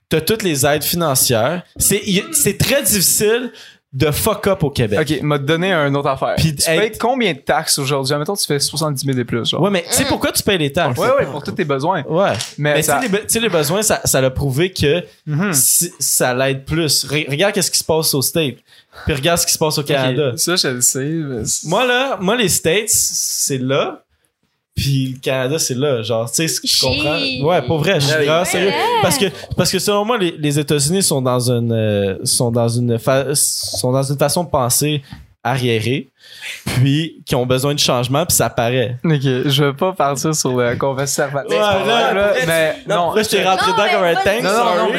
T'as 0.09 0.21
toutes 0.21 0.43
les 0.43 0.67
aides 0.67 0.85
financières. 0.85 1.63
C'est 1.79 2.59
très 2.59 2.83
difficile 2.83 3.53
de 3.93 4.09
fuck 4.13 4.47
up 4.47 4.63
au 4.63 4.71
Québec. 4.71 5.01
Ok, 5.01 5.21
m'a 5.23 5.37
donné 5.37 5.73
une 5.73 5.97
autre 5.97 6.09
affaire. 6.11 6.37
Puis 6.37 6.55
tu 6.55 6.63
être- 6.71 6.81
payes 6.81 6.93
combien 6.97 7.33
de 7.33 7.41
taxes 7.41 7.77
aujourd'hui? 7.77 8.15
Admettons, 8.15 8.37
tu 8.37 8.47
fais 8.47 8.61
70 8.61 9.05
000 9.05 9.19
et 9.19 9.25
plus, 9.25 9.45
genre. 9.49 9.61
Ouais, 9.61 9.71
mais 9.71 9.83
tu 9.89 9.93
sais 9.95 10.05
pourquoi 10.05 10.31
tu 10.31 10.45
payes 10.45 10.59
les 10.59 10.71
taxes? 10.71 10.97
Ouais, 10.97 11.09
ouais, 11.19 11.27
pour 11.27 11.43
tous 11.43 11.51
tes 11.51 11.65
besoins. 11.65 12.05
Ouais. 12.05 12.31
Mais, 12.57 12.75
Mais, 12.75 12.83
ça... 12.83 13.01
tu 13.03 13.09
sais, 13.27 13.41
les, 13.41 13.49
besoins, 13.49 13.83
ça, 13.83 14.01
ça 14.05 14.21
l'a 14.21 14.31
prouvé 14.31 14.71
que 14.73 15.03
Mhm. 15.27 15.53
si- 15.55 15.93
ça 15.99 16.33
l'aide 16.35 16.65
plus. 16.65 17.05
Re- 17.05 17.29
regarde 17.29 17.53
qu'est-ce 17.53 17.71
qui 17.73 17.79
se 17.79 17.85
passe 17.85 18.15
aux 18.15 18.23
States. 18.23 18.59
Puis 19.07 19.15
regarde 19.15 19.41
ce 19.41 19.47
qui 19.47 19.53
se 19.55 19.59
passe 19.59 19.77
au 19.79 19.83
Canada. 19.83 20.35
Ça, 20.37 20.55
je 20.55 20.69
le 20.69 20.81
sais. 20.83 21.01
mais 21.05 21.43
Moi, 21.65 21.85
là, 21.85 22.17
moi, 22.21 22.37
les 22.37 22.49
States, 22.49 22.91
c'est 22.91 23.59
là. 23.59 24.05
Puis 24.77 25.15
le 25.15 25.21
Canada, 25.21 25.59
c'est 25.59 25.75
là. 25.75 26.03
Genre, 26.03 26.29
tu 26.31 26.37
sais, 26.37 26.49
ce 26.49 26.61
que 26.61 26.67
Chier. 26.69 26.89
comprends. 26.89 27.49
Ouais, 27.49 27.63
pour 27.63 27.79
vrai, 27.79 28.01
je 28.01 28.07
suis 28.07 28.15
vraiment 28.25 28.45
sérieux. 28.45 28.69
Ouais. 28.69 28.75
Parce 29.03 29.19
que, 29.19 29.27
parce 29.57 29.71
que 29.71 29.79
selon 29.79 30.05
moi, 30.05 30.17
les, 30.17 30.35
les 30.39 30.59
États-Unis 30.59 31.03
sont 31.03 31.21
dans 31.21 31.51
une, 31.51 31.73
euh, 31.73 32.17
sont 32.25 32.51
dans 32.51 32.69
une, 32.69 32.99
fa- 32.99 33.35
sont 33.35 33.93
dans 33.93 34.03
une 34.03 34.17
façon 34.19 34.45
de 34.45 34.49
penser 34.49 35.03
arriérée. 35.43 36.09
Puis, 36.67 37.23
qui 37.27 37.35
ont 37.35 37.47
besoin 37.47 37.75
de 37.75 37.79
changement, 37.79 38.25
puis 38.27 38.37
ça 38.37 38.49
paraît. 38.51 38.97
Ok, 39.05 39.21
je 39.23 39.65
vais 39.65 39.73
pas 39.73 39.93
partir 39.93 40.35
sur 40.35 40.57
le 40.57 40.77
conservatisme. 40.77 41.55
Ouais, 41.55 41.87
là, 41.87 42.13
là, 42.13 42.27
après, 42.29 42.47
mais 42.47 42.77
non. 42.89 43.13
Là, 43.15 43.23
je 43.23 43.29
t'ai 43.29 43.43
rentré 43.43 43.71
Non, 43.71 43.77
dedans 43.77 43.89
comme 43.93 44.05
un 44.05 44.15
tank. 44.15 44.43
Non, 44.43 44.51
non, 44.51 44.93
non, 44.93 44.99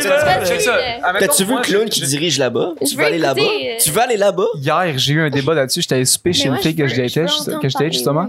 T'as-tu 1.20 1.44
vu 1.46 1.56
le 1.56 1.62
clown 1.62 1.84
je- 1.86 1.90
qui 1.92 2.02
je- 2.02 2.06
dirige 2.06 2.38
là-bas? 2.38 2.74
Je 2.82 2.88
Tu 2.88 2.96
veux 2.96 3.02
veux 3.02 3.08
aller 3.08 3.18
là-bas? 3.18 3.42
euh, 3.42 3.78
Tu 3.82 3.92
veux 3.92 4.02
aller 4.02 4.18
là-bas? 4.18 4.46
Hier, 4.56 4.94
j'ai 4.98 5.14
eu 5.14 5.22
un 5.22 5.30
débat 5.30 5.54
là-dessus. 5.54 5.82
J'étais 5.82 6.04
souper 6.06 6.34
chez 6.34 6.48
une 6.48 6.58
fille 6.58 6.72
je 6.72 6.78
que 6.78 6.82
veux- 6.84 6.88
je 6.90 6.96
je 6.96 7.02
datais, 7.02 7.22
veux 7.86 7.86
je 7.88 7.94
justement. 7.94 8.28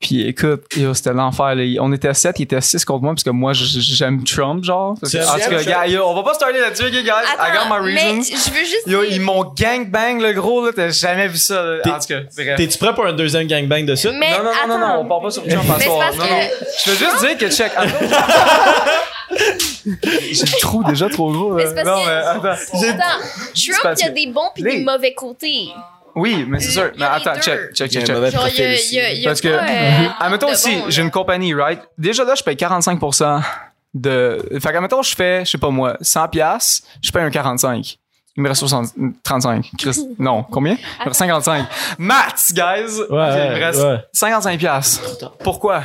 Puis 0.00 0.28
écoute, 0.28 0.62
yo, 0.76 0.94
c'était 0.94 1.12
l'enfer. 1.12 1.56
là. 1.56 1.64
On 1.80 1.92
était 1.92 2.14
7, 2.14 2.38
il 2.38 2.42
était 2.44 2.60
6 2.60 2.84
contre 2.84 3.02
moi, 3.02 3.14
parce 3.14 3.24
que 3.24 3.30
moi, 3.30 3.52
j'aime 3.52 4.22
Trump, 4.22 4.62
genre. 4.62 4.94
Parce 5.00 5.12
que- 5.12 5.18
En 5.18 5.32
tout 5.34 5.38
cas, 5.40 5.48
Trump? 5.48 5.66
gars, 5.66 5.86
yo, 5.88 6.04
on 6.06 6.14
va 6.14 6.22
pas 6.22 6.34
starter 6.34 6.60
là-dessus, 6.60 6.84
ok, 6.84 6.92
guys. 6.92 7.04
I 7.04 7.52
got 7.52 7.64
my 7.68 7.80
mais 7.92 8.00
reasons. 8.04 8.22
je 8.22 8.50
veux 8.52 8.60
juste 8.60 8.86
Yo, 8.86 9.02
dire- 9.02 9.12
ils 9.12 9.20
m'ont 9.20 9.42
gangbang, 9.58 10.20
le 10.20 10.32
gros, 10.34 10.64
là. 10.64 10.70
T'as 10.74 10.90
jamais 10.90 11.26
vu 11.26 11.36
ça, 11.36 11.62
là. 11.64 11.78
T'es- 11.82 11.90
En 11.90 11.98
tout 11.98 12.06
cas, 12.06 12.20
bref. 12.36 12.56
T'es-tu 12.56 12.78
prêt 12.78 12.94
pour 12.94 13.06
un 13.06 13.12
deuxième 13.12 13.48
gangbang 13.48 13.84
de 13.86 13.96
suite? 13.96 14.12
Mais 14.20 14.38
Non, 14.38 14.44
non, 14.44 14.52
non, 14.68 14.78
non, 14.78 14.94
on 15.00 15.04
part 15.08 15.20
pas 15.20 15.30
sur 15.30 15.42
Trump 15.44 15.64
c'est 15.78 15.84
soir. 15.86 15.98
parce 15.98 16.16
Non, 16.16 16.24
que- 16.24 16.30
non. 16.30 16.40
Je 16.84 16.90
veux 16.90 16.96
juste 16.96 17.18
dire 17.26 17.36
que, 17.36 17.50
check. 17.50 17.72
J'ai 20.30 20.44
le 20.44 20.60
trou 20.60 20.84
déjà 20.84 21.08
trop 21.08 21.30
gros, 21.32 21.54
Mais 21.54 21.64
là. 21.64 21.68
c'est 21.70 21.74
parce 21.74 21.86
Non, 21.88 22.02
que- 22.04 22.08
mais 22.08 22.12
attends. 22.14 22.38
Attends, 22.38 23.18
Trump, 23.82 23.96
il 23.98 24.04
y 24.04 24.06
a 24.06 24.10
des 24.10 24.26
bons 24.32 24.50
pis 24.54 24.62
Les- 24.62 24.78
des 24.78 24.84
mauvais 24.84 25.14
côtés. 25.14 25.68
Oui, 26.14 26.44
mais 26.48 26.60
c'est 26.60 26.70
sûr. 26.72 26.90
Mais 26.98 27.04
attends, 27.04 27.34
check, 27.40 27.72
check, 27.74 27.92
Il 27.92 27.94
y 27.94 27.98
a 27.98 28.00
check, 28.00 28.02
un 28.02 28.06
check. 28.06 28.14
mauvais 28.16 28.30
Genre, 28.30 28.48
y 28.48 28.62
a, 28.62 28.64
y 28.72 29.00
a, 29.00 29.12
il 29.12 29.20
y 29.20 29.26
a 29.26 29.30
Parce 29.30 29.40
que, 29.40 29.48
euh, 29.48 30.08
admettons 30.20 30.50
aussi, 30.50 30.76
bon, 30.76 30.84
j'ai 30.88 31.02
une 31.02 31.10
compagnie, 31.10 31.54
right? 31.54 31.80
Déjà 31.96 32.24
là, 32.24 32.34
je 32.34 32.42
paye 32.42 32.56
45% 32.56 33.42
de. 33.94 34.42
Fait 34.60 34.72
qu'admettons, 34.72 35.02
je 35.02 35.14
fais, 35.14 35.44
je 35.44 35.50
sais 35.50 35.58
pas 35.58 35.70
moi, 35.70 35.96
100 36.00 36.28
piastres, 36.28 36.86
je 37.02 37.10
paye 37.10 37.22
un 37.22 37.30
45. 37.30 37.98
Il 38.36 38.42
me 38.42 38.48
reste 38.48 38.60
60, 38.60 38.92
35. 39.24 39.70
Chris- 39.78 39.98
non, 40.18 40.44
combien? 40.44 40.74
Il 40.74 41.00
me 41.00 41.04
reste 41.06 41.18
55. 41.18 41.66
Maths, 41.98 42.52
guys! 42.52 43.00
Ouais, 43.10 43.46
il 43.48 43.58
me 43.58 43.64
reste 43.64 43.82
ouais. 43.82 43.98
55 44.12 44.58
piastres. 44.58 45.30
Pourquoi? 45.42 45.82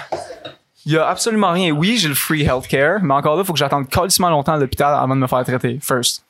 Il 0.85 0.91
y 0.91 0.97
a 0.97 1.07
absolument 1.07 1.51
rien. 1.51 1.71
Oui, 1.71 1.97
j'ai 1.97 2.09
le 2.09 2.13
free 2.13 2.43
healthcare, 2.43 2.99
mais 3.01 3.13
encore 3.13 3.35
là, 3.35 3.41
il 3.41 3.45
faut 3.45 3.53
que 3.53 3.59
j'attende 3.59 3.87
calissement 3.89 4.29
longtemps 4.29 4.53
à 4.53 4.57
l'hôpital 4.57 4.93
avant 4.93 5.15
de 5.15 5.21
me 5.21 5.27
faire 5.27 5.43
traiter. 5.43 5.79
First. 5.81 6.23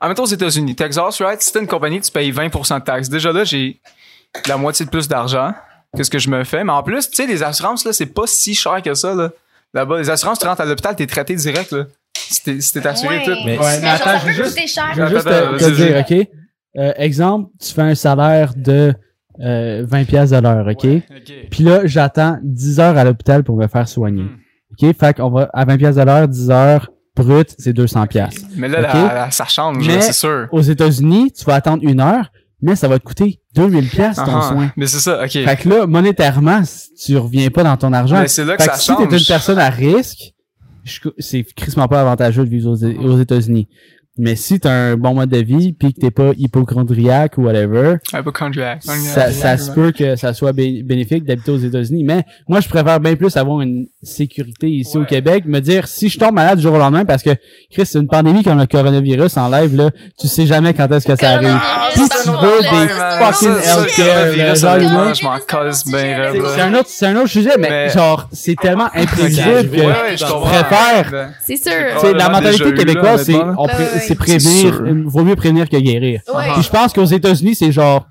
Admettons 0.00 0.22
aux 0.24 0.26
États-Unis, 0.26 0.74
Texas, 0.74 1.20
right? 1.20 1.40
Si 1.40 1.52
t'es 1.52 1.60
une 1.60 1.66
compagnie, 1.66 2.00
tu 2.00 2.10
payes 2.10 2.30
20% 2.32 2.78
de 2.80 2.84
taxes. 2.84 3.08
Déjà 3.08 3.32
là, 3.32 3.44
j'ai 3.44 3.80
la 4.48 4.56
moitié 4.56 4.84
de 4.84 4.90
plus 4.90 5.08
d'argent. 5.08 5.52
que 5.96 6.02
ce 6.02 6.10
que 6.10 6.18
je 6.18 6.28
me 6.28 6.42
fais. 6.42 6.64
Mais 6.64 6.72
en 6.72 6.82
plus, 6.82 7.08
tu 7.08 7.14
sais, 7.14 7.26
les 7.26 7.42
assurances, 7.44 7.84
là, 7.84 7.92
c'est 7.92 8.06
pas 8.06 8.26
si 8.26 8.52
cher 8.54 8.82
que 8.82 8.94
ça, 8.94 9.14
là. 9.14 9.30
Là-bas, 9.72 9.98
les 9.98 10.10
assurances, 10.10 10.40
tu 10.40 10.46
rentres 10.46 10.60
à 10.60 10.64
l'hôpital, 10.64 10.96
t'es 10.96 11.06
traité 11.06 11.36
direct, 11.36 11.70
là. 11.70 11.84
Si 12.16 12.42
t'es 12.72 12.84
assuré 12.86 13.18
Ouais. 13.18 13.24
tout. 13.24 13.30
Mais- 13.44 13.56
Ouais, 13.58 13.80
mais 13.80 13.88
attends, 13.90 14.18
je 14.18 14.26
veux 14.26 14.32
juste, 14.32 14.48
coûter 14.56 14.66
cher. 14.66 14.86
je 14.96 15.02
veux 15.02 15.08
juste 15.08 15.26
Attends, 15.28 15.56
te, 15.56 15.70
dire, 15.70 15.96
OK? 16.20 16.28
Euh, 16.78 16.92
exemple, 16.96 17.50
tu 17.60 17.72
fais 17.72 17.82
un 17.82 17.94
salaire 17.94 18.54
de 18.56 18.92
euh, 19.40 19.84
20 19.86 20.04
pièces 20.04 20.30
de 20.30 20.38
l'heure, 20.38 20.66
OK? 20.66 20.82
Ouais, 20.82 21.02
ok. 21.16 21.32
Puis 21.50 21.62
là, 21.62 21.82
j'attends 21.84 22.38
10 22.42 22.80
heures 22.80 22.96
à 22.96 23.04
l'hôpital 23.04 23.44
pour 23.44 23.56
me 23.56 23.68
faire 23.68 23.86
soigner. 23.88 24.22
Hmm. 24.22 24.38
OK? 24.88 24.96
Fait 24.98 25.16
qu'on 25.16 25.30
va 25.30 25.48
à 25.52 25.64
20 25.64 25.76
pièces 25.76 25.94
de 25.96 26.02
l'heure, 26.02 26.26
10 26.26 26.50
heures 26.50 26.88
brut, 27.16 27.54
c'est 27.58 27.72
200 27.72 28.06
pièces. 28.06 28.44
Mais 28.56 28.68
là, 28.68 28.80
la- 28.80 29.14
la- 29.14 29.30
ça 29.30 29.44
change, 29.46 29.84
c'est 30.00 30.12
sûr. 30.12 30.48
Aux 30.52 30.60
États-Unis, 30.62 31.32
tu 31.32 31.44
vas 31.44 31.54
attendre 31.54 31.82
une 31.84 32.00
heure, 32.00 32.30
mais 32.60 32.74
ça 32.76 32.88
va 32.88 32.98
te 32.98 33.04
coûter 33.04 33.40
2000 33.54 33.88
pièces 33.88 34.16
ton 34.16 34.22
Ah, 34.36 34.48
soin. 34.52 34.72
Mais 34.76 34.86
c'est 34.86 34.98
ça, 34.98 35.22
ok. 35.22 35.30
Fait 35.30 35.56
que 35.62 35.68
là, 35.68 35.86
monétairement, 35.86 36.62
tu 37.04 37.16
reviens 37.16 37.48
pas 37.50 37.62
dans 37.62 37.76
ton 37.76 37.92
argent. 37.92 38.20
Mais 38.20 38.28
c'est 38.28 38.44
là 38.44 38.56
que 38.56 38.62
Fait 38.64 38.70
ça 38.70 38.74
que 38.76 38.80
si 38.82 38.86
t'es 38.96 39.02
change. 39.04 39.20
une 39.20 39.26
personne 39.26 39.58
à 39.58 39.70
risque, 39.70 40.32
c'est 41.18 41.44
crissement 41.54 41.88
pas 41.88 42.00
avantageux 42.02 42.44
de 42.44 42.50
vivre 42.50 42.70
aux, 42.70 42.84
aux 42.84 43.18
États-Unis. 43.18 43.68
Mais 44.16 44.36
si 44.36 44.60
t'as 44.60 44.70
un 44.70 44.96
bon 44.96 45.14
mode 45.14 45.30
de 45.30 45.38
vie 45.38 45.72
puis 45.72 45.92
que 45.92 46.00
t'es 46.00 46.12
pas 46.12 46.30
hypochondriaque 46.38 47.36
ou 47.36 47.42
whatever, 47.46 47.96
Hypochondriac. 48.12 48.78
ça, 48.84 49.32
ça 49.32 49.58
se 49.58 49.70
peut 49.72 49.90
que 49.90 50.14
ça 50.14 50.32
soit 50.32 50.52
bé- 50.52 50.82
bénéfique 50.84 51.24
d'habiter 51.24 51.50
aux 51.50 51.58
États-Unis. 51.58 52.04
Mais 52.04 52.22
moi, 52.48 52.60
je 52.60 52.68
préfère 52.68 53.00
bien 53.00 53.16
plus 53.16 53.36
avoir 53.36 53.60
une 53.60 53.86
sécurité 54.04 54.68
ici 54.68 54.96
au 54.96 55.04
Québec, 55.04 55.44
me 55.46 55.58
dire 55.60 55.88
si 55.88 56.08
je 56.08 56.18
tombe 56.18 56.34
malade 56.34 56.58
du 56.58 56.62
jour 56.62 56.74
au 56.74 56.78
lendemain, 56.78 57.04
parce 57.04 57.24
que 57.24 57.30
Chris, 57.72 57.86
c'est 57.86 57.98
une 57.98 58.06
pandémie 58.06 58.44
comme 58.44 58.58
le 58.58 58.66
coronavirus 58.66 59.36
en 59.36 59.48
live 59.48 59.74
là, 59.76 59.90
tu 60.20 60.28
sais 60.28 60.46
jamais 60.46 60.74
quand 60.74 60.90
est-ce 60.92 61.06
que 61.08 61.16
ça 61.16 61.30
arrive. 61.30 61.58
Ça 61.96 62.22
tu 62.22 62.30
veux 62.30 62.60
des 62.60 62.88
fucking 63.18 63.48
healthcare, 63.48 64.26
je 65.14 65.24
m'en 65.24 65.34
bien 65.90 66.32
C'est- 66.54 66.60
un 66.60 66.74
autre, 66.74 66.88
c'est 66.88 67.06
un 67.06 67.16
autre 67.16 67.28
sujet, 67.28 67.52
mais, 67.58 67.68
Mais- 67.70 67.88
genre, 67.90 68.28
c'est 68.32 68.54
tellement 68.56 68.88
imprévisible 68.94 69.70
que 69.70 69.76
ouais, 69.80 70.16
je 70.16 70.24
préfère- 70.24 71.30
C'est 71.44 71.56
sûr. 71.56 71.72
La 72.14 72.28
mentalité 72.28 72.64
québécoise, 72.74 73.24
c'est 73.24 73.32
c'est 74.06 74.14
prévenir, 74.14 74.80
euh, 74.82 75.02
vaut 75.06 75.22
mieux 75.24 75.36
prévenir 75.36 75.68
que 75.68 75.76
guérir. 75.76 76.20
Ouais. 76.32 76.52
Puis 76.54 76.62
je 76.62 76.70
pense 76.70 76.92
qu'aux 76.92 77.04
États-Unis, 77.04 77.54
c'est 77.54 77.72
genre 77.72 78.06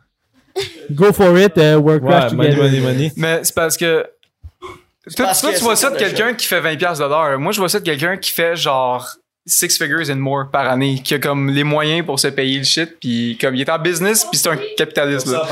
go 0.92 1.12
for 1.14 1.38
it, 1.38 1.54
uh, 1.58 1.76
work 1.76 2.04
Ouais, 2.04 2.32
money, 2.34 2.50
together. 2.52 2.58
money, 2.64 2.80
money. 2.80 3.12
Mais 3.16 3.40
c'est 3.44 3.56
parce 3.56 3.78
que. 3.78 4.06
Toi, 5.16 5.26
parce 5.26 5.42
toi, 5.42 5.52
que 5.52 5.58
tu 5.58 5.64
vois 5.64 5.76
ça 5.76 5.90
de 5.90 5.98
quelqu'un 5.98 6.34
qui 6.34 6.48
fait 6.48 6.62
20$ 6.62 6.78
piastres 6.78 7.04
de 7.04 7.10
l'heure. 7.10 7.38
Moi, 7.38 7.52
je 7.52 7.60
vois 7.60 7.68
ça 7.70 7.80
de 7.80 7.84
quelqu'un 7.84 8.16
qui 8.16 8.32
fait 8.32 8.56
genre 8.56 9.06
six 9.46 9.78
figures 9.78 10.10
and 10.10 10.16
more 10.16 10.46
par 10.50 10.70
année, 10.70 11.02
qui 11.04 11.14
a 11.16 11.20
comme 11.20 11.50
les 11.50 11.66
moyens 11.66 12.06
pour 12.06 12.18
se 12.20 12.30
payer 12.30 12.60
le 12.60 12.64
shit, 12.64 12.98
puis 13.02 13.38
comme 13.42 13.54
il 13.56 13.62
est 13.62 13.70
en 13.70 13.80
business, 13.80 14.24
puis 14.32 14.40
c'est 14.40 14.48
un 14.50 14.58
capitaliste. 14.78 15.28
Là. 15.28 15.44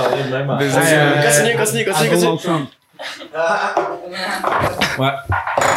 Business, 0.57 0.75
Ouais, 0.85 0.93
euh, 0.93 1.21
Continue, 1.21 1.57
continue, 1.57 1.85
continue, 1.85 2.09
continue. 2.09 2.21
Donald 2.21 2.67
Trump. 4.97 5.13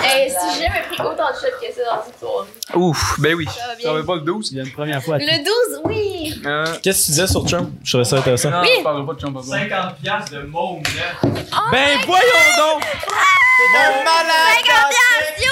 Hey, 0.02 0.30
si 0.30 0.36
j'ai 0.58 0.66
jamais 0.66 0.82
pris 0.90 1.00
autant 1.00 1.30
de 1.30 1.34
shots 1.34 1.56
que 1.60 1.72
ça 1.74 1.96
dans 1.96 2.04
cette 2.04 2.18
soirée. 2.18 2.48
Ouf, 2.74 3.20
ben 3.20 3.34
oui. 3.34 3.46
Ça 3.46 3.66
va 3.68 3.80
Ça 3.80 3.88
va 3.92 3.98
bien. 3.98 4.06
pas 4.06 4.14
le 4.16 4.20
12. 4.20 4.52
Il 4.52 4.58
y 4.58 4.60
a 4.60 4.64
une 4.64 4.72
première 4.72 5.02
fois. 5.02 5.18
Le 5.18 5.44
12, 5.44 5.80
oui. 5.84 6.42
Euh, 6.44 6.66
Qu'est-ce 6.82 7.00
que 7.00 7.04
tu 7.06 7.10
disais 7.12 7.26
sur 7.26 7.44
Trump? 7.44 7.70
Je 7.82 7.90
trouvais 7.90 8.04
ça 8.04 8.16
intéressant. 8.16 8.50
non, 8.50 8.60
Oui. 8.60 8.68
je 8.78 8.82
parlerai 8.82 9.06
pas 9.06 9.12
de 9.14 9.18
Trump. 9.18 9.38
50 9.42 9.96
piastres 9.96 10.32
de 10.32 10.40
môme 10.42 10.78
neuf. 10.82 11.32
Ben 11.72 11.98
voyons 12.06 12.22
donc! 12.58 12.82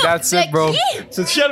That's 0.03 0.33
it, 0.33 0.51
bro. 0.51 0.73
C'est 1.11 1.27
ça? 1.29 1.45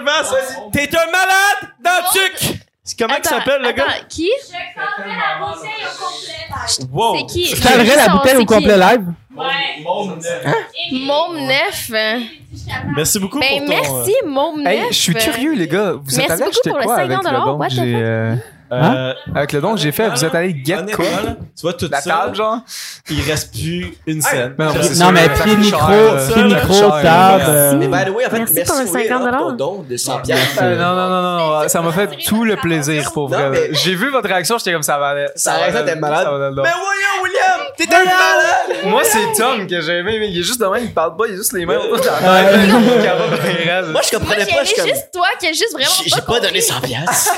T'es 0.72 0.88
un 0.96 1.06
malade 1.06 1.70
dans 1.82 1.90
le 1.90 2.12
tuc! 2.12 2.38
C'est 2.40 2.69
comment 2.98 3.14
il 3.16 3.28
s'appelle, 3.28 3.62
le 3.62 3.72
gars? 3.72 3.86
Qui? 4.08 4.30
Je 4.40 4.52
comptais 4.74 5.08
la 5.08 5.46
bouteille 5.46 5.84
au 5.84 6.04
complet. 6.04 6.88
Wow! 6.92 7.16
C'est 7.16 7.26
qui? 7.26 7.46
Je 7.46 7.62
t'enverrai 7.62 7.96
la 7.96 8.08
bouteille 8.08 8.36
au 8.36 8.44
complet 8.44 8.76
live? 8.76 9.04
Ouais. 9.36 9.82
Môme 9.82 10.18
neuf. 10.18 10.44
Môme 10.92 11.46
neuf. 11.46 11.90
Merci 12.96 13.18
beaucoup 13.18 13.38
Ben, 13.38 13.58
pour 13.58 13.66
ton... 13.66 13.68
merci, 13.68 14.14
Môme 14.26 14.62
neuf. 14.62 14.72
Hey, 14.72 14.86
je 14.90 14.94
suis 14.94 15.14
curieux, 15.14 15.54
les 15.54 15.68
gars. 15.68 15.92
Vous 15.92 16.20
êtes 16.20 16.28
Merci 16.28 16.32
allés 16.32 16.42
beaucoup 16.42 16.50
acheter 16.50 16.70
pour 16.70 16.78
le 16.78 16.84
quoi 16.84 16.96
50 16.96 17.26
avec 17.26 17.32
le 17.32 17.38
don 17.46 17.56
what 17.56 17.68
que 17.68 17.72
the 17.72 17.76
j'ai... 17.76 18.59
fuck? 18.70 18.94
euh, 18.96 19.12
avec 19.34 19.52
le 19.52 19.60
don 19.60 19.74
que 19.74 19.80
j'ai 19.80 19.92
fait, 19.92 20.08
vous 20.08 20.24
êtes 20.24 20.34
allés 20.34 20.56
get 20.64 20.76
quoi? 20.94 21.04
Tu 21.56 21.62
vois 21.62 21.72
tout 21.74 21.88
La 21.90 22.00
ça, 22.00 22.10
table, 22.10 22.36
genre? 22.36 22.58
il 23.10 23.20
reste 23.22 23.52
plus 23.52 23.94
une 24.06 24.22
scène. 24.22 24.54
Mais 24.58 24.64
non, 24.66 24.72
c'est 24.80 24.94
sûr, 24.94 25.04
Non, 25.06 25.12
mais 25.12 25.24
ça 25.24 25.44
pied 25.44 25.56
micro, 25.56 25.86
pied 25.86 26.18
Ça, 26.34 26.42
micro, 26.42 26.90
table. 26.90 27.04
là. 27.04 27.38
euh, 27.48 27.72
Mais 27.74 27.88
by 27.88 28.04
the 28.10 28.14
way, 28.14 28.26
en 28.26 28.30
fait, 28.30 28.38
Merci 28.38 28.54
merci, 28.54 28.70
pour 28.72 28.80
le 28.80 28.86
Will, 28.86 29.08
50 29.08 29.22
hein, 29.26 29.30
pour 29.38 29.48
ton 29.48 29.52
don 29.54 29.84
de 29.88 29.96
100 29.96 30.18
piastres. 30.20 30.58
Euh, 30.62 30.76
non, 30.76 30.94
non, 30.94 31.08
non, 31.10 31.60
non, 31.62 31.68
ça 31.68 31.80
m'a 31.82 31.92
fait 31.92 32.08
tout 32.26 32.44
le 32.44 32.56
plaisir 32.56 33.12
pour 33.12 33.28
vrai. 33.28 33.50
mais- 33.50 33.68
J'ai 33.72 33.94
vu 33.94 34.10
votre 34.10 34.28
réaction, 34.28 34.56
j'étais 34.58 34.72
comme 34.72 34.82
ça 34.82 34.98
valait. 34.98 35.28
Sa 35.36 35.54
réaction 35.54 35.82
était 35.82 35.96
malade. 35.96 36.24
ça. 36.24 36.30
Mais 36.38 36.50
voyons, 36.52 37.22
William! 37.22 37.60
T'es 37.76 37.86
un 37.94 37.98
malade! 38.04 38.84
Moi, 38.84 39.02
c'est 39.04 39.32
Tom 39.36 39.66
que 39.66 39.80
j'ai 39.80 39.98
aimé, 39.98 40.16
mais 40.18 40.28
il 40.30 40.38
est 40.38 40.42
juste 40.42 40.60
de 40.60 40.66
même, 40.66 40.84
il 40.84 40.92
parle 40.92 41.16
pas, 41.16 41.24
il 41.28 41.34
est 41.34 41.36
juste 41.36 41.52
les 41.52 41.64
raide. 41.64 41.78
Moi, 43.90 44.00
je 44.04 44.16
comprenais 44.16 44.46
pas. 44.46 44.56
Comme. 44.76 44.86
juste 44.86 45.08
toi 45.12 45.26
qui 45.38 45.46
a 45.46 45.52
juste 45.52 45.72
vraiment 45.72 45.90
J'ai 46.04 46.10
j'ai 46.10 46.20
pas 46.22 46.40
donné 46.40 46.60
100 46.60 46.80
piastres. 46.80 47.34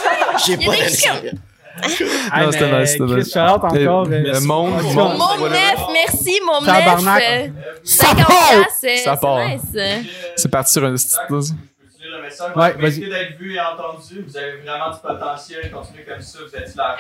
J'ai 0.47 0.57
pas 0.57 0.65
donné 0.65 0.79
juste 0.89 1.01
100 1.05 1.09
comme- 1.11 1.21
piastres. 1.21 1.22
Hey, 1.22 1.22
Non, 1.25 2.53
c'était 2.53 2.79
nice, 2.81 2.91
c'était 2.93 3.05
nice. 3.05 3.33
Charlotte 3.33 3.65
encore. 3.65 4.07
Euh, 4.11 4.13
euh, 4.35 4.41
Monde, 4.43 4.73
Monde. 4.83 4.95
monde, 4.95 5.21
whatever. 5.41 5.49
neuf, 5.51 5.87
merci, 5.93 6.39
Môme 6.45 6.67
Tabarnak. 6.67 7.23
neuf. 7.23 7.51
Ça 7.83 8.07
50 8.09 8.27
part! 8.27 8.53
euh, 8.85 8.97
Ça 9.03 9.17
part. 9.17 9.41
c'est 10.37 10.49
parti 10.51 10.73
sur 10.73 10.85
un 10.85 10.95
petit 10.95 11.15
Message. 12.21 12.57
Ouais, 12.57 12.75
méritez 12.77 13.09
d'être 13.09 13.39
vu 13.39 13.55
et 13.55 13.61
entendu. 13.61 14.25
Vous 14.27 14.37
avez 14.37 14.53
vraiment 14.61 14.91
du 14.91 14.99
potentiel. 15.01 15.71
Continuez 15.71 16.05
comme 16.05 16.21
ça. 16.21 16.39
Vous 16.47 16.57
êtes 16.57 16.75
hilarant. 16.75 16.97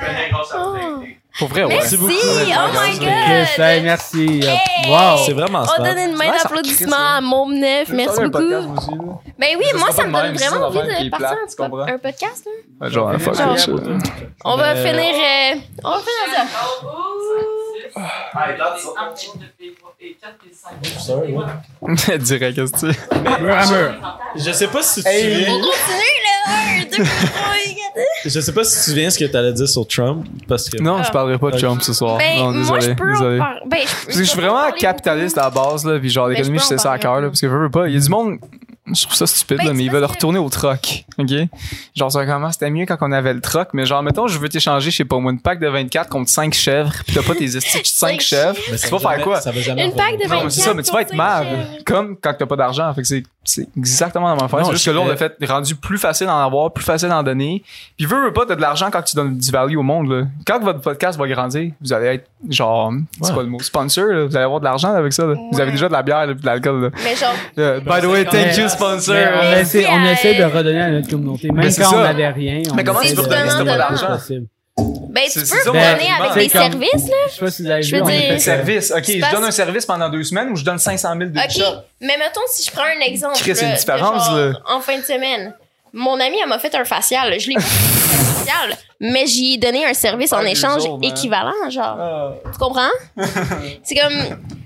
Je 0.00 0.06
connais 0.06 0.28
grâce 0.30 0.52
à 0.52 0.58
vous. 0.58 0.78
Oh. 1.02 1.04
Pour 1.38 1.48
vrai, 1.48 1.64
ouais. 1.64 1.74
Merci, 1.74 1.98
oh 2.00 2.06
my 2.06 2.98
Chris, 2.98 3.08
hey, 3.62 3.76
god. 3.76 3.84
merci. 3.84 4.40
Hey! 4.42 4.90
Wow. 4.90 5.18
C'est 5.26 5.32
vraiment 5.34 5.64
On 5.78 5.82
donne 5.84 5.98
une 5.98 6.16
main 6.16 6.30
d'applaudissement 6.32 6.96
à 7.16 7.20
Môme 7.20 7.58
neuf, 7.58 7.88
merci 7.90 8.20
beaucoup. 8.22 9.20
Ben 9.38 9.48
oui, 9.58 9.66
moi, 9.74 9.90
ça 9.92 10.06
me 10.06 10.12
donne 10.12 10.34
vraiment 10.34 10.66
envie 10.68 10.78
de 10.78 11.10
partir 11.10 11.36
plate, 11.58 11.88
un, 11.90 11.92
un 11.94 11.98
podcast. 11.98 12.48
Là. 12.80 12.88
Genre, 12.88 13.12
fuck 13.20 13.36
that 13.36 13.56
shit. 13.58 13.74
On 14.46 14.56
va 14.56 14.70
Euh, 14.70 14.76
finir... 14.86 15.14
euh, 15.14 15.60
On 15.84 15.90
va 15.90 15.98
finir 15.98 16.36
ça. 16.36 16.46
Ah, 17.98 18.50
et 18.52 18.56
là, 18.58 18.76
Direct, 22.18 22.56
qu'est-ce 22.56 22.72
que 22.72 22.92
tu. 22.92 22.98
Je 24.36 24.52
sais 24.52 24.68
pas 24.68 24.82
si 24.82 25.02
tu 25.02 25.08
Hey. 25.08 25.46
Un. 25.46 26.82
Je 28.24 28.40
sais 28.40 28.52
pas 28.52 28.64
si 28.64 28.72
tu 28.72 28.78
te 28.78 28.84
souviens 28.90 29.10
ce 29.10 29.18
que 29.18 29.24
t'allais 29.24 29.52
dire 29.52 29.68
sur 29.68 29.86
Trump. 29.86 30.26
Parce 30.46 30.68
que. 30.68 30.80
Non, 30.82 31.02
je 31.02 31.10
parlerai 31.10 31.38
pas 31.38 31.50
de 31.50 31.58
Trump 31.58 31.80
ce 31.82 31.92
soir. 31.92 32.18
Ben, 32.18 32.36
non, 32.38 32.52
moi, 32.52 32.80
je 32.80 32.90
désolé, 32.90 32.94
peux 32.94 33.12
désolé. 33.12 33.40
en 33.40 33.44
parler. 33.44 33.60
Ben, 33.66 33.78
je, 33.80 33.84
Parce 33.86 34.04
que 34.18 34.24
je 34.24 34.28
suis 34.30 34.40
vraiment 34.40 34.70
capitaliste 34.72 35.38
à 35.38 35.42
la 35.44 35.50
base, 35.50 35.84
là, 35.86 35.98
puis 35.98 36.10
genre, 36.10 36.28
Mais 36.28 36.34
l'économie, 36.34 36.58
je 36.58 36.64
sais 36.64 36.78
ça 36.78 36.92
à 36.92 36.98
cœur, 36.98 37.14
un 37.14 37.20
là, 37.22 37.28
parce 37.28 37.40
que 37.40 37.48
je 37.48 37.54
veux 37.54 37.70
pas. 37.70 37.88
Il 37.88 37.94
y 37.94 37.96
a 37.96 38.00
du 38.00 38.08
monde, 38.10 38.38
je 38.94 39.02
trouve 39.02 39.14
ça 39.16 39.26
stupide, 39.26 39.58
Ben, 39.58 39.66
là, 39.66 39.72
mais 39.72 39.84
ils 39.84 39.90
veulent 39.90 40.04
retourner 40.04 40.38
au 40.38 40.48
troc, 40.48 41.04
ok? 41.18 41.30
Genre, 41.96 42.12
ça 42.12 42.24
comment 42.26 42.52
c'était 42.52 42.70
mieux 42.70 42.86
quand 42.86 42.96
on 43.00 43.12
avait 43.12 43.34
le 43.34 43.40
troc, 43.40 43.68
mais 43.72 43.84
genre, 43.86 44.02
mettons, 44.02 44.28
je 44.28 44.38
veux 44.38 44.48
t'échanger, 44.48 44.90
je 44.90 44.96
sais 44.96 45.04
pas 45.04 45.18
moi, 45.18 45.32
une 45.32 45.40
pack 45.40 45.58
de 45.58 45.66
24 45.68 46.08
contre 46.08 46.30
5 46.30 46.54
chèvres, 46.54 46.92
pis 47.04 47.14
t'as 47.14 47.22
pas 47.22 47.34
tes 47.34 47.44
estis 47.44 47.80
de 47.80 47.86
5 47.86 47.86
Cinq 47.86 48.20
chèvres. 48.20 48.56
Mais 48.70 48.76
Tu 48.78 48.86
ça 48.88 48.96
vas 48.96 48.98
faire 49.14 49.24
quoi? 49.24 49.40
Ça 49.40 49.50
va 49.50 49.60
jamais 49.60 49.86
Une 49.86 49.94
pack 49.94 50.12
de 50.12 50.22
revenir. 50.22 50.36
Non, 50.38 50.44
mais 50.44 50.50
c'est 50.50 50.60
ça, 50.60 50.74
mais 50.74 50.82
tu 50.82 50.92
vas 50.92 51.02
être 51.02 51.14
24 51.14 51.44
chèvres. 51.48 51.84
Comme 51.84 52.16
quand 52.20 52.34
t'as 52.38 52.46
pas 52.46 52.56
d'argent. 52.56 52.92
Fait 52.94 53.02
que 53.02 53.06
c'est, 53.08 53.22
c'est 53.46 53.68
exactement 53.76 54.28
la 54.28 54.34
même 54.34 54.44
affaire. 54.44 54.64
Juste 54.70 54.84
que 54.84 54.90
là, 54.90 55.00
on 55.00 55.08
l'a 55.08 55.16
fait 55.16 55.36
rendu 55.48 55.74
plus 55.76 55.98
facile 55.98 56.26
d'en 56.26 56.38
avoir, 56.44 56.72
plus 56.72 56.84
facile 56.84 57.08
d'en 57.08 57.22
donner. 57.22 57.62
Puis 57.96 58.06
veux, 58.06 58.24
veux 58.24 58.32
pas, 58.32 58.44
t'as 58.46 58.56
de 58.56 58.60
l'argent 58.60 58.88
quand 58.90 59.02
tu 59.02 59.16
donnes 59.16 59.38
du 59.38 59.50
value 59.50 59.76
au 59.76 59.82
monde, 59.82 60.10
là. 60.10 60.22
Quand 60.46 60.60
votre 60.60 60.80
podcast 60.80 61.18
va 61.18 61.26
grandir, 61.28 61.72
vous 61.80 61.92
allez 61.92 62.06
être, 62.06 62.28
genre, 62.50 62.92
c'est 63.20 63.28
Ouais. 63.28 63.34
quoi 63.34 63.42
le 63.44 63.48
mot? 63.48 63.58
Sponsor, 63.60 64.06
là. 64.06 64.24
Vous 64.26 64.36
allez 64.36 64.44
avoir 64.44 64.60
de 64.60 64.64
l'argent 64.64 64.94
avec 64.94 65.12
ça, 65.12 65.24
là. 65.26 65.34
Vous 65.52 65.60
avez 65.60 65.70
déjà 65.70 65.88
de 65.88 65.92
la 65.92 66.02
bière, 66.02 66.30
et 66.30 66.34
de 66.34 66.44
l'alcool, 66.46 66.82
là. 66.82 66.90
Mais 67.04 67.14
genre, 67.16 67.34
Yeah, 67.56 67.80
by 67.80 68.00
the 68.02 68.06
way, 68.10 68.24
thank 68.24 68.56
you, 68.56 68.68
sponsor. 68.68 69.14
Mais 69.14 69.26
on, 69.34 69.52
essaie, 69.60 69.82
si, 69.82 69.86
on 69.88 70.04
essaie 70.04 70.34
de 70.34 70.44
redonner 70.44 70.80
à 70.82 70.90
notre 70.90 71.08
communauté. 71.08 71.50
Même 71.50 71.70
quand 71.74 71.94
on 71.94 72.02
n'avait 72.02 72.28
rien. 72.28 72.62
on 72.70 72.74
Mais 72.74 72.84
comment 72.84 73.00
tu 73.00 73.14
peux 73.14 73.16
de 73.16 73.20
redonner 73.22 73.38
donner 73.40 73.50
si 73.50 73.56
t'as 73.58 73.64
pas 73.64 73.78
d'argent? 73.78 74.18
Ben, 74.76 75.24
tu 75.32 75.38
peux 75.40 75.44
ça, 75.46 75.56
redonner 75.60 75.80
moi, 76.18 76.30
avec 76.30 76.44
des 76.44 76.50
comme- 76.50 76.62
services, 76.62 77.08
là. 77.08 77.16
Je 77.28 77.32
sais 77.34 77.40
pas 77.40 77.50
si 77.50 77.62
vous 77.62 77.70
avez 77.70 77.82
Je 77.82 77.96
veux 77.96 78.02
dire- 78.02 78.10
fait 78.20 78.30
Un 78.30 78.38
ça. 78.38 78.44
service. 78.44 78.90
OK, 78.90 79.04
je 79.06 79.32
donne 79.34 79.44
un 79.44 79.50
service 79.50 79.86
pendant 79.86 80.08
deux 80.10 80.22
semaines 80.22 80.50
ou 80.50 80.56
je 80.56 80.64
donne 80.64 80.78
500 80.78 81.08
000 81.18 81.30
de 81.30 81.38
OK, 81.38 81.82
mais 82.00 82.16
mettons, 82.18 82.40
si 82.48 82.64
je 82.64 82.70
prends 82.70 82.84
un 82.84 83.00
exemple. 83.00 83.36
Chris, 83.38 83.52
une 83.62 83.70
de 83.72 83.76
différence, 83.76 84.26
genre, 84.26 84.36
là. 84.36 84.52
En 84.68 84.80
fin 84.80 84.98
de 84.98 85.04
semaine, 85.04 85.54
mon 85.92 86.20
ami, 86.20 86.36
elle 86.42 86.48
m'a 86.48 86.58
fait 86.58 86.74
un 86.74 86.84
facial. 86.84 87.38
Je 87.40 87.48
l'ai 87.48 87.54
pas 87.54 87.60
fait 87.62 88.14
un 88.20 88.24
facial, 88.34 88.76
mais 89.00 89.26
j'y 89.26 89.54
ai 89.54 89.58
donné 89.58 89.86
un 89.86 89.94
service 89.94 90.32
en 90.34 90.42
échange 90.42 90.84
autres, 90.84 90.94
hein. 91.06 91.08
équivalent, 91.08 91.70
genre. 91.70 91.96
Ah. 91.98 92.32
Tu 92.52 92.58
comprends? 92.58 92.90
c'est 93.82 93.94
comme. 93.94 94.14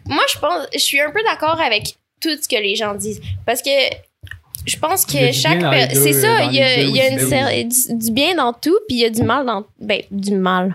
Moi, 0.06 0.24
je 0.34 0.38
pense. 0.40 0.66
Je 0.72 0.78
suis 0.78 1.00
un 1.00 1.10
peu 1.12 1.22
d'accord 1.22 1.60
avec 1.60 1.94
tout 2.20 2.30
ce 2.42 2.48
que 2.48 2.60
les 2.60 2.74
gens 2.74 2.94
disent. 2.94 3.20
Parce 3.46 3.62
que. 3.62 3.70
Je 4.66 4.76
pense 4.78 5.06
que 5.06 5.32
chaque. 5.32 5.60
C'est 5.92 6.12
ça, 6.12 6.38
dans 6.38 6.50
il 6.50 6.56
y 6.56 6.62
a, 6.62 6.80
il 6.80 6.96
y 6.96 7.00
une 7.00 7.28
ben 7.28 7.68
du, 7.98 8.10
bien 8.12 8.34
dans 8.34 8.52
tout, 8.52 8.76
puis 8.88 8.98
il 8.98 9.00
y 9.00 9.04
a 9.04 9.10
du 9.10 9.22
mal 9.22 9.46
dans. 9.46 9.64
Ben, 9.80 10.02
du 10.10 10.34
mal. 10.34 10.74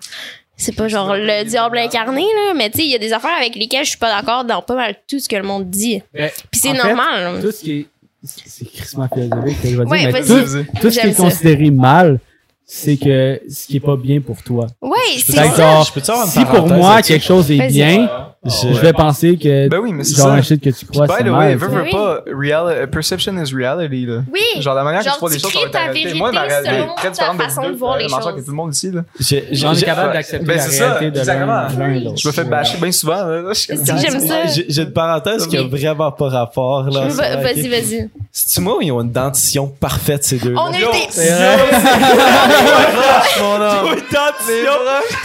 C'est 0.57 0.73
pas 0.73 0.87
genre 0.87 1.15
le 1.15 1.43
diable 1.43 1.77
incarné, 1.77 2.21
là, 2.21 2.53
mais 2.55 2.69
tu 2.69 2.77
sais, 2.77 2.85
il 2.85 2.91
y 2.91 2.95
a 2.95 2.97
des 2.97 3.11
affaires 3.11 3.35
avec 3.37 3.55
lesquelles 3.55 3.83
je 3.83 3.89
suis 3.89 3.99
pas 3.99 4.09
d'accord 4.09 4.45
dans 4.45 4.61
pas 4.61 4.75
mal 4.75 4.95
tout 5.07 5.19
ce 5.19 5.27
que 5.27 5.35
le 5.35 5.43
monde 5.43 5.69
dit. 5.69 6.01
Mais, 6.13 6.31
Puis 6.49 6.61
c'est 6.61 6.69
en 6.69 6.75
fait, 6.75 6.87
normal. 6.87 7.41
Tout 7.41 7.51
ce 7.51 7.61
qui 7.61 7.71
est. 7.71 7.87
C'est 8.23 8.65
crissement 8.65 9.07
philosophique 9.07 9.61
que 9.61 9.67
je 9.69 9.77
vais 9.77 9.85
dire. 9.85 10.11
Mais 10.11 10.21
tout, 10.21 10.79
tout 10.81 10.91
ce 10.91 10.99
qui 10.99 11.07
est 11.07 11.13
ça. 11.13 11.23
considéré 11.23 11.69
mal, 11.69 12.19
c'est 12.67 12.97
que 12.97 13.41
ce 13.49 13.67
qui 13.67 13.77
est 13.77 13.79
pas 13.79 13.95
bien 13.95 14.19
pour 14.21 14.41
toi. 14.43 14.67
Ouais, 14.81 14.91
Je 15.17 15.25
peux 15.25 15.33
c'est 15.33 15.41
que 15.49 15.55
ça. 15.55 15.55
genre, 15.55 15.83
je 15.85 15.91
avoir 16.11 16.25
une 16.25 16.31
si 16.31 16.45
pour 16.45 16.67
moi 16.67 17.01
quelque 17.01 17.23
chose 17.25 17.49
est 17.51 17.67
bien, 17.67 18.09
Je- 18.47 18.73
je 18.73 18.79
vais 18.79 18.93
penser 18.93 19.37
que 19.37 19.67
Ben 19.69 19.79
oui, 19.79 19.91
mais 19.91 20.03
c'est 20.03 20.15
genre 20.17 20.27
ça. 20.27 20.33
un 20.33 20.41
shit 20.43 20.61
que 20.61 20.69
tu 20.69 20.85
crois 20.85 21.07
By 21.07 21.13
c'est 21.17 21.23
the 21.23 21.27
way, 21.29 21.31
mal. 21.31 21.55
veux, 21.55 21.67
tu 21.67 21.73
veux 21.73 21.81
Oui. 21.81 21.89
pas, 21.91 22.19
real, 22.31 22.87
perception 22.91 23.33
is 23.43 23.51
reality, 23.51 24.05
là. 24.05 24.21
Oui. 24.31 24.61
Genre, 24.61 24.75
la 24.75 24.83
manière 24.83 24.99
que 24.99 25.05
Genre, 25.05 25.15
tu 25.15 25.19
vois 25.21 25.29
tu 25.29 25.35
les 25.35 25.41
choses, 25.41 25.71
ta 25.71 25.79
réalité. 25.79 25.99
vérité 26.03 26.19
Moi, 26.19 26.31
ma 26.31 26.41
réalité 26.41 26.69
est 26.75 26.95
très 26.95 27.09
différente 27.09 27.41
façon 27.41 27.63
de 27.63 27.71
vous 27.71 27.77
voir 27.79 27.97
deux, 27.97 28.03
les 28.03 28.09
choses. 28.09 28.35
que 28.35 28.39
tout 28.41 28.51
le 28.51 28.55
monde 28.55 28.75
ici, 28.75 28.91
là. 28.91 29.01
Est 29.19 29.45
j'ai- 29.51 29.85
capable 29.85 30.13
d'accepter 30.13 30.45
Ben, 30.45 30.57
la 30.57 30.61
c'est 30.61 30.71
ça, 30.73 30.85
réalité 30.93 31.11
de 31.11 31.19
exactement. 31.19 31.61
l'un 31.79 31.89
et 31.91 31.99
l'autre. 32.01 32.17
Je 32.17 32.27
me 32.27 32.33
fais 32.33 32.43
bâcher 32.43 32.77
bien 32.77 32.91
souvent, 32.91 33.25
Si 33.53 33.67
j'aime 33.99 34.19
ça. 34.27 34.35
J'ai 34.67 34.81
une 34.83 34.93
parenthèse 34.93 35.47
qui 35.47 35.57
a 35.57 35.63
vraiment 35.63 36.11
pas 36.11 36.29
rapport, 36.29 36.83
là. 36.89 37.07
Vas-y, 37.07 37.67
vas-y. 37.67 38.09
C'est-tu 38.31 38.61
moi 38.61 38.77
ou 38.77 38.81
ils 38.83 38.91
ont 38.91 39.01
une 39.01 39.11
dentition 39.11 39.67
parfaite, 39.79 40.23
ces 40.23 40.37
deux-là? 40.37 40.61
On 40.61 40.71
a 40.71 40.77
eu 40.77 40.81
des 40.81 41.07
C'est 42.57 42.63
vrai. 42.63 43.39
Mon 43.39 43.61
homme. 43.61 43.87
Une 43.87 43.99
dentition! 43.99 44.73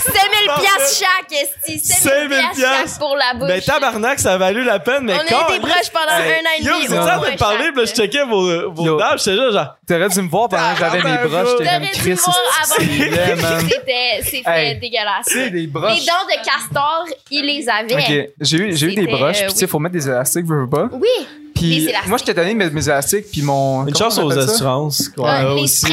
5000 0.07 0.51
piastres 0.61 1.05
chaque, 1.07 1.33
esti. 1.33 1.79
5000 1.79 2.31
5000 2.31 2.51
piastres 2.57 2.99
pour 2.99 3.17
la 3.17 3.35
bouche. 3.39 3.49
Ben, 3.49 3.61
tabarnak, 3.61 4.19
ça 4.21 4.35
a 4.35 4.37
valu 4.39 4.65
la 4.65 4.79
peine, 4.81 5.05
mais 5.05 5.15
On 5.15 5.19
quand. 5.29 5.47
a 5.47 5.51
eu 5.51 5.53
des 5.55 5.59
broches 5.61 5.91
pendant 5.93 6.13
un 6.13 6.19
an 6.19 6.55
et 6.59 6.63
Yo, 6.63 6.75
demi. 6.75 6.87
vous 6.87 6.95
étiez 6.95 6.99
au 6.99 7.03
en 7.03 7.21
train 7.21 7.33
de 7.33 7.37
parler, 7.39 7.71
là, 7.75 7.85
je 7.85 7.93
checkais 7.93 8.25
vos, 8.25 8.71
vos 8.73 8.85
Yo. 8.87 8.99
dames, 8.99 9.19
j'étais 9.19 9.35
là, 9.37 9.51
genre. 9.51 9.75
T'aurais 9.87 10.09
dû 10.09 10.23
me 10.23 10.29
voir 10.29 10.49
pendant 10.49 10.73
que 10.75 10.79
j'avais 10.81 11.03
mes 11.03 11.29
broches. 11.29 11.49
J'étais 11.59 11.65
T'aurais 11.65 11.79
comme 11.79 11.83
dû 11.89 12.01
Chris. 12.01 12.11
me 12.11 12.17
voir 12.17 12.37
avant. 12.63 12.75
c'est. 12.79 14.21
C'était, 14.31 14.75
dégueulasse. 14.77 15.27
Tu 15.27 15.35
sais, 15.35 15.51
des 15.51 15.61
Les 15.61 15.67
broches. 15.67 16.05
dents 16.07 16.27
de 16.29 16.45
castor, 16.45 17.05
il 17.31 17.45
les 17.47 17.69
avait. 17.69 17.95
Ok, 17.95 18.31
j'ai 18.41 18.57
eu, 18.59 18.77
j'ai 18.77 18.87
eu 18.87 18.95
des 18.95 19.07
broches, 19.07 19.39
euh, 19.43 19.45
puis 19.45 19.53
tu 19.53 19.59
sais, 19.59 19.65
oui. 19.65 19.71
faut 19.71 19.79
mettre 19.79 19.95
des 19.95 20.09
élastiques, 20.09 20.47
veux, 20.47 20.63
veux 20.63 20.69
pas. 20.71 20.89
Oui. 20.93 21.09
Puis 21.55 21.85
élastiques. 21.89 22.09
moi, 22.09 22.19
j'étais 22.19 22.35
tanné 22.35 22.53
de 22.53 22.59
mettre 22.59 22.75
mes 22.75 22.85
élastiques, 22.89 23.27
puis 23.31 23.43
mon. 23.43 23.87
Une 23.87 23.97
chance 23.97 24.19
aux 24.19 24.31
assurances. 24.37 25.11
Ah, 25.23 25.39
a 25.39 25.55
les 25.55 25.63
aussi. 25.63 25.87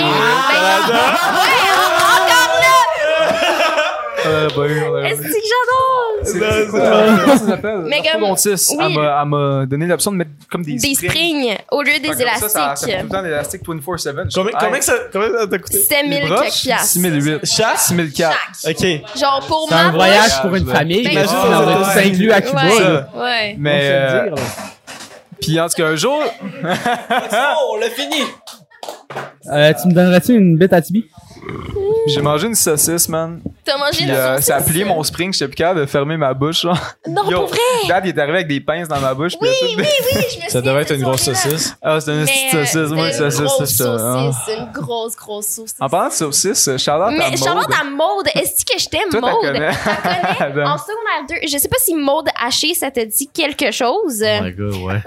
Euh, 4.26 4.48
Est-ce 5.06 5.22
que 5.22 5.28
j'adore? 5.28 6.08
C'est 6.24 6.68
quoi? 6.70 6.80
comment 7.22 7.38
ça 7.38 7.46
s'appelle? 7.46 7.80
Mais 7.88 8.02
comme- 8.12 8.22
elle 8.82 8.90
m'a- 8.96 9.22
elle 9.22 9.28
m'a 9.30 9.66
donné 9.66 9.86
l'option 9.86 10.12
de 10.12 10.18
mettre 10.18 10.32
comme 10.52 10.64
des, 10.64 10.74
Des 10.76 10.94
springs. 10.96 11.10
springs 11.12 11.58
au 11.72 11.82
lieu 11.82 11.94
des 12.02 12.10
comme 12.10 12.18
ça, 12.18 12.40
Ça, 12.40 12.50
ça 12.50 12.60
élastiques. 12.66 12.90
fait 12.92 12.98
tout 12.98 13.04
le 13.06 13.10
temps 13.10 13.24
d'élastiques 13.24 13.64
24-7. 14.14 14.34
Combien, 14.34 14.52
combien, 14.60 14.80
que 14.80 14.86
ça, 14.86 14.94
t'a 15.48 15.58
coûté? 15.60 15.78
7000 15.82 16.10
Les 16.12 16.20
quelques 16.20 16.34
broches? 16.34 16.62
piastres. 16.62 16.88
6008. 16.88 17.40
Chaque? 17.46 17.78
6004. 17.80 18.38
Chaque. 18.66 18.76
Ok. 18.78 18.86
Genre 19.20 19.46
pour 19.48 19.66
C'est 19.70 19.76
ma 19.76 19.82
un 19.82 19.92
voyage 19.92 20.42
pour 20.42 20.56
une 20.56 20.68
Ouais. 20.68 20.74
famille. 20.74 21.04
Ben, 21.04 21.12
Imagine, 21.12 21.36
ouais, 21.38 21.56
on 21.56 21.84
tout 21.94 22.00
inclus 22.00 22.32
à 22.32 22.42
Cuba. 22.42 22.62
Ouais. 23.16 23.56
Mais, 23.58 24.30
puis 25.42 25.60
en 25.60 25.68
tout 25.68 25.76
cas, 25.78 25.88
un 25.88 25.96
jour, 25.96 26.20
Oh, 26.64 27.74
on 27.74 27.78
l'a 27.78 27.90
fini! 27.90 28.22
Euh, 29.52 29.74
tu 29.82 29.88
me 29.88 29.94
donnerais-tu 29.94 30.34
une 30.34 30.58
bête 30.58 30.74
à 30.74 30.82
Tibi? 30.82 31.06
j'ai 32.08 32.22
mangé 32.22 32.48
une 32.48 32.56
saucisse, 32.56 33.08
man. 33.10 33.42
T'as 33.68 33.78
mangé 33.78 33.92
Puis 33.98 34.04
une 34.06 34.12
euh, 34.12 34.40
ça 34.42 34.56
a 34.56 34.62
plié 34.62 34.86
mon 34.86 35.04
spring, 35.04 35.34
j'étais 35.34 35.48
plus 35.48 35.56
capable 35.56 35.82
de 35.82 35.86
fermer 35.86 36.16
ma 36.18 36.34
bouche, 36.34 36.62
genre. 36.62 36.78
Non, 37.06 37.30
Yo, 37.30 37.40
pour 37.42 37.50
vrai? 37.50 37.60
Dad, 37.88 38.06
il 38.06 38.10
est 38.10 38.20
arrivé 38.20 38.38
avec 38.38 38.48
des 38.48 38.62
pinces 38.62 38.88
dans 38.88 39.00
ma 39.00 39.14
bouche. 39.14 39.34
Oui, 39.42 39.50
oui, 39.62 39.76
oui, 39.78 39.84
je 40.14 40.38
me 40.38 40.42
Ça 40.48 40.60
souviens 40.60 40.62
devait 40.62 40.86
de 40.86 40.92
être 40.92 40.96
une 40.96 41.04
grosse 41.04 41.22
saucisse. 41.24 41.76
Ah, 41.82 42.00
c'était 42.00 42.14
une 42.20 42.26
petite 42.26 42.54
euh, 42.56 42.66
saucisse. 42.66 42.92
Moi, 42.94 43.08
une 43.08 43.14
saucisse, 43.14 43.42
grosse 43.42 43.58
saucisse, 43.76 44.58
une 44.58 44.72
grosse, 44.72 45.16
grosse 45.18 45.48
saucisse. 45.48 45.76
En 45.82 45.90
parlant 45.90 46.08
de 46.10 46.14
saucisse, 46.14 46.78
Charlotte 46.78 47.14
Mais 47.18 47.26
à 47.26 47.36
Charlotte 47.36 47.68
à 47.80 47.84
Maude, 47.84 48.28
est-ce 48.34 48.64
que 48.66 48.80
je 48.80 48.88
t'aime, 48.88 49.10
Maude? 49.12 49.32
connais. 49.42 49.70
Connais? 50.40 50.64
En 50.68 50.78
secondaire 50.78 51.26
2, 51.30 51.36
je 51.48 51.58
sais 51.58 51.68
pas 51.68 51.78
si 51.80 51.94
Maude 51.96 52.28
Haché, 52.42 52.74
ça 52.74 52.90
te 52.92 53.00
dit 53.04 53.28
quelque 53.34 53.72
chose. 53.72 54.24
Oh 54.24 54.44
my 54.44 54.52
god, 54.54 54.74
ouais. 54.76 55.02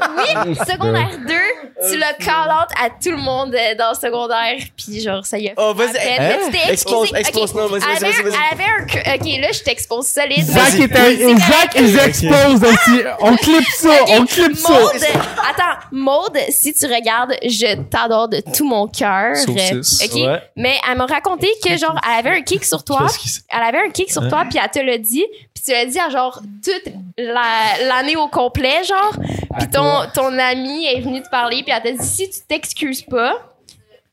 Oui, 0.47 0.55
secondaire 0.57 1.09
2, 1.27 1.35
tu 1.91 1.97
l'as 1.99 2.13
call 2.15 2.49
out 2.49 2.69
à 2.83 2.91
tout 2.91 3.11
le 3.11 3.17
monde 3.17 3.55
euh, 3.55 3.75
dans 3.79 3.91
le 3.91 3.95
secondaire, 3.95 4.57
puis 4.77 5.01
genre, 5.01 5.25
ça 5.25 5.39
y 5.39 5.47
fait 5.49 5.55
Oh, 5.57 5.73
vas-y, 5.75 5.97
hein? 6.19 6.39
Expose, 6.69 7.11
Ok. 7.11 7.55
non, 7.55 7.67
vas-y, 7.69 7.81
vas-y, 7.81 8.23
vas-y, 8.23 8.50
avait 8.53 8.65
un... 8.65 9.15
Ok, 9.15 9.41
là, 9.41 9.49
je 9.53 9.61
t'expose 9.63 10.07
solide. 10.07 10.45
Zach 10.45 10.75
est 10.75 10.97
un, 10.97 11.39
Zach, 11.39 11.73
ils 11.77 11.99
exposent 11.99 12.63
aussi. 12.65 13.03
On 13.21 13.37
clip 13.37 13.65
ça, 13.75 13.91
on 14.09 14.25
clip 14.27 14.57
ça. 14.57 14.73
Maude, 14.73 15.03
attends, 15.49 15.79
Maude, 15.93 16.39
si 16.51 16.73
tu 16.75 16.87
regardes, 16.87 17.35
je 17.43 17.77
t'adore 17.91 18.29
de 18.29 18.41
tout 18.55 18.67
mon 18.67 18.87
cœur. 18.87 19.37
Saucisse. 19.37 20.03
Ok? 20.05 20.15
Ouais. 20.15 20.43
Mais 20.57 20.77
elle 20.91 20.97
m'a 20.99 21.07
raconté 21.07 21.49
que 21.65 21.77
genre 21.77 21.97
elle 22.05 22.27
avait 22.27 22.39
un 22.39 22.43
kick 22.43 22.65
sur 22.65 22.85
toi, 22.85 23.07
elle 23.51 23.63
avait 23.63 23.87
un 23.87 23.91
kick 23.91 24.11
sur 24.11 24.29
toi 24.29 24.45
puis 24.49 24.59
elle 24.63 24.71
te 24.71 24.79
l'a 24.85 24.99
dit, 24.99 25.25
puis 25.55 25.63
tu 25.65 25.73
l'as 25.73 25.87
dit 25.87 25.99
à 25.99 26.09
genre 26.11 26.41
toute 26.65 26.93
la- 27.19 27.85
l'année 27.87 28.17
au 28.17 28.29
complet 28.29 28.83
genre, 28.85 29.13
puis 29.59 29.69
ton 29.71 30.03
ton 30.15 30.39
ami 30.39 30.87
est 30.87 31.01
venu 31.01 31.23
te 31.23 31.29
parler 31.29 31.63
puis 31.63 31.73
elle 31.77 31.83
t'a 31.83 32.03
dit 32.03 32.07
si 32.09 32.29
tu 32.31 32.39
t'excuses 32.49 33.03
pas 33.03 33.35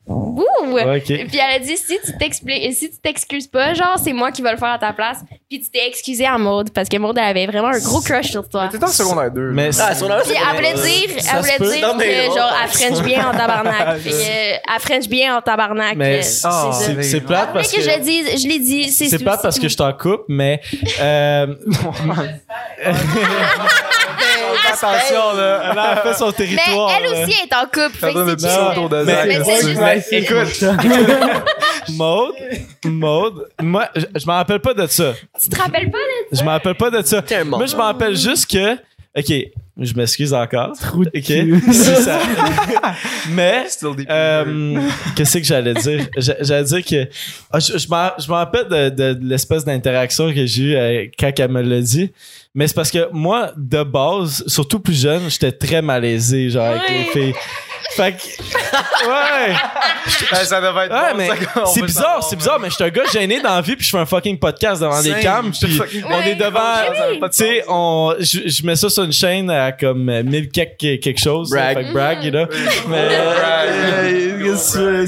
Ouh! 0.08 0.78
Ok. 0.78 1.04
Puis 1.04 1.38
elle 1.38 1.56
a 1.56 1.58
dit 1.58 1.76
si 1.76 1.98
tu 2.04 2.16
t'expliques 2.18 2.72
si 2.74 2.90
tu 2.90 2.96
t'excuses 2.98 3.46
pas, 3.46 3.74
genre 3.74 3.96
c'est 4.02 4.12
moi 4.12 4.32
qui 4.32 4.42
vais 4.42 4.52
le 4.52 4.56
faire 4.56 4.70
à 4.70 4.78
ta 4.78 4.92
place. 4.92 5.18
Puis 5.48 5.60
tu 5.60 5.70
t'es 5.70 5.86
excusé 5.86 6.24
à 6.26 6.38
Maude 6.38 6.70
parce 6.70 6.88
que 6.88 6.96
Maude 6.96 7.18
elle 7.18 7.24
avait 7.24 7.46
vraiment 7.46 7.68
un 7.68 7.78
gros 7.78 8.00
crush 8.00 8.30
sur 8.30 8.48
toi. 8.48 8.68
T'étais 8.68 8.84
en 8.84 8.88
secondaire 8.88 9.30
2. 9.30 9.52
Mais 9.52 9.70
Ah, 9.80 9.94
nom, 10.00 10.16
Puis 10.24 10.34
elle 10.34 10.56
voulait 10.56 10.74
dire, 10.74 11.20
Ça 11.22 11.32
elle 11.36 11.42
voulait 11.42 11.76
dire 11.76 11.88
Non, 11.88 11.98
que 11.98 12.04
genre 12.04 12.34
pas 12.36 12.56
elle 12.64 12.70
French 12.70 13.02
bien 13.04 13.28
en 13.28 13.32
tabarnak. 13.32 13.98
Puis 14.00 14.12
euh, 14.14 14.56
elle 14.74 14.80
French 14.80 15.08
bien 15.08 15.36
en 15.36 15.42
tabarnak. 15.42 15.96
Mais 15.96 16.20
euh, 16.20 16.22
c'est 16.22 17.20
plate 17.20 17.52
parce 17.52 17.70
que. 17.70 17.76
que 17.76 17.82
je 17.82 17.90
le 17.90 18.02
dise, 18.02 18.42
je 18.42 18.48
l'ai 18.48 18.58
dit, 18.58 18.90
c'est 18.90 19.08
C'est 19.08 19.18
plate 19.18 19.42
parce 19.42 19.58
que 19.58 19.68
je 19.68 19.76
t'en 19.76 19.92
coupe, 19.92 20.22
mais. 20.28 20.60
Euh, 21.00 21.54
Attention, 24.86 25.36
là. 25.36 25.70
elle 25.72 25.78
a 25.78 25.96
fait 26.02 26.14
son 26.14 26.26
Mais 26.26 26.32
territoire. 26.32 26.92
elle 26.98 27.06
aussi 27.28 27.36
est 27.42 27.54
en 27.54 27.64
couple. 27.64 27.96
Fait 27.98 28.12
que 28.12 28.36
c'est 28.36 28.46
Mais- 29.04 29.12
Zach. 29.12 29.26
mais 29.28 29.44
c'est 29.44 29.62
juste- 29.68 29.80
Mais 29.80 30.18
écoute, 30.18 30.64
Maude, 31.90 32.32
Maude, 32.84 33.48
moi, 33.62 33.88
je, 33.96 34.04
je 34.20 34.26
m'en 34.26 34.34
rappelle 34.34 34.60
pas 34.60 34.74
de 34.74 34.86
ça. 34.86 35.14
Tu 35.42 35.48
te 35.48 35.56
rappelles 35.60 35.90
pas 35.90 35.98
de 35.98 36.36
Je 36.38 36.44
m'en 36.44 36.50
rappelle 36.52 36.74
pas 36.74 36.90
de 36.90 37.02
ça. 37.02 37.22
Moi, 37.44 37.66
je 37.66 37.76
m'en 37.76 37.84
rappelle 37.84 38.16
juste 38.16 38.50
que. 38.50 38.74
Ok, 39.16 39.32
je 39.80 39.94
m'excuse 39.94 40.32
encore. 40.34 40.72
Trou 40.78 41.04
de 41.04 41.10
ça- 41.72 42.20
Mais. 43.30 43.64
Euh, 44.10 44.80
Qu'est-ce 45.16 45.38
que 45.38 45.44
j'allais 45.44 45.74
dire? 45.74 46.06
J'a- 46.16 46.36
J'allais 46.42 46.64
dire 46.64 46.84
que. 46.84 47.08
Ah, 47.50 47.58
je 47.58 47.78
je 47.78 47.88
m'en 47.88 48.10
je 48.18 48.28
m'en 48.28 48.36
rappelle 48.36 48.68
de, 48.68 48.88
de- 48.90 49.14
de 49.14 49.24
l'espèce 49.28 49.64
d'interaction 49.64 50.32
que 50.32 50.46
j'ai 50.46 50.62
eue 50.62 50.76
euh, 50.76 51.06
quand 51.18 51.32
elle 51.38 51.50
me 51.50 51.62
l'a 51.62 51.80
dit. 51.80 52.12
Mais 52.58 52.66
c'est 52.66 52.74
parce 52.74 52.90
que 52.90 53.08
moi, 53.12 53.52
de 53.56 53.84
base, 53.84 54.42
surtout 54.48 54.80
plus 54.80 55.00
jeune, 55.00 55.30
j'étais 55.30 55.52
très 55.52 55.80
malaisé, 55.80 56.50
genre, 56.50 56.64
avec 56.64 56.88
les 56.88 57.04
filles. 57.04 57.34
Fait 57.90 58.12
que. 58.12 59.08
Ouais! 59.08 59.54
ça 60.44 60.60
devait 60.60 60.86
être 60.86 60.92
Ouais, 60.92 61.12
bon, 61.12 61.16
mais 61.18 61.30
c'est 61.72 61.82
bizarre, 61.82 62.20
c'est 62.24 62.34
bizarre, 62.34 62.58
mais 62.58 62.68
je 62.68 62.74
suis 62.74 62.82
un 62.82 62.88
gars 62.88 63.04
gêné 63.12 63.40
dans 63.40 63.54
la 63.54 63.60
vie, 63.60 63.76
puis 63.76 63.84
je 63.86 63.90
fais 63.90 63.98
un 63.98 64.06
fucking 64.06 64.40
podcast 64.40 64.82
devant 64.82 65.00
des 65.00 65.14
cams, 65.22 65.52
puis 65.52 65.80
on 66.04 66.20
est 66.20 66.34
devant. 66.34 66.82
Tu 67.22 67.28
sais, 67.30 67.62
on, 67.68 68.16
je, 68.18 68.66
mets 68.66 68.74
ça 68.74 68.90
sur 68.90 69.04
une 69.04 69.12
chaîne 69.12 69.48
à 69.50 69.70
comme 69.70 70.08
euh, 70.08 70.24
1000 70.24 70.48
quelque, 70.48 70.96
quelque 70.96 71.20
chose. 71.20 71.50
Brag. 71.50 71.76
Fait 71.76 71.84
que 71.84 71.92
brag, 71.92 72.24
you 72.24 72.32
know. 72.32 72.46
Mais, 72.88 74.32
euh, 74.76 75.06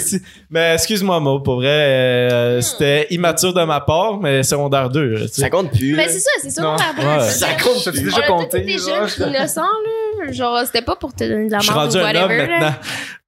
mais 0.50 0.74
excuse-moi, 0.74 1.20
Mo, 1.20 1.40
pour 1.40 1.56
vrai, 1.56 1.68
euh, 1.68 2.60
c'était 2.60 3.06
immature 3.10 3.52
de 3.54 3.62
ma 3.64 3.80
part, 3.80 4.18
mais 4.18 4.42
secondaire 4.42 4.90
2. 4.90 5.14
tu 5.14 5.28
sais. 5.28 5.40
Ça 5.42 5.50
compte 5.50 5.70
plus. 5.70 5.94
Mais 5.94 6.08
c'est 6.08 6.20
ça, 6.20 6.30
c'est 6.42 6.50
ça. 6.50 6.72
Ouais. 6.72 7.20
Ça 7.20 7.48
compte 7.62 7.84
plus. 7.90 8.02
déjà 8.02 8.22
compté? 8.22 8.66
jeunes 8.78 9.06
puis 9.06 9.24
innocents, 9.24 9.62
là. 9.62 10.32
Genre, 10.32 10.60
c'était 10.66 10.82
pas 10.82 10.96
pour 10.96 11.14
te 11.14 11.24
donner 11.24 11.46
de 11.46 11.52
la 11.52 11.58
Je 11.60 11.64
suis 11.64 11.74
merde 11.74 11.84
rendu 11.94 11.98
ou 11.98 12.00
un 12.00 12.22
homme 12.22 12.30
là. 12.30 12.46
maintenant. 12.46 12.74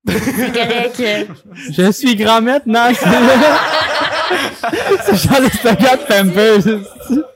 Correct. 0.06 1.02
Je 1.76 1.92
suis 1.92 2.16
grand 2.16 2.40
maintenant. 2.40 2.88
C'est 5.04 5.16
genre 5.16 5.40
le 5.40 5.48
de 5.48 6.06
Pampers. 6.06 7.26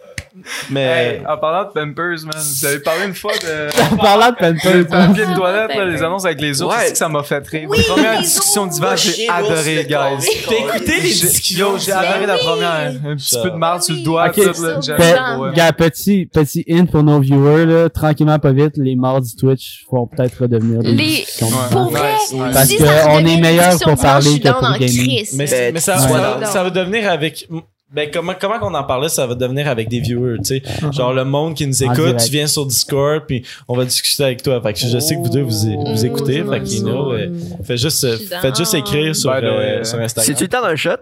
Mais 0.70 0.86
Hey, 1.16 1.22
en 1.28 1.36
parlant 1.38 1.64
de 1.68 1.72
Pampers, 1.72 2.24
man, 2.24 2.34
vous 2.36 2.64
avez 2.64 2.78
parlé 2.80 3.06
une 3.06 3.14
fois 3.14 3.32
de. 3.42 3.68
En 3.92 3.96
parlant 3.96 4.30
de 4.30 4.36
Le 4.40 4.84
Pampers. 4.84 4.86
papier 4.88 5.26
de 5.26 5.34
toilette, 5.34 5.76
là, 5.76 5.84
les 5.84 6.02
annonces 6.02 6.24
avec 6.24 6.40
les 6.40 6.62
autres, 6.62 6.76
Ouais. 6.76 6.90
que 6.92 6.96
ça 6.98 7.08
m'a 7.08 7.22
fait 7.22 7.46
rire. 7.46 7.68
Oui, 7.70 7.78
la 7.78 7.84
première 7.94 8.12
les 8.20 8.26
discussion 8.26 8.66
d'hiver, 8.66 8.96
j'ai 8.96 9.28
adoré, 9.28 9.84
guys. 9.88 10.26
t'as 10.48 10.54
écouté 10.54 10.94
les 10.96 11.08
discussions? 11.08 11.72
Yo, 11.72 11.78
j'ai 11.78 11.92
adoré 11.92 12.26
la 12.26 12.38
première. 12.38 12.92
Un 13.06 13.16
petit 13.16 13.36
peu 13.42 13.50
de 13.50 13.56
marde 13.56 13.82
sur 13.82 13.94
le 13.94 14.02
doigt, 14.02 14.28
le 14.36 15.40
ouais. 15.40 15.54
Gars, 15.54 15.72
petit, 15.72 16.26
petit 16.26 16.64
hint 16.68 16.86
pour 16.90 17.02
nos 17.02 17.20
viewers, 17.20 17.66
là, 17.66 17.88
tranquillement, 17.88 18.38
pas 18.38 18.52
vite, 18.52 18.76
les 18.76 18.96
morts 18.96 19.20
du 19.20 19.34
Twitch 19.36 19.84
vont 19.90 20.06
peut-être 20.06 20.42
redevenir 20.42 20.80
des 20.80 20.92
Les-. 20.92 21.26
Pour 21.70 21.90
vrai. 21.90 22.12
Parce 22.52 22.66
si 22.68 22.76
que 22.76 22.84
ça 22.84 23.08
on 23.08 23.16
redevient 23.16 23.34
est 23.34 23.40
meilleur 23.40 23.78
pour 23.78 23.96
parler 23.96 24.40
que 24.40 24.48
pour 24.48 24.78
gaming. 24.78 25.26
Mais, 25.34 25.72
Ben, 25.72 25.80
ça 25.80 26.62
va 26.62 26.70
devenir 26.70 27.10
avec. 27.10 27.48
Ben, 27.92 28.10
comment, 28.12 28.34
comment 28.38 28.58
qu'on 28.58 28.74
en 28.74 28.82
parlait, 28.82 29.08
ça 29.08 29.26
va 29.28 29.34
devenir 29.36 29.68
avec 29.68 29.88
des 29.88 30.00
viewers, 30.00 30.38
tu 30.38 30.60
sais. 30.60 30.62
Genre, 30.92 31.12
le 31.12 31.24
monde 31.24 31.54
qui 31.54 31.66
nous 31.68 31.84
écoute, 31.84 32.16
tu 32.16 32.30
viens 32.32 32.48
sur 32.48 32.66
Discord, 32.66 33.22
puis 33.26 33.46
on 33.68 33.76
va 33.76 33.84
discuter 33.84 34.24
avec 34.24 34.42
toi. 34.42 34.60
Fait 34.60 34.72
que 34.72 34.80
je 34.80 34.98
sais 34.98 35.14
que 35.14 35.20
vous 35.20 35.28
deux, 35.28 35.42
vous, 35.42 35.84
vous 35.92 36.04
écoutez. 36.04 36.42
Mmh, 36.42 36.50
fait 36.52 36.60
que, 36.60 36.66
you 36.68 36.82
know, 36.82 37.12
euh, 37.12 37.28
faites 37.64 37.76
juste, 37.78 38.02
euh, 38.02 38.18
faites 38.40 38.56
juste 38.56 38.74
écrire 38.74 39.14
sur, 39.14 39.30
euh, 39.30 39.40
euh, 39.40 39.84
sur 39.84 40.00
Instagram. 40.00 40.26
C'est-tu 40.26 40.42
le 40.44 40.48
temps 40.48 40.62
d'un 40.62 40.74
shot? 40.74 40.96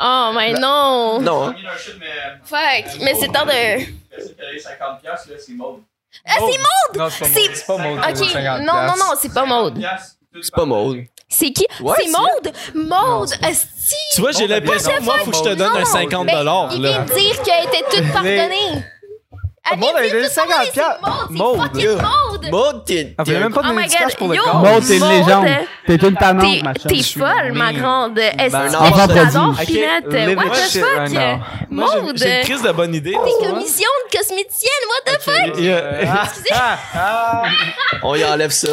Oh, 0.00 0.30
mais 0.34 0.54
non. 0.54 1.20
Non, 1.20 1.48
hein? 1.48 1.54
Fuck. 2.44 3.00
Mais 3.00 3.14
c'est 3.14 3.28
temps 3.28 3.46
de. 3.46 3.78
Merci 3.78 4.28
de 4.28 4.34
payer 4.34 4.58
50$, 4.58 5.02
là, 5.04 5.18
c'est 5.38 5.52
mode. 5.52 5.76
Ah, 6.26 6.34
c'est 6.38 6.98
Non, 6.98 7.08
c'est 7.10 7.18
pas 7.20 7.26
C'est- 7.26 7.40
Maud. 7.40 7.50
C'est 7.54 7.66
pas 7.66 7.78
Maud. 7.78 7.98
Ok, 7.98 8.34
non, 8.64 8.74
non, 8.86 8.96
non, 8.96 9.14
c'est 9.20 9.32
pas 9.32 9.46
mode. 9.46 9.78
50$, 10.38 10.44
C'est 10.44 10.54
pas 10.54 10.64
Maud. 10.64 11.04
C'est 11.28 11.50
qui? 11.52 11.66
Ouais, 11.80 11.94
c'est 12.00 12.10
Maude! 12.10 12.54
Maude! 12.74 13.28
Tu 14.14 14.20
vois, 14.20 14.32
j'ai 14.32 14.46
l'impression, 14.46 14.92
moi, 15.02 15.18
faut 15.18 15.30
que 15.30 15.36
je 15.36 15.42
te 15.42 15.54
donne 15.54 15.76
un 15.76 15.84
50 15.84 16.24
Mais 16.26 16.32
dollars, 16.32 16.70
il 16.74 16.80
vient 16.80 16.98
là. 16.98 17.04
de 17.04 17.14
dire 17.14 17.42
qu'elle 17.42 17.64
était 17.64 17.84
toute 17.90 18.12
pardonnée. 18.12 18.82
Elle 19.72 19.78
vient 19.78 19.86
Maud, 19.88 19.96
elle 20.02 20.10
dire 20.10 20.18
est 20.20 20.24
toute 20.24 20.34
pardonnée, 20.34 20.70
54. 20.72 21.00
c'est 21.28 21.34
Maud. 21.34 21.58
Maud! 21.74 22.50
Maud, 22.50 22.84
t'es. 22.86 23.14
Elle 23.18 23.24
voulait 23.24 23.38
même 23.40 23.52
pas 23.52 23.60
Oh 23.64 23.68
donner 23.68 23.82
my 23.82 23.88
du 23.88 23.94
cash 23.94 24.06
God, 24.08 24.16
pour 24.16 24.28
le 24.28 24.36
corps. 24.38 24.54
Maud, 24.62 24.84
t'es 24.86 24.94
une 24.96 25.00
Maud, 25.00 25.10
légende. 25.12 25.46
T'es 25.86 25.94
une 25.96 26.14
talente, 26.14 26.62
ma 26.62 26.74
t'es 26.74 27.02
folle, 27.02 27.52
ma 27.52 27.72
grande. 27.72 28.18
Est-ce 28.18 28.52
que 28.56 29.52
produit. 29.54 29.76
Pinette? 29.76 30.36
What 30.36 30.44
the 30.44 30.80
fuck? 30.80 31.40
Maud! 31.70 32.12
j'ai 32.16 32.38
une 32.38 32.44
crise 32.44 32.62
de 32.62 32.72
bonne 32.72 32.94
idée. 32.94 33.12
T'es 33.12 33.46
commission 33.46 33.88
de 34.12 34.16
cosméticienne, 34.18 34.84
what 34.88 35.12
the 35.12 35.20
fuck? 35.22 36.52
A- 36.52 37.44
On 38.02 38.14
y 38.14 38.24
enlève 38.24 38.50
ça. 38.50 38.68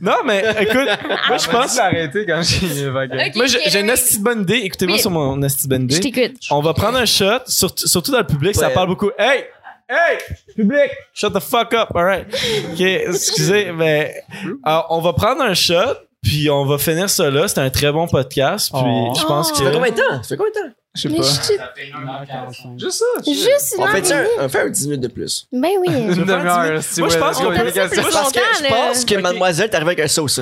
Non, 0.00 0.16
mais 0.24 0.44
écoute, 0.60 0.88
moi, 1.28 1.36
je 1.38 1.48
pense. 1.48 1.78
arrêter 1.78 2.26
quand 2.26 2.42
j'ai 2.74 2.90
Moi, 2.90 3.46
j'ai 3.46 3.80
une 3.80 3.86
de 3.88 4.22
bonne 4.22 4.42
idée. 4.42 4.60
Écoutez-moi 4.64 4.98
sur 4.98 5.10
mon 5.10 5.40
esti 5.42 5.64
de 5.68 5.68
bonne 5.76 5.88
Je 5.90 5.96
idée. 5.96 6.10
t'écoute. 6.10 6.40
On 6.50 6.60
va 6.60 6.74
prendre 6.74 6.98
un 6.98 7.04
shot, 7.06 7.40
surtout, 7.46 8.12
dans 8.12 8.18
le 8.18 8.26
public, 8.26 8.54
ça 8.54 8.70
parle 8.70 8.88
beaucoup. 8.88 9.10
Hey! 9.18 9.44
Hey! 9.92 10.18
Public! 10.56 10.90
Shut 11.12 11.34
the 11.34 11.40
fuck 11.40 11.74
up, 11.74 11.88
alright. 11.94 12.26
Ok, 12.72 12.80
excusez, 12.80 13.72
mais 13.74 14.24
euh, 14.66 14.80
on 14.88 15.00
va 15.00 15.12
prendre 15.12 15.42
un 15.42 15.52
shot, 15.54 15.96
puis 16.22 16.48
on 16.48 16.64
va 16.64 16.78
finir 16.78 17.10
ça 17.10 17.30
là. 17.30 17.46
C'était 17.46 17.60
un 17.60 17.70
très 17.70 17.92
bon 17.92 18.06
podcast, 18.08 18.70
puis 18.72 18.80
Oh. 18.82 19.12
je 19.14 19.24
pense 19.26 19.50
Oh. 19.52 19.54
Ça 19.56 19.64
fait 19.64 19.70
que. 19.70 19.74
combien 19.76 19.90
de 19.90 19.96
temps? 19.96 20.22
Ça 20.22 20.28
fait 20.30 20.36
combien 20.36 20.50
de 20.52 20.68
temps? 20.68 20.74
Je 20.94 21.00
sais 21.02 21.08
Mais 21.08 21.16
pas. 21.18 21.22
je 21.22 22.78
Juste 22.78 22.98
ça. 22.98 23.04
Juste 23.32 23.74
On 23.78 23.86
une 23.86 23.92
fait, 24.04 24.12
heure 24.12 24.28
un, 24.38 24.42
et 24.42 24.44
on 24.44 24.48
fait 24.48 24.60
un 24.60 24.68
10 24.68 24.88
minutes 24.88 25.00
de 25.02 25.08
plus. 25.08 25.46
demie. 25.50 25.62
Ben 25.62 25.70
oui. 25.80 25.88
Une 26.18 26.24
demi-heure. 26.24 26.80
Moi, 26.98 27.08
je 27.08 27.18
pense 27.18 27.38
qu'on 27.38 27.52
fait 27.52 27.62
plus 27.62 27.72
Parce 27.72 27.90
que 27.90 27.96
je 27.96 28.02
longtemps, 28.02 28.76
pense 28.76 29.04
que 29.04 29.14
mademoiselle 29.16 29.70
t'arrive 29.70 29.88
avec 29.88 30.00
un 30.00 30.08
sauce. 30.08 30.40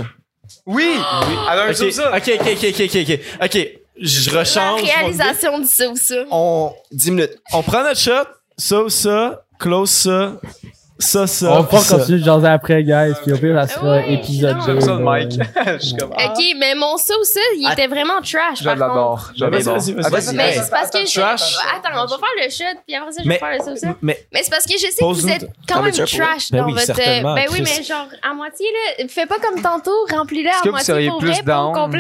Oui! 0.67 0.91
Alors, 1.49 1.69
Ok, 1.71 1.93
ça. 1.93 2.17
ok, 2.17 2.31
ok, 2.41 2.47
ok, 2.53 2.65
ok, 2.65 2.81
ok, 2.81 2.97
ok. 3.09 3.21
Ok, 3.45 3.69
je 4.01 4.31
La 4.33 4.41
rechange. 4.41 4.81
mon 4.81 4.87
réalisation 4.87 5.59
du 5.61 5.67
ça 5.69 5.89
ou 5.89 5.97
ça. 5.97 6.15
On, 6.33 6.73
10 6.91 7.11
minutes. 7.13 7.39
on 7.53 7.63
prend 7.63 7.83
notre 7.85 8.01
shot, 8.01 8.27
ça 8.61 8.83
ou 8.83 8.89
ça, 8.91 9.43
close 9.59 9.91
ça, 9.91 10.35
ça, 10.99 11.27
ça. 11.27 11.51
On 11.53 11.63
va 11.63 11.79
ça. 11.79 11.97
continuer 11.97 12.19
de 12.19 12.25
jaser 12.25 12.47
après, 12.47 12.85
guys. 12.85 13.15
Puis 13.23 13.33
au 13.33 13.39
pire, 13.39 13.57
ça 13.67 13.75
sera 13.75 13.97
Ouais, 13.97 14.13
épisode 14.13 14.59
non. 14.59 14.67
2. 14.67 14.73
J'aime 14.73 14.81
ça 14.83 14.95
le 14.95 15.25
mic. 15.25 15.41
Je 15.67 15.79
suis 15.79 15.97
comme. 15.97 16.13
ah, 16.15 16.27
Ok, 16.27 16.45
mais 16.59 16.75
mon 16.75 16.99
ça 16.99 17.15
ou 17.19 17.25
ça, 17.25 17.41
il 17.57 17.67
était 17.73 17.87
vraiment 17.87 18.21
trash. 18.21 18.59
Je 18.61 18.65
l'adore. 18.65 19.33
Je 19.35 19.45
Vas-y, 19.47 19.65
l'adore. 19.65 19.79
Mais 20.35 20.53
c'est 20.53 20.71
parce 20.71 20.91
que 20.91 21.07
je... 21.07 21.21
Trash. 21.21 21.57
Attends, 21.75 22.03
on 22.03 22.07
va 22.07 22.19
faire 22.19 22.45
le 22.45 22.51
shot, 22.51 22.81
puis 22.87 22.95
après 22.95 23.13
ça, 23.13 23.23
je 23.25 23.29
vais 23.31 23.39
faire 23.39 23.59
le 23.59 23.65
ça 23.65 23.73
ou 23.73 23.77
ça. 23.77 23.97
Mais 24.03 24.27
Mais 24.31 24.43
c'est 24.43 24.51
parce 24.51 24.67
que 24.67 24.75
je 24.75 24.79
sais 24.79 24.95
que 24.99 25.05
vous 25.05 25.29
êtes 25.29 25.49
quand 25.67 25.83
même 25.83 25.95
pour 25.95 26.05
trash 26.05 26.51
Ben 26.51 26.59
dans 26.59 26.67
oui, 26.67 26.75
votre... 26.75 26.95
Ben 26.95 27.47
oui, 27.51 27.63
mais 27.65 27.83
genre, 27.83 28.09
à 28.23 28.35
moitié, 28.35 28.67
là, 28.99 29.07
fais 29.09 29.25
pas 29.25 29.39
comme 29.39 29.63
tantôt, 29.63 30.07
remplis-le 30.11 30.51
Est-ce 30.51 30.59
à 30.59 30.61
que 30.61 30.69
vous 30.69 30.73
moitié 30.73 30.95
seriez 30.95 31.09
pour 31.09 31.19
plus 31.19 31.31
vrai, 31.31 31.43
pas 31.43 31.63
au 31.65 31.73
down? 31.75 31.99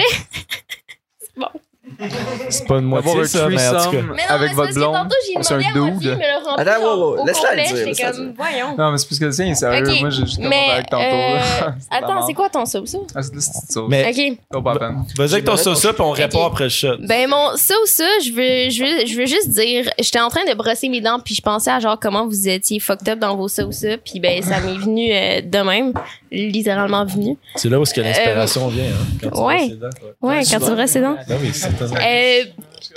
c'est 2.48 2.66
pas 2.66 2.78
une 2.78 2.84
moitié, 2.84 3.24
ça, 3.24 3.48
mais 3.48 3.56
en 3.68 3.70
tout 3.72 3.76
cas. 3.76 3.80
threesome 3.82 4.12
Mais 4.16 4.22
non, 4.28 4.34
avec 4.34 4.48
mais 4.50 4.54
votre 4.54 4.72
c'est 4.72 4.74
parce 4.74 4.74
que 4.74 4.78
blonde. 4.80 4.94
tantôt, 4.94 5.16
j'ai 5.26 5.42
C'est 5.42 5.54
un 5.54 5.58
dude. 5.58 6.18
Attends, 6.56 6.70
ouais, 6.80 6.86
au 7.20 7.26
laisse-la 7.26 7.54
le 7.54 7.84
dire, 7.94 8.06
comme, 8.12 8.32
voyons. 8.36 8.76
Non, 8.76 8.90
mais 8.92 8.98
c'est 8.98 9.08
parce 9.08 9.18
que 9.18 9.24
le 9.26 9.32
tien 9.32 9.46
est 9.46 9.54
sérieux. 9.54 10.00
Moi, 10.00 10.10
j'ai 10.10 10.22
juste 10.26 10.40
avec 10.40 10.88
tantôt. 10.90 11.02
euh, 11.04 11.38
Attends, 11.90 12.26
c'est 12.26 12.34
quoi 12.34 12.48
ton 12.48 12.64
ça? 12.64 12.78
Ah, 13.14 13.22
c'est 13.22 13.30
de 13.30 13.36
la 13.36 13.42
petite 13.42 13.72
sauce. 13.72 13.88
Mais 13.88 14.06
Ok. 14.10 14.60
Peine. 14.78 15.04
vas-y 15.16 15.32
avec 15.32 15.44
ton 15.44 15.56
sauce 15.56 15.80
puis 15.80 15.94
on 16.00 16.10
répond 16.10 16.44
après 16.46 16.64
le 16.64 16.70
shot. 16.70 16.96
Ben 17.00 17.28
mon 17.28 17.56
ça, 17.56 17.74
je 17.86 18.30
veux 18.32 18.70
je 18.70 18.82
veux 18.84 19.06
je 19.06 19.16
veux 19.16 19.26
juste 19.26 19.50
dire, 19.50 19.90
j'étais 19.98 20.20
en 20.20 20.28
train 20.28 20.44
de 20.48 20.54
brosser 20.54 20.88
mes 20.88 21.00
dents 21.00 21.18
puis 21.24 21.34
je 21.34 21.42
pensais 21.42 21.70
à 21.70 21.80
genre 21.80 21.98
comment 22.00 22.26
vous 22.26 22.48
étiez 22.48 22.78
fucked 22.80 23.08
up 23.08 23.18
dans 23.18 23.36
vos 23.36 23.48
ça 23.48 23.64
puis 24.04 24.20
ben 24.20 24.42
ça 24.42 24.60
m'est 24.60 24.74
venu 24.78 25.10
euh, 25.12 25.40
de 25.42 25.58
même, 25.58 25.92
littéralement 26.30 27.04
venu. 27.04 27.36
C'est 27.56 27.68
là 27.68 27.78
où 27.78 27.82
est-ce 27.82 27.94
que 27.94 28.00
l'inspiration 28.00 28.68
vient, 28.68 28.84
hein, 28.84 29.06
quand 29.22 29.30
tu 29.30 29.40
ouais. 29.42 29.56
brosses 29.56 29.68
les 29.70 29.76
dents, 29.76 29.88
ouais. 30.22 30.36
Ouais, 30.36 30.42
quand 30.50 30.58
tu 30.60 30.70
brosses 30.72 30.94
les 30.94 31.00
dents. 31.00 31.16
Ben 31.28 31.36
oui, 31.40 31.50
c'est 31.52 31.76
tellement- 31.78 31.89
Euh 31.98 32.44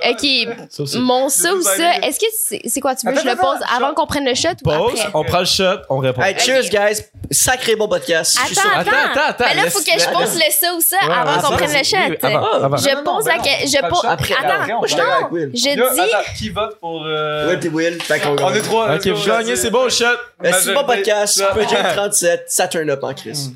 OK, 0.10 0.26
Ça 0.70 0.84
aussi. 0.84 0.98
mon 0.98 1.30
ça 1.30 1.54
ou 1.54 1.62
ça, 1.62 1.98
est-ce 2.02 2.20
que 2.20 2.26
c'est 2.36 2.62
c'est 2.66 2.80
quoi 2.82 2.96
tu 2.96 3.06
veux 3.06 3.14
que 3.14 3.22
je 3.22 3.28
le 3.28 3.36
pose 3.36 3.60
avant 3.74 3.94
qu'on 3.94 4.08
prenne 4.08 4.26
le 4.26 4.34
shot 4.34 4.50
ou 4.66 4.70
Pause, 4.70 5.00
après? 5.00 5.12
on 5.14 5.24
prend 5.24 5.40
le 5.40 5.46
shot, 5.46 5.82
on 5.90 6.00
répond. 6.00 6.22
Hey, 6.22 6.38
cheers, 6.40 6.64
guys. 6.70 7.04
Sacré 7.30 7.76
bon 7.76 7.88
podcast. 7.88 8.38
Je 8.42 8.46
suis 8.48 8.60
Attends, 8.60 8.70
sûr- 8.70 8.78
attends, 8.80 8.90
Attends, 8.92 9.10
attends, 9.12 9.30
attends, 9.30 9.46
Mais 9.56 9.64
là, 9.64 9.70
faut 9.70 9.80
que 9.80 9.86
je 9.92 10.10
pose 10.10 10.36
le 10.36 10.52
ça 10.52 10.74
ou 10.76 10.82
ça 10.82 10.98
avant 11.04 11.32
attends, 11.32 11.50
qu'on 11.50 11.54
prenne 11.58 11.78
le 11.78 11.84
shot. 11.84 11.98
oui, 12.10 12.18
avant, 12.22 12.52
avant. 12.64 12.78
Je 12.78 13.04
pose 13.04 13.26
la 13.28 13.38
que- 13.38 13.68
je 13.68 13.90
pose 13.90 14.06
Après, 14.06 14.34
Attends, 14.34 14.48
d'accord 14.48 14.84
avec 15.20 15.32
Will. 15.32 15.52
je 15.54 15.60
dis 15.60 16.00
attends, 16.02 16.32
qui 16.38 16.50
vote 16.50 16.80
pour. 16.80 17.04
Euh... 17.06 17.50
Will 17.50 17.60
puis 17.60 17.70
Will. 17.70 18.02
Fait 18.02 18.20
qu'on 18.20 18.36
On 18.42 18.54
est 18.54 18.62
trois. 18.62 18.96
Ok, 18.96 19.08
vous 19.08 19.26
gagnez, 19.28 19.56
c'est 19.56 19.70
bon, 19.70 19.84
le 19.84 19.90
shot. 19.90 20.06
Mais 20.42 20.52
c'est 20.54 20.74
bon 20.74 20.86
podcast. 20.86 21.44
Project 21.52 21.84
37. 21.96 22.46
Ça 22.48 22.68
turn 22.68 22.90
up 22.90 23.04
en 23.04 23.14
Chris. 23.14 23.52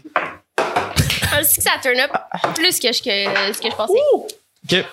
je 0.60 1.44
sais 1.44 1.56
que 1.58 1.64
ça 1.64 1.72
turn 1.82 2.00
up 2.00 2.12
plus 2.56 2.80
que 2.80 2.92
je 2.92 3.02
que 3.02 3.54
ce 3.54 3.60
que 3.62 3.70
je 3.72 3.76
pensais. 3.76 3.94
Ok. 4.72 4.86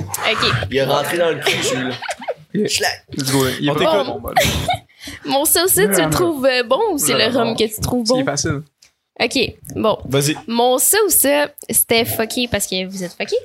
OK. 0.00 0.52
Il 0.70 0.76
est 0.76 0.84
rentré 0.84 1.18
dans 1.18 1.30
le 1.30 1.38
cul, 1.40 1.76
là. 1.76 2.66
Schlack. 2.68 3.04
Let's 3.16 3.30
go. 3.32 3.46
Il 3.60 3.68
est 3.68 3.72
bon. 3.72 4.20
bon, 4.20 4.30
Mon 5.24 5.44
sauce, 5.46 5.74
tu 5.74 5.82
le 5.86 6.10
trouves 6.10 6.44
euh, 6.46 6.62
bon 6.64 6.80
ou 6.92 6.98
c'est 6.98 7.14
le 7.14 7.32
rhum 7.34 7.54
que 7.56 7.64
tu 7.64 7.80
trouves 7.80 8.06
C'est 8.06 8.14
bon? 8.14 8.24
facile. 8.24 8.62
OK, 9.22 9.38
bon. 9.76 9.98
Vas-y. 10.06 10.34
Mon 10.48 10.78
ça 10.78 10.96
ou 11.06 11.10
ça, 11.10 11.48
c'était 11.68 12.04
fucké 12.04 12.48
parce 12.48 12.66
que 12.66 12.86
vous 12.86 13.04
êtes 13.04 13.12
fucké. 13.12 13.36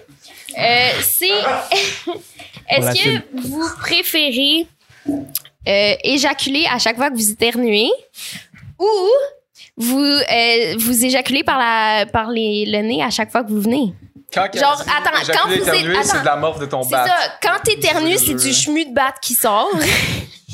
Euh, 0.57 0.89
c'est. 1.03 1.27
Est-ce 2.69 3.03
que 3.03 3.47
vous 3.47 3.69
préférez 3.79 4.65
euh, 5.07 5.93
éjaculer 6.03 6.65
à 6.71 6.79
chaque 6.79 6.95
fois 6.95 7.09
que 7.11 7.15
vous 7.15 7.29
éternuez 7.29 7.89
ou 8.79 8.87
vous, 9.77 9.99
euh, 9.99 10.75
vous 10.79 11.05
éjaculez 11.05 11.43
par, 11.43 11.59
la, 11.59 12.05
par 12.07 12.29
les, 12.31 12.65
le 12.65 12.79
nez 12.81 13.03
à 13.03 13.09
chaque 13.11 13.31
fois 13.31 13.43
que 13.43 13.49
vous 13.49 13.61
venez? 13.61 13.93
Quand 14.35 14.47
Genre, 14.53 14.81
attends, 14.81 15.33
quand 15.33 15.47
vous 15.47 15.53
êtes- 15.53 15.61
éternué, 15.61 15.95
c'est 16.03 16.19
de 16.19 16.25
la 16.25 16.35
morphe 16.35 16.59
de 16.59 16.65
ton 16.65 16.83
C'est 16.83 16.91
bat. 16.91 17.07
ça. 17.07 17.15
Quand 17.41 17.57
t'éternues, 17.63 18.17
c'est 18.17 18.33
du 18.35 18.53
chemu 18.53 18.85
de 18.85 18.93
batte 18.93 19.15
qui 19.21 19.33
sort. 19.33 19.69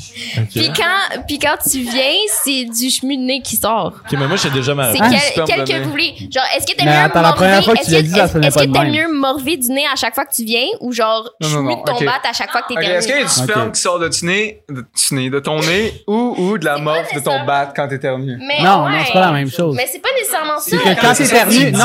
puis, 0.50 0.70
quand, 0.76 1.20
puis 1.26 1.38
quand 1.38 1.56
tu 1.68 1.80
viens, 1.80 2.14
c'est 2.44 2.64
du 2.64 2.90
chemu 2.90 3.16
de 3.16 3.22
nez 3.22 3.40
qui 3.42 3.56
sort. 3.56 3.92
Ok, 4.04 4.12
mais 4.18 4.26
moi, 4.26 4.36
j'ai 4.36 4.50
déjà 4.50 4.74
ma 4.74 4.92
C'est 4.92 4.98
quel, 5.46 5.64
que 5.64 5.82
vous 5.84 5.90
voulez. 5.90 6.14
Genre, 6.30 6.44
est-ce 6.56 6.66
que 6.66 6.76
t'aimes 6.76 6.86
Mais 6.88 6.92
mieux 6.98 7.04
attends, 7.04 7.22
la 7.22 7.32
première 7.32 7.54
morver- 7.60 7.64
fois 7.64 7.74
que 7.74 7.80
tu 7.80 7.86
est-ce 7.86 7.94
l'as 7.94 8.02
dit, 8.02 8.10
ça 8.10 8.24
est-ce- 8.24 8.32
sonnait 8.32 8.46
Est-ce 8.48 8.54
pas 8.58 8.66
que 8.66 8.70
t'aimes 8.72 8.90
mieux 8.92 9.12
morver 9.12 9.56
du 9.56 9.68
nez 9.70 9.84
à 9.92 9.96
chaque 9.96 10.14
fois 10.14 10.24
que 10.24 10.34
tu 10.34 10.44
viens 10.44 10.66
ou 10.80 10.92
genre 10.92 11.30
Non, 11.40 11.48
non, 11.48 11.54
chemu 11.54 11.68
non, 11.74 11.80
de 11.80 11.84
ton 11.84 11.96
ok. 11.96 12.04
bat 12.04 12.12
à 12.28 12.32
chaque 12.32 12.50
fois 12.50 12.62
que 12.62 12.68
t'éternues? 12.68 12.90
Est-ce 12.96 13.06
qu'il 13.06 13.16
y 13.16 13.20
a 13.20 13.22
du 13.24 13.28
sperme 13.30 13.72
qui 13.72 13.80
sort 13.80 13.98
de 13.98 14.08
ton 14.08 14.26
nez, 14.26 14.62
de, 14.68 14.84
tu 14.94 15.14
nez, 15.14 15.30
de 15.30 15.38
ton 15.40 15.60
nez 15.60 15.92
ou, 16.06 16.34
ou 16.38 16.58
de 16.58 16.64
la 16.64 16.74
pas 16.74 16.80
de 16.80 16.84
ton 16.84 17.14
nécessaire. 17.14 17.46
bat 17.46 17.72
quand 17.74 17.88
t'éternues? 17.88 18.38
Mais 18.38 18.62
Non, 18.64 18.84
ouais. 18.84 18.92
non, 18.92 18.98
c'est 19.06 19.12
pas 19.12 19.20
la 19.20 19.32
même 19.32 19.50
chose. 19.50 19.74
Mais 19.76 19.88
c'est 19.90 20.00
pas 20.00 20.08
nécessairement 20.18 20.58
ça. 20.58 20.70
C'est 20.70 20.76
que 20.78 21.00
quand 21.00 21.14
t'éternues, 21.14 21.72
non, 21.72 21.78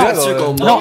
non, 0.58 0.80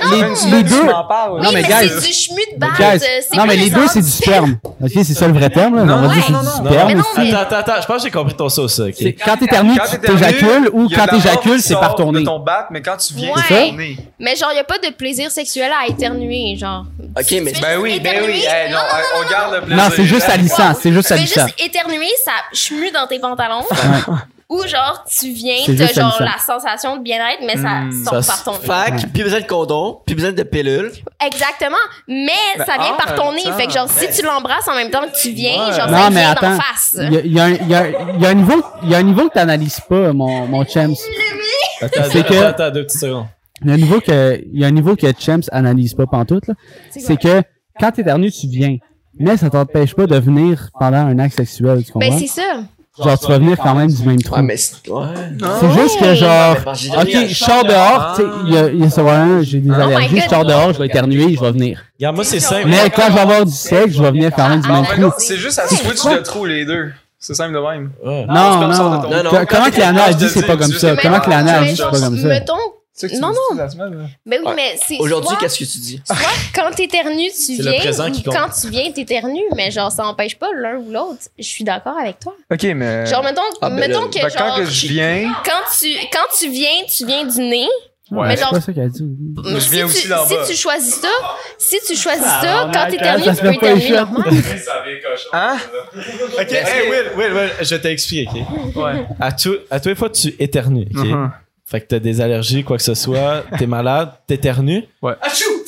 les, 0.50 0.62
deux, 0.62 0.82
non, 0.84 1.52
mais 1.52 1.62
c'est 1.62 1.66
du 1.66 2.54
de 2.54 2.58
batte. 2.58 3.02
non, 3.34 3.44
mais 3.46 3.56
les 3.56 3.70
deux, 3.70 3.86
c'est 3.88 4.00
du 4.02 4.10
sperme. 4.10 4.58
Ok, 4.82 4.90
c'est 4.94 5.04
ça 5.14 5.26
le 5.28 5.34
vrai 5.34 5.50
terme, 5.50 5.76
là. 5.76 5.84
Non, 5.84 5.94
On 5.96 6.08
va 6.08 6.14
dire 6.14 6.24
c'est 6.26 6.32
du 6.32 6.68
sperme. 6.68 7.00
Aussi. 7.00 7.35
Attends, 7.36 7.56
attends, 7.56 7.72
attends. 7.72 7.82
Je 7.82 7.86
pense 7.86 7.96
que 7.98 8.08
j'ai 8.08 8.10
compris 8.10 8.34
ton 8.34 8.48
sauce, 8.48 8.74
ça. 8.76 8.84
ok. 8.84 8.94
C'est 8.96 9.12
quand 9.12 9.36
t'éternues, 9.36 9.76
Quand 9.76 9.90
tu 9.90 9.98
t'éjacules 9.98 10.70
ou 10.72 10.86
il 10.90 10.96
quand 10.96 11.06
t'éjacules, 11.06 11.60
c'est 11.60 11.74
par 11.74 11.94
ton 11.94 12.12
nez. 12.12 12.24
ton 12.24 12.38
bat, 12.40 12.68
mais 12.70 12.82
quand 12.82 12.96
tu 12.96 13.14
viens, 13.14 13.32
Ouais. 13.34 13.42
c'est 13.48 13.66
ton 13.68 13.72
nez. 13.74 13.96
Mais 14.18 14.34
genre, 14.36 14.52
y 14.52 14.58
a 14.58 14.64
pas 14.64 14.78
de 14.78 14.88
plaisir 14.92 15.30
sexuel 15.30 15.70
à 15.72 15.86
éternuer, 15.88 16.56
genre. 16.58 16.84
Ok, 17.18 17.30
mais 17.42 17.52
Ben 17.60 17.78
oui, 17.80 18.00
ben 18.00 18.22
oui. 18.26 18.42
Hey, 18.46 18.70
non, 18.70 18.76
Non, 18.78 18.82
non, 18.82 19.24
on 19.26 19.30
garde 19.30 19.54
le 19.54 19.60
plaisir. 19.62 19.76
Non, 19.84 19.90
c'est 19.94 20.04
juste 20.04 20.26
salissant, 20.26 20.74
c'est 20.80 20.92
juste 20.92 21.08
salissant. 21.08 21.46
juste 21.46 21.60
éternuer, 21.64 22.08
ça 22.24 22.32
chemue 22.52 22.90
dans 22.90 23.06
tes 23.06 23.18
pantalons. 23.18 23.64
Ou 24.48 24.62
genre, 24.62 25.04
tu 25.10 25.30
viens, 25.32 25.56
t'as 25.66 25.92
genre 25.92 26.16
la 26.20 26.38
sensation 26.38 26.96
de 26.98 27.02
bien-être, 27.02 27.40
mais 27.44 27.56
ça 27.56 27.80
Hmm, 27.80 28.04
sort 28.04 28.22
ça 28.22 28.32
par 28.34 28.44
ton 28.44 28.52
nez. 28.52 28.64
Fac, 28.66 29.12
plus 29.12 29.24
besoin 29.24 29.40
de 29.40 29.46
condom, 29.46 30.00
plus 30.06 30.14
besoin 30.14 30.30
de 30.30 30.42
pilule. 30.44 30.92
Exactement. 31.26 31.76
Mais 32.06 32.30
Ben, 32.56 32.64
ça 32.64 32.74
vient 32.74 32.94
ah, 32.96 33.02
par 33.04 33.14
ton 33.16 33.32
nez. 33.32 33.42
Fait 33.56 33.66
que 33.66 33.72
genre, 33.72 33.88
si 33.90 34.08
tu 34.16 34.24
l'embrasses 34.24 34.68
en 34.68 34.76
même 34.76 34.90
temps 34.90 35.00
que 35.02 35.20
tu 35.20 35.30
viens, 35.30 35.72
genre, 35.72 35.90
Non, 35.90 35.96
ça 35.98 36.10
mais 36.10 36.20
vient 36.20 36.30
attends. 36.30 36.50
d'en 36.52 36.60
face. 36.60 36.96
Il 36.96 37.26
y 37.26 37.32
y 37.34 37.40
a 37.40 37.44
un- 37.44 37.50
il 37.50 37.68
y 37.68 37.74
a- 37.74 37.88
il 38.14 38.20
y 38.22 38.26
a 38.26 38.28
un 38.28 38.34
niveau, 38.34 38.62
il 38.84 38.90
y 38.90 38.94
a 38.94 38.98
un 38.98 39.02
niveau 39.02 39.28
que 39.28 39.34
t'analyses 39.34 39.80
pas, 39.88 40.12
mon, 40.12 40.46
mon 40.46 40.64
Champs. 40.64 40.92
Attends, 41.80 42.02
C'est 42.10 42.20
attends, 42.20 42.28
que- 42.28 42.34
attends, 42.36 42.46
attends, 42.46 42.70
deux 42.70 42.86
petites 42.86 43.00
secondes. 43.00 43.26
Il 43.62 43.68
y 43.68 43.70
a 43.70 43.74
un 43.74 43.78
niveau 43.78 44.00
que, 44.00 44.40
il 44.52 44.60
y 44.60 44.64
a 44.64 44.68
un 44.68 44.70
niveau 44.70 44.94
que 44.94 45.06
Champs 45.18 45.40
analyse 45.50 45.94
pas 45.94 46.06
pantoute, 46.06 46.46
là. 46.46 46.54
C'est 46.90 47.16
que 47.16 47.42
quand 47.80 47.90
t'éternues, 47.90 48.30
tu 48.30 48.46
viens. 48.46 48.76
Mais 49.18 49.36
ça 49.38 49.48
t'empêche 49.50 49.94
pas 49.94 50.06
de 50.06 50.16
venir 50.18 50.68
pendant 50.78 50.98
un 50.98 51.18
acte 51.18 51.36
sexuel, 51.36 51.82
tu 51.84 51.90
comprends? 51.90 52.08
Ben, 52.10 52.18
c'est 52.18 52.26
ça. 52.26 52.60
Genre, 53.02 53.18
tu 53.18 53.26
vas 53.28 53.38
venir 53.38 53.58
quand 53.62 53.74
même 53.74 53.90
du 53.92 54.02
même 54.04 54.22
trou. 54.22 54.36
Ouais, 54.36 54.42
mais 54.42 54.56
c'est. 54.56 54.88
Ouais. 54.88 55.04
C'est 55.60 55.70
juste 55.82 56.00
que 56.00 56.14
genre, 56.14 56.56
ok, 56.66 57.26
je 57.28 57.34
sors 57.34 57.62
dehors, 57.64 58.14
tu 58.16 58.22
sais, 58.22 58.28
il 58.46 58.54
y 58.54 58.56
a, 58.56 58.68
il 58.68 58.80
y 58.80 58.84
a 58.84 58.90
ça 58.90 59.02
va 59.02 59.20
un, 59.20 59.42
j'ai 59.42 59.58
des 59.60 59.70
Oh 59.70 59.74
allergies, 59.74 60.20
je 60.24 60.28
sors 60.28 60.44
dehors, 60.46 60.72
je 60.72 60.78
vais 60.78 60.86
éternuer, 60.86 61.34
je 61.34 61.40
vais 61.40 61.52
venir. 61.52 61.82
Regarde, 61.98 62.16
moi, 62.16 62.24
c'est 62.24 62.40
simple. 62.40 62.68
Mais 62.68 62.88
quand 62.94 63.02
je 63.08 63.12
vais 63.12 63.20
avoir 63.20 63.44
du 63.44 63.52
sexe, 63.52 63.94
je 63.94 64.02
vais 64.02 64.10
venir 64.12 64.30
quand 64.34 64.48
même 64.48 64.60
du 64.62 64.68
même 64.68 64.84
non, 64.98 65.10
trou. 65.10 65.18
c'est 65.18 65.36
juste 65.36 65.58
à 65.58 65.68
switch 65.68 66.04
de 66.04 66.22
trou 66.22 66.46
les 66.46 66.64
deux. 66.64 66.90
C'est 67.18 67.34
simple 67.34 67.54
de 67.54 67.58
même. 67.58 67.90
Non, 68.04 68.26
non. 68.26 68.68
Non, 68.68 69.22
non. 69.24 69.30
Co- 69.30 69.36
comment 69.48 69.70
que 69.70 69.76
Léana 69.76 70.04
a 70.04 70.12
dit 70.12 70.28
c'est 70.28 70.46
pas 70.46 70.56
comme 70.56 70.72
ça? 70.72 70.96
Comment 70.96 71.20
que 71.20 71.28
Léana 71.30 71.58
a 71.60 71.64
dit 71.64 71.76
c'est 71.76 71.82
pas 71.82 72.00
comme 72.00 72.16
ça? 72.18 72.28
Mettons, 72.28 72.54
C'est 72.98 73.08
ça 73.08 73.08
que 73.08 73.14
tu 73.16 73.20
Non, 73.20 73.28
non. 73.28 73.56
la 73.58 73.68
semaine, 73.68 73.94
là? 73.94 74.04
ben 74.24 74.40
oui, 74.42 74.48
Ouais. 74.48 74.54
mais 74.56 74.78
c'est. 74.86 74.96
Aujourd'hui, 74.98 75.28
soit- 75.28 75.38
qu'est-ce 75.38 75.58
que 75.58 75.64
tu 75.64 75.78
dis? 75.78 76.00
Soit 76.04 76.16
quand 76.54 76.70
t'éternues, 76.74 77.28
tu 77.30 77.56
C'est 77.56 77.62
le 77.62 77.70
viens, 77.72 77.80
présent 77.80 78.10
qui 78.10 78.20
ou 78.20 78.24
compte. 78.24 78.34
quand 78.34 78.48
tu 78.58 78.70
viens, 78.70 78.90
t'éternues, 78.90 79.44
mais 79.54 79.70
genre, 79.70 79.92
ça 79.92 80.06
empêche 80.06 80.36
pas 80.38 80.48
l'un 80.56 80.78
ou 80.78 80.90
l'autre. 80.90 81.20
Je 81.38 81.44
suis 81.44 81.62
d'accord 81.62 81.98
avec 82.00 82.18
toi. 82.20 82.34
Ok, 82.50 82.62
mais. 82.74 83.04
Genre, 83.04 83.22
mettons, 83.22 83.42
Ah, 83.60 83.68
ben 83.68 83.76
mettons 83.76 84.06
que 84.08 84.14
que 84.14 84.20
genre, 84.20 84.30
quand 84.38 84.56
que 84.56 84.64
je 84.64 84.86
viens, 84.86 85.30
quand 85.44 85.62
tu, 85.78 85.88
quand 86.10 86.26
tu 86.38 86.48
viens, 86.48 86.84
tu 86.88 87.04
viens 87.04 87.24
du 87.26 87.38
nez, 87.38 87.68
Ouais. 88.08 88.28
Mais 88.28 88.36
C'est 88.36 88.42
genre, 88.44 88.52
pas 88.52 88.60
ça 88.60 88.72
qu'elle 88.72 88.84
a 88.84 88.88
dit. 88.88 89.02
Mais 89.02 89.58
je 89.58 89.68
viens 89.68 89.88
si, 89.88 89.94
aussi 89.96 90.02
tu, 90.02 90.08
d'en 90.10 90.24
si 90.24 90.34
tu 90.52 90.56
choisis 90.56 90.94
ça, 90.94 91.08
si 91.58 91.76
tu 91.88 91.96
choisis 91.96 92.22
Ah, 92.24 92.40
ça, 92.40 92.70
quand 92.72 92.88
t'éternues, 92.88 93.24
tu 93.24 93.42
peux 93.42 93.52
éternuer 93.52 93.90
normal. 93.90 94.28
Hein? 95.32 95.56
Ok, 96.38 96.52
hey, 96.52 96.88
Will, 96.88 97.10
Will, 97.16 97.32
Will, 97.32 97.50
je 97.62 97.74
vais 97.74 97.80
t'expliquer, 97.80 98.28
ok? 98.32 98.76
Ouais. 98.76 99.06
À, 99.18 99.32
tout, 99.32 99.56
à 99.72 99.80
tous 99.80 99.88
les 99.88 99.94
fois, 99.96 100.08
tu 100.10 100.34
éternues, 100.38 100.86
ok? 100.96 101.06
Fait 101.68 101.80
que 101.80 101.86
t'as 101.86 101.98
des 101.98 102.20
allergies, 102.20 102.62
quoi 102.62 102.76
que 102.76 102.82
ce 102.84 102.94
soit, 102.94 103.44
t'es 103.58 103.66
malade, 103.66 104.12
t'éternues. 104.28 104.84
Ouais. 105.02 105.14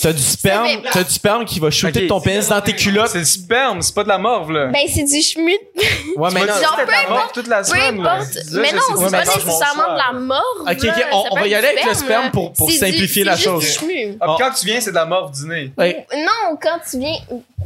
T'as 0.01 0.13
du 0.13 0.23
sperme, 0.23 0.69
t'as 0.93 1.03
du 1.03 1.13
sperme 1.13 1.45
qui 1.45 1.59
va 1.61 1.71
shooter 1.71 2.03
Ok. 2.03 2.07
ton 2.09 2.21
pénis 2.21 2.49
dans 2.49 2.61
tes 2.61 2.75
culottes. 2.75 3.09
C'est 3.11 3.19
du 3.21 3.25
sperme, 3.25 3.83
c'est 3.83 3.95
pas 3.95 4.05
de 4.05 4.09
la 4.09 4.19
morve, 4.19 4.53
là. 4.53 4.67
Ben, 4.67 4.87
c'est 4.93 5.03
du 5.05 5.21
schmut. 5.23 5.59
Ouais, 6.17 6.31
mais 6.33 6.41
non. 6.41 6.47
Genre, 6.47 6.77
peu 6.77 6.81
C'était 6.81 6.87
de 6.87 6.91
la 6.91 7.09
morve 7.09 7.19
importe, 7.21 7.35
toute 7.35 7.47
la 7.47 7.59
peu 7.59 7.65
semaine, 7.65 8.03
là? 8.03 8.13
importe. 8.15 8.31
Disais, 8.31 8.61
Mais 8.61 8.69
je 8.71 8.75
non, 8.75 8.81
sais 8.81 9.05
c'est 9.05 9.11
pas, 9.11 9.21
nécessairement 9.25 9.93
de 9.93 9.99
la 9.99 10.11
soir. 10.11 10.15
morve. 10.15 10.61
Ok, 10.63 10.77
ok, 10.79 10.83
là. 10.83 10.93
on- 11.13 11.23
Ça 11.23 11.29
on 11.31 11.35
peut 11.37 11.41
va 11.43 11.47
y 11.47 11.55
aller 11.55 11.69
avec 11.69 11.85
le 11.85 11.95
sperme 11.95 12.31
pour- 12.33 12.53
pour 12.55 12.67
C'est 12.69 12.73
du- 12.73 12.79
simplifier 12.81 13.23
c'est 13.23 13.25
la 13.29 13.35
juste 13.37 13.45
chose. 13.49 13.61
du 13.65 13.69
schmu. 13.71 14.17
Ah, 14.21 14.27
puis 14.27 14.45
quand 14.45 14.51
tu 14.59 14.67
viens, 14.67 14.81
c'est 14.81 14.91
de 14.91 14.95
la 14.97 15.05
morve 15.05 15.31
du 15.33 15.47
nez. 15.47 15.71
Ouais. 15.79 16.07
Non, 16.17 16.57
quand 16.61 16.79
tu 16.91 16.99
viens. 16.99 17.15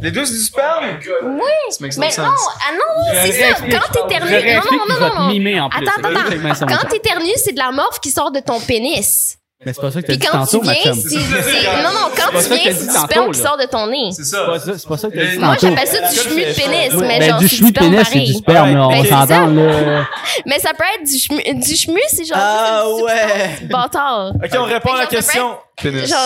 Les 0.03 0.11
deux, 0.11 0.25
c'est 0.27 0.35
du 0.35 0.41
sperme? 0.41 0.85
Oui. 1.23 1.41
Ça 1.71 1.79
makes 1.81 1.97
no 1.97 2.01
Mais 2.01 2.11
sense. 2.11 2.27
non, 2.27 2.33
ah 2.35 2.73
non, 2.75 3.21
c'est 3.23 3.33
ça. 3.33 3.47
Quand 3.61 4.09
t'éternues. 4.09 4.55
Non, 4.55 4.63
non, 4.71 4.85
non, 4.89 5.01
non, 5.09 5.21
non. 5.23 5.29
mimer 5.29 5.61
en 5.61 5.71
plus. 5.71 5.87
Attends, 5.89 6.09
attends, 6.09 6.55
son 6.55 6.67
Quand 6.67 6.89
t'éternues, 6.89 7.33
c'est 7.37 7.53
de 7.53 7.59
la 7.59 7.71
morve 7.73 8.01
qui 8.01 8.11
sort 8.11 8.31
de 8.33 8.41
ton 8.41 8.61
pénis. 8.61 9.39
Mais 9.65 9.73
c'est 9.73 9.81
pas 9.81 9.91
ça 9.93 10.03
que 10.03 10.07
t'as 10.09 10.13
dit 10.15 10.19
quand 10.19 10.45
tu 10.45 10.53
tantôt, 10.53 10.63
ma 10.65 10.73
viens, 10.73 10.83
chum. 10.83 10.95
c'est. 11.03 11.09
c'est- 11.11 11.83
Non, 11.83 11.91
non, 11.93 12.11
quand 12.17 12.39
tu 12.39 12.49
viens, 12.49 12.73
c'est 12.75 12.87
du 12.87 12.93
sperme 12.99 13.31
qui 13.33 13.41
sort 13.41 13.57
de 13.57 13.65
ton 13.67 13.87
nez. 13.87 14.11
C'est 14.13 14.25
ça. 14.25 14.45
pas 14.45 14.59
ça, 14.59 14.73
c'est 14.77 14.89
pas 14.89 14.97
ça 14.99 15.09
que 15.09 15.15
t'as 15.17 15.25
dit 15.27 15.39
Moi, 15.39 15.55
tantôt. 15.57 15.69
j'appelle 15.69 15.89
ça 15.89 16.09
du 16.09 16.17
schmu 16.17 16.41
de 16.45 16.53
pénis, 16.53 16.95
mais 17.01 17.19
Ben, 17.21 17.31
genre, 17.31 17.39
du 17.39 17.47
du 17.49 17.55
sperme 17.57 17.91
pénis, 17.91 18.09
c'est 18.13 18.19
du 18.21 18.33
sperme, 18.35 18.75
là, 18.75 18.89
on 18.89 19.03
c'est 19.03 19.09
s'entend, 19.09 19.47
là. 19.47 20.07
Mais 20.47 20.59
ça 20.59 20.71
peut 20.77 20.85
être 20.99 21.07
du 21.09 21.19
schmu, 21.19 21.43
du 21.63 21.77
schmu, 21.77 22.01
c'est 22.09 22.25
genre. 22.25 22.39
Ah 22.41 22.85
ouais. 22.89 23.67
Bâtard. 23.71 24.33
Ok, 24.35 24.51
on 24.59 24.65
répond 24.65 24.95
à 24.95 24.99
la 25.01 25.07
question. 25.07 25.57
Pénis. 25.81 26.09
Genre, 26.09 26.19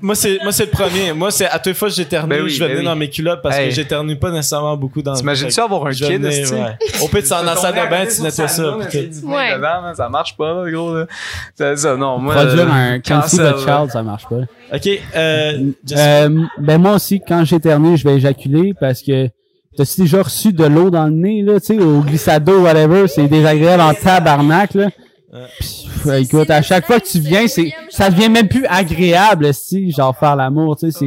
Moi, 0.00 0.14
c'est, 0.14 0.38
moi, 0.42 0.52
c'est 0.52 0.64
le 0.66 0.70
premier. 0.70 1.12
Moi, 1.12 1.30
c'est 1.30 1.46
à 1.46 1.54
toutes 1.58 1.66
les 1.66 1.74
fois 1.74 1.88
que 1.88 1.94
j'éternue, 1.94 2.28
Ben 2.30 2.42
oui, 2.44 2.50
je 2.50 2.58
vais 2.58 2.66
ben 2.66 2.76
venir 2.76 2.80
oui. 2.80 2.84
dans 2.86 2.96
mes 2.96 3.10
culottes 3.10 3.40
parce 3.42 3.56
Hey. 3.56 3.68
que 3.68 3.74
j'éternue 3.74 4.16
pas 4.16 4.30
nécessairement 4.30 4.76
beaucoup 4.76 5.02
dans 5.02 5.14
T'imagines-tu 5.14 5.60
avoir 5.60 5.86
un 5.86 5.90
kid, 5.92 6.06
venir, 6.22 6.28
esti? 6.30 6.54
ouais. 6.54 6.76
Au 7.02 7.08
pire, 7.08 7.22
tu 7.22 7.32
en 7.32 7.46
as 7.46 7.56
salle 7.56 7.74
de 7.74 7.90
bain, 7.90 8.06
tu 8.06 8.22
nettoies 8.22 8.48
ça. 8.48 8.76
Ouais. 8.76 9.10
Ouais. 9.24 9.94
Ça 9.96 10.08
marche 10.08 10.36
pas, 10.36 10.64
là, 10.64 10.70
gros, 10.70 10.94
là. 10.94 11.06
C'est 11.54 11.76
ça, 11.76 11.96
non, 11.96 12.18
moi. 12.18 12.34
Produire 12.34 12.68
euh, 12.68 12.94
un 12.94 13.00
cancel, 13.00 13.38
the 13.40 13.66
là. 13.66 13.78
Child, 13.80 13.90
ça 13.92 14.02
marche 14.02 14.24
pas. 14.28 14.36
Ok, 14.76 14.88
euh, 15.16 15.58
Euh, 15.96 16.28
ben 16.58 16.78
moi 16.78 16.94
aussi, 16.94 17.20
quand 17.26 17.44
j'éternue, 17.44 17.96
je 17.96 18.04
vais 18.08 18.14
éjaculer 18.16 18.72
parce 18.78 19.02
que 19.02 19.28
t'as-tu 19.76 20.02
déjà 20.02 20.22
reçu 20.22 20.52
de 20.52 20.64
l'eau 20.64 20.90
dans 20.90 21.04
le 21.06 21.10
nez, 21.12 21.42
là, 21.42 21.58
tu 21.58 21.66
sais, 21.66 21.78
au 21.78 22.00
glissado 22.00 22.60
ou 22.60 22.62
whatever, 22.64 23.08
c'est 23.08 23.26
désagréable 23.26 23.82
en 23.82 23.94
tabarnak, 23.94 24.74
là. 24.74 24.88
Pff, 25.32 25.68
écoute, 26.08 26.50
à 26.50 26.62
chaque 26.62 26.86
fois 26.86 27.00
que 27.00 27.06
tu 27.06 27.18
viens, 27.20 27.46
c'est, 27.48 27.72
ça 27.90 28.10
devient 28.10 28.28
même 28.28 28.48
plus 28.48 28.66
agréable, 28.66 29.52
si, 29.54 29.90
genre 29.92 30.16
faire 30.18 30.36
l'amour, 30.36 30.76
tu 30.76 30.90
sais, 30.90 30.98
c'est, 30.98 31.06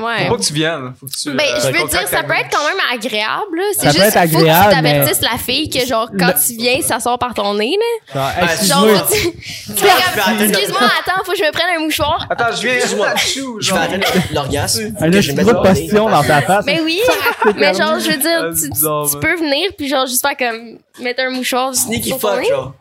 ouais. 0.00 0.24
Faut 0.26 0.34
pas 0.34 0.38
que 0.40 0.46
tu 0.46 0.52
viennes. 0.54 0.92
Faut 0.98 1.06
que 1.06 1.12
tu. 1.12 1.30
Ben, 1.32 1.44
euh, 1.44 1.60
je 1.60 1.66
veux 1.66 1.88
dire, 1.88 2.08
ça 2.08 2.22
peut 2.22 2.32
être 2.32 2.48
quand 2.50 2.66
même 2.66 2.78
agréable, 2.92 3.56
là. 3.56 3.62
C'est 3.74 3.80
Ça 3.80 3.92
peut 3.92 4.04
juste, 4.04 4.16
être 4.16 4.30
faut 4.30 4.38
agréable, 4.38 4.64
que 4.64 4.68
tu 4.76 4.82
t'avertisses 4.82 5.20
la 5.20 5.38
fille 5.38 5.68
que, 5.70 5.86
genre, 5.86 6.08
quand 6.18 6.26
Le- 6.28 6.46
tu 6.46 6.56
viens, 6.56 6.80
ça 6.82 7.00
sort 7.00 7.18
par 7.18 7.34
ton 7.34 7.54
nez, 7.54 7.76
là. 8.14 8.14
genre, 8.14 8.32
Ben, 8.40 8.44
excuse-moi, 8.46 8.86
Genre, 8.94 9.08
tu, 9.10 9.28
excuse-moi, 10.44 10.80
attends, 11.00 11.24
faut 11.24 11.32
que 11.32 11.38
je 11.38 11.44
me 11.44 11.52
prenne 11.52 11.76
un 11.76 11.80
mouchoir. 11.80 12.26
Attends, 12.30 12.54
je 12.56 12.62
viens. 12.62 12.80
Je 12.80 13.66
genre? 13.66 13.78
vais 13.78 13.84
atteindre 13.84 14.06
l'orgasme. 14.32 14.94
un 15.00 15.10
je 15.10 15.32
petit 15.32 15.34
de 15.44 15.52
postillon 15.52 16.08
dans 16.08 16.22
ta 16.22 16.40
face. 16.42 16.64
Mais 16.66 16.80
oui, 16.82 17.00
mais 17.56 17.74
genre, 17.74 17.98
je 17.98 18.10
veux 18.10 18.16
dire, 18.16 18.50
Ah, 18.50 18.54
tu, 18.54 18.68
man. 19.14 19.20
peux 19.20 19.36
venir, 19.36 19.70
puis 19.76 19.88
genre, 19.88 20.06
juste 20.06 20.26
faire 20.26 20.36
comme, 20.36 20.78
mettre 21.02 21.22
un 21.22 21.30
mouchoir 21.30 21.74
Sneaky 21.74 22.10
fuck, 22.18 22.42
genre. 22.48 22.74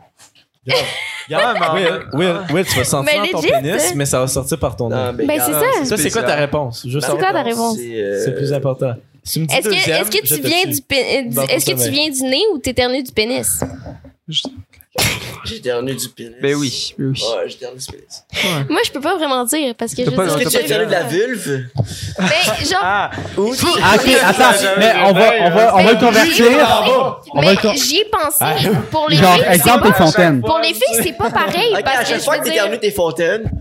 Regarde, 1.28 1.58
Will, 2.14 2.20
Will, 2.20 2.36
Will, 2.54 2.66
tu 2.66 2.78
vas 2.78 2.84
sentir 2.84 3.22
Mais 3.22 3.30
ton 3.30 3.42
legit, 3.42 3.52
pénis, 3.52 3.72
hein. 3.92 3.94
mais 3.96 4.06
ça 4.06 4.20
va 4.20 4.28
sortir 4.28 4.60
par 4.60 4.76
ton 4.76 4.90
nez. 4.90 5.26
Ben, 5.26 5.42
c'est 5.46 5.52
ça. 5.54 5.86
Ça, 5.86 5.98
c'est 5.98 6.10
quoi 6.12 6.24
ta 6.24 6.36
réponse? 6.36 6.86
C'est 6.90 7.00
quoi 7.18 7.32
ta 7.32 7.42
réponse? 7.44 7.78
C'est 7.78 8.02
euh, 8.02 8.22
C'est 8.26 8.36
plus 8.36 8.52
important. 8.54 8.94
Si 9.24 9.34
tu 9.36 9.40
me 9.42 9.46
dis 9.46 9.56
Est-ce 9.56 9.70
que, 9.70 9.74
est-ce 9.74 10.12
que 10.12 10.28
je 10.28 10.36
tu 10.36 10.42
viens 10.42 10.66
du, 10.66 10.72
du- 10.74 11.40
est-ce 11.50 11.66
que 11.66 11.72
tu 11.72 11.78
sommeil. 11.78 11.92
viens 11.92 12.10
du 12.10 12.24
nez 12.24 12.44
ou 12.54 12.58
t'éternues 12.58 13.04
du 13.04 13.12
pénis? 13.14 13.62
J'ai 14.28 14.50
éternué 15.56 15.94
du 15.96 16.10
pénis. 16.10 16.36
Ben 16.42 16.56
oui, 16.56 16.94
ben 16.98 17.12
oui. 17.14 17.22
Ouais, 17.38 17.48
du 17.48 17.56
pénis. 17.58 17.90
Moi, 18.70 18.80
je 18.86 18.92
peux 18.92 19.00
pas 19.02 19.16
vraiment 19.18 19.44
dire, 19.46 19.74
parce 19.76 19.94
que 19.94 20.04
je 20.06 20.10
pas- 20.10 20.26
Est-ce 20.26 20.38
que 20.38 20.50
tu 20.50 20.58
éternué 20.66 20.86
de 20.86 20.92
la 20.92 21.04
vulve? 21.04 21.66
ben, 22.18 22.66
genre, 22.66 22.80
Ah, 22.82 23.12
Ou 23.38 23.54
Ah, 23.82 23.96
ok, 23.96 24.10
attends, 24.24 24.52
mais 24.78 24.94
on 25.06 25.14
va, 25.14 25.32
on 25.42 25.50
va, 25.50 25.76
on 25.78 25.84
va 25.84 25.94
le 25.94 26.00
convertir. 26.00 26.46
On 27.34 27.42
va 27.42 27.50
mais 27.52 27.56
con- 27.58 27.74
j'y 27.74 27.98
ai 28.00 28.06
pensé. 28.06 28.38
Ah. 28.40 28.56
Pour 28.92 29.10
les 29.10 29.16
Genre, 29.18 29.34
filles, 29.36 29.44
c'est 29.48 29.54
exemple, 29.56 29.88
tes 29.88 29.94
fontaines. 29.94 30.42
pour 30.42 30.60
les 30.60 30.74
filles, 30.74 31.02
c'est 31.04 31.18
pas 31.18 31.30
pareil, 31.30 31.74
à 31.76 31.82
parce 31.82 32.00
que 32.00 32.06
chaque 32.06 32.22
fois 32.22 32.38
que 32.40 32.44
t'éternues 32.46 32.80
tes 32.80 32.92
fontaines, 32.92 33.52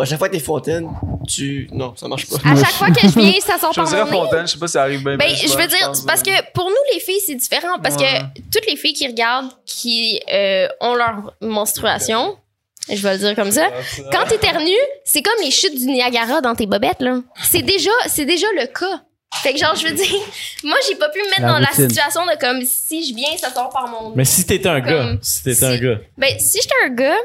à 0.00 0.04
chaque 0.04 0.18
fois 0.18 0.28
que 0.28 0.34
tes 0.34 0.40
fontaines, 0.40 0.88
tu. 1.28 1.68
Non, 1.72 1.94
ça 1.96 2.08
marche 2.08 2.26
pas. 2.28 2.36
à 2.44 2.56
chaque 2.56 2.66
fois 2.72 2.90
que 2.90 3.00
je 3.00 3.18
viens, 3.20 3.40
ça 3.40 3.58
sort 3.58 3.72
Je 3.72 3.80
par 3.80 3.88
dirais 3.88 4.04
mon 4.04 4.10
nez. 4.10 4.16
Fontaine, 4.30 4.46
je 4.46 4.52
sais 4.52 4.58
pas 4.58 4.66
si 4.66 4.72
ça 4.72 4.82
arrive 4.82 5.02
bien. 5.04 5.16
Ben, 5.16 5.28
je 5.28 5.56
veux 5.56 5.66
dire, 5.66 5.86
pense, 5.86 6.02
parce 6.02 6.22
que 6.22 6.30
pour 6.54 6.64
nous, 6.68 6.76
les 6.94 7.00
filles, 7.00 7.20
c'est 7.26 7.34
différent. 7.34 7.78
Parce 7.82 7.96
Ouais. 7.96 8.20
que 8.34 8.40
toutes 8.52 8.66
les 8.68 8.76
filles 8.76 8.94
qui 8.94 9.06
regardent, 9.06 9.50
qui 9.66 10.20
euh, 10.32 10.68
ont 10.80 10.94
leur 10.94 11.34
menstruation, 11.40 12.36
je 12.88 13.00
vais 13.02 13.12
le 13.12 13.18
dire 13.18 13.34
comme 13.36 13.52
ça, 13.52 13.68
quand 14.10 14.24
t'éternues, 14.26 14.72
c'est 15.04 15.22
comme 15.22 15.34
les 15.44 15.50
chutes 15.50 15.76
du 15.78 15.86
Niagara 15.86 16.40
dans 16.40 16.54
tes 16.54 16.66
bobettes, 16.66 17.00
là. 17.00 17.18
C'est 17.44 17.62
déjà, 17.62 17.90
c'est 18.08 18.24
déjà 18.24 18.46
le 18.56 18.66
cas. 18.66 19.02
Fait 19.42 19.54
que 19.54 19.58
genre, 19.58 19.74
je 19.74 19.86
veux 19.86 19.94
dire, 19.94 20.06
moi, 20.64 20.76
j'ai 20.88 20.94
pas 20.96 21.08
pu 21.08 21.18
me 21.20 21.24
mettre 21.30 21.42
La 21.42 21.48
dans 21.48 21.58
la 21.58 21.70
situation 21.72 22.26
de 22.26 22.38
comme, 22.38 22.62
si 22.66 23.08
je 23.08 23.14
viens, 23.14 23.34
ça 23.38 23.50
sort 23.50 23.70
par 23.70 23.88
mon. 23.88 24.12
Mais 24.14 24.24
si 24.24 24.44
t'étais 24.44 24.68
un 24.68 24.80
gars, 24.80 25.12
si 25.22 25.42
t'étais 25.42 25.64
un 25.64 25.76
gars. 25.78 25.98
Ben, 26.18 26.38
si 26.38 26.58
j'étais 26.60 26.74
un 26.84 26.88
gars, 26.90 27.16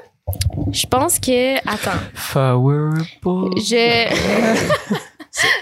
je 0.71 0.85
pense 0.87 1.19
que, 1.19 1.57
attends, 1.59 1.99
Powerful. 2.33 3.51
je... 3.57 4.07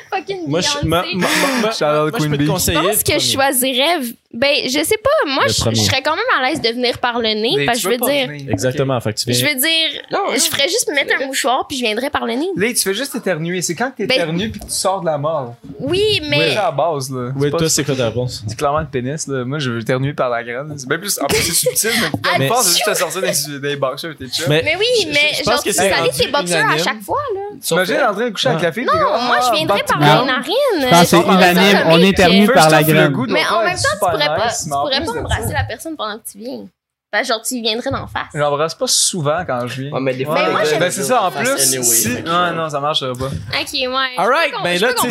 Fucking 0.10 0.48
Moi, 0.48 0.62
je, 0.62 0.68
Beyoncé. 0.70 0.88
ma- 0.88 1.04
ma- 1.04 1.28
ma- 1.28 1.62
ma- 1.64 1.72
Shout 1.72 1.84
out 1.84 2.12
moi, 2.12 2.20
je 2.22 2.28
peux 2.30 2.38
te 2.38 2.46
pense 2.82 3.04
que 3.04 3.20
je 3.20 3.32
choisirais. 3.34 3.98
Ben, 4.36 4.54
je 4.66 4.84
sais 4.84 4.98
pas. 5.02 5.30
Moi, 5.32 5.46
je, 5.48 5.54
serais 5.54 6.02
quand 6.04 6.16
même 6.16 6.26
à 6.38 6.48
l'aise 6.50 6.62
de 6.62 6.68
venir 6.68 6.98
par 7.00 7.20
le 7.20 7.30
nez. 7.30 7.54
Mais 7.58 7.66
parce 7.66 7.80
tu 7.80 7.88
que 7.88 7.94
je 7.94 8.00
veux 8.00 8.12
dire. 8.12 8.28
venir. 8.28 8.52
Exactement, 8.52 9.00
fait 9.00 9.14
que 9.14 9.20
tu 9.20 9.34
Je 9.34 9.46
veux 9.46 9.56
dire. 9.56 10.02
Non, 10.12 10.20
je 10.34 10.40
ferais 10.42 10.68
juste 10.68 10.90
me 10.90 10.96
mettre 10.96 11.14
un 11.22 11.26
mouchoir 11.26 11.66
puis 11.68 11.78
je 11.78 11.84
viendrais 11.84 12.10
par 12.10 12.26
le 12.26 12.34
nez. 12.34 12.50
Là, 12.56 12.68
tu 12.68 12.76
fais 12.82 12.94
juste 12.94 13.16
éternuer. 13.16 13.62
C'est 13.62 13.76
quand 13.76 13.92
que 13.92 14.04
t'éternues 14.04 14.50
puis 14.50 14.60
que 14.60 14.66
tu 14.66 14.72
sors 14.72 15.00
de 15.02 15.06
la 15.06 15.18
mort. 15.18 15.56
Oui, 15.80 16.20
C'est 16.22 16.28
mais. 16.30 16.52
à 16.58 16.64
la 16.66 16.72
base, 16.72 17.10
là. 17.12 17.32
Oui, 17.38 17.50
toi, 17.50 17.70
c'est 17.70 17.84
quoi 17.86 17.96
ta 17.96 18.08
réponse? 18.08 18.44
C'est 18.48 18.58
clairement 18.58 18.80
le 18.80 18.88
pénis, 18.88 19.26
là. 19.28 19.46
Moi, 19.46 19.60
je 19.60 19.72
veux 19.72 19.80
éternuer 19.80 20.14
par 20.14 20.30
la 20.30 20.44
graine. 20.44 20.74
C'est 20.78 20.88
bien 20.88 20.98
plus. 20.98 21.18
En 21.22 21.28
plus, 21.28 21.38
c'est 21.38 21.54
subtil, 21.70 21.90
mais 22.02 22.40
Mais- 22.40 22.48
je 22.48 22.52
pense 22.54 22.64
c'est 22.64 22.78
juste 22.78 22.88
à 22.90 22.96
sortir 22.96 23.22
des, 23.22 23.60
des 23.60 23.76
boxers, 23.78 24.16
t'es 24.18 24.26
chill. 24.28 24.46
Mais, 24.50 24.62
Mais 24.66 24.76
oui, 24.78 24.86
je- 25.02 25.08
mais 25.08 25.44
genre, 25.46 25.64
que 25.64 25.70
tu 25.70 25.74
c'est 25.74 25.90
salis 25.90 26.10
tes 26.12 26.28
boxeurs 26.28 26.70
à 26.70 26.78
chaque 26.78 27.02
fois, 27.02 27.22
là. 27.34 27.42
T'imagines 27.62 27.96
en 28.10 28.14
train 28.14 28.26
de 28.26 28.30
coucher 28.32 28.50
avec 28.50 28.62
la 28.64 28.72
fille? 28.74 28.86
t'es 28.86 28.98
Non, 28.98 29.04
moi, 29.22 29.38
ah, 29.40 29.50
je 29.50 29.56
viendrais 29.58 29.78
back 29.80 29.88
par 29.88 30.00
les 30.00 30.26
narines. 30.26 31.06
C'est 31.06 31.18
unanime, 31.22 31.84
on 31.88 32.00
éternue 32.00 32.48
par 32.48 32.70
la 32.70 32.84
graine. 32.84 33.16
Mais 33.30 33.42
en 33.50 33.64
même 33.64 33.76
temps, 33.76 34.10
tu 34.12 34.25
pourrais 34.28 34.38
pas, 34.40 34.46
nice, 34.48 34.64
tu 34.64 34.70
pourrais 34.70 35.06
pas 35.06 35.20
embrasser 35.20 35.48
ça- 35.48 35.54
la 35.54 35.64
personne 35.64 35.96
pendant 35.96 36.18
que 36.20 36.24
tu 36.32 36.38
viens. 36.38 36.66
Ben, 37.14 37.24
genre, 37.24 37.42
tu 37.42 37.62
viendrais 37.62 37.92
d'en 37.92 38.08
face. 38.08 38.28
J'embrasse 38.34 38.76
pas 38.76 38.88
souvent 38.88 39.44
quand 39.48 39.66
je 39.68 39.84
viens. 39.84 39.92
Ouais, 39.94 40.02
mais 40.02 40.14
des 40.16 40.26
fois, 40.26 40.34
Ouais, 40.36 40.42
Mais 40.48 40.52
moi, 40.52 40.62
ben 40.80 40.92
c'est 40.92 41.04
ça, 41.04 41.22
en 41.24 41.32
plus, 41.32 41.48
Anyway, 41.48 41.84
si... 41.84 42.10
fait 42.10 42.24
que- 42.24 42.28
Non, 42.28 42.52
non, 42.64 42.70
ça 42.70 42.80
marcherait 42.82 43.14
pas. 43.14 43.28
Ok, 43.28 43.72
ouais. 43.74 43.88
Alright, 44.18 44.52
Je 44.58 44.64
ben 44.64 44.80
là, 44.82 44.88
je 44.90 45.02
tu 45.02 45.10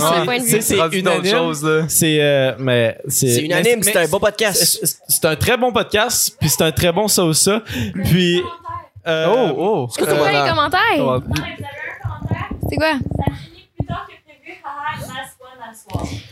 sais, 0.51 0.61
c'est- 0.61 0.99
unanime. 0.99 1.89
C'est, 1.89 2.21
euh, 2.21 2.53
mais 2.59 2.99
c'est. 3.09 3.29
C'est 3.29 3.41
unanime, 3.43 3.83
c'est 3.83 3.97
un 3.97 4.09
bon 4.09 4.19
podcast. 4.21 4.99
C'est 5.09 5.25
un 5.25 5.37
très 5.37 5.57
bon 5.57 5.73
podcast, 5.73 6.37
puis 6.39 6.51
c'est 6.51 6.63
un 6.63 6.73
très 6.73 6.93
bon 6.93 7.09
ça 7.09 7.25
ou 7.25 7.33
ça. 7.33 7.63
Puis. 8.05 8.43
euh, 9.07 9.27
Oh, 9.29 9.55
oh. 9.57 9.89
C'est 9.97 10.05
quoi 10.05 10.31
les 10.31 10.49
commentaires? 10.51 10.81
Ouais. 10.99 11.03
Ouais, 11.03 11.19
vous 11.21 11.41
avez 11.41 11.49
un 11.49 12.03
commentaire? 12.03 12.49
C'est 12.69 12.77
quoi? 12.77 12.93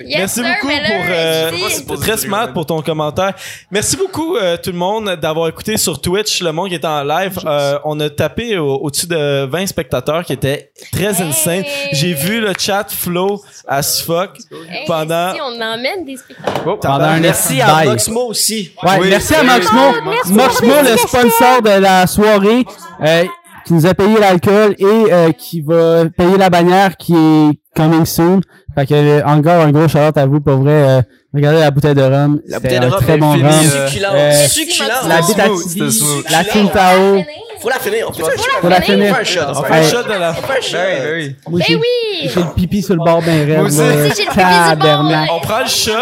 Yes, 0.01 0.19
Merci 0.19 0.35
sir, 0.41 0.45
beaucoup 0.45 0.73
pour 0.73 1.05
euh, 1.11 1.97
très 2.01 2.17
smart 2.17 2.53
pour 2.53 2.67
ton 2.67 2.81
commentaire. 2.83 3.35
Merci 3.71 3.97
beaucoup 3.97 4.37
euh, 4.37 4.57
tout 4.57 4.71
le 4.71 4.79
monde 4.79 5.17
d'avoir 5.21 5.49
écouté 5.49 5.77
sur 5.77 6.01
Twitch 6.01 6.43
le 6.43 6.53
monde 6.53 6.69
qui 6.69 6.75
était 6.77 6.87
en 6.87 7.03
live. 7.03 7.39
Euh, 7.45 7.79
on 7.85 7.99
a 8.01 8.09
tapé 8.11 8.59
au- 8.59 8.77
au-dessus 8.77 9.07
de 9.07 9.47
20 9.47 9.67
spectateurs 9.67 10.25
qui 10.25 10.33
étaient 10.35 10.71
très 10.93 11.21
Hey! 11.21 11.29
insane. 11.29 11.65
J'ai 11.93 12.15
vu 12.15 12.41
le 12.41 12.53
chat 12.59 12.87
flow 12.91 13.43
as 13.67 14.01
fuck 14.03 14.37
Hey, 14.71 14.85
pendant 14.87 15.35
si 15.35 15.41
on 15.41 15.61
emmène 15.61 16.05
des 16.05 16.17
spectacles. 16.17 16.61
Oh, 16.67 16.77
Pendant 16.81 17.05
un 17.05 17.21
Merci 17.21 17.61
à 17.61 17.83
de 17.85 17.89
Moxmo 17.91 18.27
aussi. 18.29 18.73
Ouais, 18.83 18.91
Oui. 19.01 19.09
merci 19.11 19.35
à. 19.35 19.43
Moxmo. 19.43 19.93
merci 20.07 20.33
Moxmo, 20.33 20.73
le 20.83 20.97
sponsor 20.97 21.63
de 21.63 21.81
la 21.81 22.07
soirée, 22.07 22.65
euh, 23.05 23.25
qui 23.65 23.75
nous 23.75 23.87
a 23.87 23.95
payé 23.95 24.19
l'alcool 24.19 24.75
et 24.79 24.85
euh, 24.85 25.31
qui 25.33 25.61
va 25.61 26.05
payer 26.17 26.37
la 26.37 26.51
bannière 26.51 26.97
qui 26.97 27.15
est 27.15 27.51
coming 27.77 28.05
soon. 28.05 28.41
Fait 28.75 28.87
que 28.87 28.95
euh, 28.95 29.23
encore 29.27 29.61
un 29.63 29.71
gros 29.71 29.87
shout 29.89 29.99
à 30.17 30.27
vous 30.27 30.41
pour 30.41 30.57
vrai. 30.57 30.73
euh, 30.73 31.03
regardez 31.35 31.61
la 31.61 31.71
bouteille 31.71 31.95
de 31.95 32.03
rhum. 32.03 32.41
La 32.49 32.59
bouteille 32.59 32.81
de 32.81 32.85
un 32.87 32.91
rhum 32.91 33.01
très 33.05 33.17
bon 33.19 33.33
rhum. 33.33 33.43
euh, 33.45 33.89
euh. 34.15 34.33
La 35.09 35.23
smooth. 35.23 36.25
la. 36.31 36.45
Tintao. 36.45 37.23
Faut 37.61 37.69
la 37.69 37.79
finir. 37.79 38.07
On 38.09 38.13
fait. 38.13 38.23
Faut 38.61 38.69
la 38.69 38.81
finir. 38.81 39.13
On 39.13 39.15
fait 39.15 39.21
un 39.21 39.25
shot. 39.25 39.41
On 39.47 39.59
on 39.61 39.63
fait 39.63 39.73
un 39.75 39.83
shot. 39.83 40.03
de 40.03 40.09
la 40.09 40.31
On 40.31 40.35
fait 40.35 40.59
un 40.59 40.61
shot. 40.61 40.77
Ben 40.79 41.13
oui, 41.15 41.37
ben 41.47 41.53
oui. 41.53 42.31
J'ai- 42.35 42.41
le 42.41 42.55
pipi 42.55 42.83
sur 42.83 42.95
le 42.95 43.05
bord 43.05 43.23
ben. 43.23 43.47
Moi 43.57 43.67
aussi. 43.67 43.77
Si 43.77 43.83
j'ai 43.83 43.89
le 43.91 44.11
pipi 44.15 44.25
sur 44.25 44.31
le 44.33 44.77
bord, 44.77 44.79
Tabarnak. 44.79 45.29
là. 45.29 45.35
On 45.35 45.41
prend 45.41 45.59
le 45.61 45.67
shot. 45.69 45.93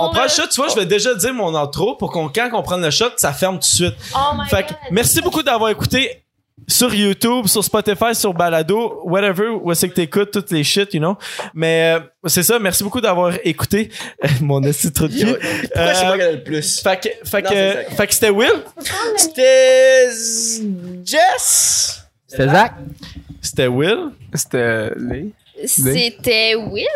On 0.00 0.10
prend 0.10 0.22
le 0.22 0.28
shot, 0.28 0.42
tu 0.50 0.60
vois, 0.60 0.68
je 0.70 0.74
vais 0.76 0.86
déjà 0.86 1.14
dire 1.14 1.34
mon 1.34 1.54
intro 1.54 1.94
pour 1.96 2.10
qu'on 2.10 2.28
quand 2.28 2.48
on 2.52 2.62
prend 2.62 2.76
le 2.78 2.90
shot, 2.90 3.10
ça 3.16 3.32
ferme 3.32 3.56
tout 3.56 3.60
de 3.60 3.64
suite. 3.64 3.94
Oh 4.14 4.34
my 4.36 4.48
Fait 4.48 4.64
que 4.64 4.72
merci 4.90 5.20
beaucoup 5.20 5.42
d'avoir 5.42 5.70
écouté. 5.70 6.22
Sur 6.66 6.94
YouTube, 6.94 7.46
sur 7.46 7.62
Spotify, 7.64 8.14
sur 8.14 8.34
Balado, 8.34 9.00
whatever, 9.04 9.48
où 9.62 9.72
c'est 9.74 9.88
que 9.88 9.94
t'écoutes 9.94 10.30
toutes 10.30 10.50
les 10.50 10.64
shit, 10.64 10.92
you 10.94 11.00
know. 11.00 11.16
Mais 11.54 11.96
euh, 11.96 12.00
c'est 12.26 12.42
ça, 12.42 12.58
merci 12.58 12.82
beaucoup 12.84 13.00
d'avoir 13.00 13.32
écouté 13.44 13.90
mon 14.40 14.62
esti 14.62 14.88
de 14.88 14.92
trou 14.94 15.08
de 15.08 15.12
cul. 15.14 15.24
Pourquoi 15.72 15.92
je 15.92 15.98
sais 15.98 16.04
Euh, 16.06 16.10
pas 16.10 16.16
qu'elle 16.18 16.20
a 16.28 16.32
le 16.32 16.42
plus? 16.42 16.80
Fait 16.82 17.00
que, 17.00 17.28
fait 17.28 17.42
Non, 17.42 17.50
que, 17.50 17.56
c'est 17.56 17.72
Zach. 17.74 17.96
fait 17.96 18.06
que 18.06 18.14
c'était 18.14 18.30
Will, 18.30 18.52
C'était 19.16 20.08
Jess. 21.04 22.02
C'était 22.26 22.48
Zach. 22.48 22.72
c'était 23.40 23.66
Will. 23.68 24.10
C'était 24.34 24.90
les. 24.96 25.28
C'était 25.66 26.54
Will. 26.54 26.86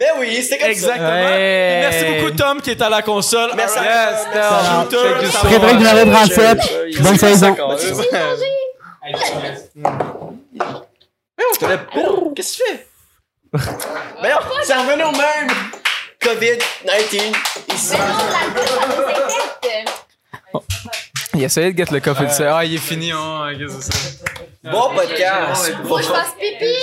Ben 0.00 0.08
oui, 0.18 0.42
c'était 0.42 0.58
comme 0.58 0.70
Exactement. 0.70 1.08
Ouais. 1.08 1.36
Et 1.36 1.80
Merci 1.82 2.04
beaucoup 2.20 2.36
Tom 2.36 2.60
qui 2.60 2.70
est 2.70 2.82
à 2.82 2.88
la 2.90 3.00
console. 3.02 3.50
Merci. 3.56 3.78
Yes, 3.78 4.24
Tom. 4.90 5.30
Ça. 5.30 5.38
Frédéric 5.38 5.76
numéro 5.78 6.10
37. 6.10 6.58
Bonne 7.00 7.16
saison. 7.18 7.56
Mais 9.04 9.12
on 11.50 11.54
se 11.54 11.58
connaît 11.58 11.78
pas. 11.78 11.90
Qu'est-ce 12.36 12.58
que 12.58 12.62
tu 12.62 12.76
fais? 12.76 12.86
Mais 14.22 14.30
non, 14.30 14.38
c'est 14.62 14.76
revenu 14.76 15.02
au 15.04 15.12
même. 15.12 15.50
COVID-19 16.20 17.34
ici. 17.74 17.96
Il 21.34 21.42
essayait 21.42 21.72
de 21.72 21.78
get 21.78 21.90
le 21.90 22.00
coffee 22.00 22.26
de 22.26 22.30
ça. 22.30 22.58
Ah, 22.58 22.64
il 22.64 22.74
est 22.74 22.78
fini, 22.78 23.10
hein. 23.10 23.52
Qu'est-ce 23.58 23.76
que 23.76 23.82
c'est 23.82 23.92
ça? 23.92 24.24
Bon 24.70 24.94
podcast. 24.94 25.72
Faut 25.84 25.96
que 25.96 26.02
je 26.02 26.08
fasse 26.08 26.34
pipi. 26.38 26.74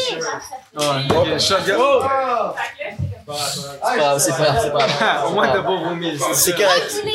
C'est 3.28 3.98
pas, 4.00 4.20
c'est 4.20 4.38
pas, 4.38 4.60
c'est 4.60 4.72
pas. 4.72 5.26
Au 5.28 5.32
moins, 5.34 5.48
t'as 5.48 5.62
pas 5.62 5.76
vomi. 5.76 6.20
C'est 6.34 6.56
correct. 6.56 6.90
Tous 6.90 7.06
les 7.06 7.12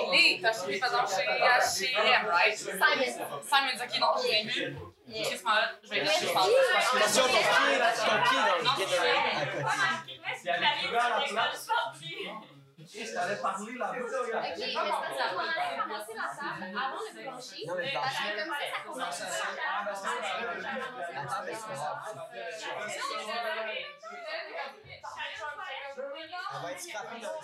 Merci. 1.40 1.86
Simon, 2.56 3.76
ok, 3.76 3.94
non, 4.00 4.10
je 4.16 4.28
l'ai 4.28 4.42
vu. 4.44 4.76
Qu'est-ce 5.12 5.42
qu'on 5.42 5.50
a? 5.50 5.52
Je 5.82 5.88
vais 5.90 6.04
je 6.04 6.26
vais 6.26 6.32
parler. 6.32 6.54
Attention, 6.96 7.22
ton 7.22 7.28
pied, 7.28 7.78
là, 7.78 7.88
ton 7.92 8.04
pied 8.30 8.38
dans 8.38 8.56
le 8.56 8.62
Non, 8.64 8.70
guide 8.76 8.88
c'est 8.90 10.50
à 10.50 10.52
côté. 12.90 14.34
Ok, 14.34 14.58
mais 14.58 14.66
c'est 14.66 14.74
parce 14.74 15.32
qu'on 15.32 15.40
allait 15.40 15.80
commencer 15.80 16.14
la 16.14 16.28
table 16.34 16.64
avant 16.76 17.00
le 17.06 17.22
plancher. 17.22 17.62
Comme 17.66 17.84
ça, 18.02 18.64
ça 18.70 18.78
commence. 18.84 19.22
On 26.52 26.60
va 26.62 26.68
être 26.70 26.80
dans 26.80 27.20
gens- 27.20 27.36